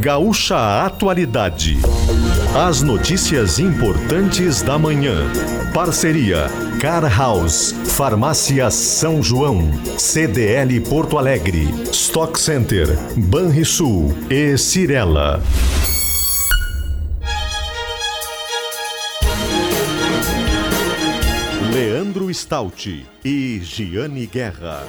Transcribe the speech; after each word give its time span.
Gaúcha 0.00 0.84
Atualidade. 0.84 1.78
As 2.54 2.82
notícias 2.82 3.58
importantes 3.58 4.62
da 4.62 4.78
manhã. 4.78 5.16
Parceria 5.74 6.46
Car 6.80 7.04
House, 7.16 7.72
Farmácia 7.84 8.70
São 8.70 9.22
João, 9.22 9.70
CDL 9.98 10.80
Porto 10.80 11.18
Alegre, 11.18 11.68
Stock 11.92 12.38
Center, 12.38 12.88
Banrisul 13.16 14.16
e 14.30 14.56
Cirela. 14.56 15.42
Leandro 21.72 22.32
Stout 22.32 23.06
e 23.24 23.60
Giane 23.62 24.26
Guerra. 24.26 24.86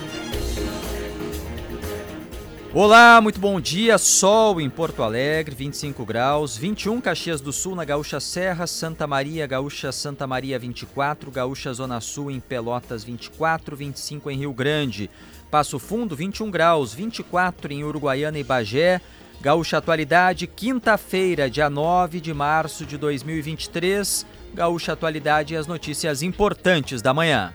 Olá, 2.75 3.21
muito 3.21 3.39
bom 3.39 3.61
dia. 3.61 3.99
Sol 3.99 4.59
em 4.59 4.67
Porto 4.67 5.03
Alegre, 5.03 5.53
25 5.53 6.03
graus, 6.03 6.57
21 6.57 6.99
Caxias 7.01 7.39
do 7.39 7.53
Sul 7.53 7.75
na 7.75 7.85
Gaúcha 7.85 8.19
Serra, 8.19 8.65
Santa 8.65 9.05
Maria, 9.05 9.45
Gaúcha 9.45 9.91
Santa 9.91 10.25
Maria 10.25 10.57
24, 10.57 11.29
Gaúcha 11.29 11.71
Zona 11.71 12.01
Sul 12.01 12.31
em 12.31 12.39
Pelotas 12.39 13.03
24, 13.03 13.75
25 13.75 14.31
em 14.31 14.39
Rio 14.39 14.51
Grande, 14.53 15.07
Passo 15.51 15.77
Fundo 15.77 16.15
21 16.15 16.49
graus, 16.49 16.95
24 16.95 17.71
em 17.71 17.83
Uruguaiana 17.83 18.39
e 18.39 18.43
Bagé. 18.43 18.99
Gaúcha 19.39 19.77
Atualidade, 19.77 20.47
quinta-feira, 20.47 21.51
dia 21.51 21.69
9 21.69 22.19
de 22.19 22.33
março 22.33 22.87
de 22.87 22.97
2023. 22.97 24.25
Gaúcha 24.55 24.93
Atualidade 24.93 25.53
e 25.53 25.57
as 25.57 25.67
notícias 25.67 26.23
importantes 26.23 27.03
da 27.03 27.13
manhã. 27.13 27.53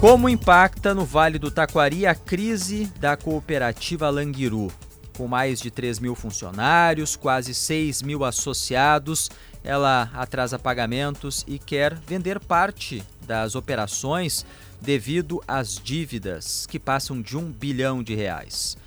Como 0.00 0.28
impacta 0.28 0.94
no 0.94 1.04
Vale 1.04 1.40
do 1.40 1.50
Taquari 1.50 2.06
a 2.06 2.14
crise 2.14 2.84
da 3.00 3.16
cooperativa 3.16 4.08
Languiru? 4.08 4.70
Com 5.16 5.26
mais 5.26 5.60
de 5.60 5.72
3 5.72 5.98
mil 5.98 6.14
funcionários, 6.14 7.16
quase 7.16 7.52
6 7.52 8.02
mil 8.02 8.24
associados, 8.24 9.28
ela 9.64 10.08
atrasa 10.14 10.56
pagamentos 10.56 11.44
e 11.48 11.58
quer 11.58 11.94
vender 11.94 12.38
parte 12.38 13.02
das 13.26 13.56
operações 13.56 14.46
devido 14.80 15.42
às 15.48 15.74
dívidas, 15.74 16.64
que 16.64 16.78
passam 16.78 17.20
de 17.20 17.36
um 17.36 17.50
bilhão 17.50 18.00
de 18.00 18.14
reais. 18.14 18.78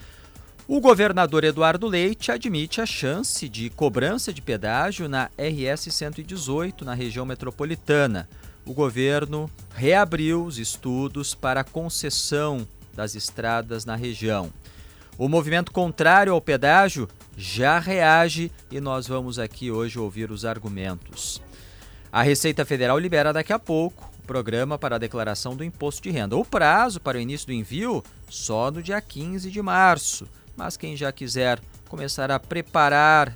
O 0.65 0.79
governador 0.79 1.43
Eduardo 1.43 1.87
Leite 1.87 2.31
admite 2.31 2.79
a 2.79 2.85
chance 2.85 3.49
de 3.49 3.69
cobrança 3.69 4.31
de 4.31 4.41
pedágio 4.41 5.09
na 5.09 5.29
RS 5.37 5.93
118, 5.93 6.85
na 6.85 6.93
região 6.93 7.25
metropolitana 7.25 8.29
o 8.65 8.73
governo 8.73 9.49
reabriu 9.73 10.45
os 10.45 10.57
estudos 10.57 11.33
para 11.33 11.61
a 11.61 11.63
concessão 11.63 12.67
das 12.93 13.15
estradas 13.15 13.85
na 13.85 13.95
região. 13.95 14.51
O 15.17 15.27
movimento 15.27 15.71
contrário 15.71 16.33
ao 16.33 16.41
pedágio 16.41 17.07
já 17.37 17.79
reage 17.79 18.51
e 18.69 18.79
nós 18.79 19.07
vamos 19.07 19.39
aqui 19.39 19.71
hoje 19.71 19.99
ouvir 19.99 20.31
os 20.31 20.45
argumentos. 20.45 21.41
A 22.11 22.21
Receita 22.21 22.65
Federal 22.65 22.99
libera 22.99 23.31
daqui 23.31 23.53
a 23.53 23.59
pouco 23.59 24.09
o 24.19 24.27
programa 24.27 24.77
para 24.77 24.95
a 24.95 24.99
declaração 24.99 25.55
do 25.55 25.63
imposto 25.63 26.01
de 26.01 26.11
renda. 26.11 26.35
O 26.35 26.45
prazo 26.45 26.99
para 26.99 27.17
o 27.17 27.21
início 27.21 27.47
do 27.47 27.53
envio 27.53 28.03
só 28.29 28.69
no 28.69 28.83
dia 28.83 28.99
15 28.99 29.49
de 29.49 29.61
março. 29.61 30.27
Mas 30.55 30.75
quem 30.75 30.95
já 30.95 31.11
quiser 31.11 31.59
começar 31.87 32.29
a 32.29 32.39
preparar 32.39 33.33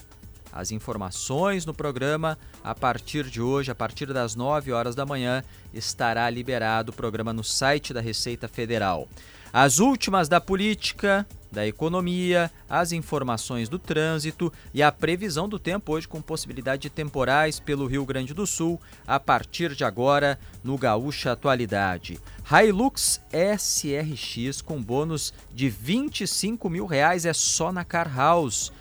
as 0.56 0.72
informações 0.72 1.66
no 1.66 1.74
programa 1.74 2.40
a 2.64 2.74
partir 2.74 3.26
de 3.26 3.42
hoje, 3.42 3.70
a 3.70 3.76
partir 3.76 4.14
das 4.14 4.36
9 4.36 4.72
horas 4.72 4.96
da 4.96 5.06
manhã, 5.06 5.44
estará 5.74 6.30
liberado 6.30 6.92
o 6.92 6.96
programa 6.96 7.34
no 7.34 7.44
site 7.44 7.94
da 7.94 8.00
Receita 8.00 8.48
Federal. 8.48 9.08
As 9.52 9.80
últimas 9.80 10.28
da 10.28 10.42
política, 10.42 11.26
da 11.50 11.66
economia, 11.66 12.52
as 12.70 12.92
informações 12.92 13.70
do 13.70 13.80
trânsito 13.80 14.52
e 14.74 14.84
a 14.84 14.92
previsão 14.92 15.48
do 15.48 15.58
tempo 15.58 15.94
hoje 15.94 16.08
com 16.08 16.22
possibilidade 16.22 16.84
de 16.84 16.90
temporais 16.90 17.60
pelo 17.60 17.88
Rio 17.88 18.06
Grande 18.06 18.34
do 18.34 18.46
Sul 18.46 18.80
a 19.08 19.18
partir 19.18 19.74
de 19.74 19.86
agora 19.86 20.38
no 20.62 20.78
Gaúcha 20.78 21.32
Atualidade. 21.32 22.20
Hilux 22.52 23.22
SRX 23.32 24.62
com 24.62 24.82
bônus 24.82 25.34
de 25.54 25.70
25 25.70 26.70
mil 26.70 26.86
reais 26.86 27.26
é 27.26 27.32
só 27.32 27.72
na 27.72 27.86
Car 27.86 28.14
House. 28.14 28.74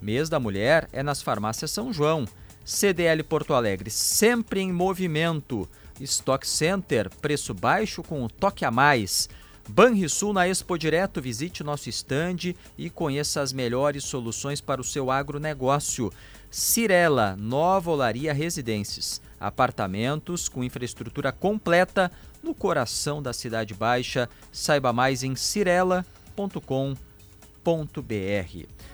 Mês 0.00 0.28
da 0.28 0.40
Mulher 0.40 0.88
é 0.92 1.02
nas 1.02 1.22
farmácias 1.22 1.70
São 1.70 1.92
João. 1.92 2.26
CDL 2.64 3.22
Porto 3.24 3.54
Alegre, 3.54 3.90
sempre 3.90 4.60
em 4.60 4.72
movimento. 4.72 5.68
Stock 6.00 6.46
Center, 6.46 7.10
preço 7.20 7.52
baixo 7.52 8.02
com 8.02 8.22
um 8.22 8.28
toque 8.28 8.64
a 8.64 8.70
mais. 8.70 9.28
Banrisul 9.68 10.32
na 10.32 10.48
Expo 10.48 10.78
Direto, 10.78 11.20
visite 11.20 11.62
nosso 11.62 11.88
estande 11.88 12.56
e 12.76 12.90
conheça 12.90 13.40
as 13.40 13.52
melhores 13.52 14.04
soluções 14.04 14.60
para 14.60 14.80
o 14.80 14.84
seu 14.84 15.10
agronegócio. 15.10 16.12
Cirela, 16.50 17.36
Nova 17.38 17.90
Olaria 17.90 18.32
Residências, 18.32 19.22
apartamentos 19.38 20.48
com 20.48 20.64
infraestrutura 20.64 21.30
completa 21.30 22.10
no 22.42 22.54
coração 22.54 23.22
da 23.22 23.32
Cidade 23.32 23.74
Baixa. 23.74 24.28
Saiba 24.50 24.92
mais 24.92 25.22
em 25.22 25.36
cirela.com.br. 25.36 26.04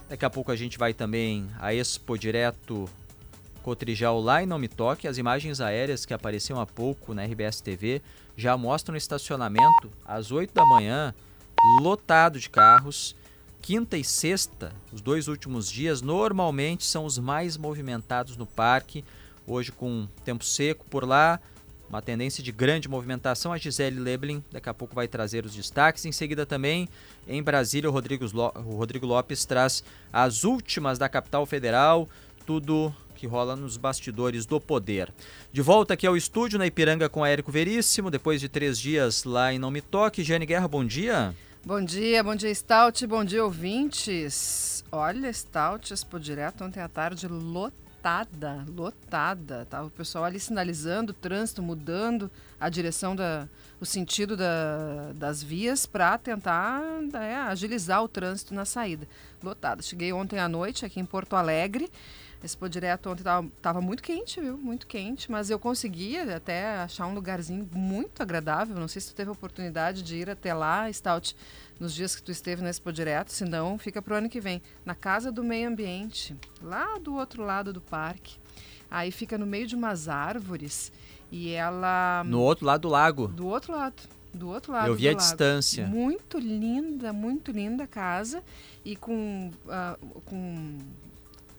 Daqui 0.08 0.24
a 0.24 0.30
pouco 0.30 0.52
a 0.52 0.56
gente 0.56 0.78
vai 0.78 0.94
também 0.94 1.48
à 1.58 1.74
Expo 1.74 2.16
Direto 2.16 2.88
Cotrijal 3.60 4.20
lá 4.20 4.40
em 4.40 4.46
Não 4.46 4.56
Me 4.56 4.68
Toque. 4.68 5.08
As 5.08 5.18
imagens 5.18 5.60
aéreas 5.60 6.06
que 6.06 6.14
apareciam 6.14 6.60
há 6.60 6.66
pouco 6.66 7.12
na 7.12 7.24
RBS 7.24 7.60
TV 7.60 8.00
já 8.36 8.56
mostram 8.56 8.94
o 8.94 8.98
estacionamento 8.98 9.90
às 10.04 10.30
8 10.30 10.54
da 10.54 10.64
manhã, 10.64 11.12
lotado 11.82 12.38
de 12.38 12.48
carros. 12.48 13.16
Quinta 13.60 13.96
e 13.96 14.04
sexta, 14.04 14.72
os 14.92 15.00
dois 15.00 15.26
últimos 15.26 15.68
dias, 15.68 16.00
normalmente 16.00 16.84
são 16.84 17.04
os 17.04 17.18
mais 17.18 17.56
movimentados 17.56 18.36
no 18.36 18.46
parque. 18.46 19.04
Hoje, 19.44 19.72
com 19.72 20.06
tempo 20.24 20.44
seco 20.44 20.84
por 20.88 21.04
lá, 21.04 21.40
uma 21.88 22.02
tendência 22.02 22.42
de 22.42 22.52
grande 22.52 22.88
movimentação. 22.88 23.52
A 23.52 23.58
Gisele 23.58 23.98
Leblin 23.98 24.42
daqui 24.50 24.68
a 24.68 24.74
pouco 24.74 24.94
vai 24.94 25.06
trazer 25.06 25.44
os 25.44 25.54
destaques. 25.54 26.04
Em 26.04 26.12
seguida, 26.12 26.44
também 26.44 26.88
em 27.26 27.42
Brasília, 27.42 27.88
o 27.88 27.92
Rodrigo, 27.92 29.06
Lopes 29.06 29.44
traz 29.44 29.84
as 30.12 30.44
últimas 30.44 30.98
da 30.98 31.08
capital 31.08 31.46
federal. 31.46 32.08
Tudo 32.44 32.94
que 33.14 33.26
rola 33.26 33.56
nos 33.56 33.76
bastidores 33.76 34.44
do 34.44 34.60
poder. 34.60 35.12
De 35.50 35.62
volta 35.62 35.94
aqui 35.94 36.06
ao 36.06 36.16
estúdio 36.16 36.58
na 36.58 36.66
Ipiranga 36.66 37.08
com 37.08 37.24
Érico 37.24 37.50
Veríssimo, 37.50 38.10
depois 38.10 38.40
de 38.40 38.48
três 38.48 38.78
dias 38.78 39.24
lá 39.24 39.52
em 39.52 39.58
Não 39.58 39.70
Me 39.70 39.80
Toque. 39.80 40.22
Jane 40.22 40.44
Guerra, 40.44 40.68
bom 40.68 40.84
dia. 40.84 41.34
Bom 41.64 41.82
dia, 41.82 42.22
bom 42.22 42.36
dia 42.36 42.54
Stout, 42.54 43.04
bom 43.08 43.24
dia 43.24 43.42
ouvintes. 43.44 44.84
Olha, 44.92 45.32
Stout 45.32 45.92
Expo 45.92 46.20
Direto 46.20 46.62
ontem 46.62 46.80
à 46.80 46.88
tarde 46.88 47.26
lotada, 48.06 48.64
lotada. 48.68 49.66
Tava 49.68 49.88
o 49.88 49.90
pessoal 49.90 50.24
ali 50.24 50.38
sinalizando 50.38 51.10
o 51.10 51.14
trânsito, 51.14 51.60
mudando 51.60 52.30
a 52.58 52.68
direção 52.68 53.16
da, 53.16 53.48
o 53.80 53.84
sentido 53.84 54.36
da, 54.36 55.12
das 55.14 55.42
vias 55.42 55.86
para 55.86 56.16
tentar 56.16 56.80
é, 57.14 57.34
agilizar 57.34 58.02
o 58.02 58.08
trânsito 58.08 58.54
na 58.54 58.64
saída. 58.64 59.08
Lotada. 59.42 59.82
Cheguei 59.82 60.12
ontem 60.12 60.38
à 60.38 60.48
noite 60.48 60.86
aqui 60.86 61.00
em 61.00 61.04
Porto 61.04 61.34
Alegre 61.34 61.90
Expo 62.42 62.68
Direto 62.68 63.10
ontem 63.10 63.24
tava, 63.60 63.80
muito 63.80 64.02
quente, 64.02 64.40
viu? 64.40 64.56
Muito 64.56 64.86
quente, 64.86 65.30
mas 65.30 65.50
eu 65.50 65.58
conseguia 65.58 66.36
até 66.36 66.76
achar 66.76 67.06
um 67.06 67.14
lugarzinho 67.14 67.68
muito 67.72 68.22
agradável. 68.22 68.76
Não 68.76 68.88
sei 68.88 69.00
se 69.00 69.08
tu 69.08 69.14
teve 69.14 69.30
a 69.30 69.32
oportunidade 69.32 70.02
de 70.02 70.16
ir 70.16 70.30
até 70.30 70.52
lá, 70.52 70.90
Stout, 70.92 71.36
nos 71.78 71.94
dias 71.94 72.16
que 72.16 72.22
tu 72.22 72.32
esteve 72.32 72.62
na 72.62 72.70
Expo 72.70 72.92
Direto, 72.92 73.30
se 73.30 73.44
não, 73.44 73.78
fica 73.78 74.00
pro 74.00 74.14
ano 74.14 74.28
que 74.28 74.40
vem. 74.40 74.62
Na 74.84 74.94
Casa 74.94 75.30
do 75.30 75.44
Meio 75.44 75.68
Ambiente, 75.68 76.36
lá 76.62 76.98
do 76.98 77.14
outro 77.14 77.44
lado 77.44 77.72
do 77.72 77.80
parque. 77.80 78.36
Aí 78.90 79.10
fica 79.10 79.36
no 79.36 79.46
meio 79.46 79.66
de 79.66 79.74
umas 79.74 80.08
árvores 80.08 80.92
e 81.30 81.52
ela... 81.52 82.22
No 82.24 82.40
outro 82.40 82.66
lado 82.66 82.82
do 82.82 82.88
lago? 82.88 83.28
Do 83.28 83.46
outro 83.46 83.72
lado. 83.72 84.02
Do 84.32 84.48
outro 84.48 84.72
lado. 84.72 84.88
Eu 84.88 84.94
vi 84.94 85.08
a 85.08 85.12
lago. 85.12 85.20
distância. 85.20 85.86
Muito 85.86 86.38
linda, 86.38 87.12
muito 87.12 87.50
linda 87.50 87.84
a 87.84 87.86
casa 87.86 88.42
e 88.84 88.94
com, 88.94 89.50
uh, 89.66 90.20
com 90.20 90.78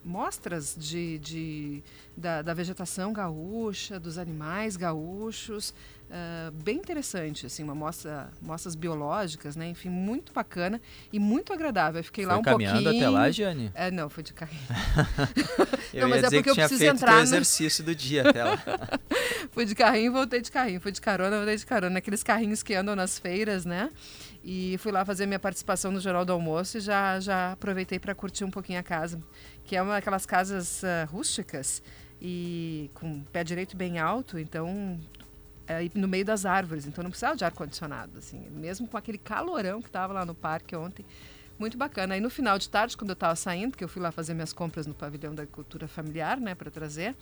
mostras 0.04 0.74
de, 0.76 1.18
de 1.18 1.82
da, 2.16 2.40
da, 2.40 2.54
vegetação 2.54 3.12
gaúcha, 3.12 4.00
dos 4.00 4.16
animais 4.16 4.76
gaúchos, 4.76 5.74
uh, 6.08 6.50
bem 6.62 6.76
interessante, 6.76 7.46
assim, 7.46 7.62
uma 7.62 7.74
mostra, 7.74 8.30
mostras 8.40 8.74
biológicas, 8.74 9.56
né? 9.56 9.68
Enfim, 9.68 9.88
muito 9.88 10.32
bacana 10.32 10.80
e 11.12 11.18
muito 11.18 11.52
agradável. 11.52 12.00
Eu 12.00 12.04
fiquei 12.04 12.24
foi 12.24 12.32
lá 12.32 12.38
um 12.38 12.42
caminhando 12.42 12.82
pouquinho. 12.82 13.04
até 13.04 13.10
lá, 13.10 13.30
Giane? 13.30 13.70
É, 13.74 13.90
não, 13.90 14.08
foi 14.08 14.22
de 14.22 14.32
carrinho. 14.32 14.62
eu 15.92 16.02
não, 16.02 16.08
mas 16.08 16.24
é 16.24 16.30
porque 16.30 16.50
eu 16.50 16.54
preciso 16.54 16.84
entrar 16.84 17.14
no 17.14 17.22
exercício 17.22 17.84
do 17.84 17.94
dia 17.94 18.28
até 18.28 18.44
lá. 18.44 18.58
fui 19.52 19.64
de 19.64 19.74
carrinho, 19.74 20.12
voltei 20.12 20.40
de 20.40 20.50
carrinho, 20.50 20.80
fui 20.80 20.92
de 20.92 21.00
carona, 21.00 21.36
voltei 21.36 21.56
de 21.56 21.66
carona, 21.66 21.98
aqueles 21.98 22.22
carrinhos 22.22 22.62
que 22.62 22.74
andam 22.74 22.96
nas 22.96 23.18
feiras, 23.18 23.64
né? 23.64 23.90
E 24.44 24.76
fui 24.78 24.92
lá 24.92 25.04
fazer 25.04 25.26
minha 25.26 25.38
participação 25.38 25.90
no 25.90 26.00
Jornal 26.00 26.24
do 26.24 26.32
Almoço 26.32 26.78
e 26.78 26.80
já, 26.80 27.18
já 27.20 27.52
aproveitei 27.52 27.98
para 27.98 28.14
curtir 28.14 28.44
um 28.44 28.50
pouquinho 28.50 28.78
a 28.78 28.82
casa 28.82 29.20
que 29.68 29.76
é 29.76 29.82
uma 29.82 29.92
daquelas 29.92 30.24
casas 30.24 30.82
uh, 30.82 31.06
rústicas 31.12 31.82
e 32.20 32.90
com 32.94 33.20
pé 33.24 33.44
direito 33.44 33.76
bem 33.76 33.98
alto, 33.98 34.38
então 34.38 34.98
é, 35.68 35.88
no 35.94 36.08
meio 36.08 36.24
das 36.24 36.46
árvores, 36.46 36.86
então 36.86 37.02
não 37.02 37.10
precisava 37.10 37.36
de 37.36 37.44
ar-condicionado, 37.44 38.18
assim, 38.18 38.40
mesmo 38.50 38.88
com 38.88 38.96
aquele 38.96 39.18
calorão 39.18 39.82
que 39.82 39.88
estava 39.88 40.12
lá 40.12 40.24
no 40.24 40.34
parque 40.34 40.74
ontem. 40.74 41.04
Muito 41.58 41.76
bacana. 41.76 42.14
Aí 42.14 42.20
no 42.20 42.30
final 42.30 42.56
de 42.56 42.70
tarde, 42.70 42.96
quando 42.96 43.10
eu 43.10 43.14
estava 43.14 43.34
saindo, 43.34 43.76
que 43.76 43.82
eu 43.82 43.88
fui 43.88 44.00
lá 44.00 44.12
fazer 44.12 44.32
minhas 44.32 44.52
compras 44.52 44.86
no 44.86 44.94
pavilhão 44.94 45.34
da 45.34 45.42
agricultura 45.42 45.88
familiar, 45.88 46.38
né, 46.38 46.54
para 46.54 46.70
trazer, 46.70 47.16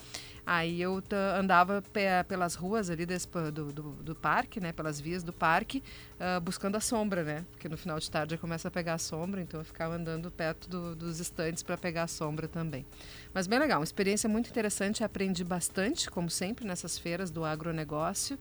aí 0.45 0.81
eu 0.81 1.03
andava 1.39 1.81
pe 1.81 2.01
pelas 2.29 2.55
ruas 2.55 2.91
ali 2.91 3.07
desse, 3.07 3.27
do, 3.27 3.73
do, 3.73 3.83
do, 3.83 4.15
parque, 4.15 4.61
né, 4.61 4.73
pelas 4.73 5.01
vias 5.01 5.23
do 5.23 5.33
parque, 5.33 5.83
uh, 6.21 6.39
buscando 6.39 6.77
a 6.77 6.81
sombra, 6.81 7.25
né, 7.25 7.47
porque 7.51 7.67
no 7.67 7.79
final 7.79 7.99
de 7.99 8.11
tarde 8.11 8.33
já 8.33 8.39
começa 8.39 8.69
a 8.69 8.71
pegar 8.71 8.95
a 8.95 8.99
sombra, 8.99 9.41
então 9.41 9.59
eu 9.59 9.65
ficava 9.65 9.95
andando 9.95 10.31
perto 10.31 10.69
do, 10.69 10.95
dos 10.95 11.19
estantes 11.19 11.63
para 11.63 11.79
pegar 11.79 12.03
a 12.03 12.07
sombra 12.07 12.47
também. 12.47 12.85
Mas 13.37 13.47
bem 13.47 13.59
legal, 13.59 13.81
uma 13.81 13.85
experiência 13.85 14.31
muito 14.31 14.49
interessante, 14.49 15.05
aprendi 15.05 15.45
bastante, 15.45 16.11
como 16.11 16.31
sempre, 16.31 16.67
nessas 16.67 16.99
feiras 16.99 17.31
do 17.31 17.45
agronegócio. 17.45 18.39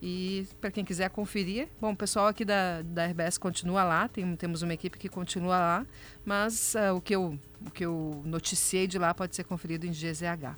E 0.00 0.46
para 0.58 0.70
quem 0.70 0.86
quiser 0.86 1.10
conferir, 1.10 1.68
bom, 1.78 1.92
o 1.92 1.96
pessoal 1.96 2.28
aqui 2.28 2.46
da, 2.46 2.80
da 2.80 3.04
RBS 3.04 3.36
continua 3.36 3.84
lá, 3.84 4.08
tem, 4.08 4.34
temos 4.36 4.62
uma 4.62 4.72
equipe 4.72 4.96
que 4.96 5.06
continua 5.06 5.58
lá, 5.58 5.86
mas 6.24 6.74
uh, 6.76 6.94
o, 6.96 7.00
que 7.02 7.14
eu, 7.14 7.38
o 7.60 7.70
que 7.70 7.84
eu 7.84 8.22
noticiei 8.24 8.86
de 8.86 8.98
lá 8.98 9.12
pode 9.12 9.36
ser 9.36 9.44
conferido 9.44 9.84
em 9.84 9.90
GZH. 9.90 10.56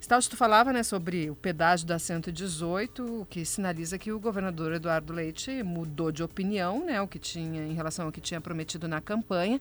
Stout, 0.00 0.30
tu 0.30 0.36
falava 0.38 0.72
né, 0.72 0.82
sobre 0.82 1.28
o 1.28 1.36
pedágio 1.36 1.86
da 1.86 1.98
118, 1.98 3.20
o 3.20 3.26
que 3.26 3.44
sinaliza 3.44 3.98
que 3.98 4.10
o 4.10 4.18
governador 4.18 4.72
Eduardo 4.72 5.12
Leite 5.12 5.62
mudou 5.62 6.10
de 6.10 6.22
opinião, 6.22 6.86
né, 6.86 7.02
o 7.02 7.06
que 7.06 7.18
tinha 7.18 7.66
em 7.66 7.74
relação 7.74 8.06
ao 8.06 8.12
que 8.12 8.18
tinha 8.22 8.40
prometido 8.40 8.88
na 8.88 8.98
campanha. 9.02 9.60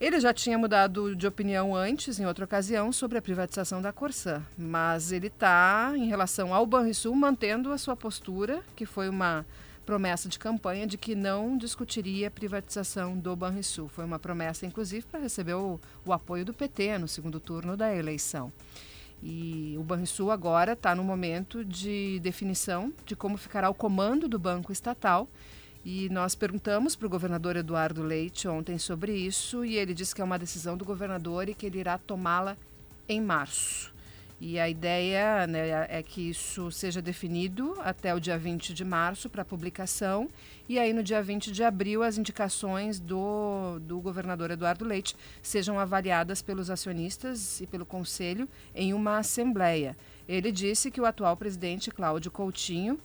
Ele 0.00 0.20
já 0.20 0.32
tinha 0.32 0.56
mudado 0.56 1.16
de 1.16 1.26
opinião 1.26 1.74
antes, 1.74 2.20
em 2.20 2.26
outra 2.26 2.44
ocasião, 2.44 2.92
sobre 2.92 3.18
a 3.18 3.22
privatização 3.22 3.82
da 3.82 3.92
Corsã, 3.92 4.40
mas 4.56 5.10
ele 5.10 5.26
está, 5.26 5.92
em 5.96 6.06
relação 6.06 6.54
ao 6.54 6.64
Banrisul, 6.64 7.16
mantendo 7.16 7.72
a 7.72 7.78
sua 7.78 7.96
postura, 7.96 8.62
que 8.76 8.86
foi 8.86 9.08
uma 9.08 9.44
promessa 9.84 10.28
de 10.28 10.38
campanha 10.38 10.86
de 10.86 10.96
que 10.96 11.16
não 11.16 11.58
discutiria 11.58 12.28
a 12.28 12.30
privatização 12.30 13.18
do 13.18 13.34
Banrisul. 13.34 13.88
Foi 13.88 14.04
uma 14.04 14.20
promessa, 14.20 14.64
inclusive, 14.64 15.04
para 15.04 15.18
receber 15.18 15.54
o, 15.54 15.80
o, 16.04 16.12
apoio 16.12 16.44
do 16.44 16.54
PT 16.54 16.98
no 16.98 17.08
segundo 17.08 17.40
turno 17.40 17.76
da 17.76 17.92
eleição. 17.92 18.52
E 19.20 19.74
o 19.76 19.82
Banrisul 19.82 20.30
agora 20.30 20.74
está 20.74 20.94
no 20.94 21.02
momento 21.02 21.64
de 21.64 22.20
definição 22.20 22.92
de 23.04 23.16
como 23.16 23.36
ficará 23.36 23.68
o 23.68 23.74
comando 23.74 24.28
do 24.28 24.38
banco 24.38 24.70
estatal 24.70 25.28
e 25.90 26.06
nós 26.10 26.34
perguntamos 26.34 26.94
para 26.94 27.06
o 27.06 27.08
governador 27.08 27.56
Eduardo 27.56 28.02
Leite 28.02 28.46
ontem 28.46 28.76
sobre 28.76 29.10
isso 29.10 29.64
e 29.64 29.78
ele 29.78 29.94
disse 29.94 30.14
que 30.14 30.20
é 30.20 30.24
uma 30.24 30.38
decisão 30.38 30.76
do 30.76 30.84
governador 30.84 31.48
e 31.48 31.54
que 31.54 31.64
ele 31.64 31.78
irá 31.78 31.96
tomá-la 31.96 32.58
em 33.08 33.22
março. 33.22 33.90
E 34.38 34.58
a 34.58 34.68
ideia 34.68 35.46
né, 35.46 35.86
é 35.88 36.02
que 36.02 36.28
isso 36.28 36.70
seja 36.70 37.00
definido 37.00 37.74
até 37.78 38.14
o 38.14 38.20
dia 38.20 38.36
20 38.36 38.74
de 38.74 38.84
março 38.84 39.30
para 39.30 39.46
publicação. 39.46 40.28
E 40.68 40.78
aí, 40.78 40.92
no 40.92 41.02
dia 41.02 41.22
20 41.22 41.50
de 41.50 41.64
abril, 41.64 42.02
as 42.02 42.18
indicações 42.18 43.00
do, 43.00 43.78
do 43.80 43.98
governador 43.98 44.50
Eduardo 44.50 44.84
Leite 44.84 45.16
sejam 45.40 45.80
avaliadas 45.80 46.42
pelos 46.42 46.68
acionistas 46.68 47.62
e 47.62 47.66
pelo 47.66 47.86
conselho 47.86 48.46
em 48.74 48.92
uma 48.92 49.16
assembleia. 49.16 49.96
Ele 50.28 50.52
disse 50.52 50.90
que 50.90 51.00
o 51.00 51.06
atual 51.06 51.34
presidente, 51.34 51.90
Cláudio 51.90 52.30
Coutinho, 52.30 53.00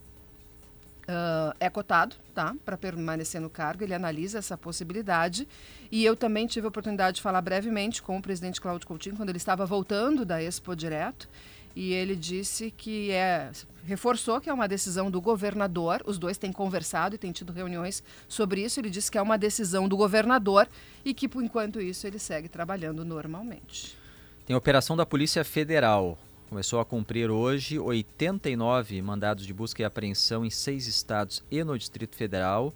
Uh, 1.03 1.53
é 1.59 1.69
cotado 1.69 2.15
tá, 2.33 2.55
para 2.63 2.77
permanecer 2.77 3.41
no 3.41 3.49
cargo, 3.49 3.83
ele 3.83 3.93
analisa 3.93 4.39
essa 4.39 4.57
possibilidade. 4.57 5.47
E 5.91 6.05
eu 6.05 6.15
também 6.15 6.47
tive 6.47 6.65
a 6.65 6.69
oportunidade 6.69 7.17
de 7.17 7.21
falar 7.21 7.41
brevemente 7.41 8.01
com 8.01 8.17
o 8.17 8.21
presidente 8.21 8.61
Cláudio 8.61 8.87
Coutinho 8.87 9.17
quando 9.17 9.29
ele 9.29 9.37
estava 9.37 9.65
voltando 9.65 10.23
da 10.23 10.41
Expo 10.41 10.75
Direto. 10.75 11.27
E 11.75 11.91
ele 11.91 12.15
disse 12.15 12.71
que 12.71 13.11
é. 13.11 13.51
reforçou 13.83 14.39
que 14.39 14.49
é 14.49 14.53
uma 14.53 14.67
decisão 14.67 15.09
do 15.09 15.19
governador. 15.19 16.01
Os 16.05 16.17
dois 16.17 16.37
têm 16.37 16.51
conversado 16.51 17.15
e 17.15 17.17
têm 17.17 17.31
tido 17.31 17.51
reuniões 17.51 18.03
sobre 18.27 18.61
isso. 18.63 18.79
Ele 18.79 18.89
disse 18.89 19.11
que 19.11 19.17
é 19.17 19.21
uma 19.21 19.37
decisão 19.37 19.89
do 19.89 19.97
governador 19.97 20.69
e 21.03 21.13
que, 21.13 21.27
por 21.27 21.43
enquanto 21.43 21.81
isso, 21.81 22.05
ele 22.05 22.19
segue 22.19 22.47
trabalhando 22.47 23.03
normalmente. 23.03 23.97
Tem 24.45 24.55
operação 24.55 24.95
da 24.95 25.05
Polícia 25.05 25.43
Federal 25.43 26.17
começou 26.53 26.79
a 26.79 26.85
cumprir 26.85 27.31
hoje 27.31 27.79
89 27.79 29.01
mandados 29.01 29.43
de 29.43 29.51
busca 29.51 29.81
e 29.81 29.85
apreensão 29.85 30.45
em 30.45 30.51
seis 30.51 30.85
estados 30.85 31.43
e 31.49 31.63
no 31.63 31.75
Distrito 31.75 32.15
Federal. 32.15 32.71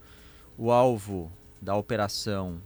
O 0.58 0.72
alvo 0.72 1.32
da 1.62 1.76
operação 1.76 2.60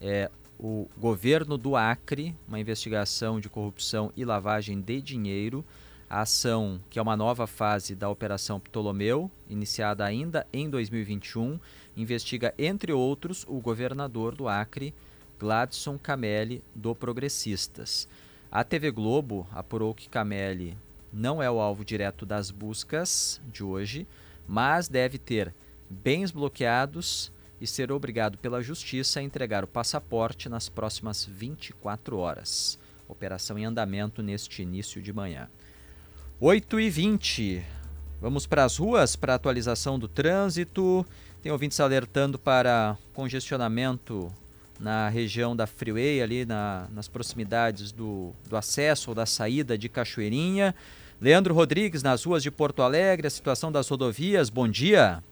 é 0.00 0.28
o 0.58 0.88
governo 0.98 1.56
do 1.56 1.76
Acre, 1.76 2.34
uma 2.48 2.58
investigação 2.58 3.38
de 3.38 3.48
corrupção 3.48 4.12
e 4.16 4.24
lavagem 4.24 4.80
de 4.80 5.00
dinheiro. 5.00 5.64
A 6.10 6.22
ação, 6.22 6.80
que 6.90 6.98
é 6.98 7.02
uma 7.02 7.16
nova 7.16 7.46
fase 7.46 7.94
da 7.94 8.10
Operação 8.10 8.58
Ptolomeu, 8.58 9.30
iniciada 9.48 10.04
ainda 10.04 10.44
em 10.52 10.68
2021, 10.68 11.60
investiga, 11.96 12.52
entre 12.58 12.92
outros, 12.92 13.46
o 13.48 13.60
governador 13.60 14.34
do 14.34 14.48
Acre, 14.48 14.92
Gladson 15.38 15.96
Camelli, 15.96 16.64
do 16.74 16.96
Progressistas. 16.96 18.08
A 18.50 18.64
TV 18.64 18.90
Globo 18.90 19.46
apurou 19.52 19.94
que 19.94 20.08
Camelli 20.08 20.76
não 21.12 21.42
é 21.42 21.50
o 21.50 21.60
alvo 21.60 21.84
direto 21.84 22.24
das 22.24 22.50
buscas 22.50 23.40
de 23.52 23.62
hoje, 23.62 24.06
mas 24.46 24.88
deve 24.88 25.18
ter 25.18 25.54
bens 25.88 26.30
bloqueados 26.30 27.30
e 27.60 27.66
ser 27.66 27.92
obrigado 27.92 28.38
pela 28.38 28.62
justiça 28.62 29.20
a 29.20 29.22
entregar 29.22 29.64
o 29.64 29.68
passaporte 29.68 30.48
nas 30.48 30.68
próximas 30.68 31.24
24 31.24 32.16
horas. 32.16 32.78
Operação 33.06 33.58
em 33.58 33.64
andamento 33.64 34.22
neste 34.22 34.62
início 34.62 35.02
de 35.02 35.12
manhã. 35.12 35.48
8 36.40 36.80
e 36.80 36.90
20 36.90 37.64
Vamos 38.20 38.46
para 38.46 38.64
as 38.64 38.76
ruas 38.76 39.14
para 39.14 39.34
atualização 39.34 39.96
do 39.96 40.08
trânsito. 40.08 41.06
Tem 41.40 41.52
ouvintes 41.52 41.78
alertando 41.78 42.36
para 42.36 42.98
congestionamento 43.14 44.32
na 44.78 45.08
região 45.08 45.56
da 45.56 45.66
Freeway, 45.66 46.22
ali 46.22 46.44
na, 46.44 46.86
nas 46.94 47.08
proximidades 47.08 47.90
do, 47.92 48.32
do 48.48 48.56
acesso 48.56 49.10
ou 49.10 49.14
da 49.14 49.26
saída 49.26 49.76
de 49.76 49.88
Cachoeirinha. 49.88 50.74
Leandro 51.20 51.52
Rodrigues, 51.52 52.02
nas 52.02 52.24
ruas 52.24 52.42
de 52.42 52.50
Porto 52.50 52.80
Alegre, 52.82 53.26
a 53.26 53.30
situação 53.30 53.72
das 53.72 53.88
rodovias, 53.88 54.50
bom 54.50 54.68
dia. 54.68 55.22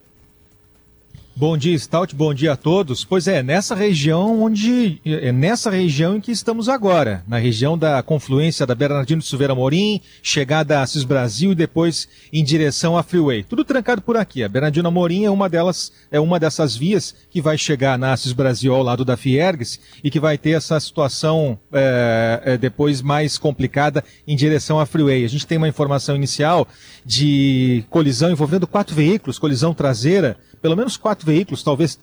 Bom 1.39 1.55
dia, 1.55 1.79
Stout, 1.79 2.15
bom 2.15 2.33
dia 2.33 2.55
a 2.55 2.57
todos. 2.57 3.05
Pois 3.05 3.29
é, 3.29 3.43
nessa 3.43 3.75
região 3.75 4.43
onde. 4.43 4.99
É 5.05 5.31
nessa 5.31 5.71
região 5.71 6.17
em 6.17 6.21
que 6.21 6.33
estamos 6.33 6.67
agora, 6.67 7.23
na 7.29 7.37
região 7.37 7.77
da 7.77 8.03
confluência 8.03 8.67
da 8.67 8.75
Bernardino 8.75 9.21
de 9.21 9.29
Silveira 9.29 9.55
Morim, 9.55 10.01
chegada 10.23 10.79
a 10.79 10.83
Assis 10.83 11.05
Brasil 11.05 11.53
e 11.53 11.55
depois 11.55 12.09
em 12.33 12.43
direção 12.43 12.97
à 12.97 13.03
Freeway. 13.03 13.43
Tudo 13.43 13.67
trancado 13.67 14.01
por 14.01 14.17
aqui. 14.17 14.43
A 14.43 14.49
Bernardino 14.49 14.91
Morim 14.91 15.27
é 15.27 15.31
uma 15.31 15.47
delas, 15.47 15.93
é 16.11 16.19
uma 16.19 16.41
dessas 16.41 16.75
vias 16.75 17.15
que 17.29 17.43
vai 17.43 17.59
chegar 17.59 17.99
na 17.99 18.15
Assis 18.15 18.33
Brasil 18.33 18.75
ao 18.75 18.83
lado 18.83 19.05
da 19.05 19.15
Fiergues 19.15 19.79
e 20.03 20.11
que 20.11 20.19
vai 20.19 20.39
ter 20.39 20.53
essa 20.53 20.81
situação 20.81 21.59
é, 21.71 22.41
é, 22.47 22.57
depois 22.57 23.03
mais 23.03 23.37
complicada 23.37 24.03
em 24.27 24.35
direção 24.35 24.81
à 24.81 24.87
Freeway. 24.87 25.23
A 25.23 25.29
gente 25.29 25.47
tem 25.47 25.59
uma 25.59 25.69
informação 25.69 26.17
inicial 26.17 26.67
de 27.05 27.85
colisão 27.91 28.31
envolvendo 28.31 28.67
quatro 28.67 28.97
veículos, 28.97 29.39
colisão 29.39 29.75
traseira 29.75 30.39
pelo 30.67 30.77
menos 30.77 30.97
quatro 30.97 31.25
veículos, 31.25 31.63
talvez 31.63 31.97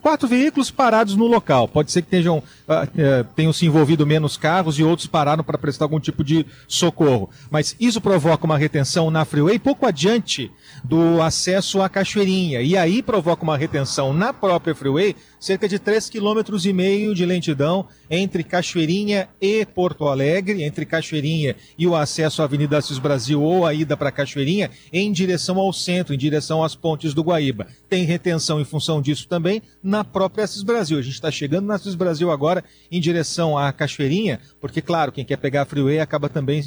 quatro 0.00 0.28
veículos 0.28 0.70
parados 0.70 1.16
no 1.16 1.26
local. 1.26 1.68
Pode 1.68 1.90
ser 1.90 2.02
que 2.02 2.08
tenham, 2.08 2.38
uh, 2.38 3.24
tenham 3.34 3.52
se 3.52 3.66
envolvido 3.66 4.06
menos 4.06 4.36
carros 4.36 4.78
e 4.78 4.84
outros 4.84 5.06
pararam 5.06 5.42
para 5.42 5.58
prestar 5.58 5.84
algum 5.84 6.00
tipo 6.00 6.22
de 6.22 6.46
socorro. 6.66 7.28
Mas 7.50 7.74
isso 7.80 8.00
provoca 8.00 8.44
uma 8.44 8.56
retenção 8.56 9.10
na 9.10 9.24
freeway 9.24 9.58
pouco 9.58 9.86
adiante 9.86 10.50
do 10.84 11.20
acesso 11.20 11.82
à 11.82 11.88
Cachoeirinha. 11.88 12.60
E 12.62 12.76
aí 12.76 13.02
provoca 13.02 13.42
uma 13.42 13.56
retenção 13.56 14.12
na 14.12 14.32
própria 14.32 14.74
freeway, 14.74 15.16
cerca 15.40 15.68
de 15.68 15.78
3,5 15.78 16.12
km 16.12 17.14
de 17.14 17.26
lentidão 17.26 17.86
entre 18.10 18.42
Cachoeirinha 18.42 19.28
e 19.40 19.64
Porto 19.66 20.08
Alegre, 20.08 20.62
entre 20.62 20.86
Cachoeirinha 20.86 21.56
e 21.76 21.86
o 21.86 21.94
acesso 21.94 22.42
à 22.42 22.44
Avenida 22.44 22.78
Assis 22.78 22.98
Brasil 22.98 23.42
ou 23.42 23.66
a 23.66 23.74
ida 23.74 23.96
para 23.96 24.12
Cachoeirinha, 24.12 24.70
em 24.92 25.12
direção 25.12 25.58
ao 25.58 25.72
centro, 25.72 26.14
em 26.14 26.18
direção 26.18 26.62
às 26.62 26.74
pontes 26.74 27.12
do 27.12 27.22
Guaíba. 27.22 27.66
Tem 27.88 28.04
retenção 28.04 28.60
em 28.60 28.64
função 28.64 29.02
disso 29.02 29.26
também 29.28 29.47
na 29.82 30.04
própria 30.04 30.44
Assis 30.44 30.62
Brasil. 30.62 30.98
A 30.98 31.02
gente 31.02 31.14
está 31.14 31.30
chegando 31.30 31.66
na 31.66 31.74
Assis 31.74 31.94
Brasil 31.94 32.30
agora 32.30 32.64
em 32.90 33.00
direção 33.00 33.56
à 33.56 33.72
Cachoeirinha, 33.72 34.40
porque, 34.60 34.80
claro, 34.80 35.12
quem 35.12 35.24
quer 35.24 35.36
pegar 35.36 35.62
a 35.62 35.64
freeway 35.64 36.00
acaba 36.00 36.28
também, 36.28 36.62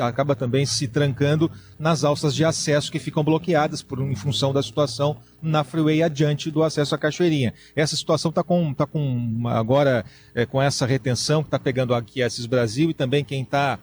acaba 0.00 0.34
também 0.34 0.66
se 0.66 0.86
trancando 0.88 1.50
nas 1.78 2.04
alças 2.04 2.34
de 2.34 2.44
acesso 2.44 2.92
que 2.92 2.98
ficam 2.98 3.24
bloqueadas 3.24 3.82
por, 3.82 4.00
em 4.00 4.14
função 4.14 4.52
da 4.52 4.62
situação 4.62 5.16
na 5.40 5.64
freeway 5.64 6.02
adiante 6.02 6.50
do 6.50 6.62
acesso 6.62 6.94
à 6.94 6.98
Cachoeirinha. 6.98 7.54
Essa 7.74 7.96
situação 7.96 8.28
está 8.30 8.42
com, 8.42 8.74
tá 8.74 8.86
com 8.86 9.42
agora 9.46 10.04
é, 10.34 10.44
com 10.44 10.60
essa 10.60 10.86
retenção 10.86 11.42
que 11.42 11.48
está 11.48 11.58
pegando 11.58 11.94
aqui 11.94 12.22
a 12.22 12.26
Assis 12.26 12.46
Brasil 12.46 12.90
e 12.90 12.94
também 12.94 13.24
quem 13.24 13.42
está 13.42 13.78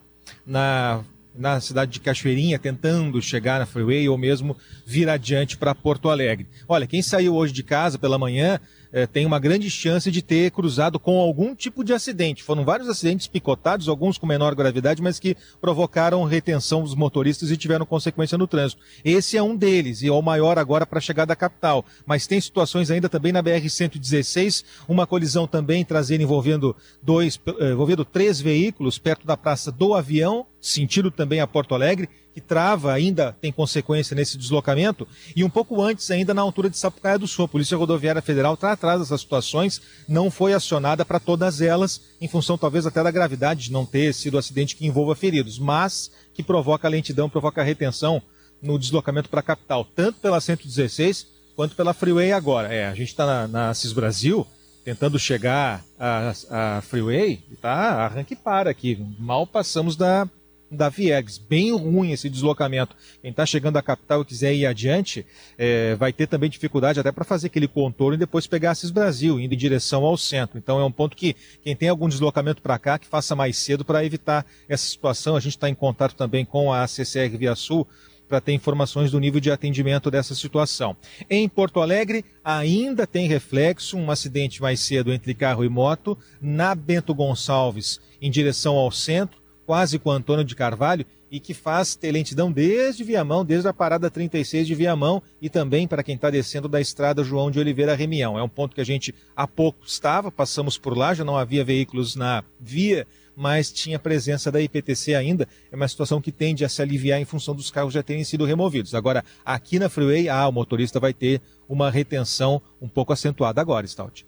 na 0.46 1.04
na 1.38 1.60
cidade 1.60 1.92
de 1.92 2.00
Cachoeirinha, 2.00 2.58
tentando 2.58 3.22
chegar 3.22 3.60
na 3.60 3.66
freeway 3.66 4.08
ou 4.08 4.18
mesmo 4.18 4.56
vir 4.86 5.10
adiante 5.10 5.58
para 5.58 5.76
Porto 5.76 6.10
Alegre. 6.10 6.48
Olha, 6.68 6.88
quem 6.88 7.02
saiu 7.02 7.36
hoje 7.36 7.54
de 7.54 7.64
casa 7.64 8.00
pela 8.00 8.18
manhã 8.18 8.60
é, 8.96 9.06
tem 9.06 9.26
uma 9.26 9.40
grande 9.40 9.70
chance 9.70 10.10
de 10.10 10.22
ter 10.22 10.50
cruzado 10.52 10.98
com 10.98 11.20
algum 11.20 11.54
tipo 11.54 11.84
de 11.84 11.92
acidente. 11.92 12.42
Foram 12.42 12.64
vários 12.64 12.88
acidentes 12.88 13.28
picotados, 13.28 13.90
alguns 13.90 14.18
com 14.18 14.26
menor 14.26 14.56
gravidade, 14.56 15.02
mas 15.02 15.20
que 15.20 15.36
provocaram 15.60 16.24
retenção 16.24 16.82
dos 16.82 16.96
motoristas 16.96 17.52
e 17.52 17.58
tiveram 17.58 17.86
consequência 17.86 18.38
no 18.38 18.48
trânsito. 18.48 18.82
Esse 19.04 19.36
é 19.36 19.44
um 19.44 19.54
deles 19.54 20.02
e 20.02 20.08
é 20.08 20.12
o 20.14 20.22
maior 20.22 20.58
agora 20.58 20.86
para 20.86 21.02
chegar 21.02 21.26
da 21.26 21.36
capital. 21.36 21.84
Mas 22.06 22.26
tem 22.26 22.40
situações 22.40 22.90
ainda 22.90 23.10
também 23.10 23.34
na 23.34 23.44
BR-116, 23.44 24.64
uma 24.88 25.06
colisão 25.06 25.46
também 25.46 25.84
traseira 25.84 26.24
envolvendo 26.24 26.74
dois, 27.04 27.38
eh, 27.60 27.72
envolvendo 27.74 28.06
três 28.06 28.40
veículos 28.40 28.98
perto 28.98 29.28
da 29.28 29.36
Praça 29.36 29.74
do 29.74 29.94
Avião, 29.94 30.46
sentido 30.62 31.12
também 31.12 31.42
a 31.42 31.48
Porto 31.48 31.76
Alegre 31.76 32.08
que 32.36 32.42
trava 32.42 32.92
ainda 32.92 33.34
tem 33.40 33.50
consequência 33.50 34.14
nesse 34.14 34.38
deslocamento, 34.38 35.08
e 35.34 35.42
um 35.42 35.50
pouco 35.50 35.82
antes, 35.82 36.12
ainda 36.12 36.34
na 36.34 36.42
altura 36.42 36.70
de 36.70 36.78
Sapucaia 36.78 37.18
do 37.18 37.30
Sul. 37.30 37.46
A 37.46 37.48
Polícia 37.48 37.78
Rodoviária 37.78 38.22
Federal 38.22 38.56
está 38.56 38.74
atrás 38.74 39.00
dessas 39.00 39.22
situações, 39.22 39.82
não 40.06 40.30
foi 40.30 40.52
acionada 40.52 41.06
para 41.06 41.18
todas 41.18 41.62
elas, 41.62 42.02
em 42.20 42.28
função 42.28 42.58
talvez 42.58 42.86
até 42.86 43.02
da 43.02 43.10
gravidade 43.10 43.62
de 43.62 43.72
não 43.72 43.86
ter 43.86 44.14
sido 44.14 44.38
acidente 44.38 44.76
que 44.76 44.86
envolva 44.86 45.16
feridos, 45.16 45.58
mas 45.58 46.12
que 46.34 46.44
provoca 46.44 46.90
lentidão, 46.90 47.30
provoca 47.30 47.64
retenção 47.64 48.22
no 48.62 48.78
deslocamento 48.78 49.30
para 49.30 49.40
a 49.40 49.44
capital, 49.44 49.88
tanto 49.96 50.20
pela 50.20 50.42
116 50.42 51.28
quanto 51.56 51.74
pela 51.74 51.94
Freeway 51.94 52.34
agora. 52.34 52.74
É, 52.74 52.86
a 52.86 52.94
gente 52.94 53.08
está 53.08 53.26
na, 53.26 53.48
na 53.48 53.74
CIS 53.74 53.94
Brasil, 53.94 54.46
tentando 54.84 55.18
chegar 55.18 55.86
à, 55.98 56.82
Freeway, 56.82 57.42
tá 57.62 58.04
arranque 58.04 58.36
para 58.36 58.70
aqui. 58.70 59.02
Mal 59.18 59.48
passamos 59.48 59.96
da 59.96 60.28
da 60.76 60.90
Viegas. 60.90 61.38
Bem 61.38 61.72
ruim 61.72 62.12
esse 62.12 62.30
deslocamento. 62.30 62.96
Quem 63.22 63.32
está 63.32 63.46
chegando 63.46 63.78
à 63.78 63.82
capital 63.82 64.22
e 64.22 64.26
quiser 64.26 64.54
ir 64.54 64.66
adiante, 64.66 65.26
é, 65.58 65.96
vai 65.96 66.12
ter 66.12 66.28
também 66.28 66.50
dificuldade 66.50 67.00
até 67.00 67.12
para 67.12 67.24
fazer 67.24 67.48
aquele 67.48 67.68
contorno 67.68 68.16
e 68.16 68.18
depois 68.18 68.46
pegar 68.48 68.72
Assis 68.72 68.92
Brasil, 68.92 69.40
indo 69.40 69.54
em 69.54 69.58
direção 69.58 70.04
ao 70.04 70.18
centro. 70.18 70.58
Então 70.58 70.80
é 70.80 70.84
um 70.84 70.92
ponto 70.92 71.16
que 71.16 71.36
quem 71.64 71.76
tem 71.76 71.90
algum 71.90 72.10
deslocamento 72.10 72.62
para 72.62 72.78
cá, 72.78 73.00
que 73.00 73.08
faça 73.08 73.36
mais 73.36 73.58
cedo 73.58 73.86
para 73.86 74.06
evitar 74.06 74.46
essa 74.68 74.86
situação. 74.86 75.36
A 75.36 75.40
gente 75.40 75.58
está 75.58 75.70
em 75.70 75.76
contato 75.76 76.16
também 76.16 76.46
com 76.46 76.72
a 76.72 76.88
CCR 76.88 77.38
Via 77.38 77.56
Sul 77.56 77.88
para 78.28 78.42
ter 78.42 78.54
informações 78.54 79.12
do 79.12 79.20
nível 79.20 79.40
de 79.40 79.52
atendimento 79.52 80.10
dessa 80.10 80.34
situação. 80.36 80.96
Em 81.30 81.48
Porto 81.48 81.80
Alegre, 81.80 82.26
ainda 82.44 83.06
tem 83.06 83.28
reflexo, 83.28 83.98
um 83.98 84.10
acidente 84.10 84.62
mais 84.62 84.80
cedo 84.80 85.14
entre 85.14 85.34
carro 85.34 85.64
e 85.64 85.70
moto, 85.70 86.18
na 86.42 86.74
Bento 86.74 87.14
Gonçalves, 87.14 88.00
em 88.22 88.32
direção 88.32 88.76
ao 88.76 88.92
centro 88.92 89.45
quase 89.66 89.98
com 89.98 90.12
Antônio 90.12 90.44
de 90.44 90.56
Carvalho, 90.56 91.06
e 91.36 91.40
que 91.40 91.54
faz 91.54 91.96
ter 91.96 92.12
lentidão 92.12 92.52
desde 92.52 93.04
Viamão, 93.04 93.44
desde 93.44 93.68
a 93.68 93.74
parada 93.74 94.10
36 94.10 94.68
de 94.68 94.76
Viamão 94.76 95.22
e 95.42 95.50
também 95.50 95.88
para 95.88 96.04
quem 96.04 96.16
está 96.16 96.30
descendo 96.30 96.70
da 96.70 96.80
estrada 96.80 97.24
João 97.24 97.52
de 97.52 97.60
Oliveira 97.60 97.96
Remião. 97.96 98.38
É 98.38 98.44
um 98.44 98.50
ponto 98.50 98.76
que 98.76 98.82
a 98.82 98.86
gente 98.86 99.14
há 99.36 99.48
pouco 99.48 99.86
estava, 99.86 100.32
passamos 100.32 100.78
por 100.78 100.98
lá, 100.98 101.14
já 101.14 101.26
não 101.26 101.38
havia 101.38 101.66
veículos 101.66 102.16
na 102.16 102.44
via, 102.60 103.06
mas 103.36 103.72
tinha 103.72 104.00
presença 104.00 104.52
da 104.52 104.62
IPTC 104.62 105.14
ainda. 105.14 105.48
É 105.72 105.76
uma 105.76 105.88
situação 105.88 106.22
que 106.22 106.32
tende 106.32 106.64
a 106.64 106.70
se 106.70 106.82
aliviar 106.82 107.20
em 107.20 107.26
função 107.26 107.54
dos 107.54 107.70
carros 107.70 107.94
já 107.94 108.02
terem 108.02 108.24
sido 108.24 108.46
removidos. 108.46 108.96
Agora, 108.96 109.24
aqui 109.44 109.78
na 109.78 109.90
Freeway, 109.90 110.30
ah, 110.30 110.48
o 110.48 110.54
motorista 110.54 111.00
vai 111.00 111.14
ter 111.14 111.42
uma 111.68 111.90
retenção 111.90 112.62
um 112.82 112.88
pouco 112.88 113.12
acentuada 113.12 113.60
agora, 113.60 113.86
Stout. 113.86 114.26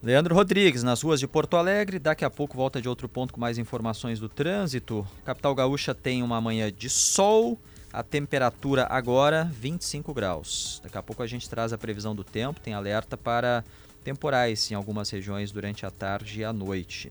Leandro 0.00 0.32
Rodrigues, 0.32 0.84
nas 0.84 1.02
ruas 1.02 1.18
de 1.18 1.26
Porto 1.26 1.56
Alegre. 1.56 1.98
Daqui 1.98 2.24
a 2.24 2.30
pouco 2.30 2.56
volta 2.56 2.80
de 2.80 2.88
outro 2.88 3.08
ponto 3.08 3.34
com 3.34 3.40
mais 3.40 3.58
informações 3.58 4.20
do 4.20 4.28
trânsito. 4.28 5.04
Capital 5.24 5.52
Gaúcha 5.56 5.92
tem 5.92 6.22
uma 6.22 6.40
manhã 6.40 6.70
de 6.72 6.88
sol. 6.88 7.58
A 7.92 8.00
temperatura 8.04 8.86
agora 8.88 9.50
25 9.52 10.14
graus. 10.14 10.80
Daqui 10.84 10.96
a 10.96 11.02
pouco 11.02 11.20
a 11.20 11.26
gente 11.26 11.50
traz 11.50 11.72
a 11.72 11.78
previsão 11.78 12.14
do 12.14 12.22
tempo. 12.22 12.60
Tem 12.60 12.74
alerta 12.74 13.16
para 13.16 13.64
temporais 14.04 14.70
em 14.70 14.74
algumas 14.74 15.10
regiões 15.10 15.50
durante 15.50 15.84
a 15.84 15.90
tarde 15.90 16.40
e 16.40 16.44
a 16.44 16.52
noite. 16.52 17.10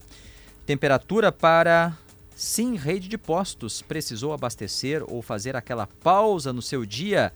Temperatura 0.65 1.29
para 1.29 1.98
Sim 2.38 2.77
Rede 2.77 3.10
de 3.10 3.17
Postos. 3.17 3.82
Precisou 3.82 4.32
abastecer 4.32 5.03
ou 5.06 5.22
fazer 5.22 5.58
aquela 5.58 5.88
pausa 5.88 6.53
no 6.53 6.62
seu 6.62 6.86
dia? 6.86 7.34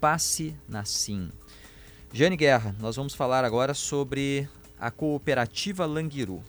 Passe 0.00 0.56
na 0.66 0.86
Sim. 0.86 1.30
Jane 2.10 2.38
Guerra, 2.38 2.74
nós 2.80 2.96
vamos 2.96 3.12
falar 3.12 3.44
agora 3.44 3.74
sobre 3.74 4.48
a 4.84 4.90
Cooperativa 4.90 5.86
Languiru. 5.86 6.44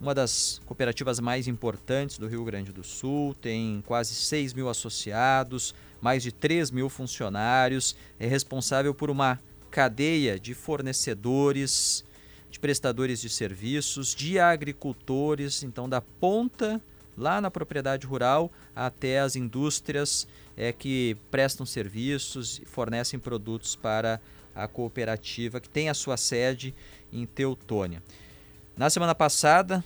Uma 0.00 0.14
das 0.14 0.60
cooperativas 0.64 1.18
mais 1.18 1.48
importantes 1.48 2.16
do 2.16 2.28
Rio 2.28 2.44
Grande 2.44 2.72
do 2.72 2.84
Sul, 2.84 3.34
tem 3.34 3.82
quase 3.84 4.14
6 4.14 4.54
mil 4.54 4.68
associados, 4.68 5.74
mais 6.00 6.22
de 6.22 6.30
3 6.30 6.70
mil 6.70 6.88
funcionários, 6.88 7.96
é 8.16 8.28
responsável 8.28 8.94
por 8.94 9.10
uma 9.10 9.40
cadeia 9.72 10.38
de 10.38 10.54
fornecedores, 10.54 12.04
de 12.48 12.60
prestadores 12.60 13.20
de 13.20 13.28
serviços, 13.28 14.14
de 14.14 14.38
agricultores, 14.38 15.64
então 15.64 15.88
da 15.88 16.00
ponta 16.00 16.80
lá 17.16 17.40
na 17.40 17.50
propriedade 17.50 18.06
rural 18.06 18.52
até 18.72 19.18
as 19.18 19.34
indústrias 19.34 20.28
é, 20.56 20.72
que 20.72 21.16
prestam 21.28 21.66
serviços 21.66 22.60
e 22.62 22.64
fornecem 22.64 23.18
produtos 23.18 23.74
para 23.74 24.20
a 24.54 24.66
cooperativa 24.66 25.60
que 25.60 25.68
tem 25.68 25.88
a 25.88 25.94
sua 25.94 26.16
sede 26.16 26.74
em 27.12 27.26
Teutônia. 27.26 28.02
Na 28.76 28.88
semana 28.90 29.14
passada, 29.14 29.84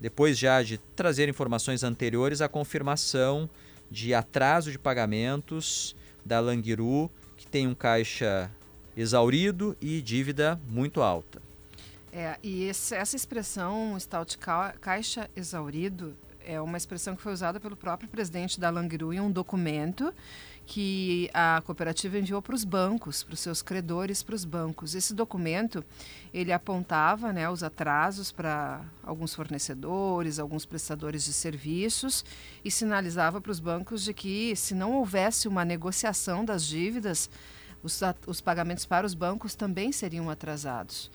depois 0.00 0.38
já 0.38 0.62
de 0.62 0.78
trazer 0.78 1.28
informações 1.28 1.82
anteriores, 1.82 2.40
a 2.40 2.48
confirmação 2.48 3.48
de 3.90 4.14
atraso 4.14 4.72
de 4.72 4.78
pagamentos 4.78 5.94
da 6.24 6.40
Languiru, 6.40 7.10
que 7.36 7.46
tem 7.46 7.66
um 7.66 7.74
caixa 7.74 8.50
exaurido 8.96 9.76
e 9.80 10.00
dívida 10.00 10.60
muito 10.68 11.02
alta. 11.02 11.42
É, 12.12 12.38
e 12.42 12.64
esse, 12.64 12.94
essa 12.94 13.16
expressão, 13.16 13.98
stout 13.98 14.38
caixa 14.80 15.28
exaurido, 15.34 16.16
é 16.46 16.60
uma 16.60 16.76
expressão 16.76 17.16
que 17.16 17.22
foi 17.22 17.32
usada 17.32 17.58
pelo 17.58 17.76
próprio 17.76 18.08
presidente 18.08 18.60
da 18.60 18.70
Langiru 18.70 19.12
em 19.12 19.20
um 19.20 19.30
documento 19.30 20.14
que 20.66 21.28
a 21.34 21.62
cooperativa 21.64 22.18
enviou 22.18 22.40
para 22.40 22.54
os 22.54 22.64
bancos, 22.64 23.22
para 23.22 23.34
os 23.34 23.40
seus 23.40 23.62
credores, 23.62 24.22
para 24.22 24.34
os 24.34 24.44
bancos. 24.44 24.94
Esse 24.94 25.14
documento 25.14 25.84
ele 26.34 26.52
apontava 26.52 27.32
né, 27.32 27.48
os 27.48 27.62
atrasos 27.62 28.32
para 28.32 28.84
alguns 29.04 29.32
fornecedores, 29.32 30.40
alguns 30.40 30.66
prestadores 30.66 31.24
de 31.24 31.32
serviços 31.32 32.24
e 32.64 32.72
sinalizava 32.72 33.40
para 33.40 33.52
os 33.52 33.60
bancos 33.60 34.02
de 34.02 34.12
que 34.12 34.56
se 34.56 34.74
não 34.74 34.94
houvesse 34.94 35.46
uma 35.46 35.64
negociação 35.64 36.44
das 36.44 36.64
dívidas, 36.66 37.30
os, 37.84 38.00
os 38.26 38.40
pagamentos 38.40 38.84
para 38.84 39.06
os 39.06 39.14
bancos 39.14 39.54
também 39.54 39.92
seriam 39.92 40.28
atrasados. 40.28 41.08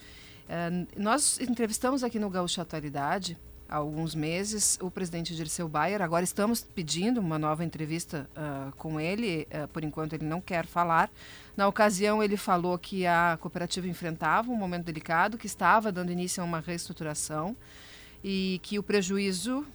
É, 0.48 0.70
nós 0.96 1.38
entrevistamos 1.42 2.02
aqui 2.02 2.18
no 2.18 2.30
Gaúcho 2.30 2.62
Atualidade 2.62 3.38
há 3.70 3.76
alguns 3.76 4.16
meses 4.16 4.78
o 4.82 4.90
presidente 4.90 5.36
Dirceu 5.36 5.70
Bayer. 5.70 6.02
Agora 6.02 6.24
estamos 6.24 6.62
pedindo 6.62 7.20
uma 7.20 7.38
nova 7.38 7.64
entrevista 7.64 8.28
uh, 8.36 8.76
com 8.76 9.00
ele. 9.00 9.48
Uh, 9.52 9.68
por 9.68 9.84
enquanto 9.84 10.14
ele 10.14 10.26
não 10.26 10.42
quer 10.42 10.66
falar. 10.66 11.10
Na 11.56 11.68
ocasião 11.68 12.24
ele 12.24 12.36
falou 12.36 12.78
que 12.78 13.06
a 13.06 13.38
cooperativa 13.40 13.88
enfrentava 13.88 14.50
um 14.50 14.56
momento 14.56 14.86
delicado, 14.86 15.38
que 15.38 15.46
estava 15.46 15.92
dando 15.92 16.12
início 16.12 16.42
a 16.42 16.46
uma 16.46 16.60
reestruturação 16.60 17.56
e 18.24 18.60
que 18.64 18.80
o 18.80 18.84
prejuízo 18.84 19.66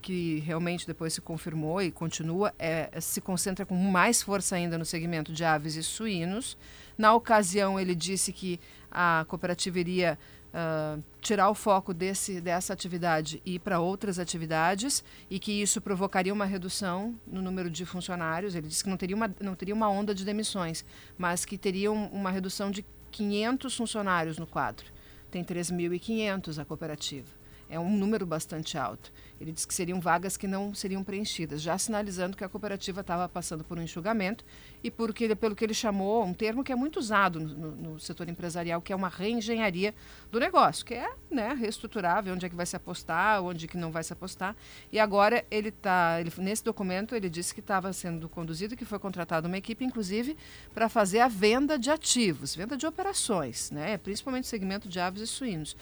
que 0.00 0.40
realmente 0.40 0.84
depois 0.84 1.14
se 1.14 1.20
confirmou 1.20 1.80
e 1.80 1.92
continua, 1.92 2.52
é, 2.58 2.90
se 3.00 3.20
concentra 3.20 3.64
com 3.64 3.76
mais 3.76 4.20
força 4.20 4.56
ainda 4.56 4.76
no 4.76 4.84
segmento 4.84 5.32
de 5.32 5.44
aves 5.44 5.76
e 5.76 5.82
suínos. 5.82 6.58
Na 6.98 7.14
ocasião, 7.14 7.78
ele 7.78 7.94
disse 7.94 8.32
que 8.32 8.58
a 8.90 9.24
cooperativa 9.28 9.78
iria 9.78 10.18
uh, 10.52 11.02
tirar 11.20 11.48
o 11.50 11.54
foco 11.54 11.92
desse, 11.94 12.40
dessa 12.40 12.72
atividade 12.72 13.42
e 13.44 13.54
ir 13.54 13.58
para 13.58 13.80
outras 13.80 14.18
atividades 14.18 15.04
e 15.30 15.38
que 15.38 15.52
isso 15.52 15.80
provocaria 15.80 16.32
uma 16.32 16.44
redução 16.44 17.14
no 17.26 17.42
número 17.42 17.70
de 17.70 17.84
funcionários. 17.84 18.54
Ele 18.54 18.68
disse 18.68 18.84
que 18.84 18.90
não 18.90 18.96
teria 18.96 19.16
uma, 19.16 19.34
não 19.40 19.54
teria 19.54 19.74
uma 19.74 19.88
onda 19.88 20.14
de 20.14 20.24
demissões, 20.24 20.84
mas 21.16 21.44
que 21.44 21.56
teria 21.56 21.90
um, 21.90 22.06
uma 22.06 22.30
redução 22.30 22.70
de 22.70 22.84
500 23.10 23.76
funcionários 23.76 24.38
no 24.38 24.46
quadro. 24.46 24.86
Tem 25.30 25.44
3.500 25.44 26.60
a 26.60 26.64
cooperativa. 26.64 27.28
É 27.68 27.80
um 27.80 27.96
número 27.96 28.26
bastante 28.26 28.76
alto. 28.76 29.10
Ele 29.42 29.50
disse 29.50 29.66
que 29.66 29.74
seriam 29.74 30.00
vagas 30.00 30.36
que 30.36 30.46
não 30.46 30.72
seriam 30.72 31.02
preenchidas, 31.02 31.60
já 31.60 31.76
sinalizando 31.76 32.36
que 32.36 32.44
a 32.44 32.48
cooperativa 32.48 33.00
estava 33.00 33.28
passando 33.28 33.64
por 33.64 33.76
um 33.76 33.82
enxugamento 33.82 34.44
e 34.84 34.90
porque, 34.90 35.34
pelo 35.34 35.56
que 35.56 35.64
ele 35.64 35.74
chamou, 35.74 36.24
um 36.24 36.32
termo 36.32 36.62
que 36.62 36.70
é 36.70 36.76
muito 36.76 37.00
usado 37.00 37.40
no, 37.40 37.72
no, 37.72 38.00
setor 38.00 38.28
empresarial, 38.28 38.80
que 38.80 38.92
é 38.92 38.96
uma 38.96 39.08
reengenharia 39.08 39.92
do 40.30 40.38
negócio, 40.38 40.86
que 40.86 40.94
é 40.94 41.10
né, 41.28 41.54
reestruturar, 41.54 42.22
ver 42.22 42.30
onde 42.30 42.46
é 42.46 42.48
que 42.48 42.54
vai 42.54 42.64
se 42.64 42.76
apostar, 42.76 43.42
onde 43.42 43.66
que 43.66 43.76
não 43.76 43.90
vai 43.90 44.04
se 44.04 44.12
apostar. 44.12 44.54
E 44.92 45.00
agora 45.00 45.44
ele 45.50 45.70
está, 45.70 46.20
ele, 46.20 46.32
nesse 46.38 46.62
documento, 46.62 47.16
ele 47.16 47.28
disse 47.28 47.52
que 47.52 47.60
estava 47.60 47.92
sendo 47.92 48.28
conduzido, 48.28 48.76
que 48.76 48.84
foi 48.84 49.00
contratada 49.00 49.48
uma 49.48 49.58
equipe, 49.58 49.84
inclusive, 49.84 50.36
para 50.72 50.88
fazer 50.88 51.18
a 51.18 51.26
venda 51.26 51.76
de 51.76 51.90
ativos, 51.90 52.54
venda 52.54 52.76
de 52.76 52.86
operações, 52.86 53.72
né, 53.72 53.98
principalmente 53.98 54.46
segmento 54.46 54.88
de 54.88 55.00
aves 55.00 55.20
e 55.20 55.26
suínos. 55.26 55.76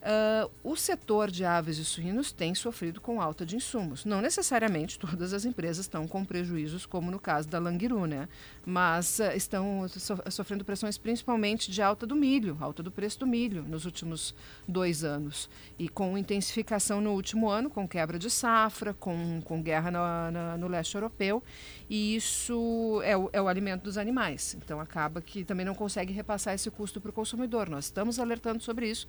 Uh, 0.00 0.50
o 0.64 0.76
setor 0.76 1.30
de 1.30 1.44
aves 1.44 1.76
e 1.76 1.84
suínos 1.84 2.32
tem 2.32 2.54
sofrido 2.54 3.02
com 3.02 3.20
alta 3.20 3.44
de 3.44 3.54
insumos. 3.54 4.06
Não 4.06 4.22
necessariamente 4.22 4.98
todas 4.98 5.34
as 5.34 5.44
empresas 5.44 5.84
estão 5.84 6.08
com 6.08 6.24
prejuízos, 6.24 6.86
como 6.86 7.10
no 7.10 7.20
caso 7.20 7.48
da 7.48 7.58
Langiru, 7.58 8.06
né? 8.06 8.26
mas 8.64 9.18
uh, 9.18 9.36
estão 9.36 9.86
so 9.88 10.18
sofrendo 10.30 10.64
pressões 10.64 10.96
principalmente 10.96 11.70
de 11.70 11.82
alta 11.82 12.06
do 12.06 12.16
milho, 12.16 12.56
alta 12.60 12.82
do 12.82 12.90
preço 12.90 13.18
do 13.20 13.26
milho 13.26 13.62
nos 13.62 13.84
últimos 13.84 14.34
dois 14.66 15.04
anos. 15.04 15.50
E 15.78 15.86
com 15.86 16.16
intensificação 16.16 17.00
no 17.02 17.12
último 17.12 17.50
ano, 17.50 17.68
com 17.68 17.86
quebra 17.86 18.18
de 18.18 18.30
safra, 18.30 18.94
com, 18.94 19.42
com 19.42 19.62
guerra 19.62 19.90
na, 19.90 20.30
na, 20.30 20.56
no 20.56 20.66
leste 20.66 20.94
europeu. 20.94 21.42
E 21.90 22.16
isso 22.16 23.02
é 23.04 23.14
o, 23.14 23.28
é 23.34 23.42
o 23.42 23.48
alimento 23.48 23.82
dos 23.82 23.98
animais. 23.98 24.56
Então 24.64 24.80
acaba 24.80 25.20
que 25.20 25.44
também 25.44 25.66
não 25.66 25.74
consegue 25.74 26.10
repassar 26.10 26.54
esse 26.54 26.70
custo 26.70 27.02
para 27.02 27.10
o 27.10 27.12
consumidor. 27.12 27.68
Nós 27.68 27.84
estamos 27.86 28.18
alertando 28.18 28.62
sobre 28.62 28.88
isso 28.88 29.06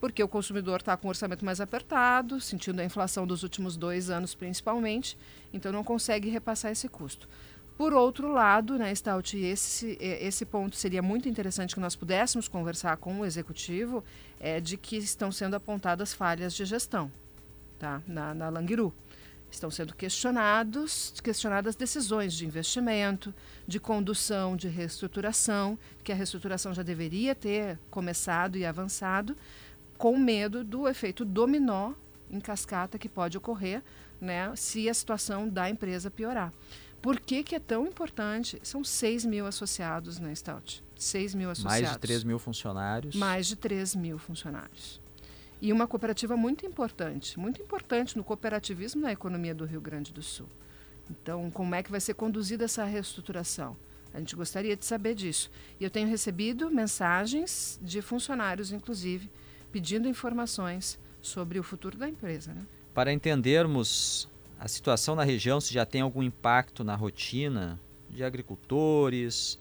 porque 0.00 0.22
o 0.22 0.28
consumidor 0.28 0.80
está 0.80 0.96
com 0.96 1.06
o 1.06 1.10
orçamento 1.10 1.44
mais 1.44 1.60
apertado, 1.60 2.40
sentindo 2.40 2.80
a 2.80 2.84
inflação 2.84 3.26
dos 3.26 3.42
últimos 3.42 3.76
dois 3.76 4.08
anos 4.08 4.34
principalmente, 4.34 5.16
então 5.52 5.70
não 5.70 5.84
consegue 5.84 6.30
repassar 6.30 6.72
esse 6.72 6.88
custo. 6.88 7.28
Por 7.76 7.94
outro 7.94 8.30
lado, 8.30 8.78
né, 8.78 8.94
Stout, 8.94 9.38
esse, 9.38 9.96
esse 10.00 10.44
ponto 10.44 10.76
seria 10.76 11.00
muito 11.00 11.28
interessante 11.28 11.74
que 11.74 11.80
nós 11.80 11.96
pudéssemos 11.96 12.46
conversar 12.46 12.96
com 12.98 13.20
o 13.20 13.24
executivo, 13.24 14.04
é 14.38 14.60
de 14.60 14.76
que 14.76 14.96
estão 14.96 15.30
sendo 15.32 15.54
apontadas 15.54 16.12
falhas 16.12 16.52
de 16.52 16.64
gestão 16.64 17.10
tá, 17.78 18.02
na, 18.06 18.34
na 18.34 18.48
Langiru. 18.50 18.92
Estão 19.50 19.70
sendo 19.70 19.94
questionados, 19.94 21.14
questionadas 21.24 21.74
decisões 21.74 22.34
de 22.34 22.46
investimento, 22.46 23.34
de 23.66 23.80
condução, 23.80 24.56
de 24.56 24.68
reestruturação, 24.68 25.78
que 26.04 26.12
a 26.12 26.14
reestruturação 26.14 26.72
já 26.72 26.82
deveria 26.82 27.34
ter 27.34 27.78
começado 27.90 28.56
e 28.56 28.64
avançado, 28.64 29.34
com 30.00 30.16
medo 30.16 30.64
do 30.64 30.88
efeito 30.88 31.26
dominó 31.26 31.92
em 32.30 32.40
cascata 32.40 32.98
que 32.98 33.06
pode 33.06 33.36
ocorrer 33.36 33.82
né, 34.18 34.50
se 34.56 34.88
a 34.88 34.94
situação 34.94 35.46
da 35.46 35.68
empresa 35.68 36.10
piorar. 36.10 36.54
Por 37.02 37.20
que, 37.20 37.42
que 37.42 37.54
é 37.54 37.60
tão 37.60 37.86
importante? 37.86 38.58
São 38.62 38.82
6 38.82 39.26
mil 39.26 39.46
associados 39.46 40.18
na 40.18 40.34
Stout. 40.34 40.82
6 40.96 41.34
mil 41.34 41.50
associados. 41.50 41.82
Mais 41.82 41.92
de 41.92 41.98
3 41.98 42.24
mil 42.24 42.38
funcionários. 42.38 43.14
Mais 43.14 43.46
de 43.46 43.56
3 43.56 43.94
mil 43.94 44.16
funcionários. 44.16 45.02
E 45.60 45.70
uma 45.70 45.86
cooperativa 45.86 46.34
muito 46.34 46.64
importante, 46.64 47.38
muito 47.38 47.60
importante 47.60 48.16
no 48.16 48.24
cooperativismo 48.24 49.02
na 49.02 49.12
economia 49.12 49.54
do 49.54 49.66
Rio 49.66 49.82
Grande 49.82 50.14
do 50.14 50.22
Sul. 50.22 50.48
Então, 51.10 51.50
como 51.50 51.74
é 51.74 51.82
que 51.82 51.90
vai 51.90 52.00
ser 52.00 52.14
conduzida 52.14 52.64
essa 52.64 52.84
reestruturação? 52.84 53.76
A 54.14 54.18
gente 54.18 54.34
gostaria 54.34 54.74
de 54.74 54.86
saber 54.86 55.14
disso. 55.14 55.50
E 55.78 55.84
eu 55.84 55.90
tenho 55.90 56.08
recebido 56.08 56.70
mensagens 56.70 57.78
de 57.82 58.00
funcionários, 58.00 58.72
inclusive, 58.72 59.30
pedindo 59.72 60.08
informações 60.08 60.98
sobre 61.20 61.58
o 61.58 61.62
futuro 61.62 61.96
da 61.96 62.08
empresa. 62.08 62.52
Né? 62.52 62.62
Para 62.94 63.12
entendermos 63.12 64.28
a 64.58 64.68
situação 64.68 65.14
na 65.14 65.24
região, 65.24 65.60
se 65.60 65.72
já 65.72 65.86
tem 65.86 66.00
algum 66.00 66.22
impacto 66.22 66.84
na 66.84 66.94
rotina 66.94 67.80
de 68.08 68.24
agricultores, 68.24 69.58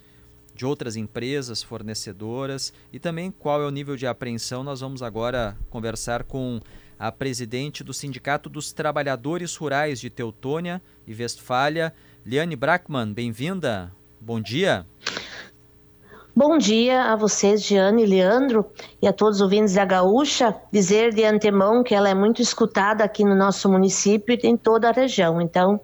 de 0.53 0.65
outras 0.65 0.97
empresas 0.97 1.63
fornecedoras 1.63 2.73
e 2.91 2.99
também 2.99 3.31
qual 3.31 3.61
é 3.61 3.65
o 3.65 3.71
nível 3.71 3.95
de 3.95 4.05
apreensão, 4.05 4.63
nós 4.63 4.81
vamos 4.81 5.01
agora 5.01 5.57
conversar 5.69 6.23
com 6.23 6.59
a 6.97 7.11
presidente 7.13 7.81
do 7.81 7.93
Sindicato 7.93 8.49
dos 8.49 8.73
Trabalhadores 8.73 9.55
Rurais 9.55 10.01
de 10.01 10.09
Teutônia 10.09 10.81
e 11.07 11.13
Westfália, 11.13 11.93
Liane 12.25 12.57
Brackmann. 12.57 13.13
Bem-vinda. 13.13 13.89
Bom 14.19 14.41
dia. 14.41 14.85
Bom 16.41 16.57
dia 16.57 17.11
a 17.11 17.17
vocês, 17.17 17.61
Giane 17.61 18.03
e 18.03 18.05
Leandro, 18.05 18.65
e 19.01 19.07
a 19.09 19.11
todos 19.11 19.35
os 19.35 19.41
ouvintes 19.41 19.73
da 19.73 19.83
Gaúcha. 19.83 20.55
Dizer 20.71 21.13
de 21.13 21.25
antemão 21.25 21.83
que 21.83 21.93
ela 21.93 22.07
é 22.07 22.15
muito 22.15 22.41
escutada 22.41 23.03
aqui 23.03 23.25
no 23.25 23.35
nosso 23.35 23.69
município 23.69 24.39
e 24.41 24.47
em 24.47 24.55
toda 24.55 24.87
a 24.87 24.93
região. 24.93 25.41
Então, 25.41 25.81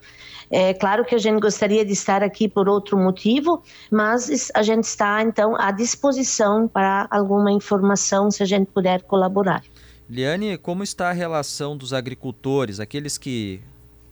é 0.49 0.73
claro 0.73 1.03
que 1.03 1.13
a 1.13 1.17
gente 1.17 1.41
gostaria 1.41 1.83
de 1.83 1.91
estar 1.91 2.23
aqui 2.23 2.47
por 2.47 2.69
outro 2.69 2.97
motivo, 2.97 3.61
mas 3.91 4.49
a 4.55 4.63
gente 4.63 4.85
está, 4.85 5.21
então, 5.21 5.57
à 5.59 5.73
disposição 5.73 6.69
para 6.69 7.05
alguma 7.11 7.51
informação, 7.51 8.31
se 8.31 8.41
a 8.41 8.45
gente 8.45 8.71
puder 8.71 9.01
colaborar. 9.01 9.61
Liane, 10.09 10.57
como 10.57 10.83
está 10.83 11.09
a 11.09 11.13
relação 11.13 11.75
dos 11.75 11.91
agricultores, 11.91 12.79
aqueles 12.79 13.17
que 13.17 13.59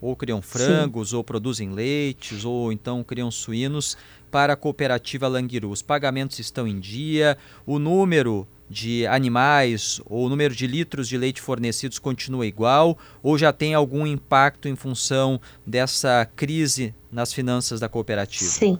ou 0.01 0.17
criam 0.17 0.41
frangos, 0.41 1.11
Sim. 1.11 1.15
ou 1.15 1.23
produzem 1.23 1.69
leites, 1.69 2.43
ou 2.43 2.73
então 2.73 3.01
criam 3.05 3.31
suínos, 3.31 3.95
para 4.33 4.53
a 4.53 4.55
cooperativa 4.55 5.27
Languiru. 5.27 5.69
Os 5.69 5.83
pagamentos 5.83 6.39
estão 6.39 6.67
em 6.67 6.79
dia, 6.79 7.37
o 7.67 7.77
número 7.77 8.47
de 8.67 9.05
animais 9.05 10.01
ou 10.07 10.25
o 10.25 10.29
número 10.29 10.55
de 10.55 10.65
litros 10.65 11.07
de 11.07 11.15
leite 11.19 11.39
fornecidos 11.39 11.99
continua 11.99 12.47
igual 12.47 12.97
ou 13.21 13.37
já 13.37 13.53
tem 13.53 13.75
algum 13.75 14.07
impacto 14.07 14.67
em 14.67 14.75
função 14.75 15.39
dessa 15.63 16.27
crise 16.35 16.95
nas 17.11 17.31
finanças 17.31 17.79
da 17.79 17.87
cooperativa? 17.87 18.49
Sim. 18.49 18.79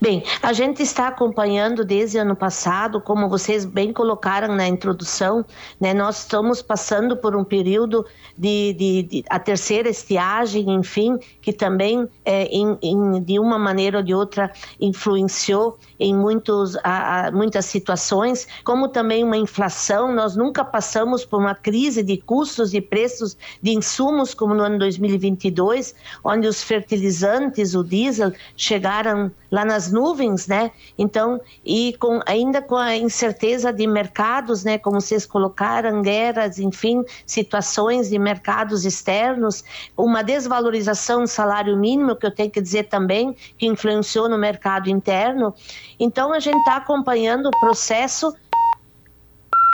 Bem, 0.00 0.22
a 0.42 0.52
gente 0.52 0.82
está 0.82 1.08
acompanhando 1.08 1.84
desde 1.84 2.18
ano 2.18 2.34
passado, 2.34 3.00
como 3.00 3.28
vocês 3.28 3.64
bem 3.64 3.92
colocaram 3.92 4.54
na 4.54 4.66
introdução, 4.66 5.44
né, 5.78 5.92
nós 5.92 6.20
estamos 6.20 6.62
passando 6.62 7.16
por 7.16 7.36
um 7.36 7.44
período 7.44 8.06
de, 8.36 8.72
de, 8.72 9.02
de 9.02 9.24
a 9.28 9.38
terceira 9.38 9.88
estiagem, 9.88 10.70
enfim, 10.70 11.18
que 11.42 11.52
também, 11.52 12.08
é, 12.24 12.44
em, 12.44 12.78
em, 12.82 13.22
de 13.22 13.38
uma 13.38 13.58
maneira 13.58 13.98
ou 13.98 14.02
de 14.02 14.14
outra, 14.14 14.50
influenciou 14.80 15.78
em 15.98 16.14
muitos, 16.14 16.76
a, 16.76 17.26
a, 17.26 17.30
muitas 17.30 17.66
situações, 17.66 18.48
como 18.64 18.88
também 18.88 19.22
uma 19.22 19.36
inflação. 19.36 20.14
Nós 20.14 20.34
nunca 20.34 20.64
passamos 20.64 21.24
por 21.24 21.40
uma 21.40 21.54
crise 21.54 22.02
de 22.02 22.16
custos 22.16 22.72
e 22.72 22.80
preços 22.80 23.36
de 23.62 23.72
insumos 23.72 24.32
como 24.32 24.54
no 24.54 24.62
ano 24.62 24.78
2022, 24.78 25.94
onde 26.24 26.48
os 26.48 26.62
fertilizantes, 26.62 27.74
o 27.74 27.84
diesel, 27.84 28.32
chegaram 28.56 29.30
lá 29.50 29.64
nas 29.64 29.90
nuvens, 29.90 30.46
né? 30.46 30.70
Então, 30.96 31.40
e 31.64 31.96
com, 31.98 32.20
ainda 32.26 32.62
com 32.62 32.76
a 32.76 32.96
incerteza 32.96 33.72
de 33.72 33.86
mercados, 33.86 34.64
né? 34.64 34.78
Como 34.78 35.00
vocês 35.00 35.26
colocaram, 35.26 36.02
guerras, 36.02 36.58
enfim, 36.58 37.02
situações 37.26 38.08
de 38.08 38.18
mercados 38.18 38.84
externos, 38.84 39.64
uma 39.96 40.22
desvalorização 40.22 41.22
do 41.22 41.28
salário 41.28 41.76
mínimo, 41.76 42.14
que 42.14 42.26
eu 42.26 42.34
tenho 42.34 42.50
que 42.50 42.60
dizer 42.60 42.84
também, 42.84 43.34
que 43.58 43.66
influenciou 43.66 44.28
no 44.28 44.38
mercado 44.38 44.88
interno. 44.88 45.54
Então, 45.98 46.32
a 46.32 46.38
gente 46.38 46.58
está 46.58 46.76
acompanhando 46.76 47.46
o 47.46 47.60
processo. 47.60 48.34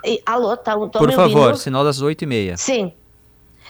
E, 0.05 0.23
alô, 0.25 0.57
tá, 0.57 0.77
Por 0.77 1.13
favor, 1.13 1.57
sinal 1.57 1.85
das 1.85 2.01
oito 2.01 2.23
e 2.23 2.27
meia. 2.27 2.57
Sim. 2.57 2.93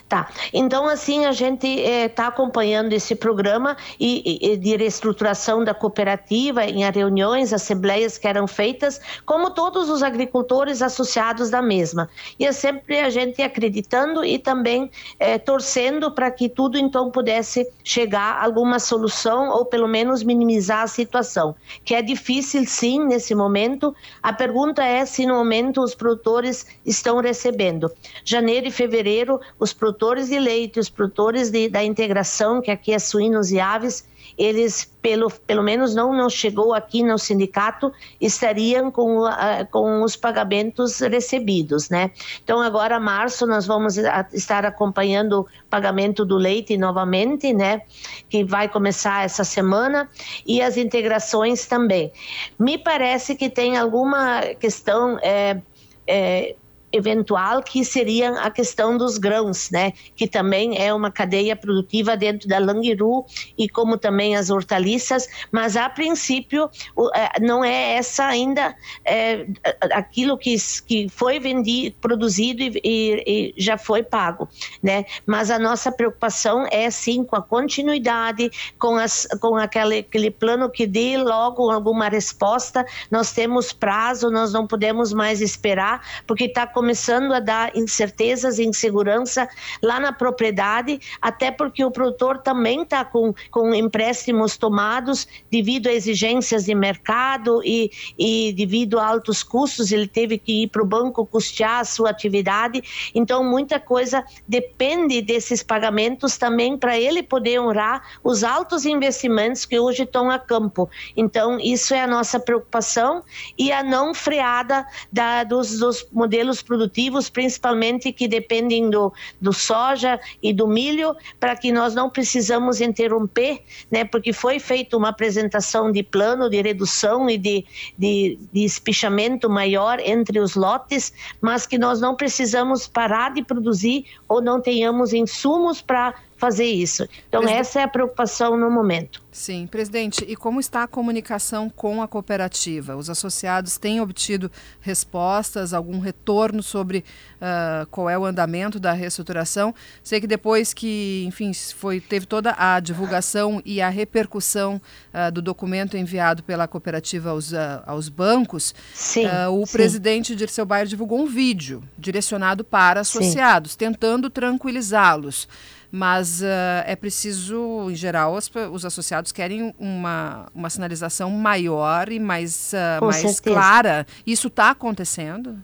Tá. 0.08 0.28
Então, 0.52 0.86
assim, 0.86 1.24
a 1.24 1.32
gente 1.32 1.66
está 1.66 2.22
eh, 2.22 2.26
acompanhando 2.28 2.92
esse 2.92 3.16
programa 3.16 3.76
e, 3.98 4.52
e, 4.52 4.56
de 4.56 4.76
reestruturação 4.76 5.64
da 5.64 5.74
cooperativa 5.74 6.64
em 6.64 6.88
reuniões, 6.88 7.52
assembleias 7.52 8.16
que 8.16 8.28
eram 8.28 8.46
feitas, 8.46 9.00
como 9.24 9.50
todos 9.50 9.90
os 9.90 10.04
agricultores 10.04 10.80
associados 10.80 11.50
da 11.50 11.60
mesma. 11.60 12.08
E 12.38 12.46
é 12.46 12.52
sempre 12.52 13.00
a 13.00 13.10
gente 13.10 13.42
acreditando 13.42 14.24
e 14.24 14.38
também 14.38 14.88
eh, 15.18 15.38
torcendo 15.38 16.12
para 16.12 16.30
que 16.30 16.48
tudo 16.48 16.78
então 16.78 17.10
pudesse 17.10 17.68
chegar 17.82 18.36
a 18.36 18.44
alguma 18.44 18.78
solução 18.78 19.48
ou 19.48 19.64
pelo 19.64 19.88
menos 19.88 20.22
minimizar 20.22 20.82
a 20.82 20.86
situação, 20.86 21.56
que 21.84 21.96
é 21.96 22.00
difícil 22.00 22.64
sim 22.64 23.04
nesse 23.04 23.34
momento. 23.34 23.92
A 24.22 24.32
pergunta 24.32 24.84
é 24.84 25.04
se 25.04 25.26
no 25.26 25.34
momento 25.34 25.82
os 25.82 25.96
produtores 25.96 26.64
estão 26.86 27.20
recebendo. 27.20 27.90
Janeiro 28.24 28.68
e 28.68 28.70
fevereiro, 28.70 29.40
os 29.58 29.72
produtores 29.72 29.95
produtores 29.96 30.28
de 30.28 30.38
leite, 30.38 30.78
os 30.78 30.90
produtores 30.90 31.50
de, 31.50 31.68
da 31.70 31.82
integração, 31.82 32.61
que 32.61 32.70
aqui 32.70 32.92
é 32.92 32.98
suínos 32.98 33.50
e 33.50 33.59
aves, 33.59 34.06
eles, 34.37 34.85
pelo, 35.00 35.30
pelo 35.30 35.62
menos 35.62 35.94
não, 35.94 36.12
não 36.12 36.28
chegou 36.28 36.74
aqui 36.74 37.02
no 37.02 37.18
sindicato, 37.18 37.90
estariam 38.20 38.90
com, 38.90 39.26
uh, 39.26 39.66
com 39.70 40.02
os 40.02 40.14
pagamentos 40.14 41.00
recebidos, 41.00 41.88
né? 41.88 42.11
Então, 42.44 42.61
agora, 42.61 43.00
março, 43.00 43.46
nós 43.46 43.66
vamos 43.66 43.96
estar 44.32 44.66
acompanhando 44.66 45.40
o 45.40 45.46
pagamento 45.70 46.24
do 46.26 46.37
leite 46.37 46.76
novamente, 46.76 47.54
né? 47.54 47.80
Que 48.28 48.44
vai 48.44 48.68
começar 48.68 49.24
essa 49.24 49.44
semana, 49.44 50.11
e 50.46 50.61
as 50.61 50.76
integrações 50.76 51.66
também. 51.66 52.12
Me 52.59 52.76
parece 52.76 53.35
que 53.35 53.48
tem 53.48 53.78
alguma 53.78 54.42
questão... 54.61 55.18
É, 55.22 55.62
é, 56.06 56.54
eventual 56.96 57.62
que 57.62 57.85
seria 57.85 58.30
a 58.40 58.50
questão 58.50 58.96
dos 58.96 59.18
grãos, 59.18 59.70
né, 59.70 59.92
que 60.14 60.26
também 60.26 60.78
é 60.82 60.92
uma 60.92 61.11
cadeia 61.11 61.54
produtiva 61.54 62.16
dentro 62.16 62.48
da 62.48 62.59
Langiru 62.59 63.24
e 63.56 63.68
como 63.68 63.96
também 63.96 64.37
as 64.37 64.50
hortaliças, 64.50 65.28
mas 65.52 65.76
a 65.76 65.88
princípio 65.88 66.68
é, 67.14 67.40
não 67.40 67.64
é 67.64 67.94
essa 67.94 68.26
ainda 68.26 68.74
é, 69.04 69.46
aquilo 69.92 70.37
que, 70.37 70.56
que 70.87 71.09
foi 71.09 71.38
vendido, 71.38 71.96
produzido 72.00 72.62
e, 72.62 72.80
e, 72.82 73.24
e, 73.26 73.54
já 73.56 73.78
foi 73.78 74.02
pago, 74.02 74.48
né, 74.82 75.04
mas 75.24 75.50
a 75.50 75.59
nossa 75.59 75.92
preocupação 75.92 76.66
é 76.70 76.90
sim 76.90 77.24
com 77.24 77.37
a 77.37 77.42
continuidade, 77.42 78.50
com, 78.78 78.96
as, 78.96 79.26
com 79.40 79.56
aquele, 79.56 79.98
aquele 79.98 80.30
plano 80.30 80.70
que 80.70 80.87
dê 80.87 81.16
logo 81.16 81.70
alguma 81.70 82.09
resposta, 82.09 82.85
nós 83.11 83.32
temos 83.32 83.72
prazo, 83.72 84.30
nós 84.30 84.52
não 84.52 84.66
podemos 84.66 85.12
mais 85.12 85.40
esperar, 85.40 86.02
porque 86.26 86.44
está 86.44 86.66
começando 86.66 86.86
começando 86.87 87.33
a 87.33 87.40
dar 87.40 87.77
incertezas 87.77 88.61
e 88.61 88.64
insegurança 88.64 89.49
lá 89.83 89.99
na 89.99 90.12
propriedade, 90.12 91.01
até 91.20 91.51
porque 91.51 91.85
o 91.85 91.90
produtor 91.90 92.38
também 92.38 92.83
está 92.83 93.05
com, 93.05 93.35
com 93.51 93.75
empréstimos 93.75 94.57
tomados 94.57 95.27
devido 95.51 95.88
a 95.88 95.92
exigências 95.92 96.66
de 96.66 96.77
mercado 96.77 97.61
e, 97.64 97.90
e 98.16 98.53
devido 98.53 99.01
a 99.01 99.07
altos 99.09 99.42
custos, 99.42 99.90
ele 99.90 100.07
teve 100.07 100.38
que 100.38 100.62
ir 100.62 100.68
para 100.68 100.81
o 100.81 100.87
banco 100.87 101.27
custear 101.27 101.81
a 101.81 101.85
sua 101.85 102.11
atividade. 102.11 102.81
Então, 103.12 103.42
muita 103.42 103.81
coisa 103.81 104.25
depende 104.46 105.20
desses 105.20 105.64
pagamentos 105.64 106.38
também 106.38 106.79
para 106.79 106.96
ele 106.96 107.20
poder 107.20 107.61
honrar 107.61 108.01
os 108.22 108.44
altos 108.44 108.87
investimentos 108.87 109.64
que 109.64 109.77
hoje 109.77 110.05
estão 110.05 110.31
a 110.31 110.38
campo. 110.38 110.88
Então, 111.16 111.59
isso 111.59 111.92
é 111.92 112.01
a 112.01 112.07
nossa 112.07 112.38
preocupação 112.38 113.25
e 113.59 113.72
a 113.72 113.83
não 113.83 114.14
freada 114.14 114.87
da, 115.12 115.42
dos, 115.42 115.81
dos 115.81 116.07
modelos 116.12 116.62
produtivos, 116.66 117.31
principalmente 117.31 118.12
que 118.12 118.29
dependem 118.29 118.90
do, 118.90 119.12
do 119.40 119.52
soja 119.52 120.20
e 120.42 120.52
do 120.52 120.66
milho, 120.66 121.14
para 121.40 121.57
que 121.57 121.72
nós 121.72 121.94
não 121.94 122.11
precisamos 122.11 122.81
interromper, 122.81 123.62
né, 123.90 124.05
porque 124.05 124.33
foi 124.33 124.59
feita 124.59 124.96
uma 124.96 125.09
apresentação 125.09 125.90
de 125.90 126.02
plano 126.02 126.50
de 126.50 126.61
redução 126.61 127.31
e 127.31 127.38
de, 127.38 127.64
de, 127.96 128.38
de 128.52 128.64
espichamento 128.64 129.48
maior 129.48 130.00
entre 130.00 130.40
os 130.40 130.55
lotes, 130.55 131.12
mas 131.40 131.66
que 131.66 131.79
nós 131.79 132.00
não 132.00 132.14
precisamos 132.14 132.87
parar 132.87 133.33
de 133.33 133.42
produzir 133.42 134.05
ou 134.29 134.42
não 134.42 134.61
tenhamos 134.61 135.12
insumos 135.12 135.81
para 135.81 136.14
fazer 136.37 136.66
isso. 136.66 137.05
Então, 137.29 137.40
Presidente... 137.40 137.61
essa 137.61 137.81
é 137.81 137.83
a 137.83 137.88
preocupação 137.88 138.57
no 138.57 138.70
momento. 138.70 139.22
Sim, 139.37 139.66
presidente. 139.66 140.25
E 140.27 140.35
como 140.35 140.59
está 140.59 140.83
a 140.85 140.88
comunicação 140.88 141.68
com 141.68 142.01
a 142.01 142.09
cooperativa? 142.09 142.96
Os 142.96 143.11
associados 143.11 143.77
têm 143.77 144.01
obtido 144.01 144.51
respostas, 144.81 145.75
algum 145.75 145.99
retorno 145.99 146.62
sobre 146.62 147.05
uh, 147.37 147.87
qual 147.90 148.09
é 148.09 148.18
o 148.18 148.25
andamento 148.25 148.81
da 148.81 148.92
reestruturação? 148.92 149.75
Sei 150.03 150.22
que 150.22 150.27
depois 150.27 150.72
que, 150.72 151.25
enfim, 151.27 151.53
foi, 151.53 152.01
teve 152.01 152.25
toda 152.25 152.55
a 152.57 152.81
divulgação 152.81 153.61
e 153.62 153.83
a 153.83 153.90
repercussão 153.90 154.81
uh, 155.12 155.31
do 155.31 155.42
documento 155.42 155.99
enviado 155.99 156.42
pela 156.42 156.66
cooperativa 156.66 157.29
aos, 157.29 157.53
uh, 157.53 157.83
aos 157.85 158.09
bancos, 158.09 158.75
sim, 158.94 159.27
o 159.51 159.66
sim. 159.66 159.72
presidente 159.72 160.35
Dirceu 160.35 160.64
Bayer 160.64 160.87
divulgou 160.87 161.20
um 161.20 161.27
vídeo 161.27 161.83
direcionado 161.99 162.64
para 162.64 163.01
associados, 163.01 163.72
sim. 163.72 163.79
tentando 163.79 164.31
tranquilizá-los 164.31 165.46
mas 165.90 166.40
uh, 166.40 166.85
é 166.85 166.96
preciso, 166.96 167.90
em 167.90 167.94
geral, 167.94 168.35
os, 168.35 168.51
os, 168.72 168.85
associados 168.85 169.33
querem 169.33 169.75
uma, 169.79 170.46
uma 170.55 170.70
sinalização 170.70 171.31
maior 171.31 172.11
e 172.11 172.18
mais, 172.18 172.72
uh, 172.72 173.05
mais 173.05 173.40
clara. 173.40 174.07
Isso 174.27 174.49
está 174.49 174.70
acontecendo? 174.70 175.59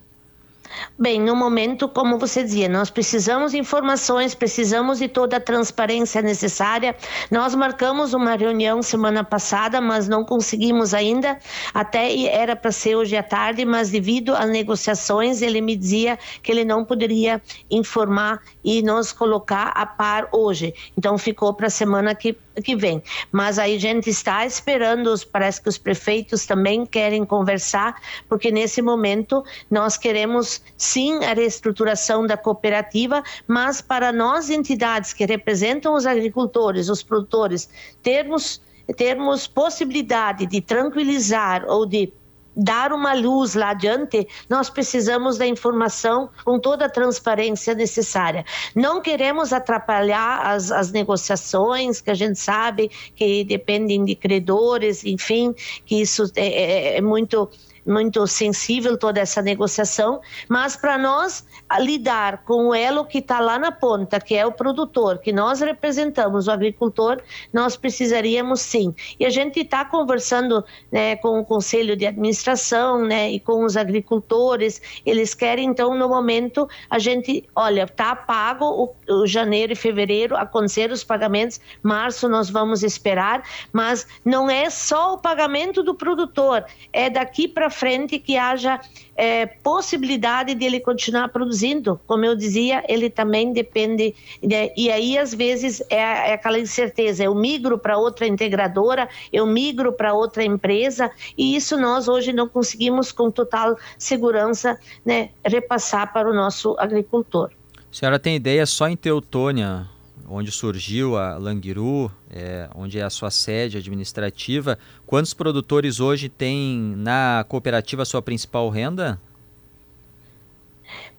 Bem, 0.97 1.19
no 1.19 1.35
momento, 1.35 1.87
como 1.87 2.17
você 2.17 2.43
dizia, 2.43 2.69
nós 2.69 2.89
precisamos 2.89 3.51
de 3.51 3.57
informações, 3.57 4.33
precisamos 4.33 4.99
de 4.99 5.07
toda 5.07 5.37
a 5.37 5.39
transparência 5.39 6.21
necessária. 6.21 6.95
Nós 7.29 7.53
marcamos 7.53 8.13
uma 8.13 8.35
reunião 8.35 8.81
semana 8.81 9.23
passada, 9.23 9.81
mas 9.81 10.07
não 10.07 10.23
conseguimos 10.23 10.93
ainda. 10.93 11.37
Até 11.73 12.25
era 12.27 12.55
para 12.55 12.71
ser 12.71 12.95
hoje 12.95 13.15
à 13.15 13.23
tarde, 13.23 13.65
mas 13.65 13.89
devido 13.89 14.35
às 14.35 14.49
negociações, 14.49 15.41
ele 15.41 15.61
me 15.61 15.75
dizia 15.75 16.17
que 16.41 16.51
ele 16.51 16.63
não 16.63 16.85
poderia 16.85 17.41
informar 17.69 18.41
e 18.63 18.81
nos 18.81 19.11
colocar 19.11 19.67
a 19.75 19.85
par 19.85 20.29
hoje. 20.31 20.73
Então 20.97 21.17
ficou 21.17 21.53
para 21.53 21.67
a 21.67 21.71
semana 21.71 22.15
que 22.15 22.37
que 22.61 22.75
vem. 22.75 23.01
Mas 23.31 23.57
aí 23.57 23.75
a 23.75 23.79
gente 23.79 24.09
está 24.09 24.45
esperando, 24.45 25.13
parece 25.31 25.61
que 25.61 25.69
os 25.69 25.77
prefeitos 25.77 26.45
também 26.45 26.85
querem 26.85 27.25
conversar, 27.25 27.95
porque 28.27 28.51
nesse 28.51 28.81
momento 28.81 29.43
nós 29.69 29.97
queremos 29.97 30.61
sim 30.77 31.23
a 31.23 31.33
reestruturação 31.33 32.27
da 32.27 32.37
cooperativa, 32.37 33.23
mas 33.47 33.81
para 33.81 34.11
nós 34.11 34.49
entidades 34.49 35.13
que 35.13 35.25
representam 35.25 35.95
os 35.95 36.05
agricultores, 36.05 36.89
os 36.89 37.01
produtores, 37.01 37.69
termos 38.01 38.61
termos 38.97 39.47
possibilidade 39.47 40.45
de 40.45 40.59
tranquilizar 40.59 41.63
ou 41.67 41.85
de 41.85 42.11
dar 42.55 42.91
uma 42.91 43.13
luz 43.13 43.55
lá 43.55 43.71
adiante, 43.71 44.27
nós 44.49 44.69
precisamos 44.69 45.37
da 45.37 45.45
informação 45.45 46.29
com 46.43 46.59
toda 46.59 46.85
a 46.85 46.89
transparência 46.89 47.73
necessária. 47.73 48.45
Não 48.75 49.01
queremos 49.01 49.51
atrapalhar 49.51 50.41
as, 50.45 50.71
as 50.71 50.91
negociações, 50.91 52.01
que 52.01 52.11
a 52.11 52.15
gente 52.15 52.39
sabe 52.39 52.89
que 53.15 53.43
dependem 53.43 54.03
de 54.05 54.15
credores, 54.15 55.03
enfim, 55.03 55.53
que 55.85 56.01
isso 56.01 56.23
é, 56.35 56.47
é, 56.47 56.97
é 56.97 57.01
muito 57.01 57.49
muito 57.85 58.25
sensível 58.27 58.97
toda 58.97 59.19
essa 59.19 59.41
negociação, 59.41 60.21
mas 60.47 60.75
para 60.75 60.97
nós 60.97 61.45
lidar 61.79 62.43
com 62.43 62.69
o 62.69 62.75
elo 62.75 63.05
que 63.05 63.17
está 63.17 63.39
lá 63.39 63.57
na 63.57 63.71
ponta, 63.71 64.19
que 64.19 64.35
é 64.35 64.45
o 64.45 64.51
produtor, 64.51 65.17
que 65.17 65.31
nós 65.31 65.59
representamos, 65.59 66.47
o 66.47 66.51
agricultor, 66.51 67.21
nós 67.51 67.75
precisaríamos 67.75 68.61
sim. 68.61 68.93
E 69.19 69.25
a 69.25 69.29
gente 69.29 69.59
está 69.59 69.83
conversando 69.83 70.63
né, 70.91 71.15
com 71.17 71.39
o 71.39 71.45
conselho 71.45 71.95
de 71.95 72.05
administração 72.05 73.05
né, 73.05 73.31
e 73.31 73.39
com 73.39 73.63
os 73.63 73.75
agricultores, 73.75 74.81
eles 75.05 75.33
querem 75.33 75.69
então 75.69 75.95
no 75.95 76.07
momento 76.07 76.67
a 76.89 76.99
gente, 76.99 77.47
olha, 77.55 77.83
está 77.83 78.15
pago 78.15 78.93
o, 79.09 79.13
o 79.21 79.27
janeiro 79.27 79.73
e 79.73 79.75
fevereiro, 79.75 80.35
acontecer 80.35 80.91
os 80.91 81.03
pagamentos, 81.03 81.59
março 81.81 82.29
nós 82.29 82.49
vamos 82.49 82.83
esperar, 82.83 83.43
mas 83.71 84.07
não 84.23 84.49
é 84.49 84.69
só 84.69 85.13
o 85.13 85.17
pagamento 85.17 85.81
do 85.81 85.95
produtor, 85.95 86.65
é 86.91 87.09
daqui 87.09 87.47
para 87.47 87.69
frente 87.73 88.17
que 88.19 88.37
haja 88.37 88.79
é, 89.15 89.45
possibilidade 89.45 90.55
de 90.55 90.65
ele 90.65 90.79
continuar 90.79 91.29
produzindo. 91.29 91.99
Como 92.07 92.23
eu 92.25 92.35
dizia, 92.35 92.83
ele 92.87 93.09
também 93.09 93.51
depende. 93.51 94.15
Né? 94.41 94.69
E 94.77 94.89
aí, 94.89 95.17
às 95.17 95.33
vezes, 95.33 95.81
é, 95.89 95.97
é 95.97 96.33
aquela 96.33 96.59
incerteza: 96.59 97.23
eu 97.23 97.35
migro 97.35 97.77
para 97.77 97.97
outra 97.97 98.25
integradora, 98.25 99.09
eu 99.31 99.45
migro 99.45 99.91
para 99.91 100.13
outra 100.13 100.43
empresa, 100.43 101.11
e 101.37 101.55
isso 101.55 101.77
nós 101.77 102.07
hoje 102.07 102.31
não 102.31 102.47
conseguimos, 102.47 103.11
com 103.11 103.29
total 103.29 103.77
segurança, 103.97 104.79
né, 105.05 105.29
repassar 105.43 106.13
para 106.13 106.29
o 106.29 106.33
nosso 106.33 106.75
agricultor. 106.79 107.51
A 107.91 107.95
senhora 107.95 108.19
tem 108.19 108.35
ideia 108.35 108.65
só 108.65 108.87
em 108.87 108.95
Teutônia, 108.95 109.87
onde 110.27 110.51
surgiu 110.51 111.17
a 111.17 111.37
Languiru, 111.37 112.11
é, 112.29 112.69
onde 112.75 112.99
é 112.99 113.03
a 113.03 113.09
sua 113.09 113.29
sede 113.29 113.77
administrativa, 113.77 114.77
quantos 115.05 115.33
produtores 115.33 115.99
hoje 115.99 116.29
têm 116.29 116.95
na 116.97 117.45
cooperativa 117.47 118.05
sua 118.05 118.21
principal 118.21 118.69
renda? 118.69 119.19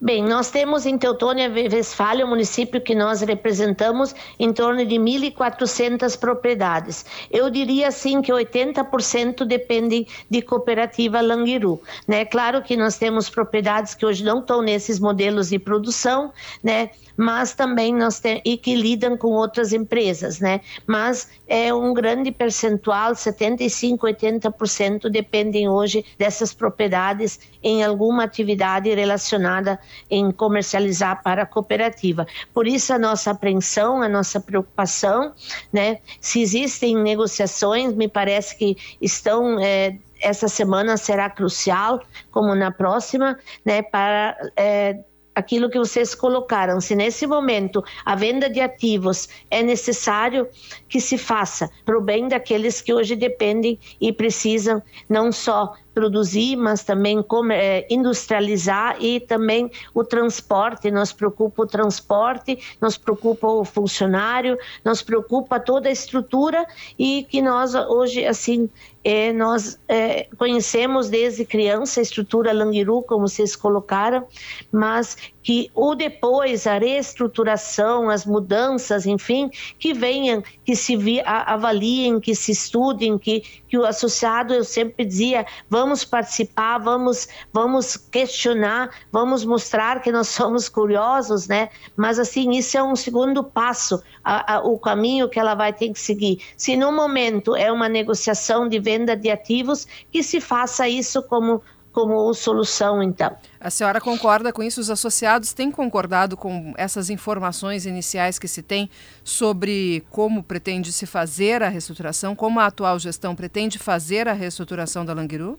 Bem, 0.05 0.23
nós 0.23 0.51
temos 0.51 0.85
em 0.85 0.99
Teutônia 0.99 1.49
Westfália, 1.49 2.27
o 2.27 2.29
município 2.29 2.79
que 2.79 2.93
nós 2.93 3.21
representamos, 3.21 4.13
em 4.37 4.53
torno 4.53 4.85
de 4.85 4.97
1.400 4.97 6.15
propriedades. 6.19 7.03
Eu 7.31 7.49
diria 7.49 7.87
assim 7.87 8.21
que 8.21 8.31
80% 8.31 9.43
dependem 9.45 10.05
de 10.29 10.43
cooperativa 10.43 11.21
Languiru. 11.21 11.81
Né? 12.07 12.23
Claro 12.23 12.61
que 12.61 12.77
nós 12.77 12.99
temos 12.99 13.31
propriedades 13.31 13.95
que 13.95 14.05
hoje 14.05 14.23
não 14.23 14.41
estão 14.41 14.61
nesses 14.61 14.99
modelos 14.99 15.49
de 15.49 15.57
produção, 15.57 16.31
né? 16.63 16.91
mas 17.17 17.53
também 17.53 17.93
nós 17.93 18.19
temos 18.19 18.41
e 18.45 18.57
que 18.57 18.75
lidam 18.75 19.17
com 19.17 19.29
outras 19.29 19.71
empresas, 19.73 20.39
né? 20.39 20.61
Mas 20.85 21.29
é 21.47 21.73
um 21.73 21.93
grande 21.93 22.31
percentual, 22.31 23.15
75, 23.15 24.05
80% 24.05 25.09
dependem 25.09 25.69
hoje 25.69 26.05
dessas 26.17 26.53
propriedades 26.53 27.39
em 27.63 27.83
alguma 27.83 28.23
atividade 28.23 28.93
relacionada 28.93 29.79
em 30.09 30.31
comercializar 30.31 31.21
para 31.23 31.43
a 31.43 31.45
cooperativa. 31.45 32.27
Por 32.53 32.67
isso 32.67 32.93
a 32.93 32.99
nossa 32.99 33.31
apreensão, 33.31 34.01
a 34.01 34.09
nossa 34.09 34.39
preocupação, 34.39 35.33
né? 35.71 35.99
Se 36.19 36.41
existem 36.41 36.95
negociações, 36.95 37.93
me 37.93 38.07
parece 38.07 38.57
que 38.57 38.77
estão 39.01 39.59
é, 39.59 39.97
essa 40.21 40.47
semana 40.47 40.97
será 40.97 41.29
crucial, 41.29 42.01
como 42.31 42.55
na 42.55 42.71
próxima, 42.71 43.37
né, 43.63 43.81
para 43.81 44.35
é, 44.55 44.99
aquilo 45.35 45.69
que 45.69 45.77
vocês 45.77 46.15
colocaram. 46.15 46.79
Se 46.79 46.95
nesse 46.95 47.27
momento 47.27 47.83
a 48.05 48.15
venda 48.15 48.49
de 48.49 48.61
ativos 48.61 49.27
é 49.51 49.61
necessário 49.61 50.47
que 50.87 51.01
se 51.01 51.17
faça 51.17 51.69
para 51.83 51.97
o 51.97 52.01
bem 52.01 52.27
daqueles 52.27 52.81
que 52.81 52.93
hoje 52.93 53.15
dependem 53.15 53.77
e 53.99 54.13
precisam 54.13 54.81
não 55.09 55.31
só 55.31 55.75
produzir, 55.95 56.57
mas 56.57 56.83
também 56.83 57.23
é, 57.51 57.87
industrializar 57.89 58.97
e 59.01 59.21
também 59.21 59.71
o 59.93 60.03
transporte. 60.03 60.91
Nos 60.91 61.13
preocupa 61.13 61.63
o 61.63 61.65
transporte, 61.65 62.59
nos 62.81 62.97
preocupa 62.97 63.47
o 63.47 63.63
funcionário, 63.63 64.57
nos 64.83 65.01
preocupa 65.01 65.57
toda 65.57 65.87
a 65.87 65.91
estrutura 65.91 66.67
e 66.99 67.23
que 67.23 67.41
nós 67.41 67.73
hoje 67.73 68.25
assim 68.25 68.69
é, 69.05 69.31
nós 69.31 69.79
é, 69.87 70.27
conhecemos 70.37 71.09
desde 71.09 71.45
criança 71.45 71.99
a 71.99 72.03
estrutura 72.03 72.51
Langiru, 72.51 73.03
como 73.03 73.27
vocês 73.27 73.55
colocaram, 73.55 74.27
mas 74.71 75.15
que 75.45 75.71
o 75.73 75.95
depois, 75.95 76.67
a 76.67 76.77
reestruturação, 76.77 78.09
as 78.09 78.25
mudanças, 78.25 79.05
enfim, 79.05 79.49
que 79.79 79.93
venham, 79.93 80.43
que 80.65 80.75
se 80.75 80.97
avaliem, 81.25 82.19
que 82.19 82.35
se 82.35 82.51
estudem, 82.51 83.17
que, 83.17 83.41
que 83.69 83.77
o 83.77 83.85
associado, 83.85 84.53
eu 84.53 84.63
sempre 84.63 85.05
dizia, 85.05 85.45
vamos 85.69 85.85
vamos 85.85 86.03
participar, 86.03 86.79
vamos, 86.79 87.27
vamos 87.53 87.95
questionar, 87.95 88.89
vamos 89.11 89.45
mostrar 89.45 90.01
que 90.01 90.11
nós 90.11 90.27
somos 90.33 90.67
curiosos, 90.67 91.47
né? 91.47 91.69
Mas 91.95 92.17
assim, 92.17 92.49
isso 92.51 92.75
é 92.75 92.83
um 92.83 92.95
segundo 92.95 93.43
passo, 93.43 94.01
a, 94.23 94.55
a, 94.55 94.59
o 94.61 94.79
caminho 94.79 95.29
que 95.29 95.39
ela 95.39 95.53
vai 95.53 95.71
ter 95.71 95.93
que 95.93 95.99
seguir. 95.99 96.41
Se 96.57 96.75
no 96.75 96.91
momento 96.91 97.55
é 97.55 97.71
uma 97.71 97.87
negociação 97.87 98.67
de 98.67 98.79
venda 98.79 99.15
de 99.15 99.29
ativos, 99.29 99.87
que 100.11 100.23
se 100.23 100.41
faça 100.41 100.89
isso 100.89 101.21
como 101.21 101.61
como 101.95 102.33
solução, 102.33 103.01
então. 103.01 103.31
A 103.57 103.69
senhora 103.69 104.01
concorda 104.01 104.51
com 104.51 104.61
isso? 104.61 104.81
Os 104.81 104.89
associados 104.89 105.53
têm 105.53 105.71
concordado 105.71 106.35
com 106.35 106.73
essas 106.77 107.09
informações 107.09 107.85
iniciais 107.85 108.37
que 108.37 108.49
se 108.49 108.61
tem 108.61 108.89
sobre 109.23 110.03
como 110.09 110.43
pretende 110.43 110.91
se 110.91 111.05
fazer 111.05 111.63
a 111.63 111.69
reestruturação, 111.69 112.35
como 112.35 112.59
a 112.59 112.65
atual 112.65 112.99
gestão 112.99 113.33
pretende 113.33 113.79
fazer 113.79 114.27
a 114.27 114.33
reestruturação 114.33 115.05
da 115.05 115.13
Languiru? 115.13 115.57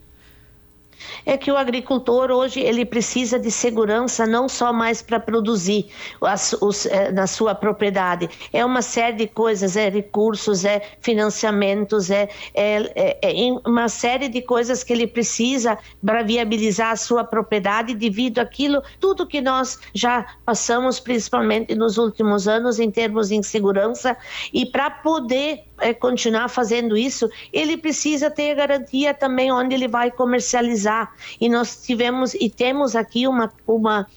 É 1.25 1.37
que 1.37 1.51
o 1.51 1.57
agricultor 1.57 2.31
hoje 2.31 2.59
ele 2.59 2.85
precisa 2.85 3.39
de 3.39 3.51
segurança 3.51 4.25
não 4.25 4.47
só 4.47 4.71
mais 4.73 5.01
para 5.01 5.19
produzir 5.19 5.87
as, 6.21 6.53
os, 6.61 6.85
é, 6.85 7.11
na 7.11 7.27
sua 7.27 7.53
propriedade, 7.53 8.29
é 8.51 8.63
uma 8.63 8.81
série 8.81 9.17
de 9.17 9.27
coisas, 9.27 9.75
é 9.75 9.89
recursos, 9.89 10.65
é 10.65 10.81
financiamentos, 11.01 12.09
é, 12.09 12.29
é, 12.53 12.91
é, 12.95 13.47
é 13.47 13.51
uma 13.65 13.89
série 13.89 14.27
de 14.27 14.41
coisas 14.41 14.83
que 14.83 14.93
ele 14.93 15.07
precisa 15.07 15.77
para 16.03 16.23
viabilizar 16.23 16.91
a 16.91 16.95
sua 16.95 17.23
propriedade 17.23 17.93
devido 17.93 18.39
àquilo, 18.39 18.81
tudo 18.99 19.27
que 19.27 19.41
nós 19.41 19.79
já 19.93 20.25
passamos, 20.45 20.99
principalmente 20.99 21.75
nos 21.75 21.97
últimos 21.97 22.47
anos, 22.47 22.79
em 22.79 22.89
termos 22.89 23.29
de 23.29 23.35
insegurança, 23.35 24.17
e 24.53 24.65
para 24.65 24.89
poder 24.89 25.66
é, 25.79 25.93
continuar 25.93 26.49
fazendo 26.49 26.97
isso, 26.97 27.29
ele 27.51 27.77
precisa 27.77 28.29
ter 28.29 28.55
garantia 28.55 29.13
também 29.13 29.51
onde 29.51 29.75
ele 29.75 29.87
vai 29.87 30.11
comercializar. 30.11 31.13
E 31.39 31.49
nós 31.49 31.81
tivemos 31.83 32.33
e 32.33 32.49
temos 32.49 32.95
aqui 32.95 33.27
uma, 33.27 33.51
uma 33.65 34.07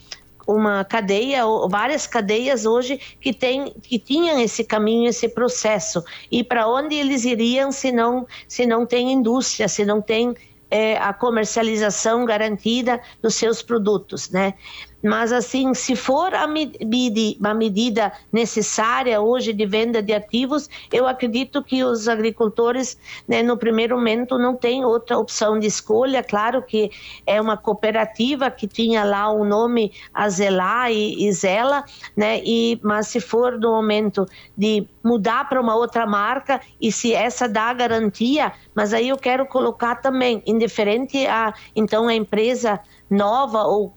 uma 0.46 0.84
cadeia, 0.84 1.44
várias 1.68 2.08
cadeias 2.08 2.66
hoje 2.66 2.98
que, 3.20 3.32
tem, 3.32 3.72
que 3.82 3.98
tinham 4.00 4.40
esse 4.40 4.64
caminho, 4.64 5.08
esse 5.08 5.28
processo. 5.28 6.02
E 6.30 6.42
para 6.42 6.66
onde 6.66 6.96
eles 6.96 7.24
iriam 7.24 7.70
se 7.70 7.92
não, 7.92 8.26
se 8.48 8.66
não 8.66 8.84
tem 8.84 9.12
indústria, 9.12 9.68
se 9.68 9.84
não 9.84 10.02
tem 10.02 10.34
é, 10.70 10.96
a 10.96 11.12
comercialização 11.12 12.24
garantida 12.24 13.00
dos 13.20 13.34
seus 13.34 13.62
produtos, 13.62 14.30
né? 14.30 14.54
Mas, 15.02 15.32
assim, 15.32 15.72
se 15.74 15.96
for 15.96 16.34
a, 16.34 16.46
medida, 16.46 17.48
a 17.48 17.54
medida 17.54 18.12
necessária 18.32 19.20
hoje 19.20 19.52
de 19.52 19.64
venda 19.66 20.02
de 20.02 20.12
ativos, 20.12 20.68
eu 20.92 21.06
acredito 21.06 21.62
que 21.62 21.82
os 21.82 22.08
agricultores, 22.08 22.98
né, 23.26 23.42
no 23.42 23.56
primeiro 23.56 23.96
momento, 23.96 24.38
não 24.38 24.54
têm 24.54 24.84
outra 24.84 25.18
opção 25.18 25.58
de 25.58 25.66
escolha. 25.66 26.22
Claro 26.22 26.62
que 26.62 26.90
é 27.26 27.40
uma 27.40 27.56
cooperativa 27.56 28.50
que 28.50 28.66
tinha 28.66 29.04
lá 29.04 29.30
o 29.30 29.44
nome 29.44 29.92
Azelar 30.12 30.90
e, 30.90 31.26
e 31.26 31.32
Zela, 31.32 31.84
né, 32.16 32.40
e, 32.44 32.78
mas 32.82 33.08
se 33.08 33.20
for 33.20 33.58
no 33.58 33.70
momento 33.70 34.26
de 34.56 34.86
mudar 35.02 35.48
para 35.48 35.60
uma 35.60 35.74
outra 35.74 36.06
marca 36.06 36.60
e 36.80 36.92
se 36.92 37.14
essa 37.14 37.48
dá 37.48 37.72
garantia, 37.72 38.52
mas 38.74 38.92
aí 38.92 39.08
eu 39.08 39.16
quero 39.16 39.46
colocar 39.46 39.96
também, 39.96 40.42
indiferente 40.46 41.26
a, 41.26 41.54
então, 41.74 42.08
a 42.08 42.14
empresa 42.14 42.80
nova 43.10 43.64
ou 43.64 43.92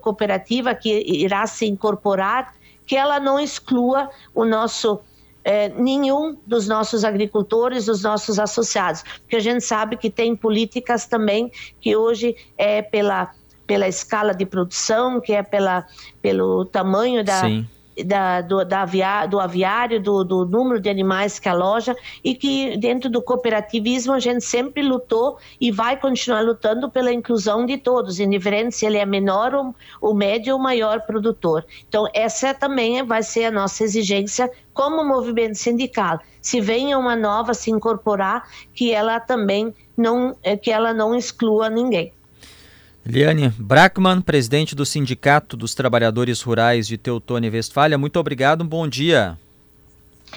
cooperativa 0.00 0.74
que 0.74 1.02
irá 1.06 1.46
se 1.46 1.66
incorporar, 1.66 2.54
que 2.86 2.94
ela 2.94 3.18
não 3.18 3.40
exclua 3.40 4.10
o 4.34 4.44
nosso 4.44 5.00
é, 5.44 5.70
nenhum 5.70 6.36
dos 6.46 6.68
nossos 6.68 7.04
agricultores, 7.04 7.86
dos 7.86 8.02
nossos 8.02 8.38
associados, 8.38 9.02
porque 9.02 9.36
a 9.36 9.40
gente 9.40 9.64
sabe 9.64 9.96
que 9.96 10.08
tem 10.08 10.36
políticas 10.36 11.06
também 11.06 11.50
que 11.80 11.96
hoje 11.96 12.36
é 12.56 12.82
pela 12.82 13.32
pela 13.66 13.88
escala 13.88 14.34
de 14.34 14.44
produção, 14.44 15.20
que 15.20 15.32
é 15.32 15.42
pela 15.42 15.86
pelo 16.20 16.64
tamanho 16.66 17.24
da 17.24 17.40
Sim 17.40 17.66
da, 18.04 18.40
do, 18.40 18.64
da 18.64 18.82
avia, 18.82 19.26
do 19.26 19.38
aviário, 19.38 20.00
do, 20.00 20.24
do, 20.24 20.44
número 20.44 20.80
de 20.80 20.88
animais 20.88 21.38
que 21.38 21.48
aloja 21.48 21.94
e 22.24 22.34
que 22.34 22.76
dentro 22.76 23.10
do 23.10 23.20
cooperativismo 23.20 24.12
a 24.12 24.18
gente 24.18 24.44
sempre 24.44 24.82
lutou 24.82 25.38
e 25.60 25.70
vai 25.70 25.96
continuar 25.98 26.40
lutando 26.40 26.90
pela 26.90 27.12
inclusão 27.12 27.66
de 27.66 27.76
todos, 27.78 28.20
indiferente 28.20 28.74
se 28.74 28.86
ele 28.86 28.98
é 28.98 29.06
menor 29.06 29.54
ou, 29.54 29.74
ou 30.00 30.14
médio 30.14 30.54
ou 30.54 30.60
maior 30.60 31.02
produtor. 31.02 31.64
Então 31.88 32.06
essa 32.14 32.54
também 32.54 33.02
vai 33.02 33.22
ser 33.22 33.44
a 33.44 33.50
nossa 33.50 33.84
exigência 33.84 34.50
como 34.72 35.04
movimento 35.04 35.56
sindical. 35.56 36.20
Se 36.40 36.60
venha 36.60 36.98
uma 36.98 37.14
nova 37.14 37.54
se 37.54 37.70
incorporar, 37.70 38.48
que 38.74 38.92
ela 38.92 39.20
também 39.20 39.74
não, 39.96 40.34
que 40.62 40.70
ela 40.70 40.92
não 40.92 41.14
exclua 41.14 41.68
ninguém. 41.68 42.12
Eliane 43.04 43.52
Brackman, 43.58 44.20
presidente 44.20 44.74
do 44.76 44.86
Sindicato 44.86 45.56
dos 45.56 45.74
Trabalhadores 45.74 46.40
Rurais 46.40 46.86
de 46.86 46.96
Teutônia 46.96 47.48
e 47.48 47.50
Westfália, 47.50 47.98
muito 47.98 48.18
obrigado, 48.18 48.62
um 48.62 48.66
bom 48.66 48.86
dia. 48.86 49.36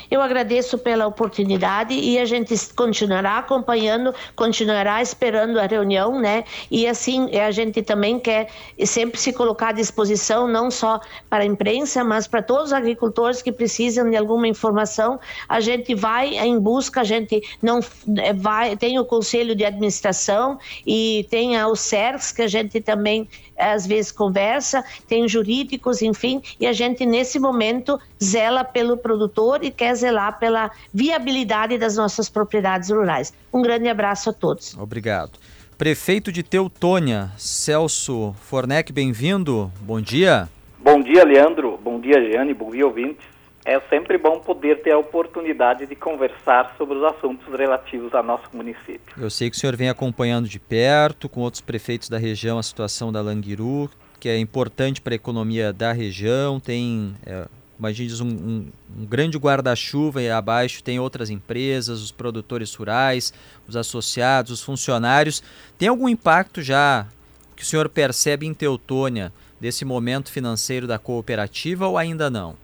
Eu 0.09 0.21
agradeço 0.21 0.77
pela 0.77 1.07
oportunidade 1.07 1.93
e 1.93 2.17
a 2.19 2.25
gente 2.25 2.55
continuará 2.73 3.37
acompanhando, 3.37 4.13
continuará 4.35 5.01
esperando 5.01 5.59
a 5.59 5.65
reunião, 5.65 6.19
né? 6.19 6.43
E 6.69 6.87
assim, 6.87 7.35
a 7.37 7.51
gente 7.51 7.81
também 7.81 8.19
quer 8.19 8.49
sempre 8.85 9.19
se 9.19 9.33
colocar 9.33 9.69
à 9.69 9.71
disposição, 9.71 10.47
não 10.47 10.69
só 10.69 10.99
para 11.29 11.43
a 11.43 11.45
imprensa, 11.45 12.03
mas 12.03 12.27
para 12.27 12.41
todos 12.41 12.65
os 12.65 12.73
agricultores 12.73 13.41
que 13.41 13.51
precisam 13.51 14.09
de 14.09 14.15
alguma 14.15 14.47
informação. 14.47 15.19
A 15.47 15.59
gente 15.59 15.93
vai 15.95 16.37
em 16.37 16.59
busca, 16.59 17.01
a 17.01 17.03
gente 17.03 17.41
não 17.61 17.79
é, 18.17 18.33
vai, 18.33 18.75
tem 18.75 18.99
o 18.99 19.05
conselho 19.05 19.55
de 19.55 19.65
administração 19.65 20.59
e 20.85 21.25
tem 21.29 21.61
o 21.63 21.75
CERS, 21.75 22.31
que 22.31 22.41
a 22.41 22.47
gente 22.47 22.81
também 22.81 23.27
às 23.57 23.85
vezes 23.85 24.11
conversa, 24.11 24.83
tem 25.07 25.27
jurídicos, 25.27 26.01
enfim, 26.01 26.41
e 26.59 26.67
a 26.67 26.73
gente 26.73 27.05
nesse 27.05 27.39
momento 27.39 27.99
zela 28.23 28.63
pelo 28.63 28.97
produtor 28.97 29.63
e 29.63 29.71
quer 29.71 29.95
zelar 29.95 30.39
pela 30.39 30.71
viabilidade 30.93 31.77
das 31.77 31.95
nossas 31.95 32.29
propriedades 32.29 32.89
rurais. 32.89 33.33
Um 33.53 33.61
grande 33.61 33.87
abraço 33.87 34.29
a 34.29 34.33
todos. 34.33 34.75
Obrigado. 34.77 35.39
Prefeito 35.77 36.31
de 36.31 36.41
Teutônia, 36.41 37.31
Celso 37.37 38.33
Fornec, 38.41 38.93
bem-vindo. 38.93 39.69
Bom 39.81 39.99
dia. 39.99 40.47
Bom 40.79 41.01
dia, 41.01 41.25
Leandro. 41.25 41.77
Bom 41.83 41.99
dia, 41.99 42.13
Jeane. 42.13 42.53
Bom 42.53 42.69
dia, 42.69 42.85
ouvintes. 42.85 43.34
É 43.65 43.79
sempre 43.89 44.15
bom 44.19 44.39
poder 44.39 44.83
ter 44.83 44.91
a 44.91 44.97
oportunidade 44.99 45.87
de 45.87 45.95
conversar 45.95 46.75
sobre 46.77 46.99
os 46.99 47.03
assuntos 47.03 47.51
relativos 47.51 48.13
ao 48.13 48.21
nosso 48.21 48.45
município. 48.53 49.15
Eu 49.17 49.29
sei 49.31 49.49
que 49.49 49.57
o 49.57 49.59
senhor 49.59 49.75
vem 49.75 49.89
acompanhando 49.89 50.47
de 50.47 50.59
perto, 50.59 51.27
com 51.27 51.41
outros 51.41 51.61
prefeitos 51.61 52.07
da 52.07 52.19
região, 52.19 52.59
a 52.59 52.63
situação 52.63 53.11
da 53.11 53.21
Languiru, 53.21 53.89
que 54.19 54.29
é 54.29 54.37
importante 54.37 55.01
para 55.01 55.13
a 55.13 55.15
economia 55.15 55.73
da 55.73 55.91
região. 55.91 56.59
Tem, 56.59 57.15
é, 57.25 57.47
imagine 57.79 58.13
um, 58.21 58.27
um, 58.27 58.71
um 58.99 59.05
grande 59.07 59.35
guarda-chuva 59.39 60.21
e 60.21 60.29
abaixo 60.29 60.83
tem 60.83 60.99
outras 60.99 61.31
empresas, 61.31 62.03
os 62.03 62.11
produtores 62.11 62.71
rurais, 62.75 63.33
os 63.67 63.75
associados, 63.75 64.51
os 64.51 64.61
funcionários. 64.61 65.41
Tem 65.75 65.87
algum 65.87 66.07
impacto 66.07 66.61
já 66.61 67.07
que 67.55 67.63
o 67.63 67.65
senhor 67.65 67.89
percebe 67.89 68.45
em 68.45 68.53
Teutônia 68.53 69.33
desse 69.59 69.83
momento 69.83 70.31
financeiro 70.31 70.85
da 70.85 70.99
cooperativa 70.99 71.87
ou 71.87 71.97
ainda 71.97 72.29
não? 72.29 72.55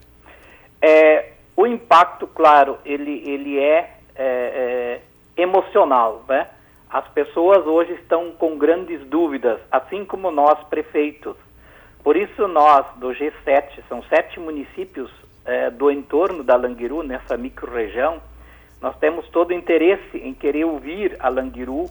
É, 0.82 1.34
o 1.56 1.68
impacto, 1.68 2.28
claro, 2.28 2.78
ele, 2.84 3.24
ele 3.26 3.60
é, 3.60 3.98
é, 4.16 5.00
é 5.38 5.42
emocional, 5.42 6.24
né? 6.28 6.48
As 6.90 7.08
pessoas 7.10 7.66
hoje 7.66 7.94
estão 7.94 8.32
com 8.32 8.58
grandes 8.58 9.00
dúvidas, 9.08 9.60
assim 9.72 10.04
como 10.04 10.30
nós, 10.32 10.62
prefeitos. 10.66 11.38
Por 12.04 12.18
isso 12.18 12.48
nós, 12.48 12.86
do 12.98 13.10
G7, 13.10 13.82
são 13.88 14.04
sete 14.04 14.40
municípios 14.40 15.10
é, 15.46 15.70
do 15.70 15.90
entorno 15.90 16.44
da 16.44 16.56
Languiru, 16.56 17.04
nessa 17.04 17.38
microrregião, 17.38 18.22
nós 18.82 18.98
temos 18.98 19.28
todo 19.30 19.54
interesse 19.54 20.18
em 20.18 20.34
querer 20.34 20.66
ouvir 20.66 21.16
a 21.20 21.30
Languiru 21.30 21.88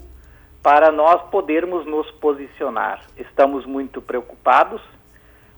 para 0.60 0.90
nós 0.90 1.22
podermos 1.30 1.86
nos 1.86 2.10
posicionar. 2.12 3.00
Estamos 3.16 3.64
muito 3.64 4.02
preocupados, 4.02 4.82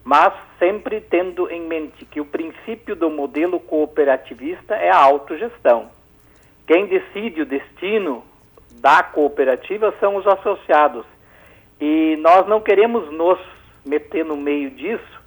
mas 0.05 0.33
sempre 0.59 1.01
tendo 1.01 1.51
em 1.51 1.61
mente 1.63 2.05
que 2.05 2.21
o 2.21 2.25
princípio 2.25 2.97
do 2.97 3.09
modelo 3.09 3.61
cooperativista 3.61 4.75
é 4.75 4.91
a 4.91 4.99
autogestão. 4.99 5.91
Quem 6.67 6.87
decide 6.87 7.43
o 7.43 7.47
destino 7.47 8.25
da 8.81 9.03
cooperativa 9.03 9.95
são 10.01 10.17
os 10.17 10.27
associados. 10.27 11.05
E 11.81 12.17
nós 12.21 12.47
não 12.47 12.61
queremos 12.61 13.11
nos 13.13 13.39
meter 13.85 14.25
no 14.25 14.37
meio 14.37 14.71
disso, 14.71 15.21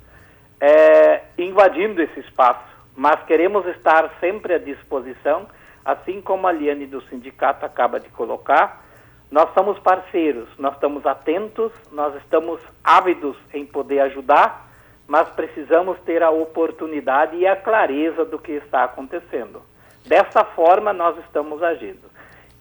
é, 0.59 1.23
invadindo 1.37 2.01
esse 2.01 2.19
espaço, 2.21 2.65
mas 2.95 3.21
queremos 3.25 3.65
estar 3.67 4.09
sempre 4.19 4.53
à 4.53 4.57
disposição, 4.57 5.47
assim 5.83 6.21
como 6.21 6.47
a 6.47 6.51
Liane 6.51 6.85
do 6.85 7.01
sindicato 7.03 7.65
acaba 7.65 7.99
de 7.99 8.09
colocar. 8.09 8.83
Nós 9.29 9.53
somos 9.53 9.77
parceiros, 9.79 10.47
nós 10.57 10.73
estamos 10.75 11.05
atentos, 11.05 11.71
nós 11.91 12.15
estamos 12.15 12.61
ávidos 12.83 13.37
em 13.53 13.65
poder 13.65 13.99
ajudar 14.01 14.64
mas 15.07 15.29
precisamos 15.29 15.99
ter 15.99 16.23
a 16.23 16.29
oportunidade 16.29 17.35
e 17.35 17.45
a 17.45 17.55
clareza 17.55 18.25
do 18.25 18.39
que 18.39 18.53
está 18.53 18.83
acontecendo. 18.83 19.61
Dessa 20.05 20.43
forma, 20.43 20.93
nós 20.93 21.17
estamos 21.19 21.61
agindo. 21.61 22.09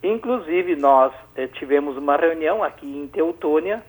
Inclusive, 0.03 0.77
nós 0.77 1.13
eh, 1.35 1.47
tivemos 1.47 1.97
uma 1.97 2.17
reunião 2.17 2.63
aqui 2.63 2.87
em 2.87 3.07
Teutônia, 3.09 3.83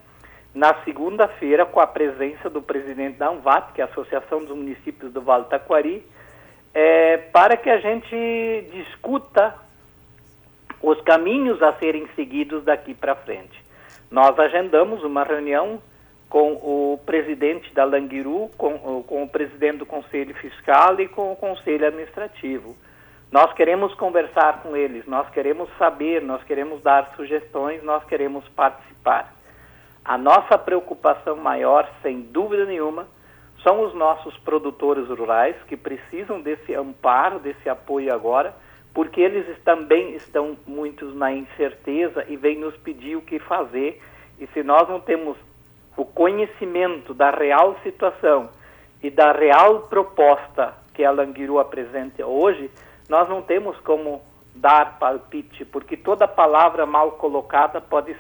na 0.54 0.74
segunda-feira, 0.86 1.66
com 1.66 1.82
a 1.82 1.88
presença 1.88 2.50
do 2.50 2.62
presidente 2.62 3.18
da 3.18 3.28
ANVAT, 3.28 3.74
que 3.74 3.82
é 3.82 3.84
a 3.84 3.88
Associação 3.88 4.40
dos 4.40 4.56
Municípios 4.56 5.12
do 5.12 5.22
Vale 5.22 5.44
do 5.44 5.50
Taquari, 5.50 6.06
eh, 6.74 7.18
para 7.34 7.58
que 7.58 7.70
a 7.70 7.80
gente 7.80 8.70
discuta 8.72 9.56
os 10.82 11.02
caminhos 11.02 11.62
a 11.62 11.74
serem 11.74 12.08
seguidos 12.16 12.64
daqui 12.64 12.94
para 12.94 13.16
frente. 13.16 13.64
Nós 14.10 14.38
agendamos 14.40 15.04
uma 15.04 15.24
reunião 15.24 15.82
com 16.30 16.54
o 16.54 17.00
presidente 17.06 17.74
da 17.74 17.84
Languiru, 17.84 18.50
com, 18.58 19.04
com 19.04 19.24
o 19.24 19.30
presidente 19.30 19.78
do 19.78 19.86
Conselho 19.86 20.34
Fiscal 20.36 21.00
e 21.00 21.08
com 21.08 21.32
o 21.32 21.36
Conselho 21.36 21.88
Administrativo. 21.88 22.76
Nós 23.32 23.52
queremos 23.54 23.94
conversar 23.96 24.62
com 24.62 24.76
eles, 24.76 25.06
nós 25.06 25.30
queremos 25.30 25.70
saber, 25.78 26.22
nós 26.22 26.44
queremos 26.44 26.82
dar 26.82 27.14
sugestões, 27.16 27.84
nós 27.84 28.04
queremos 28.06 28.48
participar. 28.50 29.34
A 30.04 30.18
nossa 30.18 30.58
preocupação 30.58 31.36
maior, 31.36 31.90
sem 32.02 32.22
dúvida 32.22 32.66
nenhuma, 32.66 33.08
são 33.64 33.82
os 33.82 33.96
nossos 33.96 34.38
produtores 34.38 35.08
rurais 35.10 35.56
que 35.68 35.76
precisam 35.76 36.40
desse 36.40 36.76
amparo, 36.76 37.40
desse 37.40 37.68
apoio 37.68 38.14
agora, 38.14 38.56
porque 38.94 39.20
eles 39.20 39.46
também 39.64 40.16
estão 40.16 40.56
muitos 40.68 41.16
na 41.16 41.34
incerteza 41.34 42.24
e 42.30 42.38
vêm 42.38 42.60
nos 42.60 42.78
pedir 42.78 43.16
o 43.16 43.22
que 43.22 43.40
fazer. 43.40 44.00
E 44.40 44.46
se 44.48 44.62
nós 44.62 44.88
não 44.88 45.00
temos 45.00 45.36
o 45.98 46.06
conhecimento 46.06 47.14
da 47.14 47.32
real 47.32 47.76
situação 47.84 48.50
e 49.02 49.10
da 49.10 49.32
real 49.32 49.82
proposta 49.82 50.74
que 50.94 51.04
a 51.04 51.12
Languiru 51.12 51.60
apresenta 51.60 52.26
hoje, 52.26 52.72
nós 53.10 53.28
não 53.30 53.42
temos 53.42 53.78
como 53.80 54.22
dar 54.56 54.98
palpite, 54.98 55.66
porque 55.66 55.98
toda 55.98 56.28
palavra 56.28 56.86
mal 56.86 57.12
colocada 57.14 57.82
pode 57.82 58.16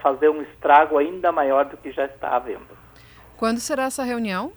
fazer 0.00 0.28
um 0.28 0.42
estrago 0.42 0.98
ainda 0.98 1.32
maior 1.32 1.64
do 1.64 1.76
que 1.76 1.92
já 1.92 2.04
está 2.04 2.36
havendo. 2.36 2.76
Quando 3.36 3.58
será 3.58 3.84
essa 3.84 4.02
reunião? 4.02 4.52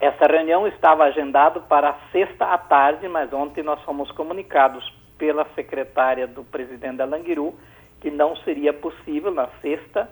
Essa 0.00 0.26
reunião 0.26 0.66
estava 0.66 1.04
agendada 1.04 1.60
para 1.60 1.96
sexta 2.10 2.46
à 2.46 2.58
tarde, 2.58 3.08
mas 3.08 3.32
ontem 3.32 3.62
nós 3.62 3.80
fomos 3.82 4.10
comunicados 4.12 4.84
pela 5.18 5.46
secretária 5.54 6.26
do 6.26 6.42
presidente 6.42 6.96
da 6.96 7.04
Languiru 7.04 7.54
que 8.00 8.10
não 8.10 8.34
seria 8.36 8.72
possível 8.72 9.30
na 9.30 9.48
sexta, 9.60 10.08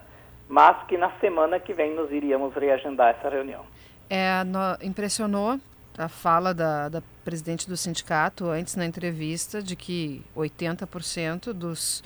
mas 0.48 0.86
que 0.86 0.96
na 0.96 1.10
semana 1.18 1.60
que 1.60 1.74
vem 1.74 1.94
nós 1.94 2.10
iríamos 2.10 2.54
reagendar 2.54 3.14
essa 3.18 3.28
reunião. 3.28 3.64
É, 4.08 4.42
no, 4.44 4.58
impressionou 4.82 5.60
a 5.96 6.08
fala 6.08 6.54
da, 6.54 6.88
da 6.88 7.02
presidente 7.24 7.68
do 7.68 7.76
sindicato 7.76 8.46
antes 8.46 8.76
na 8.76 8.86
entrevista 8.86 9.62
de 9.62 9.76
que 9.76 10.24
80% 10.36 11.52
dos 11.52 12.02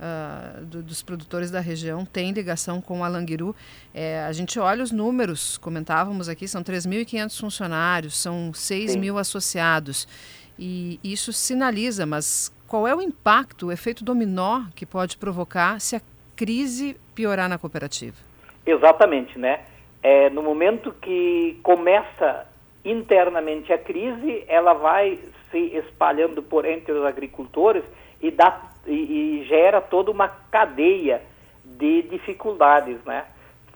uh, 0.00 0.64
do, 0.64 0.82
dos 0.82 1.02
produtores 1.02 1.50
da 1.50 1.60
região 1.60 2.04
tem 2.04 2.32
ligação 2.32 2.80
com 2.80 3.04
a 3.04 3.08
Languiru. 3.08 3.54
É, 3.92 4.24
a 4.24 4.32
gente 4.32 4.58
olha 4.58 4.82
os 4.82 4.90
números, 4.90 5.58
comentávamos 5.58 6.28
aqui, 6.28 6.48
são 6.48 6.62
3.500 6.62 7.38
funcionários, 7.38 8.16
são 8.16 8.52
6 8.52 8.92
Sim. 8.92 8.98
mil 8.98 9.18
associados. 9.18 10.08
E 10.58 11.00
isso 11.02 11.32
sinaliza, 11.32 12.04
mas 12.04 12.52
qual 12.66 12.86
é 12.86 12.94
o 12.94 13.00
impacto, 13.00 13.66
o 13.66 13.72
efeito 13.72 14.04
dominó 14.04 14.64
que 14.74 14.84
pode 14.84 15.16
provocar 15.16 15.80
se 15.80 15.96
a 15.96 16.00
crise 16.40 16.96
piorar 17.14 17.50
na 17.50 17.58
cooperativa? 17.58 18.16
Exatamente, 18.64 19.38
né? 19.38 19.60
É, 20.02 20.30
no 20.30 20.42
momento 20.42 20.90
que 20.90 21.60
começa 21.62 22.46
internamente 22.82 23.70
a 23.74 23.76
crise, 23.76 24.42
ela 24.48 24.72
vai 24.72 25.18
se 25.50 25.58
espalhando 25.76 26.42
por 26.42 26.64
entre 26.64 26.92
os 26.92 27.04
agricultores 27.04 27.84
e 28.22 28.30
dá 28.30 28.58
e, 28.86 29.42
e 29.42 29.44
gera 29.44 29.82
toda 29.82 30.10
uma 30.10 30.28
cadeia 30.28 31.20
de 31.62 32.00
dificuldades, 32.04 32.96
né? 33.04 33.26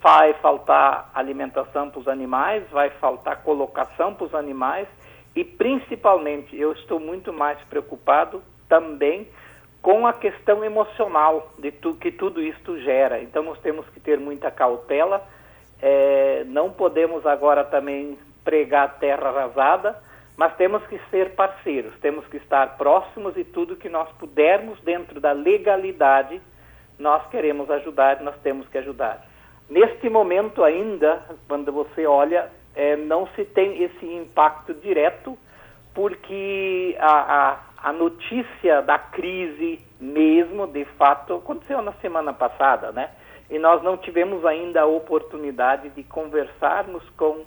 Vai 0.00 0.32
faltar 0.32 1.10
alimentação 1.14 1.90
para 1.90 2.00
os 2.00 2.08
animais, 2.08 2.64
vai 2.70 2.88
faltar 2.88 3.42
colocação 3.42 4.14
para 4.14 4.24
os 4.24 4.34
animais 4.34 4.88
e 5.36 5.44
principalmente 5.44 6.56
eu 6.56 6.72
estou 6.72 6.98
muito 6.98 7.30
mais 7.30 7.58
preocupado 7.68 8.42
também 8.70 9.28
com 9.84 10.06
a 10.06 10.14
questão 10.14 10.64
emocional 10.64 11.52
de 11.58 11.70
tu, 11.70 11.92
que 11.92 12.10
tudo 12.10 12.40
isto 12.40 12.80
gera. 12.80 13.22
Então 13.22 13.42
nós 13.42 13.58
temos 13.60 13.86
que 13.90 14.00
ter 14.00 14.18
muita 14.18 14.50
cautela, 14.50 15.22
é, 15.78 16.42
não 16.46 16.70
podemos 16.70 17.26
agora 17.26 17.62
também 17.62 18.18
pregar 18.42 18.98
terra 18.98 19.28
arrasada, 19.28 19.94
mas 20.38 20.56
temos 20.56 20.82
que 20.86 20.98
ser 21.10 21.34
parceiros, 21.34 21.92
temos 22.00 22.26
que 22.28 22.38
estar 22.38 22.78
próximos 22.78 23.36
e 23.36 23.44
tudo 23.44 23.76
que 23.76 23.90
nós 23.90 24.08
pudermos 24.12 24.80
dentro 24.80 25.20
da 25.20 25.32
legalidade, 25.32 26.40
nós 26.98 27.28
queremos 27.28 27.70
ajudar, 27.70 28.22
nós 28.22 28.36
temos 28.42 28.66
que 28.68 28.78
ajudar. 28.78 29.22
Neste 29.68 30.08
momento 30.08 30.64
ainda, 30.64 31.22
quando 31.46 31.70
você 31.70 32.06
olha, 32.06 32.50
é, 32.74 32.96
não 32.96 33.26
se 33.36 33.44
tem 33.44 33.82
esse 33.82 34.06
impacto 34.06 34.72
direto, 34.72 35.36
porque 35.92 36.96
a, 36.98 37.50
a, 37.50 37.58
a 37.84 37.92
notícia 37.92 38.80
da 38.80 38.98
crise 38.98 39.78
mesmo, 40.00 40.66
de 40.66 40.86
fato, 40.96 41.34
aconteceu 41.34 41.82
na 41.82 41.92
semana 42.00 42.32
passada, 42.32 42.90
né? 42.90 43.10
E 43.50 43.58
nós 43.58 43.82
não 43.82 43.98
tivemos 43.98 44.42
ainda 44.46 44.80
a 44.80 44.86
oportunidade 44.86 45.90
de 45.90 46.02
conversarmos 46.02 47.06
com 47.10 47.44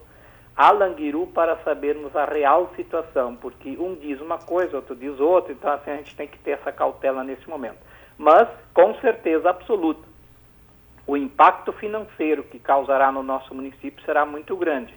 a 0.56 0.70
Languiru 0.70 1.26
para 1.26 1.58
sabermos 1.64 2.16
a 2.16 2.26
real 2.26 2.70
situação, 2.76 3.36
porque 3.36 3.78
um 3.80 3.96
diz 3.96 4.22
uma 4.22 4.38
coisa, 4.38 4.76
outro 4.76 4.96
diz 4.96 5.20
outra, 5.20 5.52
então 5.54 5.72
assim, 5.72 5.90
a 5.90 5.96
gente 5.96 6.16
tem 6.16 6.28
que 6.28 6.38
ter 6.38 6.52
essa 6.52 6.72
cautela 6.72 7.24
nesse 7.24 7.50
momento. 7.50 7.80
Mas, 8.16 8.48
com 8.76 8.94
certeza 9.00 9.50
absoluta, 9.50 10.08
o 11.08 11.18
impacto 11.18 11.74
financeiro 11.74 12.44
que 12.44 12.60
causará 12.60 13.12
no 13.12 13.24
nosso 13.24 13.56
município 13.56 14.06
será 14.06 14.24
muito 14.24 14.56
grande, 14.56 14.94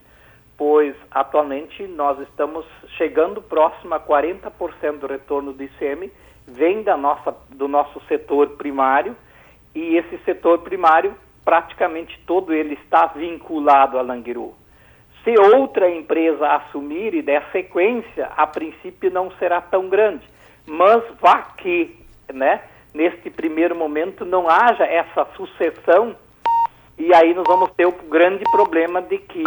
pois 0.61 0.95
atualmente 1.11 1.87
nós 1.87 2.21
estamos 2.21 2.67
chegando 2.99 3.41
próximo 3.41 3.95
a 3.95 3.99
40% 3.99 4.99
do 4.99 5.07
retorno 5.07 5.55
do 5.55 5.63
ICM, 5.63 6.13
vem 6.47 6.83
da 6.83 6.99
nossa, 6.99 7.35
do 7.49 7.67
nosso 7.67 7.99
setor 8.07 8.47
primário, 8.59 9.17
e 9.75 9.97
esse 9.97 10.19
setor 10.19 10.59
primário, 10.59 11.17
praticamente 11.47 12.21
todo 12.27 12.53
ele 12.53 12.75
está 12.75 13.07
vinculado 13.07 13.99
à 13.99 14.03
Languiru. 14.03 14.55
Se 15.25 15.35
outra 15.57 15.89
empresa 15.89 16.47
assumir 16.47 17.15
e 17.15 17.23
der 17.23 17.43
sequência, 17.53 18.27
a 18.37 18.47
princípio 18.47 19.11
não 19.11 19.31
será 19.39 19.63
tão 19.63 19.89
grande. 19.89 20.29
Mas 20.67 21.03
vá 21.23 21.41
que, 21.57 22.05
né, 22.35 22.61
neste 22.93 23.31
primeiro 23.31 23.75
momento, 23.75 24.27
não 24.27 24.47
haja 24.47 24.85
essa 24.85 25.25
sucessão, 25.37 26.15
e 26.99 27.15
aí 27.15 27.33
nós 27.33 27.45
vamos 27.49 27.71
ter 27.71 27.87
o 27.87 27.93
grande 27.93 28.45
problema 28.53 29.01
de 29.01 29.17
que 29.17 29.43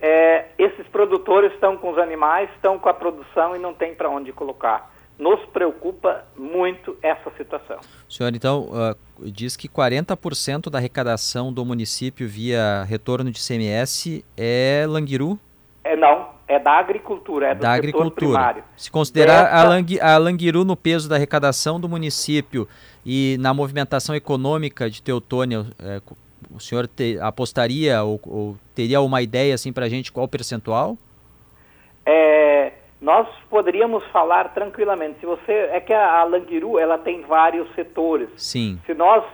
é, 0.00 0.46
esses 0.58 0.86
produtores 0.88 1.52
estão 1.52 1.76
com 1.76 1.90
os 1.90 1.98
animais, 1.98 2.50
estão 2.54 2.78
com 2.78 2.88
a 2.88 2.94
produção 2.94 3.54
e 3.54 3.58
não 3.58 3.74
tem 3.74 3.94
para 3.94 4.08
onde 4.08 4.32
colocar 4.32 4.90
nos 5.20 5.38
preocupa 5.52 6.24
muito 6.34 6.96
essa 7.02 7.30
situação. 7.36 7.78
Senhor, 8.08 8.34
então, 8.34 8.70
uh, 8.70 9.30
diz 9.30 9.54
que 9.54 9.68
40% 9.68 10.70
da 10.70 10.78
arrecadação 10.78 11.52
do 11.52 11.62
município 11.64 12.26
via 12.26 12.84
retorno 12.84 13.30
de 13.30 13.38
CMS 13.38 14.24
é 14.34 14.86
Languiru? 14.88 15.38
É 15.84 15.94
não, 15.94 16.30
é 16.48 16.58
da 16.58 16.72
agricultura, 16.72 17.48
é 17.48 17.54
do 17.54 17.60
da 17.60 17.72
agricultura. 17.72 18.14
primário. 18.14 18.64
Se 18.76 18.90
considerar 18.90 19.44
Dessa... 19.44 20.04
a, 20.04 20.14
a 20.14 20.18
Languiru 20.18 20.64
no 20.64 20.76
peso 20.76 21.08
da 21.08 21.16
arrecadação 21.16 21.78
do 21.78 21.88
município 21.88 22.66
e 23.04 23.36
na 23.38 23.52
movimentação 23.52 24.14
econômica 24.14 24.88
de 24.88 25.02
Teutônia, 25.02 25.66
é, 25.78 26.00
o 26.54 26.60
senhor 26.60 26.86
te, 26.86 27.18
apostaria 27.20 28.02
ou, 28.02 28.20
ou, 28.26 28.56
teria 28.74 29.00
uma 29.00 29.22
ideia 29.22 29.54
assim 29.54 29.72
para 29.72 29.86
a 29.86 29.88
gente 29.88 30.10
qual 30.10 30.26
percentual? 30.28 30.96
É, 32.04 32.72
nós 33.00 33.28
poderíamos 33.48 34.04
falar 34.06 34.52
tranquilamente. 34.52 35.20
Se 35.20 35.26
você 35.26 35.52
é 35.52 35.80
que 35.80 35.92
a, 35.92 36.20
a 36.20 36.24
Languiru 36.24 36.78
ela 36.78 36.98
tem 36.98 37.22
vários 37.22 37.72
setores. 37.74 38.28
Sim. 38.36 38.80
Se 38.84 38.94
nós 38.94 39.24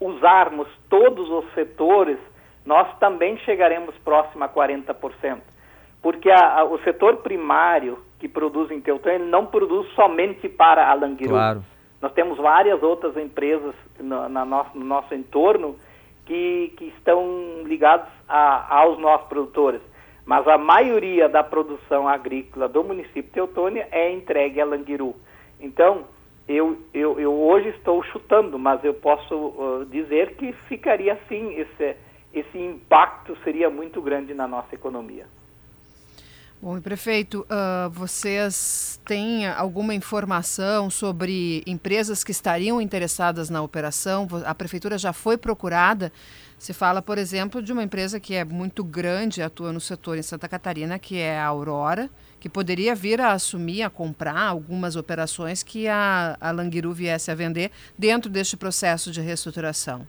usarmos 0.00 0.68
todos 0.88 1.28
os 1.28 1.52
setores, 1.54 2.18
nós 2.64 2.88
também 2.98 3.36
chegaremos 3.38 3.94
próximo 3.98 4.44
a 4.44 4.48
40%. 4.48 5.38
Porque 6.00 6.30
a, 6.30 6.60
a, 6.60 6.64
o 6.64 6.78
setor 6.82 7.18
primário 7.18 7.98
que 8.18 8.28
produz 8.28 8.70
em 8.70 8.80
Teutã, 8.80 9.10
ele 9.12 9.24
não 9.24 9.46
produz 9.46 9.88
somente 9.94 10.48
para 10.48 10.88
a 10.88 10.94
Languiru. 10.94 11.30
Claro. 11.30 11.64
Nós 12.00 12.12
temos 12.12 12.38
várias 12.38 12.82
outras 12.82 13.16
empresas 13.16 13.74
no, 13.98 14.28
na 14.28 14.44
nosso, 14.44 14.78
no 14.78 14.84
nosso 14.84 15.14
entorno 15.14 15.76
que, 16.30 16.72
que 16.76 16.84
estão 16.96 17.64
ligados 17.64 18.06
a, 18.28 18.78
aos 18.78 19.00
nossos 19.00 19.26
produtores 19.26 19.82
mas 20.24 20.46
a 20.46 20.56
maioria 20.56 21.28
da 21.28 21.42
produção 21.42 22.06
agrícola 22.06 22.68
do 22.68 22.84
município 22.84 23.24
de 23.24 23.30
Teutônia 23.30 23.88
é 23.90 24.12
entregue 24.12 24.60
a 24.60 24.64
Languiru. 24.64 25.16
Então, 25.58 26.04
eu, 26.46 26.78
eu, 26.94 27.18
eu 27.18 27.32
hoje 27.32 27.70
estou 27.70 28.00
chutando, 28.04 28.56
mas 28.56 28.84
eu 28.84 28.94
posso 28.94 29.34
uh, 29.34 29.86
dizer 29.86 30.36
que 30.36 30.52
ficaria 30.68 31.14
assim, 31.14 31.54
esse, 31.58 31.96
esse 32.32 32.58
impacto 32.58 33.36
seria 33.42 33.68
muito 33.68 34.00
grande 34.00 34.32
na 34.32 34.46
nossa 34.46 34.72
economia. 34.72 35.26
Bom, 36.62 36.76
e 36.76 36.80
prefeito, 36.82 37.46
uh, 37.48 37.88
vocês 37.88 39.00
têm 39.06 39.48
alguma 39.48 39.94
informação 39.94 40.90
sobre 40.90 41.62
empresas 41.66 42.22
que 42.22 42.32
estariam 42.32 42.82
interessadas 42.82 43.48
na 43.48 43.62
operação? 43.62 44.28
A 44.44 44.54
prefeitura 44.54 44.98
já 44.98 45.10
foi 45.10 45.38
procurada? 45.38 46.12
Se 46.58 46.74
fala, 46.74 47.00
por 47.00 47.16
exemplo, 47.16 47.62
de 47.62 47.72
uma 47.72 47.82
empresa 47.82 48.20
que 48.20 48.34
é 48.34 48.44
muito 48.44 48.84
grande, 48.84 49.40
atua 49.40 49.72
no 49.72 49.80
setor 49.80 50.18
em 50.18 50.22
Santa 50.22 50.46
Catarina, 50.46 50.98
que 50.98 51.16
é 51.16 51.38
a 51.38 51.46
Aurora, 51.46 52.10
que 52.38 52.46
poderia 52.46 52.94
vir 52.94 53.22
a 53.22 53.32
assumir, 53.32 53.82
a 53.82 53.88
comprar 53.88 54.38
algumas 54.38 54.96
operações 54.96 55.62
que 55.62 55.88
a, 55.88 56.36
a 56.38 56.50
Languiru 56.50 56.92
viesse 56.92 57.30
a 57.30 57.34
vender 57.34 57.70
dentro 57.98 58.30
deste 58.30 58.58
processo 58.58 59.10
de 59.10 59.22
reestruturação. 59.22 60.06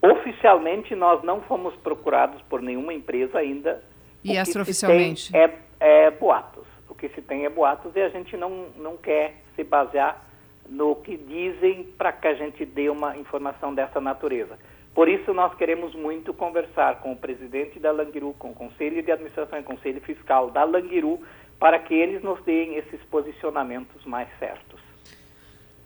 Oficialmente, 0.00 0.94
nós 0.94 1.24
não 1.24 1.40
fomos 1.40 1.74
procurados 1.82 2.40
por 2.42 2.62
nenhuma 2.62 2.94
empresa 2.94 3.38
ainda. 3.38 3.82
E 4.22 4.36
extraoficialmente? 4.36 5.36
É 5.36 5.48
é 5.82 6.10
boatos. 6.10 6.64
O 6.88 6.94
que 6.94 7.08
se 7.08 7.20
tem 7.20 7.44
é 7.44 7.50
boatos 7.50 7.94
e 7.96 8.00
a 8.00 8.08
gente 8.08 8.36
não, 8.36 8.68
não 8.76 8.96
quer 8.96 9.34
se 9.56 9.64
basear 9.64 10.22
no 10.68 10.94
que 10.96 11.16
dizem 11.16 11.84
para 11.98 12.12
que 12.12 12.28
a 12.28 12.34
gente 12.34 12.64
dê 12.64 12.88
uma 12.88 13.16
informação 13.16 13.74
dessa 13.74 14.00
natureza. 14.00 14.56
Por 14.94 15.08
isso, 15.08 15.34
nós 15.34 15.54
queremos 15.54 15.94
muito 15.94 16.32
conversar 16.32 17.00
com 17.00 17.12
o 17.12 17.16
presidente 17.16 17.80
da 17.80 17.90
Languiru, 17.90 18.34
com 18.38 18.50
o 18.50 18.54
Conselho 18.54 19.02
de 19.02 19.10
Administração 19.10 19.58
e 19.58 19.62
Conselho 19.62 20.00
Fiscal 20.02 20.50
da 20.50 20.64
Languiru, 20.64 21.18
para 21.58 21.78
que 21.78 21.94
eles 21.94 22.22
nos 22.22 22.40
deem 22.44 22.76
esses 22.76 23.00
posicionamentos 23.10 24.04
mais 24.04 24.28
certos. 24.38 24.80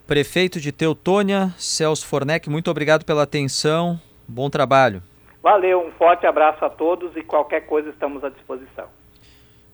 Prefeito 0.05 0.59
de 0.59 0.71
Teutônia, 0.71 1.49
Celso 1.57 2.05
Fornec, 2.05 2.49
muito 2.49 2.69
obrigado 2.69 3.03
pela 3.03 3.23
atenção. 3.23 3.99
Bom 4.27 4.49
trabalho. 4.49 5.01
Valeu, 5.41 5.85
um 5.85 5.91
forte 5.91 6.27
abraço 6.27 6.63
a 6.63 6.69
todos 6.69 7.15
e 7.15 7.23
qualquer 7.23 7.61
coisa 7.61 7.89
estamos 7.89 8.23
à 8.23 8.29
disposição. 8.29 8.96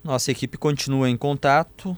Nossa 0.04 0.32
equipe 0.32 0.58
continua 0.58 1.10
em 1.10 1.16
contato, 1.16 1.98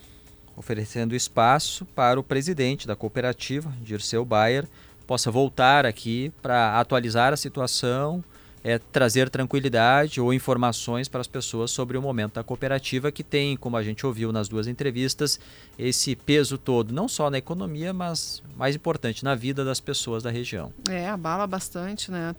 oferecendo 0.56 1.16
espaço 1.16 1.86
para 1.86 2.20
o 2.20 2.24
presidente 2.24 2.86
da 2.86 2.96
cooperativa, 2.96 3.74
Dirceu 3.82 4.24
Bayer, 4.24 4.68
possa 5.08 5.32
voltar 5.32 5.88
aqui 5.88 6.32
para 6.40 6.80
atualizar 6.80 7.34
a 7.34 7.38
situação, 7.38 8.24
é, 8.64 8.78
trazer 8.78 9.28
tranquilidade 9.28 10.22
ou 10.22 10.32
informações 10.32 11.08
para 11.08 11.20
as 11.20 11.28
pessoas 11.28 11.72
sobre 11.72 11.98
o 11.98 12.02
momento 12.02 12.36
da 12.36 12.44
cooperativa, 12.44 13.12
que 13.12 13.24
tem, 13.24 13.58
como 13.58 13.76
a 13.76 13.82
gente 13.82 14.06
ouviu 14.06 14.32
nas 14.32 14.48
duas 14.48 14.68
entrevistas, 14.68 15.40
esse 15.78 16.16
peso 16.16 16.60
todo, 16.60 16.94
não 16.94 17.08
só 17.08 17.32
na 17.32 17.40
economia, 17.40 17.92
mas 17.92 18.44
mais 18.56 18.76
importante, 18.76 19.24
na 19.24 19.34
vida 19.34 19.66
das 19.66 19.80
pessoas 19.80 20.22
da 20.22 20.30
região. 20.30 20.72
É, 20.90 21.10
abala 21.10 21.48
bastante, 21.48 22.12
né? 22.12 22.36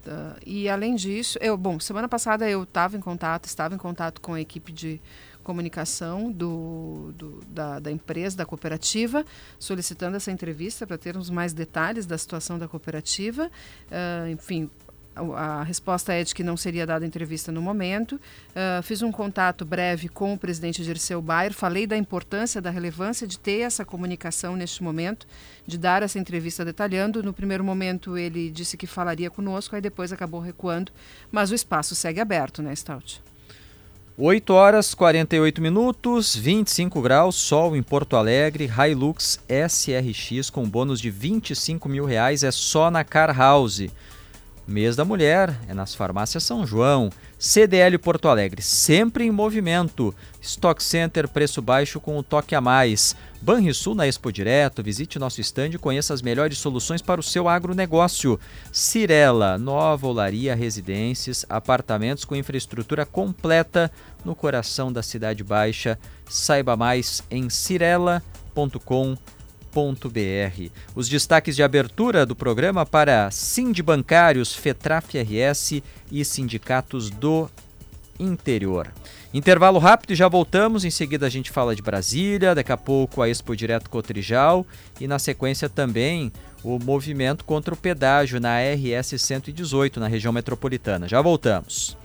E 0.47 0.69
além 0.69 0.95
disso, 0.95 1.39
eu, 1.41 1.57
bom, 1.57 1.81
semana 1.81 2.09
passada 2.09 2.49
eu 2.49 2.62
estava 2.62 2.97
em 2.97 3.01
contato, 3.01 3.47
estava 3.47 3.75
em 3.75 3.79
contato 3.79 4.21
com 4.21 4.35
a 4.35 4.41
equipe 4.41 4.73
de 4.73 5.01
comunicação 5.47 6.33
do, 6.33 7.13
do 7.15 7.41
da, 7.47 7.79
da, 7.79 7.93
empresa, 7.93 8.37
da 8.37 8.45
cooperativa, 8.45 9.25
solicitando 9.61 10.17
essa 10.17 10.33
entrevista 10.33 10.85
para 10.85 10.99
termos 10.99 11.31
mais 11.31 11.53
detalhes 11.53 12.05
da 12.05 12.19
situação 12.19 12.59
da 12.59 12.67
cooperativa. 12.67 13.47
Uh, 13.47 14.29
enfim, 14.31 14.69
a, 15.15 15.63
resposta 15.63 16.13
é 16.13 16.25
de 16.25 16.35
que 16.35 16.43
não 16.43 16.57
seria 16.57 16.85
dada 16.85 17.07
entrevista 17.07 17.53
no 17.53 17.63
momento. 17.63 18.17
Uh, 18.17 18.83
fiz 18.83 19.03
um 19.03 19.13
contato 19.13 19.65
breve 19.65 20.09
com 20.09 20.35
o 20.35 20.39
presidente 20.39 20.83
Dirceu 20.83 21.23
Bayer, 21.23 21.55
falei 21.55 21.87
da 21.87 21.97
importância, 21.97 22.61
da 22.61 22.71
relevância 22.71 23.25
de 23.25 23.39
ter 23.39 23.61
essa 23.61 23.85
comunicação 23.85 24.57
neste 24.57 24.83
momento, 24.83 25.29
de 25.65 25.79
dar 25.79 26.03
essa 26.03 26.19
entrevista 26.19 26.65
detalhando. 26.65 27.23
No 27.23 27.33
primeiro 27.33 27.63
momento 27.63 28.19
ele 28.19 28.51
disse 28.51 28.77
que 28.77 28.87
falaria 28.87 29.31
conosco, 29.31 29.77
aí 29.77 29.81
depois 29.81 30.13
acabou 30.13 30.41
recuando, 30.41 30.91
mas 31.31 31.53
o 31.53 31.55
espaço 31.55 31.95
segue 31.95 32.21
aberto, 32.21 32.63
né, 32.63 32.75
Stout? 32.75 33.23
8 34.19 34.51
horas 34.55 34.95
48 34.95 35.61
minutos, 35.61 36.35
25 36.35 37.03
graus, 37.03 37.37
sol 37.37 37.77
em 37.77 37.83
Porto 37.83 38.17
Alegre, 38.17 38.67
Hilux 38.67 39.39
SRX 39.47 40.49
com 40.49 40.67
bônus 40.67 41.03
de 41.03 41.11
25 41.11 41.87
mil 41.87 42.07
reais 42.07 42.43
é 42.43 42.51
só 42.51 42.91
na 42.91 43.05
Car 43.05 43.37
House. 43.37 43.89
Mês 44.67 44.97
da 44.97 45.05
Mulher 45.05 45.57
é 45.69 45.75
nas 45.75 45.95
farmácias 45.95 46.43
São 46.43 46.67
João. 46.67 47.09
CDL 47.39 47.99
Porto 47.99 48.29
Alegre, 48.29 48.61
sempre 48.62 49.25
em 49.25 49.31
movimento. 49.31 50.12
Stock 50.41 50.83
Center, 50.83 51.29
preço 51.29 51.62
baixo 51.62 52.01
com 52.01 52.19
o 52.19 52.23
toque 52.23 52.55
a 52.55 52.61
mais. 52.61 53.14
Banrisul 53.41 53.95
na 53.95 54.09
Expo 54.09 54.33
Direto, 54.33 54.83
visite 54.83 55.19
nosso 55.19 55.41
estande 55.41 55.77
e 55.77 55.79
conheça 55.79 56.12
as 56.12 56.23
melhores 56.23 56.59
soluções 56.59 57.01
para 57.01 57.21
o 57.21 57.23
seu 57.25 57.49
agronegócio. 57.49 58.41
Cirela, 58.73 59.57
nova 59.57 60.07
olaria 60.07 60.55
residências, 60.57 61.47
apartamentos 61.49 62.25
com 62.25 62.35
infraestrutura 62.35 63.07
completa 63.07 63.93
no 64.25 64.35
coração 64.35 64.93
da 64.93 65.03
Cidade 65.03 65.45
Baixa. 65.45 65.97
Saiba 66.29 66.77
mais 66.77 67.23
em 67.31 67.49
cirela.com.br 67.49 69.36
os 70.95 71.09
destaques 71.09 71.55
de 71.55 71.62
abertura 71.62 72.24
do 72.24 72.35
programa 72.35 72.87
para 72.87 73.29
Bancários, 73.85 74.55
Fetraf 74.55 75.14
RS 75.18 75.83
e 76.11 76.24
sindicatos 76.24 77.11
do 77.11 77.51
interior. 78.18 78.91
Intervalo 79.35 79.79
rápido 79.79 80.12
e 80.12 80.16
já 80.16 80.29
voltamos. 80.29 80.85
Em 80.85 80.91
seguida 80.91 81.27
a 81.27 81.29
gente 81.29 81.51
fala 81.51 81.77
de 81.77 81.83
Brasília, 81.83 82.55
daqui 82.55 82.72
a 82.72 82.77
pouco 82.77 83.20
a 83.20 83.29
Expo 83.29 83.55
Direto 83.55 83.91
Cotrijal 83.91 84.66
e 84.99 85.07
na 85.07 85.18
sequência 85.18 85.68
também 85.68 86.33
o 86.64 86.79
movimento 86.79 87.45
contra 87.45 87.74
o 87.74 87.77
pedágio 87.77 88.41
na 88.41 88.57
RS 88.59 89.20
118 89.20 90.01
na 90.01 90.09
região 90.09 90.33
metropolitana. 90.33 91.07
Já 91.07 91.20
voltamos. 91.20 91.99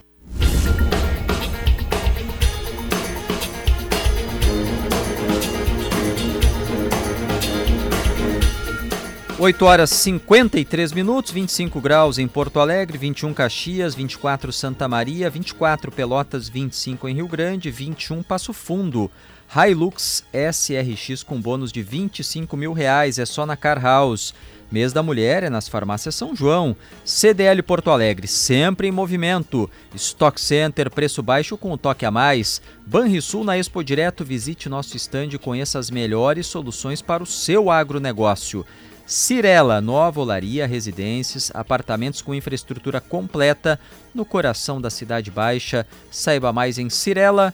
8 9.42 9.64
horas 9.64 9.90
53 9.90 10.92
minutos, 10.92 11.32
25 11.32 11.80
graus 11.80 12.16
em 12.16 12.28
Porto 12.28 12.60
Alegre, 12.60 12.96
21 12.96 13.34
Caxias, 13.34 13.92
24 13.92 14.52
Santa 14.52 14.86
Maria, 14.86 15.28
24 15.28 15.90
Pelotas, 15.90 16.48
25 16.48 17.08
em 17.08 17.16
Rio 17.16 17.26
Grande, 17.26 17.68
21 17.68 18.22
Passo 18.22 18.52
Fundo. 18.52 19.10
Hilux 19.52 20.24
SRX 20.32 21.24
com 21.24 21.40
bônus 21.40 21.72
de 21.72 21.82
25 21.82 22.56
mil 22.56 22.72
reais, 22.72 23.18
é 23.18 23.26
só 23.26 23.44
na 23.44 23.56
Car 23.56 23.82
House. 23.82 24.32
Mês 24.70 24.92
da 24.92 25.02
Mulher 25.02 25.42
é 25.42 25.50
nas 25.50 25.68
farmácias 25.68 26.14
São 26.14 26.36
João. 26.36 26.76
CDL 27.04 27.64
Porto 27.64 27.90
Alegre, 27.90 28.28
sempre 28.28 28.86
em 28.86 28.92
movimento. 28.92 29.68
Stock 29.92 30.40
Center, 30.40 30.88
preço 30.88 31.20
baixo 31.20 31.58
com 31.58 31.72
o 31.72 31.76
toque 31.76 32.06
a 32.06 32.12
mais. 32.12 32.62
Banrisul 32.86 33.42
na 33.42 33.58
Expo 33.58 33.82
Direto, 33.82 34.24
visite 34.24 34.68
nosso 34.68 34.96
estande 34.96 35.34
e 35.34 35.38
conheça 35.40 35.80
as 35.80 35.90
melhores 35.90 36.46
soluções 36.46 37.02
para 37.02 37.24
o 37.24 37.26
seu 37.26 37.72
agronegócio. 37.72 38.64
Cirela, 39.06 39.80
nova 39.80 40.20
olaria, 40.20 40.66
residências, 40.66 41.50
apartamentos 41.54 42.22
com 42.22 42.34
infraestrutura 42.34 43.00
completa 43.00 43.78
no 44.14 44.24
coração 44.24 44.80
da 44.80 44.90
Cidade 44.90 45.30
Baixa. 45.30 45.86
Saiba 46.10 46.52
mais 46.52 46.78
em 46.78 46.88
cirela.com.br. 46.88 47.52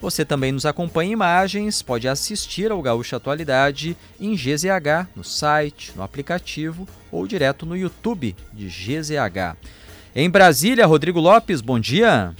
Você 0.00 0.24
também 0.24 0.52
nos 0.52 0.66
acompanha 0.66 1.10
em 1.10 1.12
imagens, 1.12 1.82
pode 1.82 2.08
assistir 2.08 2.70
ao 2.70 2.82
Gaúcha 2.82 3.16
Atualidade 3.16 3.96
em 4.20 4.34
GZH, 4.34 5.08
no 5.14 5.22
site, 5.24 5.92
no 5.94 6.02
aplicativo 6.02 6.88
ou 7.10 7.26
direto 7.26 7.64
no 7.64 7.76
YouTube 7.76 8.34
de 8.52 8.66
GZH. 8.66 9.56
Em 10.14 10.28
Brasília, 10.28 10.86
Rodrigo 10.86 11.20
Lopes, 11.20 11.60
bom 11.60 11.78
dia. 11.78 12.34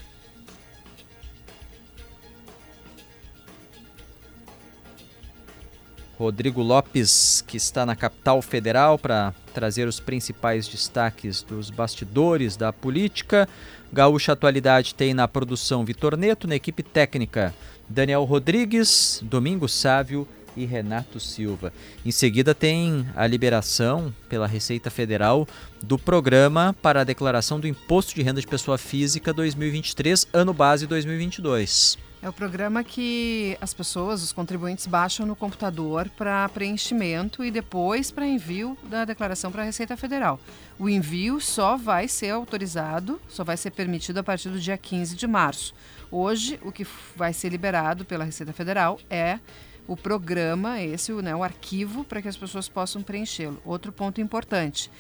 Rodrigo 6.19 6.61
Lopes, 6.63 7.45
que 7.47 7.57
está 7.57 7.87
na 7.87 7.95
capital 7.95 8.43
federal 8.43 8.99
para 8.99 9.33
trazer 9.55 9.87
os 9.87 10.01
principais 10.01 10.67
destaques 10.67 11.45
dos 11.45 11.71
bastidores 11.71 12.57
da 12.57 12.73
política. 12.73 13.49
Gaúcha 13.93 14.33
Atualidade 14.33 14.97
tem 14.97 15.15
na 15.15 15.29
produção 15.29 15.85
Vitor 15.85 16.17
Neto, 16.17 16.49
na 16.49 16.57
equipe 16.57 16.83
técnica 16.83 17.55
Daniel 17.89 18.25
Rodrigues, 18.25 19.21
Domingo 19.23 19.69
Sávio 19.69 20.27
e 20.57 20.65
Renato 20.65 21.21
Silva. 21.21 21.73
Em 22.05 22.11
seguida 22.11 22.53
tem 22.53 23.07
a 23.15 23.25
liberação 23.25 24.13
pela 24.29 24.49
Receita 24.49 24.91
Federal 24.91 25.47
do 25.81 25.97
programa 25.97 26.75
para 26.83 27.03
a 27.03 27.05
declaração 27.05 27.61
do 27.61 27.69
Imposto 27.69 28.13
de 28.17 28.23
Renda 28.23 28.41
de 28.41 28.47
Pessoa 28.47 28.77
Física 28.77 29.33
2023, 29.33 30.27
ano 30.33 30.53
base 30.53 30.85
2022. 30.85 32.08
É 32.21 32.29
o 32.29 32.33
programa 32.33 32.83
que 32.83 33.57
as 33.61 33.73
pessoas, 33.73 34.25
os 34.25 34.33
contribuintes, 34.33 34.89
baixam 34.89 35.25
no 35.25 35.37
computador 35.37 36.09
para 36.11 36.49
preenchimento 36.49 37.45
e 37.45 37.51
depois 37.51 38.11
para 38.11 38.27
envio 38.27 38.77
da 38.85 39.05
declaração 39.05 39.53
para 39.53 39.63
a 39.63 39.65
Receita 39.65 39.97
Federal. 39.97 40.41
O 40.81 40.89
envio 40.89 41.41
só 41.41 41.77
vai 41.77 42.09
ser 42.09 42.31
autorizado, 42.31 43.21
só 43.29 43.45
vai 43.45 43.57
ser 43.57 43.71
permitido 43.71 44.19
a 44.19 44.25
partir 44.25 44.49
do 44.49 44.59
dia 44.59 44.77
15 44.77 45.15
de 45.15 45.29
março. 45.29 45.73
Hoje, 46.11 46.59
o 46.65 46.73
que 46.73 46.85
vai 47.15 47.33
ser 47.33 47.51
liberado 47.51 48.05
pela 48.05 48.25
Receita 48.25 48.53
Federal 48.53 48.99
é 49.09 49.39
o 49.87 49.97
programa, 49.97 50.83
esse, 50.83 51.13
né, 51.13 51.37
o 51.37 51.45
arquivo, 51.45 52.03
para 52.03 52.21
que 52.21 52.29
as 52.29 52.37
pessoas 52.37 52.69
possam 52.69 53.01
preenchê-lo. 53.01 53.63
Outro 53.65 53.93
ponto 53.93 54.21
importante 54.21 54.91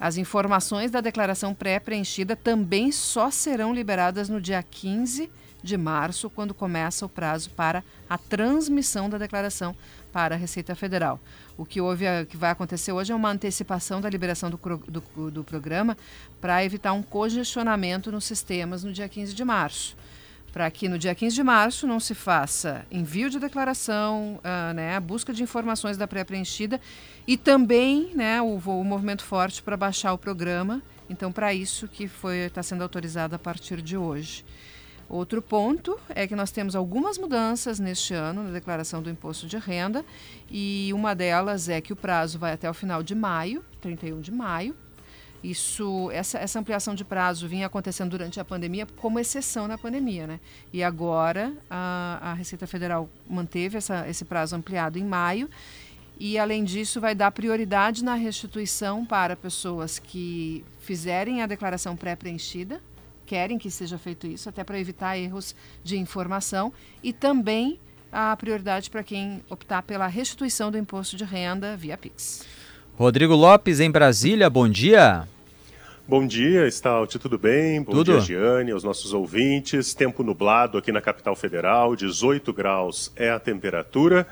As 0.00 0.16
informações 0.16 0.92
da 0.92 1.00
declaração 1.00 1.52
pré-preenchida 1.52 2.36
também 2.36 2.92
só 2.92 3.32
serão 3.32 3.74
liberadas 3.74 4.28
no 4.28 4.40
dia 4.40 4.62
15 4.62 5.22
de 5.22 5.28
março, 5.76 6.30
quando 6.30 6.54
começa 6.54 7.04
o 7.04 7.08
prazo 7.08 7.50
para 7.50 7.84
a 8.08 8.16
transmissão 8.16 9.08
da 9.08 9.18
declaração 9.18 9.76
para 10.12 10.34
a 10.34 10.38
Receita 10.38 10.74
Federal. 10.74 11.20
O 11.56 11.64
que, 11.64 11.80
houve, 11.80 12.04
que 12.28 12.36
vai 12.36 12.50
acontecer 12.50 12.92
hoje 12.92 13.12
é 13.12 13.14
uma 13.14 13.30
antecipação 13.30 14.00
da 14.00 14.08
liberação 14.08 14.50
do, 14.50 14.58
do, 14.88 15.30
do 15.30 15.44
programa 15.44 15.96
para 16.40 16.64
evitar 16.64 16.92
um 16.92 17.02
congestionamento 17.02 18.10
nos 18.10 18.24
sistemas 18.24 18.82
no 18.84 18.92
dia 18.92 19.08
15 19.08 19.34
de 19.34 19.44
março 19.44 19.96
para 20.52 20.70
que 20.70 20.88
no 20.88 20.98
dia 20.98 21.14
15 21.14 21.36
de 21.36 21.42
março 21.42 21.86
não 21.86 22.00
se 22.00 22.14
faça 22.14 22.84
envio 22.90 23.28
de 23.28 23.38
declaração, 23.38 24.40
uh, 24.40 24.74
né, 24.74 24.96
a 24.96 25.00
busca 25.00 25.32
de 25.32 25.42
informações 25.42 25.96
da 25.96 26.06
pré-preenchida 26.06 26.80
e 27.26 27.36
também 27.36 28.12
né, 28.14 28.40
o, 28.40 28.56
o 28.56 28.84
movimento 28.84 29.22
forte 29.22 29.62
para 29.62 29.76
baixar 29.76 30.12
o 30.12 30.18
programa. 30.18 30.82
Então, 31.08 31.30
para 31.30 31.54
isso 31.54 31.88
que 31.88 32.10
está 32.46 32.62
sendo 32.62 32.82
autorizado 32.82 33.34
a 33.34 33.38
partir 33.38 33.80
de 33.80 33.96
hoje. 33.96 34.44
Outro 35.08 35.40
ponto 35.40 35.98
é 36.10 36.26
que 36.26 36.36
nós 36.36 36.50
temos 36.50 36.76
algumas 36.76 37.16
mudanças 37.16 37.78
neste 37.78 38.12
ano 38.12 38.42
na 38.42 38.50
declaração 38.50 39.02
do 39.02 39.08
imposto 39.08 39.46
de 39.46 39.56
renda 39.56 40.04
e 40.50 40.90
uma 40.92 41.14
delas 41.14 41.68
é 41.68 41.80
que 41.80 41.92
o 41.92 41.96
prazo 41.96 42.38
vai 42.38 42.52
até 42.52 42.68
o 42.68 42.74
final 42.74 43.02
de 43.02 43.14
maio, 43.14 43.64
31 43.80 44.20
de 44.20 44.30
maio, 44.30 44.76
isso, 45.42 46.10
essa, 46.10 46.38
essa 46.38 46.58
ampliação 46.58 46.94
de 46.94 47.04
prazo 47.04 47.46
vinha 47.46 47.66
acontecendo 47.66 48.10
durante 48.10 48.40
a 48.40 48.44
pandemia 48.44 48.86
como 48.96 49.20
exceção 49.20 49.68
na 49.68 49.78
pandemia, 49.78 50.26
né? 50.26 50.40
E 50.72 50.82
agora 50.82 51.52
a, 51.70 52.18
a 52.20 52.34
Receita 52.34 52.66
Federal 52.66 53.08
manteve 53.28 53.78
essa, 53.78 54.08
esse 54.08 54.24
prazo 54.24 54.56
ampliado 54.56 54.98
em 54.98 55.04
maio 55.04 55.48
e, 56.18 56.36
além 56.36 56.64
disso, 56.64 57.00
vai 57.00 57.14
dar 57.14 57.30
prioridade 57.30 58.02
na 58.02 58.14
restituição 58.14 59.06
para 59.06 59.36
pessoas 59.36 60.00
que 60.00 60.64
fizerem 60.80 61.40
a 61.40 61.46
declaração 61.46 61.96
pré-preenchida, 61.96 62.82
querem 63.28 63.58
que 63.58 63.70
seja 63.70 63.98
feito 63.98 64.26
isso, 64.26 64.48
até 64.48 64.64
para 64.64 64.80
evitar 64.80 65.18
erros 65.18 65.54
de 65.84 65.98
informação, 65.98 66.72
e 67.02 67.12
também 67.12 67.78
a 68.10 68.34
prioridade 68.34 68.88
para 68.88 69.02
quem 69.02 69.42
optar 69.50 69.82
pela 69.82 70.06
restituição 70.06 70.70
do 70.70 70.78
imposto 70.78 71.14
de 71.14 71.24
renda 71.24 71.76
via 71.76 71.98
Pix. 71.98 72.46
Rodrigo 72.96 73.34
Lopes, 73.34 73.80
em 73.80 73.90
Brasília, 73.90 74.48
bom 74.48 74.66
dia. 74.66 75.28
Bom 76.06 76.26
dia, 76.26 76.68
Stout, 76.70 77.18
tudo 77.18 77.38
bem? 77.38 77.82
Bom 77.82 77.92
tudo. 77.92 78.12
dia, 78.12 78.20
Giane, 78.20 78.70
aos 78.70 78.82
nossos 78.82 79.12
ouvintes. 79.12 79.92
Tempo 79.92 80.22
nublado 80.22 80.78
aqui 80.78 80.90
na 80.90 81.02
capital 81.02 81.36
federal, 81.36 81.94
18 81.94 82.50
graus 82.50 83.12
é 83.14 83.28
a 83.28 83.38
temperatura. 83.38 84.26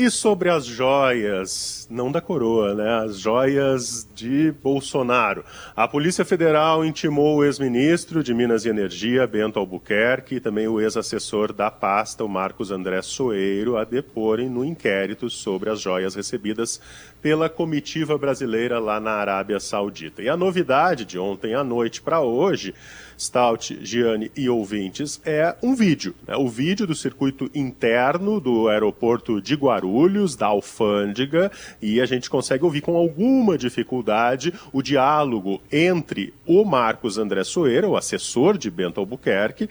E 0.00 0.10
sobre 0.10 0.48
as 0.48 0.64
joias, 0.64 1.86
não 1.90 2.10
da 2.10 2.22
coroa, 2.22 2.74
né? 2.74 3.04
As 3.04 3.20
joias 3.20 4.08
de 4.14 4.50
Bolsonaro. 4.50 5.44
A 5.76 5.86
Polícia 5.86 6.24
Federal 6.24 6.82
intimou 6.82 7.36
o 7.36 7.44
ex-ministro 7.44 8.24
de 8.24 8.32
Minas 8.32 8.64
e 8.64 8.70
Energia, 8.70 9.26
Bento 9.26 9.58
Albuquerque, 9.58 10.36
e 10.36 10.40
também 10.40 10.66
o 10.66 10.80
ex-assessor 10.80 11.52
da 11.52 11.70
pasta, 11.70 12.24
o 12.24 12.28
Marcos 12.30 12.70
André 12.70 13.02
Soeiro, 13.02 13.76
a 13.76 13.84
deporem 13.84 14.48
no 14.48 14.64
inquérito 14.64 15.28
sobre 15.28 15.68
as 15.68 15.78
joias 15.78 16.14
recebidas 16.14 16.80
pela 17.20 17.50
comitiva 17.50 18.16
brasileira 18.16 18.78
lá 18.78 18.98
na 18.98 19.12
Arábia 19.12 19.60
Saudita. 19.60 20.22
E 20.22 20.30
a 20.30 20.36
novidade 20.36 21.04
de 21.04 21.18
ontem 21.18 21.54
à 21.54 21.62
noite 21.62 22.00
para 22.00 22.22
hoje 22.22 22.74
Stout, 23.20 23.78
Gianni 23.82 24.32
e 24.34 24.48
ouvintes, 24.48 25.20
é 25.26 25.54
um 25.62 25.74
vídeo. 25.74 26.14
Né? 26.26 26.34
O 26.36 26.48
vídeo 26.48 26.86
do 26.86 26.94
circuito 26.94 27.50
interno 27.54 28.40
do 28.40 28.68
aeroporto 28.68 29.42
de 29.42 29.54
Guarulhos, 29.54 30.34
da 30.34 30.46
Alfândega, 30.46 31.52
e 31.82 32.00
a 32.00 32.06
gente 32.06 32.30
consegue 32.30 32.64
ouvir 32.64 32.80
com 32.80 32.96
alguma 32.96 33.58
dificuldade 33.58 34.54
o 34.72 34.80
diálogo 34.80 35.60
entre 35.70 36.32
o 36.46 36.64
Marcos 36.64 37.18
André 37.18 37.44
Soeira, 37.44 37.86
o 37.86 37.96
assessor 37.96 38.56
de 38.56 38.70
Bento 38.70 39.00
Albuquerque, 39.00 39.68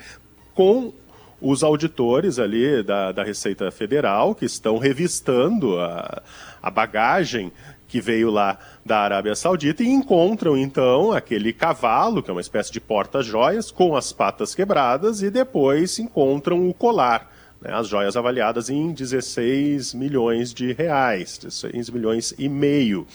com 0.53 0.93
os 1.41 1.63
auditores 1.63 2.37
ali 2.37 2.83
da, 2.83 3.11
da 3.11 3.23
Receita 3.23 3.71
Federal, 3.71 4.35
que 4.35 4.45
estão 4.45 4.77
revistando 4.77 5.79
a, 5.79 6.21
a 6.61 6.69
bagagem 6.69 7.51
que 7.87 7.99
veio 7.99 8.29
lá 8.29 8.59
da 8.89 9.01
Arábia 9.01 9.35
Saudita 9.35 9.83
e 9.83 9.87
encontram 9.87 10.57
então 10.57 11.11
aquele 11.11 11.53
cavalo, 11.53 12.23
que 12.23 12.31
é 12.31 12.33
uma 12.33 12.41
espécie 12.41 12.71
de 12.71 12.81
porta-joias, 12.81 13.69
com 13.69 13.95
as 13.95 14.11
patas 14.11 14.55
quebradas 14.55 15.21
e 15.21 15.29
depois 15.29 15.99
encontram 15.99 16.67
o 16.67 16.73
colar. 16.73 17.29
Né, 17.61 17.71
as 17.73 17.89
joias 17.89 18.15
avaliadas 18.15 18.69
em 18.69 18.93
16 18.93 19.93
milhões 19.93 20.53
de 20.53 20.71
reais, 20.71 21.37
16 21.37 21.89
milhões 21.89 22.33
e 22.39 22.47
meio. 22.47 23.05